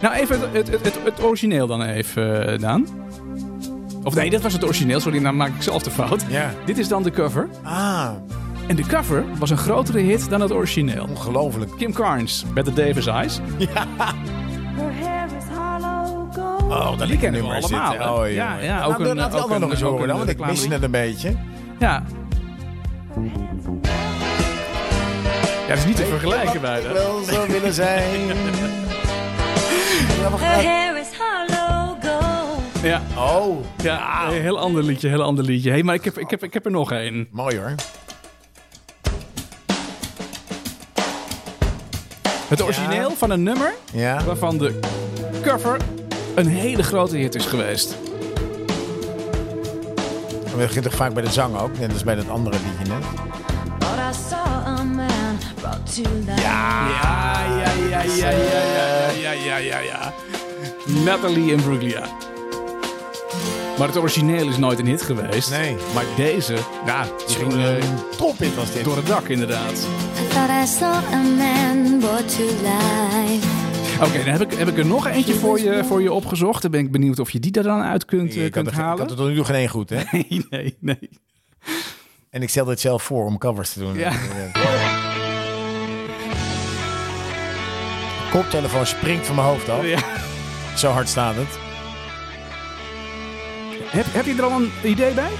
Nou, 0.00 0.14
even 0.14 0.40
het, 0.40 0.68
het, 0.70 0.82
het, 0.84 0.98
het 1.04 1.22
origineel 1.24 1.66
dan 1.66 1.82
even, 1.82 2.52
eh, 2.52 2.58
Daan. 2.58 2.86
Of 4.02 4.14
nee, 4.14 4.30
dat 4.30 4.40
was 4.42 4.52
het 4.52 4.64
origineel. 4.64 5.00
Sorry, 5.00 5.18
nou 5.18 5.34
maak 5.34 5.54
ik 5.54 5.62
zelf 5.62 5.82
de 5.82 5.90
fout. 5.90 6.24
ja. 6.28 6.54
Dit 6.64 6.78
is 6.78 6.88
dan 6.88 7.02
de 7.02 7.10
cover. 7.10 7.48
Ah, 7.62 8.10
En 8.66 8.76
de 8.76 8.86
cover 8.86 9.24
was 9.38 9.50
een 9.50 9.56
grotere 9.56 9.98
hit 9.98 10.30
dan 10.30 10.40
het 10.40 10.52
origineel. 10.52 11.06
ongelooflijk. 11.10 11.70
Kim 11.78 11.92
Carnes 11.92 12.44
met 12.54 12.64
de 12.64 12.72
Davis 12.72 13.06
Eyes. 13.06 13.38
Her 14.76 15.25
Oh, 16.68 16.98
dat 16.98 17.08
Die 17.08 17.16
kennen 17.18 17.42
we 17.48 17.54
allemaal, 17.54 17.92
hè? 17.92 18.10
Oh, 18.10 18.32
Ja, 18.32 18.56
ja, 18.58 18.78
Nou, 18.78 18.92
ook 18.92 18.98
dan 18.98 19.06
een- 19.08 19.16
laat 19.16 19.48
die 19.48 19.58
nog 19.58 19.70
eens 19.70 19.80
horen 19.80 20.08
dan, 20.08 20.16
want 20.16 20.28
ik 20.30 20.38
mis 20.46 20.66
het 20.68 20.82
een 20.82 20.90
beetje. 20.90 21.34
Ja. 21.78 22.02
Ja, 25.66 25.68
dat 25.68 25.78
is 25.78 25.84
niet 25.86 25.96
te 25.96 26.04
vergelijken 26.04 26.54
ik 26.54 26.60
bijna. 26.60 26.92
wel 26.92 27.22
zou 27.22 27.50
willen 27.52 27.72
zijn. 27.72 28.20
Ja, 30.20 30.30
wacht, 30.30 30.42
Her 30.44 30.64
hair 30.64 30.96
is 31.00 31.06
hollow 31.18 31.88
gold. 32.02 32.82
Ja, 32.82 33.00
Oh, 33.18 33.64
ja 33.82 34.26
een 34.28 34.40
heel 34.40 34.58
ander 34.58 34.82
liedje, 34.82 35.08
heel 35.08 35.22
ander 35.22 35.44
liedje. 35.44 35.70
Hey, 35.70 35.82
maar 35.82 35.94
ik 35.94 36.04
heb, 36.04 36.18
ik 36.18 36.30
heb, 36.30 36.42
ik 36.42 36.54
heb 36.54 36.64
er 36.64 36.70
nog 36.70 36.92
één. 36.92 37.28
mooi 37.30 37.56
hoor. 37.58 37.74
Het 42.48 42.62
origineel 42.62 43.10
van 43.10 43.30
een 43.30 43.42
nummer 43.42 43.72
Ja. 43.92 44.24
waarvan 44.24 44.58
de 44.58 44.78
cover 45.42 45.76
een 46.36 46.46
hele 46.46 46.82
grote 46.82 47.16
hit 47.16 47.34
is 47.34 47.44
geweest. 47.46 47.96
We 50.44 50.56
beginnen 50.62 50.82
toch 50.90 50.94
vaak 50.94 51.14
bij 51.14 51.22
de 51.22 51.30
zang 51.30 51.58
ook, 51.58 51.78
net 51.78 51.92
als 51.92 52.04
bij 52.04 52.14
dat 52.14 52.28
andere 52.28 52.56
liedje 52.56 52.94
net. 52.94 53.04
Thought 53.78 54.14
I 54.16 54.18
saw 54.28 54.66
a 54.66 54.82
man 54.84 55.38
brought 55.60 55.94
to 55.94 56.02
life. 56.26 56.40
Ja, 56.40 56.88
ja, 56.88 57.72
ja, 57.90 58.02
ja, 58.02 58.30
ja, 58.30 58.30
ja, 58.30 59.10
ja, 59.22 59.32
ja, 59.32 59.56
ja, 59.56 59.78
ja. 59.78 60.12
Natalie 61.04 61.52
Imbruglia. 61.52 62.02
Maar 63.78 63.86
het 63.88 63.96
origineel 63.96 64.48
is 64.48 64.56
nooit 64.56 64.78
een 64.78 64.86
hit 64.86 65.02
geweest. 65.02 65.50
Nee. 65.50 65.76
Maar 65.94 66.04
deze, 66.16 66.54
ja, 66.86 67.06
die 67.26 67.36
ging 67.36 67.52
eh, 67.52 67.74
Een 67.76 67.98
tophit 68.16 68.54
was 68.54 68.72
dit. 68.72 68.84
door 68.84 68.96
het 68.96 69.06
dak 69.06 69.28
inderdaad. 69.28 69.72
I 69.72 70.28
thought 70.28 70.50
I 70.64 70.66
saw 70.66 70.94
a 71.12 71.22
man 71.36 71.98
brought 71.98 72.36
to 72.36 72.42
life. 72.44 73.55
Oké, 74.00 74.24
dan 74.24 74.32
heb 74.32 74.40
ik, 74.52 74.58
heb 74.58 74.68
ik 74.68 74.78
er 74.78 74.86
nog 74.86 75.06
eentje 75.06 75.34
voor 75.34 75.60
je, 75.60 75.84
voor 75.84 76.02
je 76.02 76.12
opgezocht. 76.12 76.62
Dan 76.62 76.70
ben 76.70 76.80
ik 76.80 76.90
benieuwd 76.92 77.18
of 77.18 77.30
je 77.30 77.40
die 77.40 77.52
er 77.52 77.62
dan 77.62 77.80
uit 77.82 78.04
kunt, 78.04 78.30
eh, 78.36 78.36
ik, 78.36 78.42
had 78.42 78.52
kunt 78.52 78.66
er, 78.66 78.72
ik 78.72 78.78
halen. 78.78 78.98
had 78.98 79.10
er 79.10 79.16
tot 79.16 79.28
nu 79.28 79.34
toe 79.34 79.44
geen 79.44 79.54
één 79.56 79.68
goed, 79.68 79.90
hè? 79.90 80.02
Nee, 80.10 80.46
nee, 80.50 80.76
nee. 80.80 81.10
En 82.30 82.42
ik 82.42 82.48
stelde 82.48 82.70
het 82.70 82.80
zelf 82.80 83.02
voor 83.02 83.24
om 83.26 83.38
covers 83.38 83.72
te 83.72 83.78
doen. 83.78 83.94
Ja. 83.98 84.12
Koptelefoon 88.30 88.86
springt 88.86 89.26
van 89.26 89.34
mijn 89.34 89.46
hoofd 89.48 89.68
af. 89.68 89.84
Ja. 89.86 89.98
Zo 90.76 90.90
hard 90.90 91.08
staat 91.08 91.34
het. 91.36 91.58
Heb, 93.90 94.06
heb 94.08 94.24
je 94.26 94.34
er 94.34 94.42
al 94.42 94.60
een 94.60 94.70
idee 94.84 95.14
bij? 95.14 95.30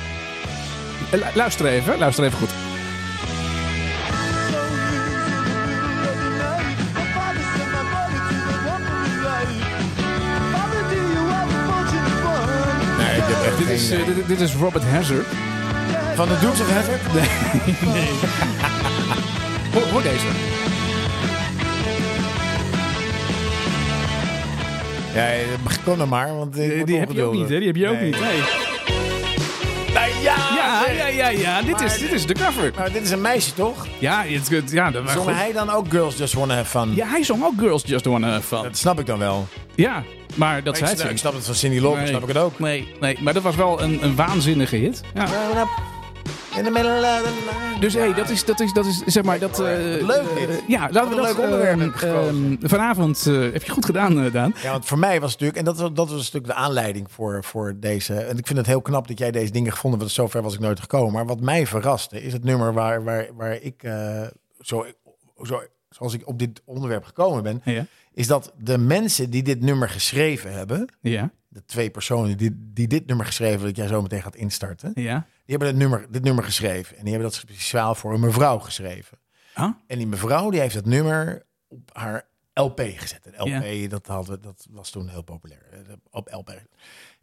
Eh, 1.11 1.13
lu- 1.13 1.25
Luister 1.35 1.67
even, 1.67 1.99
luister 1.99 2.25
even 2.25 2.39
goed. 2.39 2.51
Dit 13.59 13.69
is, 13.69 13.91
eh, 13.91 14.05
dit, 14.07 14.27
dit 14.29 14.41
is 14.41 14.55
Robert 14.55 14.85
Hazard. 14.85 15.27
Van 16.15 16.29
de 16.29 16.39
Dukes 16.41 16.61
of 16.61 16.73
Hazzard? 16.73 17.01
Hoor, 19.75 19.83
hoor 19.93 20.03
deze. 20.03 20.27
Ja, 25.15 25.27
eh, 25.33 25.41
kom 25.85 25.99
dan 25.99 26.09
maar, 26.09 26.37
want 26.37 26.55
Die, 26.55 26.99
heb 26.99 27.13
je 27.13 27.23
ook 27.23 27.33
niet, 27.35 27.49
hè? 27.49 27.59
Die 27.59 27.67
heb 27.67 27.77
je 27.77 27.89
ook 27.89 27.95
Nee. 27.95 28.05
niet. 28.05 28.21
Nee. 28.21 28.66
Ja! 30.23 30.37
Ja, 30.57 30.91
ja, 30.91 31.07
ja, 31.07 31.29
ja. 31.29 31.63
Dit 31.63 31.81
is, 31.81 31.99
dit 31.99 32.13
is 32.13 32.27
de 32.27 32.35
cover. 32.35 32.73
Maar 32.77 32.93
dit 32.93 33.03
is 33.03 33.11
een 33.11 33.21
meisje, 33.21 33.55
toch? 33.55 33.87
Ja, 33.99 34.23
het, 34.27 34.49
het- 34.49 34.71
ja, 34.71 34.91
dat 34.91 35.11
Zong 35.11 35.27
hij 35.37 35.53
dan 35.53 35.71
ook 35.71 35.87
Girls 35.91 36.17
Just 36.17 36.33
Wanna 36.35 36.55
Have 36.55 36.79
Fun? 36.79 36.95
Ja, 36.95 37.07
hij 37.07 37.23
zong 37.25 37.45
ook 37.45 37.53
Girls 37.59 37.83
Just 37.87 38.05
Wanna 38.05 38.29
Have 38.29 38.47
Fun. 38.47 38.63
Dat 38.63 38.77
snap 38.77 39.01
ik 39.01 39.07
dan 39.07 39.19
wel. 39.19 39.47
Ja, 39.75 40.03
maar 40.35 40.63
dat 40.63 40.77
zei 40.77 40.91
ik, 40.91 40.99
het 40.99 41.11
ik 41.11 41.19
snap 41.19 41.33
het 41.35 41.45
van 41.45 41.55
Cindy 41.55 41.79
Lauper, 41.81 42.01
Nee. 42.01 42.09
snap 42.09 42.23
ik 42.23 42.29
het 42.29 42.37
ook. 42.37 42.59
Nee, 42.59 42.89
nee, 43.01 43.17
maar 43.21 43.35
dat 43.35 43.43
was 43.43 43.55
wel 43.57 43.83
een, 43.83 44.05
een 44.05 44.17
waanzinnige 44.17 44.77
hit. 44.77 45.01
Ja. 45.15 45.27
In 46.57 46.65
the 46.65 46.71
middle 46.71 46.91
of 46.91 47.23
the 47.23 47.45
night. 47.45 47.81
Dus 47.81 47.95
hé, 47.95 48.01
hey, 48.01 48.15
dat 48.15 48.29
is, 48.29 48.45
dat 48.45 48.61
is, 48.61 48.73
dat 48.73 48.87
is, 48.87 49.03
zeg 49.07 49.25
maar, 49.25 49.39
dat... 49.39 49.61
eh, 49.61 49.67
Leuk 50.07 50.35
dit. 50.39 50.49
eh, 50.49 50.69
ja, 50.69 50.89
laten 50.91 51.11
we 51.11 51.17
een 51.17 51.23
dat... 51.23 51.37
leuk 51.37 51.45
onderwerp 51.45 51.95
ehm, 52.03 52.57
vanavond 52.69 53.27
eh, 53.27 53.41
heb 53.53 53.63
je 53.63 53.71
goed 53.73 53.85
gedaan, 53.85 54.21
eh, 54.25 54.33
Daan. 54.33 54.55
Ja, 54.63 54.71
want 54.71 54.85
voor 54.87 54.99
mij 54.99 55.21
was 55.21 55.33
het 55.33 55.41
natuurlijk, 55.41 55.59
en 55.59 55.65
dat, 55.65 55.79
was- 55.79 55.93
dat 55.95 56.09
was 56.09 56.17
natuurlijk 56.19 56.47
de 56.47 56.55
aanleiding 56.55 57.11
voor, 57.11 57.45
voor 57.45 57.75
deze. 57.77 58.15
En 58.15 58.39
ik 58.39 58.47
vind 58.47 58.59
het 58.59 58.67
heel 58.67 58.83
knap 58.83 59.09
dat 59.09 59.19
jij 59.19 59.31
deze 59.31 59.53
dingen 59.53 59.73
gevonden 59.73 60.01
hebt, 60.01 60.15
want 60.17 60.29
zover 60.31 60.43
was 60.43 60.55
ik 60.55 60.61
nooit 60.61 60.81
gekomen. 60.81 61.13
Maar 61.13 61.27
wat 61.27 61.41
mij 61.41 61.67
verraste, 61.67 62.23
is 62.23 62.33
het 62.33 62.45
nummer 62.45 62.73
waar, 62.73 63.05
waar, 63.05 63.27
waar 63.35 63.55
ik, 63.63 63.83
eh, 63.83 64.23
zo, 64.61 64.87
zo, 65.43 65.63
zoals 65.89 66.15
ik 66.15 66.29
op 66.29 66.39
dit 66.39 66.63
onderwerp 66.65 67.05
gekomen 67.05 67.43
ben, 67.43 67.61
Ja. 67.65 67.87
is 68.13 68.27
dat 68.27 68.53
de 68.59 68.79
mensen 68.79 69.31
die 69.31 69.43
dit 69.43 69.61
nummer 69.61 69.89
geschreven 69.89 70.53
hebben, 70.53 70.89
Ja, 71.01 71.31
de 71.49 71.65
twee 71.67 71.91
personen 71.91 72.37
die, 72.37 72.51
die 72.73 72.87
dit 72.89 73.07
nummer 73.07 73.27
geschreven, 73.27 73.53
hebben, 73.55 73.75
dat 73.75 73.85
jij 73.85 73.95
zo 73.95 74.03
meteen 74.03 74.23
gaat 74.23 74.37
instarten, 74.37 74.93
ja. 74.95 75.27
Die 75.47 75.57
hebben 75.57 75.69
dit 75.69 75.77
nummer, 75.77 76.07
dit 76.11 76.23
nummer 76.23 76.45
geschreven. 76.45 76.97
En 76.97 77.03
die 77.05 77.13
hebben 77.13 77.31
dat 77.31 77.39
speciaal 77.41 77.95
voor 77.95 78.15
een 78.15 78.21
mevrouw 78.21 78.59
geschreven. 78.59 79.19
Ah, 79.55 79.71
En 79.87 79.99
die 79.99 80.07
mevrouw 80.07 80.51
die 80.51 80.61
heeft 80.61 80.75
het 80.75 80.87
nummer 80.87 81.47
op 81.69 81.91
haar 81.93 82.29
LP 82.55 82.81
gezet. 82.97 83.21
Een 83.27 83.35
LP, 83.85 83.91
dat, 83.91 84.07
hadden, 84.07 84.43
dat 84.43 84.67
was 84.71 84.91
toen 84.91 85.09
heel 85.09 85.23
populair. 85.23 85.63
eh, 85.73 85.93
Op 86.11 86.29
LP. 86.33 86.63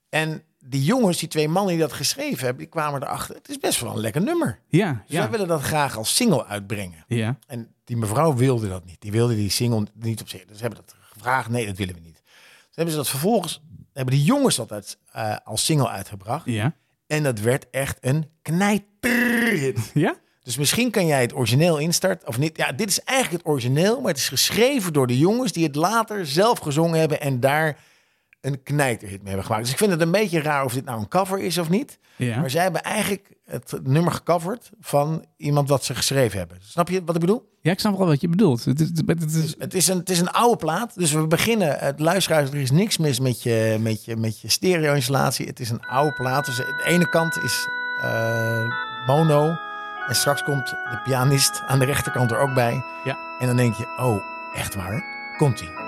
En 0.10 0.44
die 0.60 0.84
jongens, 0.84 1.18
die 1.20 1.28
twee 1.28 1.48
mannen 1.50 1.72
die 1.74 1.82
dat 1.82 1.94
geschreven 1.94 2.40
hebben, 2.40 2.58
die 2.58 2.68
kwamen 2.72 3.02
erachter. 3.04 3.36
Het 3.36 3.50
is 3.50 3.58
best 3.58 3.80
wel 3.80 3.92
een 3.92 4.00
lekker 4.00 4.22
nummer. 4.22 4.60
ja, 4.68 4.92
Dus 5.08 5.18
ja. 5.18 5.30
willen 5.30 5.48
dat 5.48 5.62
graag 5.62 5.98
als 5.98 6.16
single 6.16 6.46
uitbrengen. 6.46 7.04
Ja, 7.08 7.38
En 7.48 7.74
die 7.84 7.98
mevrouw 7.98 8.34
wilde 8.36 8.68
dat 8.70 8.86
niet. 8.86 9.02
Die 9.02 9.12
wilde 9.12 9.36
die 9.36 9.50
single 9.50 9.88
niet 9.94 10.22
op 10.22 10.30
zich. 10.30 10.46
Dus 10.46 10.56
ze 10.58 10.62
hebben 10.64 10.82
dat 10.86 10.96
gevraagd. 11.12 11.50
Nee, 11.50 11.66
dat 11.66 11.78
willen 11.78 11.94
we 11.96 12.00
niet. 12.02 12.22
Dus 12.24 12.76
hebben 12.76 12.94
ze 12.94 13.00
dat 13.00 13.10
vervolgens, 13.10 13.62
hebben 13.94 14.14
die 14.16 14.24
jongens 14.24 14.56
dat 14.56 14.72
uit, 14.72 14.98
eh, 15.12 15.36
als 15.44 15.66
single 15.66 15.90
uitgebracht. 15.90 16.46
ja. 16.46 16.76
En 17.14 17.24
dat 17.24 17.40
werd 17.40 17.66
echt 17.72 17.98
een 18.02 18.30
knijterhit. 18.42 19.92
Ja? 19.94 20.16
Dus 20.44 20.58
misschien 20.58 20.92
kan 20.92 21.06
jij 21.06 21.22
het 21.22 21.36
origineel 21.36 21.78
instarten. 21.78 22.28
Of 22.28 22.38
niet. 22.38 22.58
Ja, 22.58 22.72
dit 22.72 22.90
is 22.90 23.04
eigenlijk 23.04 23.44
het 23.44 23.54
origineel. 23.54 24.02
Maar 24.02 24.12
het 24.12 24.20
is 24.20 24.30
geschreven 24.30 24.94
door 24.94 25.08
de 25.08 25.18
jongens 25.18 25.52
die 25.52 25.66
het 25.66 25.76
later 25.76 26.26
zelf 26.26 26.60
gezongen 26.60 27.00
hebben. 27.00 27.22
En 27.22 27.40
daar 27.40 27.78
een 28.44 28.64
knijterhit 28.64 29.18
mee 29.18 29.28
hebben 29.28 29.46
gemaakt. 29.46 29.64
Dus 29.64 29.72
ik 29.72 29.78
vind 29.78 29.92
het 29.92 30.02
een 30.02 30.12
beetje 30.12 30.42
raar 30.42 30.64
of 30.64 30.74
dit 30.74 30.86
nou 30.86 31.00
een 31.00 31.08
cover 31.08 31.40
is 31.40 31.58
of 31.58 31.70
niet. 31.70 32.00
Ja. 32.16 32.40
Maar 32.40 32.50
zij 32.50 32.64
hebben 32.64 32.82
eigenlijk 32.82 33.34
het 33.46 33.80
nummer 33.84 34.12
gecoverd 34.12 34.70
van 34.80 35.26
iemand 35.38 35.70
wat 35.70 35.84
ze 35.84 35.96
geschreven 35.96 36.38
hebben. 36.38 36.58
Snap 36.62 36.90
je 36.90 37.04
wat 37.06 37.16
ik 37.16 37.22
bedoel? 37.22 37.52
Ja, 37.62 37.72
ik 37.72 37.80
snap 37.80 37.98
wel 37.98 38.08
wat 38.08 38.22
je 38.22 38.28
bedoelt. 38.28 38.66
Het 38.66 38.80
is, 38.80 38.88
het 39.06 39.36
is, 39.36 39.56
Het 39.58 39.74
is 39.74 39.88
een, 39.88 39.98
het 39.98 40.10
is 40.10 40.20
een 40.20 40.32
oude 40.32 40.56
plaat. 40.58 40.96
Dus 40.96 41.12
we 41.12 41.28
beginnen. 41.28 41.80
Het 41.80 42.00
luisteraars, 42.00 42.50
er 42.50 42.56
is 42.56 42.72
niks 42.72 42.98
mis 42.98 43.20
met 43.20 43.44
je, 43.44 43.78
met 43.80 44.06
je, 44.06 44.16
met 44.16 44.40
je 44.40 44.50
stereo-installatie. 44.50 45.46
Het 45.46 45.60
is 45.60 45.70
een 45.70 45.86
oude 45.86 46.14
plaat. 46.14 46.46
Dus 46.46 46.56
de 46.56 46.84
ene 46.86 47.10
kant 47.10 47.38
is 47.44 47.68
eh, 48.02 48.68
mono. 49.08 49.56
En 50.08 50.16
straks 50.16 50.44
komt 50.44 50.70
de 50.70 51.00
pianist 51.04 51.62
aan 51.68 51.80
de 51.80 51.86
rechterkant 51.86 52.32
er 52.32 52.38
ook 52.38 52.54
bij. 52.54 52.84
Ja. 53.04 53.18
En 53.40 53.48
dan 53.48 53.56
denk 53.56 53.76
je, 53.76 53.96
oh, 53.98 54.24
echt 54.54 54.76
waar? 54.76 55.04
Komt-ie. 55.38 55.83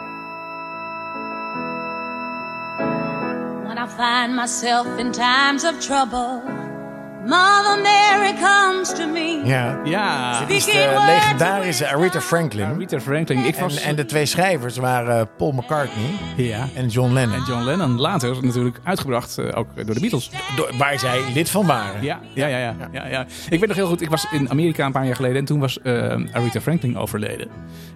When 3.76 3.84
I 3.84 3.88
find 3.88 4.34
myself 4.34 4.88
in 4.98 5.12
times 5.12 5.66
of 5.66 5.82
trouble, 5.82 6.42
Mother 7.26 7.82
Mary 7.82 8.34
comes 8.42 8.94
to 8.96 9.08
me. 9.08 9.42
Ja. 9.44 9.80
ja. 9.84 10.40
Het 10.40 10.50
is 10.50 10.66
de 10.66 11.04
legendarische 11.06 11.88
Aretha 11.88 12.22
Franklin. 12.22 12.78
Rita 12.78 13.00
Franklin. 13.00 13.46
Ik 13.46 13.56
was... 13.56 13.82
En, 13.82 13.90
en 13.90 13.96
de 13.96 14.06
twee 14.06 14.26
schrijvers 14.26 14.78
waren 14.78 15.30
Paul 15.38 15.52
McCartney 15.52 16.06
ja. 16.38 16.68
en 16.76 16.88
John 16.88 17.14
Lennon. 17.14 17.36
En 17.36 17.44
John 17.48 17.64
Lennon 17.64 18.00
later 18.00 18.44
natuurlijk 18.44 18.80
uitgebracht, 18.84 19.38
eh, 19.38 19.58
ook 19.58 19.68
door 19.76 19.94
de 19.94 20.00
Beatles. 20.00 20.32
Door- 20.56 20.72
waar 20.78 21.00
zij 21.00 21.22
lid 21.34 21.50
van 21.50 21.66
waren. 21.66 22.04
Ja, 22.04 22.20
ja, 22.34 22.48
ja, 22.48 22.58
ja, 22.58 22.76
ja, 22.92 23.08
ja. 23.08 23.26
Ik 23.50 23.60
weet 23.60 23.68
nog 23.68 23.76
heel 23.78 23.88
goed, 23.88 24.02
ik 24.02 24.10
was 24.10 24.28
in 24.32 24.50
Amerika 24.50 24.86
een 24.86 24.92
paar 24.92 25.06
jaar 25.06 25.16
geleden 25.16 25.38
en 25.38 25.46
toen 25.46 25.60
was 25.60 25.82
eh 25.82 25.94
Aretha 26.32 26.62
Franklin 26.62 26.98
overleden. 26.98 27.48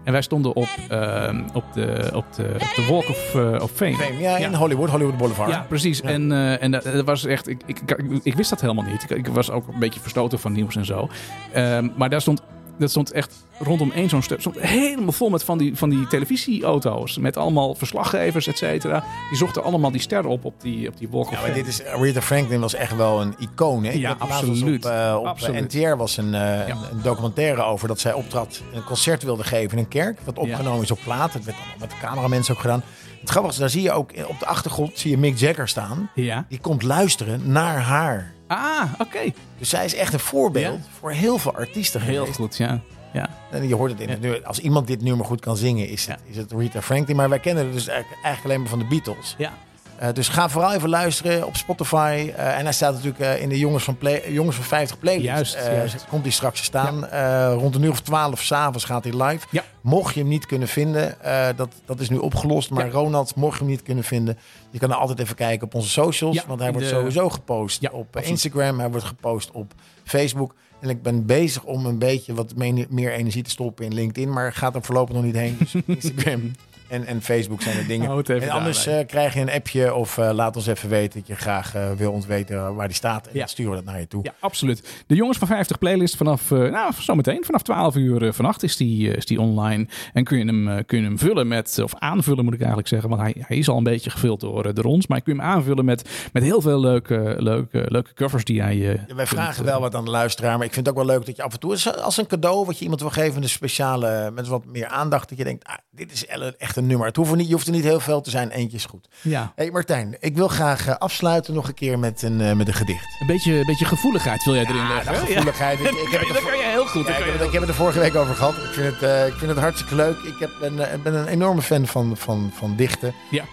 En 0.03 0.11
wij 0.11 0.21
stonden 0.21 0.55
op, 0.55 0.67
eh, 0.89 1.29
op, 1.53 1.63
de, 1.73 2.09
op, 2.13 2.25
de, 2.35 2.49
op 2.53 2.75
de 2.75 2.85
Walk 2.89 3.09
of, 3.09 3.35
eh, 3.35 3.61
of 3.61 3.71
Fame. 3.71 3.95
Fame, 3.95 4.19
Ja, 4.19 4.37
in 4.37 4.51
Ja. 4.51 4.57
Hollywood, 4.57 4.89
Hollywood 4.89 5.17
Boulevard. 5.17 5.51
Ja, 5.51 5.65
precies. 5.67 6.01
En, 6.01 6.31
eh, 6.31 6.63
en 6.63 6.71
dat, 6.71 6.83
dat 6.83 7.05
was 7.05 7.25
echt, 7.25 7.47
ik, 7.47 7.61
ik, 7.65 7.79
ik, 7.91 8.19
ik 8.23 8.35
wist 8.35 8.49
dat 8.49 8.61
helemaal 8.61 8.83
niet. 8.83 9.05
Ik, 9.11 9.18
ik 9.27 9.33
was 9.33 9.51
ook 9.51 9.67
een 9.67 9.79
beetje 9.79 9.99
verstoten 9.99 10.39
van 10.39 10.51
nieuws 10.51 10.75
en 10.75 10.85
zo. 10.85 11.09
Ehm, 11.53 11.89
maar 11.95 12.09
daar 12.09 12.21
stond 12.21 12.41
Dat 12.77 12.89
stond 12.89 13.11
echt 13.11 13.45
rondom 13.59 13.91
één 13.91 14.09
zo'n 14.09 14.21
stuk. 14.21 14.39
stond 14.39 14.59
helemaal 14.59 15.11
vol 15.11 15.29
met 15.29 15.43
van 15.43 15.57
die, 15.57 15.75
van 15.77 15.89
die 15.89 16.07
televisieauto's. 16.07 17.17
Met 17.17 17.37
allemaal 17.37 17.75
verslaggevers, 17.75 18.47
et 18.47 18.57
cetera. 18.57 19.03
Die 19.29 19.37
zochten 19.37 19.63
allemaal 19.63 19.91
die 19.91 20.01
sterren 20.01 20.29
op 20.29 20.45
op 20.45 20.61
die, 20.61 20.87
op 20.87 20.97
die 20.97 21.09
Walk 21.09 21.25
of 21.25 21.31
Ja, 21.31 21.41
maar 21.41 21.53
dit 21.53 21.67
is, 21.67 21.85
Aretha 21.85 22.21
Franklin 22.21 22.59
was 22.59 22.73
echt 22.73 22.95
wel 22.95 23.21
een 23.21 23.35
icoon. 23.39 23.83
Hè? 23.83 23.91
Ja, 23.91 24.15
absoluut. 24.19 24.85
Op, 24.85 24.91
eh, 24.91 25.15
op 25.19 25.25
Absoluut. 25.25 25.73
NTR 25.73 25.95
was 25.95 26.17
een, 26.17 26.33
eh, 26.33 26.67
een, 26.67 26.77
een 26.91 27.01
documentaire 27.01 27.63
over 27.63 27.87
dat 27.87 27.99
zij 27.99 28.13
optrad, 28.13 28.61
een 28.73 28.83
concert 28.83 29.23
wilde 29.23 29.43
geven 29.43 29.71
in 29.77 29.83
een 29.83 29.87
kerk. 29.89 30.19
Wat 30.23 30.37
opgenomen 30.37 30.83
is 30.83 30.91
op 30.91 30.99
plaat. 31.03 31.33
Het 31.33 31.45
werd 31.45 31.57
allemaal 31.57 31.77
met 31.79 31.89
de 31.89 31.95
cameramensen 32.01 32.53
ook 32.53 32.61
gedaan. 32.61 32.83
Het 33.19 33.29
grappige 33.29 33.53
is, 33.53 33.59
daar 33.59 33.69
zie 33.69 33.81
je 33.81 33.91
ook 33.91 34.11
op 34.27 34.39
de 34.39 34.45
achtergrond 34.45 34.99
zie 34.99 35.11
je 35.11 35.17
Mick 35.17 35.37
Jagger 35.37 35.67
staan. 35.67 36.09
Ja. 36.15 36.45
Die 36.49 36.59
komt 36.59 36.83
luisteren 36.83 37.51
naar 37.51 37.79
haar. 37.81 38.33
Ah, 38.49 38.83
oké. 38.97 39.19
Dus 39.57 39.69
zij 39.69 39.85
is 39.85 39.95
echt 39.95 40.13
een 40.13 40.19
voorbeeld 40.19 40.75
Ja. 40.83 40.89
voor 40.99 41.11
heel 41.11 41.37
veel 41.37 41.55
artiesten 41.55 42.01
Heel 42.01 42.19
geweest. 42.19 42.35
goed, 42.37 42.57
ja. 42.57 42.79
ja. 43.13 43.29
En 43.51 43.67
je 43.67 43.75
hoort 43.75 43.91
het 43.91 43.99
in 43.99 44.09
het 44.09 44.21
nummer. 44.21 44.43
Als 44.43 44.59
iemand 44.59 44.87
dit 44.87 45.01
nummer 45.01 45.25
goed 45.25 45.39
kan 45.39 45.57
zingen, 45.57 45.87
is 45.89 46.05
het, 46.05 46.19
is 46.25 46.37
het 46.37 46.51
Rita 46.51 46.81
Franklin. 46.81 47.15
Maar 47.15 47.29
wij 47.29 47.39
kennen 47.39 47.63
het 47.65 47.73
dus 47.73 47.87
eigenlijk, 47.87 48.23
eigenlijk 48.23 48.45
alleen 48.45 48.59
maar 48.59 48.69
van 48.69 48.79
de 48.79 48.95
Beatles. 49.01 49.35
Ja. 49.37 49.53
Eh, 49.99 50.07
dus 50.13 50.27
ga 50.27 50.49
vooral 50.49 50.73
even 50.73 50.89
luisteren 50.89 51.45
op 51.47 51.55
Spotify. 51.55 52.31
Eh, 52.35 52.57
en 52.57 52.63
hij 52.63 52.73
staat 52.73 52.93
natuurlijk 52.93 53.19
eh, 53.19 53.41
in 53.41 53.49
de 53.49 53.57
Jongens 53.59 53.83
van, 53.83 53.97
Play, 53.97 54.31
Jongens 54.31 54.55
van 54.55 54.65
50 54.65 54.99
playlist. 54.99 55.25
Juist, 55.25 55.53
juist. 55.53 56.05
Komt 56.09 56.21
hij 56.23 56.31
straks 56.31 56.57
te 56.59 56.63
staan. 56.65 57.05
Rond 57.53 57.75
een 57.75 57.83
uur 57.83 57.89
of 57.91 58.01
12 58.01 58.41
s'avonds 58.41 58.83
gaat 58.85 59.03
hij 59.03 59.23
live. 59.23 59.47
Ja. 59.51 59.63
Mocht 59.81 60.13
je 60.13 60.19
hem 60.19 60.29
niet 60.29 60.45
kunnen 60.45 60.67
vinden, 60.67 61.15
dat, 61.55 61.69
dat 61.85 61.99
is 61.99 62.09
nu 62.09 62.17
opgelost. 62.17 62.69
Maar 62.69 62.85
Ja. 62.85 62.91
Ronald, 62.91 63.35
mocht 63.35 63.53
je 63.53 63.59
hem 63.59 63.67
niet 63.71 63.81
kunnen 63.83 64.03
vinden, 64.03 64.37
je 64.71 64.79
kan 64.79 64.89
er 64.89 64.95
altijd 64.95 65.19
even 65.19 65.35
kijken 65.35 65.67
op 65.67 65.73
onze 65.75 65.89
socials. 65.89 66.45
Want 66.45 66.59
hij 66.59 66.71
wordt 66.71 66.87
de- 66.89 66.93
sowieso 66.95 67.29
gepost 67.29 67.81
Ja, 67.81 67.89
op. 67.93 68.17
Instagram. 68.19 68.79
Hij 68.79 68.89
wordt 68.89 69.05
gepost 69.05 69.51
op 69.51 69.73
Facebook. 70.03 70.55
En 70.81 70.89
ik 70.89 71.01
ben 71.01 71.25
bezig 71.25 71.63
om 71.63 71.85
een 71.85 71.97
beetje 71.99 72.33
wat 72.33 72.53
me- 72.55 72.85
meer 72.89 73.11
energie 73.13 73.43
te 73.43 73.49
stoppen 73.49 73.85
in 73.85 73.93
LinkedIn. 73.93 74.33
Maar 74.33 74.53
gaat 74.53 74.75
er 74.75 74.83
voorlopig 74.83 75.15
nog 75.15 75.23
niet 75.23 75.35
heen. 75.35 75.57
Dus 75.59 75.73
Instagram 75.95 76.51
en, 76.89 77.05
en 77.05 77.21
Facebook 77.21 77.61
zijn 77.61 77.77
de 77.77 77.85
dingen. 77.85 78.23
En 78.41 78.49
anders 78.49 78.85
eh, 78.85 79.05
krijg 79.07 79.33
je 79.33 79.39
een 79.41 79.51
appje 79.51 79.93
of 79.95 80.17
eh, 80.17 80.29
laat 80.33 80.55
ons 80.55 80.67
even 80.67 80.89
weten 80.89 81.19
dat 81.19 81.27
je 81.27 81.35
graag 81.35 81.75
eh, 81.75 81.91
wil 81.97 82.11
ontweten 82.11 82.75
waar 82.75 82.87
die 82.87 82.95
staat. 82.95 83.25
En 83.27 83.33
Ja. 83.33 83.39
dan 83.39 83.47
sturen 83.49 83.71
we 83.71 83.77
dat 83.77 83.85
naar 83.85 83.99
je 83.99 84.07
toe. 84.07 84.23
Ja, 84.23 84.33
absoluut. 84.39 85.03
De 85.07 85.15
Jongens 85.15 85.37
van 85.37 85.47
50 85.47 85.77
playlist 85.77 86.15
vanaf, 86.15 86.49
nou, 86.49 86.93
zometeen, 86.99 87.43
vanaf 87.45 87.61
12 87.61 87.95
uur 87.95 88.33
vannacht 88.33 88.63
is 88.63 88.77
die, 88.77 89.09
is 89.11 89.25
die 89.25 89.39
online. 89.41 89.87
En 90.13 90.23
kun 90.23 90.37
je, 90.37 90.45
hem, 90.45 90.85
kun 90.85 90.97
je 90.99 91.03
hem 91.03 91.19
vullen 91.19 91.47
met, 91.47 91.79
of 91.83 91.95
aanvullen 91.95 92.43
moet 92.43 92.53
ik 92.53 92.59
eigenlijk 92.59 92.89
zeggen, 92.89 93.09
want 93.09 93.21
hij, 93.21 93.35
hij 93.39 93.57
is 93.57 93.69
al 93.69 93.77
een 93.77 93.83
beetje 93.83 94.09
gevuld 94.09 94.39
door, 94.39 94.73
door 94.73 94.83
ons. 94.85 95.07
Maar 95.07 95.21
kun 95.21 95.35
je 95.35 95.41
hem 95.41 95.49
aanvullen 95.49 95.85
met, 95.85 96.29
met 96.33 96.43
heel 96.43 96.61
veel 96.61 96.79
leuke, 96.79 97.35
leuke, 97.37 97.85
leuke 97.87 98.13
covers 98.13 98.43
die 98.43 98.61
hij... 98.61 98.91
eh, 99.07 99.15
Wij 99.15 99.27
vragen 99.27 99.65
wel 99.65 99.79
wat 99.81 99.95
aan 99.95 100.05
de 100.05 100.11
luisteraar, 100.11 100.57
maar 100.57 100.65
ik 100.67 100.73
vind 100.73 100.85
het 100.85 100.97
ook 100.97 101.05
wel 101.05 101.15
leuk 101.15 101.25
dat 101.25 101.35
je 101.35 101.43
af 101.43 101.53
en 101.53 101.59
toe, 101.59 101.77
als 102.01 102.17
een 102.17 102.27
cadeau 102.27 102.65
wat 102.65 102.77
je 102.77 102.81
iemand 102.83 103.01
wil 103.01 103.09
geven, 103.09 103.41
een 103.43 103.49
speciale, 103.49 104.31
met 104.31 104.47
wat 104.47 104.65
meer 104.65 104.87
aandacht, 104.87 105.29
dat 105.29 105.37
je 105.37 105.43
denkt, 105.43 105.63
ah, 105.67 105.75
dit 105.91 106.11
is 106.11 106.25
echt 106.57 106.77
een 106.79 106.87
nummer. 106.87 107.07
Het 107.07 107.15
hoeft 107.15 107.31
er 107.31 107.37
niet, 107.37 107.47
je 107.47 107.53
hoeft 107.53 107.67
er 107.67 107.73
niet 107.73 107.83
heel 107.83 107.99
veel 107.99 108.21
te 108.21 108.29
zijn, 108.29 108.49
eentje 108.49 108.77
is 108.77 108.85
goed. 108.85 109.07
Ja, 109.21 109.51
hey 109.55 109.71
Martijn, 109.71 110.15
ik 110.19 110.35
wil 110.35 110.47
graag 110.47 110.87
eh, 110.87 110.95
afsluiten 110.95 111.53
nog 111.53 111.67
een 111.67 111.73
keer 111.73 111.99
met 111.99 112.21
een, 112.21 112.41
eh, 112.41 112.53
met 112.53 112.67
een 112.67 112.73
gedicht. 112.73 113.15
een 113.19 113.27
beetje, 113.27 113.53
een 113.53 113.65
beetje 113.65 113.85
gevoeligheid 113.85 114.43
wil 114.43 114.53
jij 114.53 114.63
erin 114.63 114.75
Ja, 114.75 114.93
leggen. 114.93 115.13
hè? 115.13 115.19
gevoeligheid. 115.19 115.79
Ik, 115.79 115.85
ik 115.85 116.09
heb 116.11 116.21
het 116.21 116.33
dat 116.33 116.43
kan 116.43 116.57
je 116.57 116.63
heel 116.63 116.85
goed. 116.85 117.07
Ja, 117.07 117.15
ik, 117.17 117.23
heb, 117.25 117.33
het- 117.33 117.41
ik 117.47 117.51
heb 117.51 117.61
het 117.61 117.69
er 117.69 117.75
vorige 117.75 117.99
week 117.99 118.15
over 118.15 118.35
gehad. 118.35 118.53
Ik 118.55 118.71
vind 118.73 118.93
het, 118.93 119.01
eh, 119.03 119.27
ik 119.27 119.33
vind 119.33 119.49
het 119.51 119.59
hartstikke 119.59 119.95
leuk. 119.95 120.17
Ik 120.17 120.35
heb, 120.39 120.49
ben, 120.59 120.75
ben 121.03 121.13
een 121.13 121.27
enorme 121.27 121.61
fan 121.61 121.87
van, 121.87 122.17
van, 122.17 122.51
van 122.53 122.75
dichten. 122.75 123.13
Ja. 123.29 123.43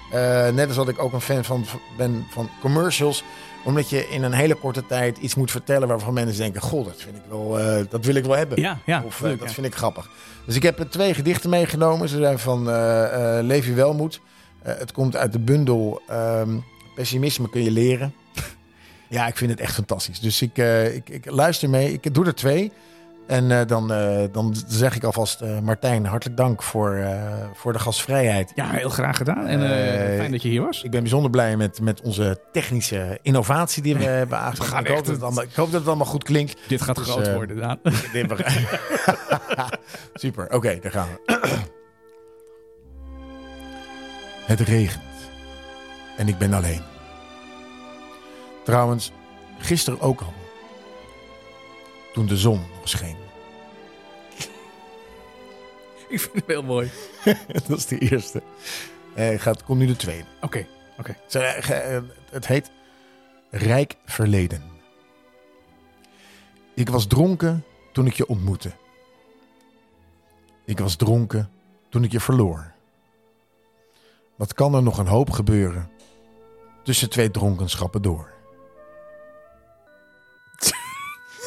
Net 0.50 0.66
als 0.66 0.76
dat 0.76 0.88
ik 0.88 1.02
ook 1.02 1.12
een 1.12 1.20
fan 1.20 1.44
van, 1.44 1.64
ben 1.96 2.26
van 2.30 2.50
commercials. 2.60 3.24
Omdat 3.66 3.90
je 3.90 4.08
in 4.08 4.22
een 4.22 4.32
hele 4.32 4.54
korte 4.54 4.86
tijd 4.86 5.18
iets 5.18 5.34
moet 5.34 5.50
vertellen 5.50 5.88
waarvan 5.88 6.14
mensen 6.14 6.42
denken... 6.42 6.60
Goh, 6.60 6.84
dat, 6.84 7.02
vind 7.02 7.16
ik 7.16 7.22
wel, 7.28 7.58
eh, 7.58 7.84
dat 7.88 8.04
wil 8.04 8.14
ik 8.14 8.24
wel 8.24 8.36
hebben. 8.36 8.60
Ja, 8.60 8.78
ja, 8.86 9.02
of 9.06 9.22
eh, 9.22 9.38
dat 9.38 9.52
vind 9.52 9.66
ik 9.66 9.74
grappig. 9.74 10.10
Dus 10.44 10.56
ik 10.56 10.62
heb 10.62 10.78
er 10.78 10.88
twee 10.88 11.14
gedichten 11.14 11.50
meegenomen. 11.50 12.08
Ze 12.08 12.16
zijn 12.16 12.38
van 12.38 12.70
eh 12.70 13.38
Levi 13.42 13.74
Welmoed. 13.74 14.20
Het 14.62 14.92
komt 14.92 15.16
uit 15.16 15.32
de 15.32 15.38
bundel 15.38 16.02
ehm, 16.08 16.56
Pessimisme 16.94 17.48
kun 17.48 17.62
je 17.62 17.70
leren. 17.70 18.14
ja, 19.08 19.26
ik 19.26 19.36
vind 19.36 19.50
het 19.50 19.60
echt 19.60 19.74
fantastisch. 19.74 20.20
Dus 20.20 20.42
ik, 20.42 20.58
ik, 20.94 21.08
ik 21.08 21.30
luister 21.30 21.70
mee. 21.70 21.92
Ik 21.92 22.14
doe 22.14 22.26
er 22.26 22.34
twee. 22.34 22.72
En 23.26 23.50
eh, 23.50 23.66
dan, 23.66 23.92
eh, 23.92 24.24
dan 24.32 24.54
zeg 24.66 24.96
ik 24.96 25.04
alvast, 25.04 25.40
eh, 25.40 25.58
Martijn, 25.58 26.06
hartelijk 26.06 26.36
dank 26.36 26.62
voor, 26.62 27.06
voor 27.54 27.72
de 27.72 27.78
gastvrijheid. 27.78 28.52
Ja, 28.54 28.70
heel 28.70 28.88
graag 28.88 29.16
gedaan. 29.16 29.46
En 29.46 29.60
fijn 30.16 30.30
dat 30.30 30.42
je 30.42 30.48
hier 30.48 30.62
was. 30.62 30.82
Ik 30.82 30.90
ben 30.90 31.00
bijzonder 31.00 31.30
blij 31.30 31.56
met, 31.56 31.80
met 31.80 32.00
onze 32.00 32.40
technische 32.52 33.18
innovatie 33.22 33.82
die 33.82 33.96
we 33.96 34.04
hebben 34.22 34.38
aangebracht. 34.38 34.70
gaan 34.70 34.84
Ik 34.84 34.88
hoop, 34.88 35.04
dat 35.04 35.14
het 35.14 35.22
allemaal, 35.22 35.44
ik 35.44 35.54
hoop 35.54 35.70
dat 35.70 35.80
het 35.80 35.88
allemaal 35.88 36.06
goed 36.06 36.24
klinkt. 36.24 36.58
Dit 36.68 36.82
gaat 36.82 36.96
dus, 36.96 37.08
groot 37.08 37.32
worden, 37.32 37.56
Daan. 37.56 37.78
Super, 40.14 40.52
oké, 40.52 40.78
daar 40.82 40.92
gaan 40.92 41.08
we. 41.08 41.34
Het 44.46 44.60
regent. 44.60 45.02
En 46.16 46.28
ik 46.28 46.38
ben 46.38 46.52
alleen. 46.52 46.82
Trouwens, 48.64 49.12
gisteren 49.58 50.00
ook 50.00 50.20
al. 50.20 50.32
Toen 52.16 52.26
de 52.26 52.36
zon 52.36 52.58
nog 52.58 52.88
scheen. 52.88 53.16
Ik 56.08 56.20
vind 56.20 56.34
het 56.34 56.46
heel 56.46 56.62
mooi. 56.62 56.90
Dat 57.68 57.78
is 57.78 57.86
de 57.86 57.98
eerste. 57.98 58.42
Eh, 59.14 59.38
gaat, 59.38 59.64
komt 59.64 59.78
nu 59.78 59.86
de 59.86 59.96
tweede. 59.96 60.24
Oké, 60.40 60.66
oké. 60.98 61.16
Eh, 61.30 61.96
eh, 61.96 62.02
Het 62.30 62.46
heet 62.46 62.70
Rijk 63.50 63.96
Verleden. 64.04 64.62
Ik 66.74 66.88
was 66.88 67.06
dronken 67.06 67.64
toen 67.92 68.06
ik 68.06 68.14
je 68.14 68.26
ontmoette. 68.26 68.72
Ik 70.64 70.78
was 70.78 70.96
dronken 70.96 71.50
toen 71.88 72.04
ik 72.04 72.12
je 72.12 72.20
verloor. 72.20 72.72
Wat 74.36 74.54
kan 74.54 74.74
er 74.74 74.82
nog 74.82 74.98
een 74.98 75.06
hoop 75.06 75.30
gebeuren 75.30 75.90
tussen 76.82 77.10
twee 77.10 77.30
dronkenschappen 77.30 78.02
door? 78.02 78.35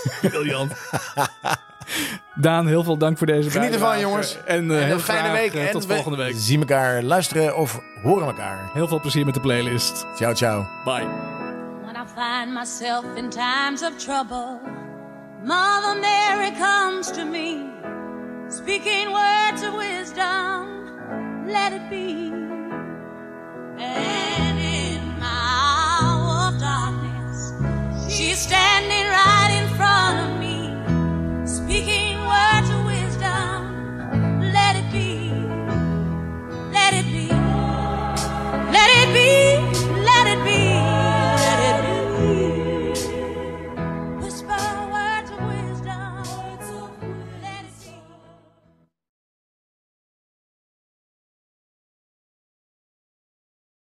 Briljant. 0.21 0.73
Daan, 2.35 2.67
heel 2.67 2.83
veel 2.83 2.97
dank 2.97 3.17
voor 3.17 3.27
deze 3.27 3.49
Geniet 3.49 3.73
ervan, 3.73 3.99
jongens. 3.99 4.37
En, 4.45 4.65
uh, 4.65 4.77
en 4.77 4.85
heel 4.85 4.93
een 4.93 4.99
fijne 4.99 5.31
week. 5.31 5.53
Eh, 5.53 5.65
en 5.65 5.71
tot 5.71 5.85
volgende 5.85 6.17
week. 6.17 6.33
Zien 6.37 6.59
elkaar 6.59 7.03
luisteren 7.03 7.57
of 7.57 7.79
horen 8.03 8.27
elkaar. 8.27 8.69
Heel 8.73 8.87
veel 8.87 8.99
plezier 8.99 9.25
met 9.25 9.33
de 9.33 9.39
playlist. 9.39 10.05
Ciao, 10.15 10.33
ciao. 10.33 10.65
Bye. 10.85 11.07
When 11.83 11.95
I 11.95 12.05
find 12.15 12.53
myself 12.53 13.05
in 13.15 13.29
times 13.29 13.81
of 13.81 13.97
trouble, 13.97 14.59
Mother 15.43 15.99
Mary 15.99 16.51
comes 16.51 17.11
to 17.11 17.25
me, 17.25 17.57
speaking 18.49 19.07
words 19.11 19.63
of 19.63 19.75
wisdom. 19.75 20.77
Let 21.45 21.71
it 21.71 21.89
be. 21.89 22.31
And 23.77 24.59
in 24.59 25.01
my 25.19 25.99
hour 26.01 26.47
of 26.47 26.59
darkness, 26.59 27.53
she's 28.09 28.39
standing 28.39 29.07
right. 29.07 29.38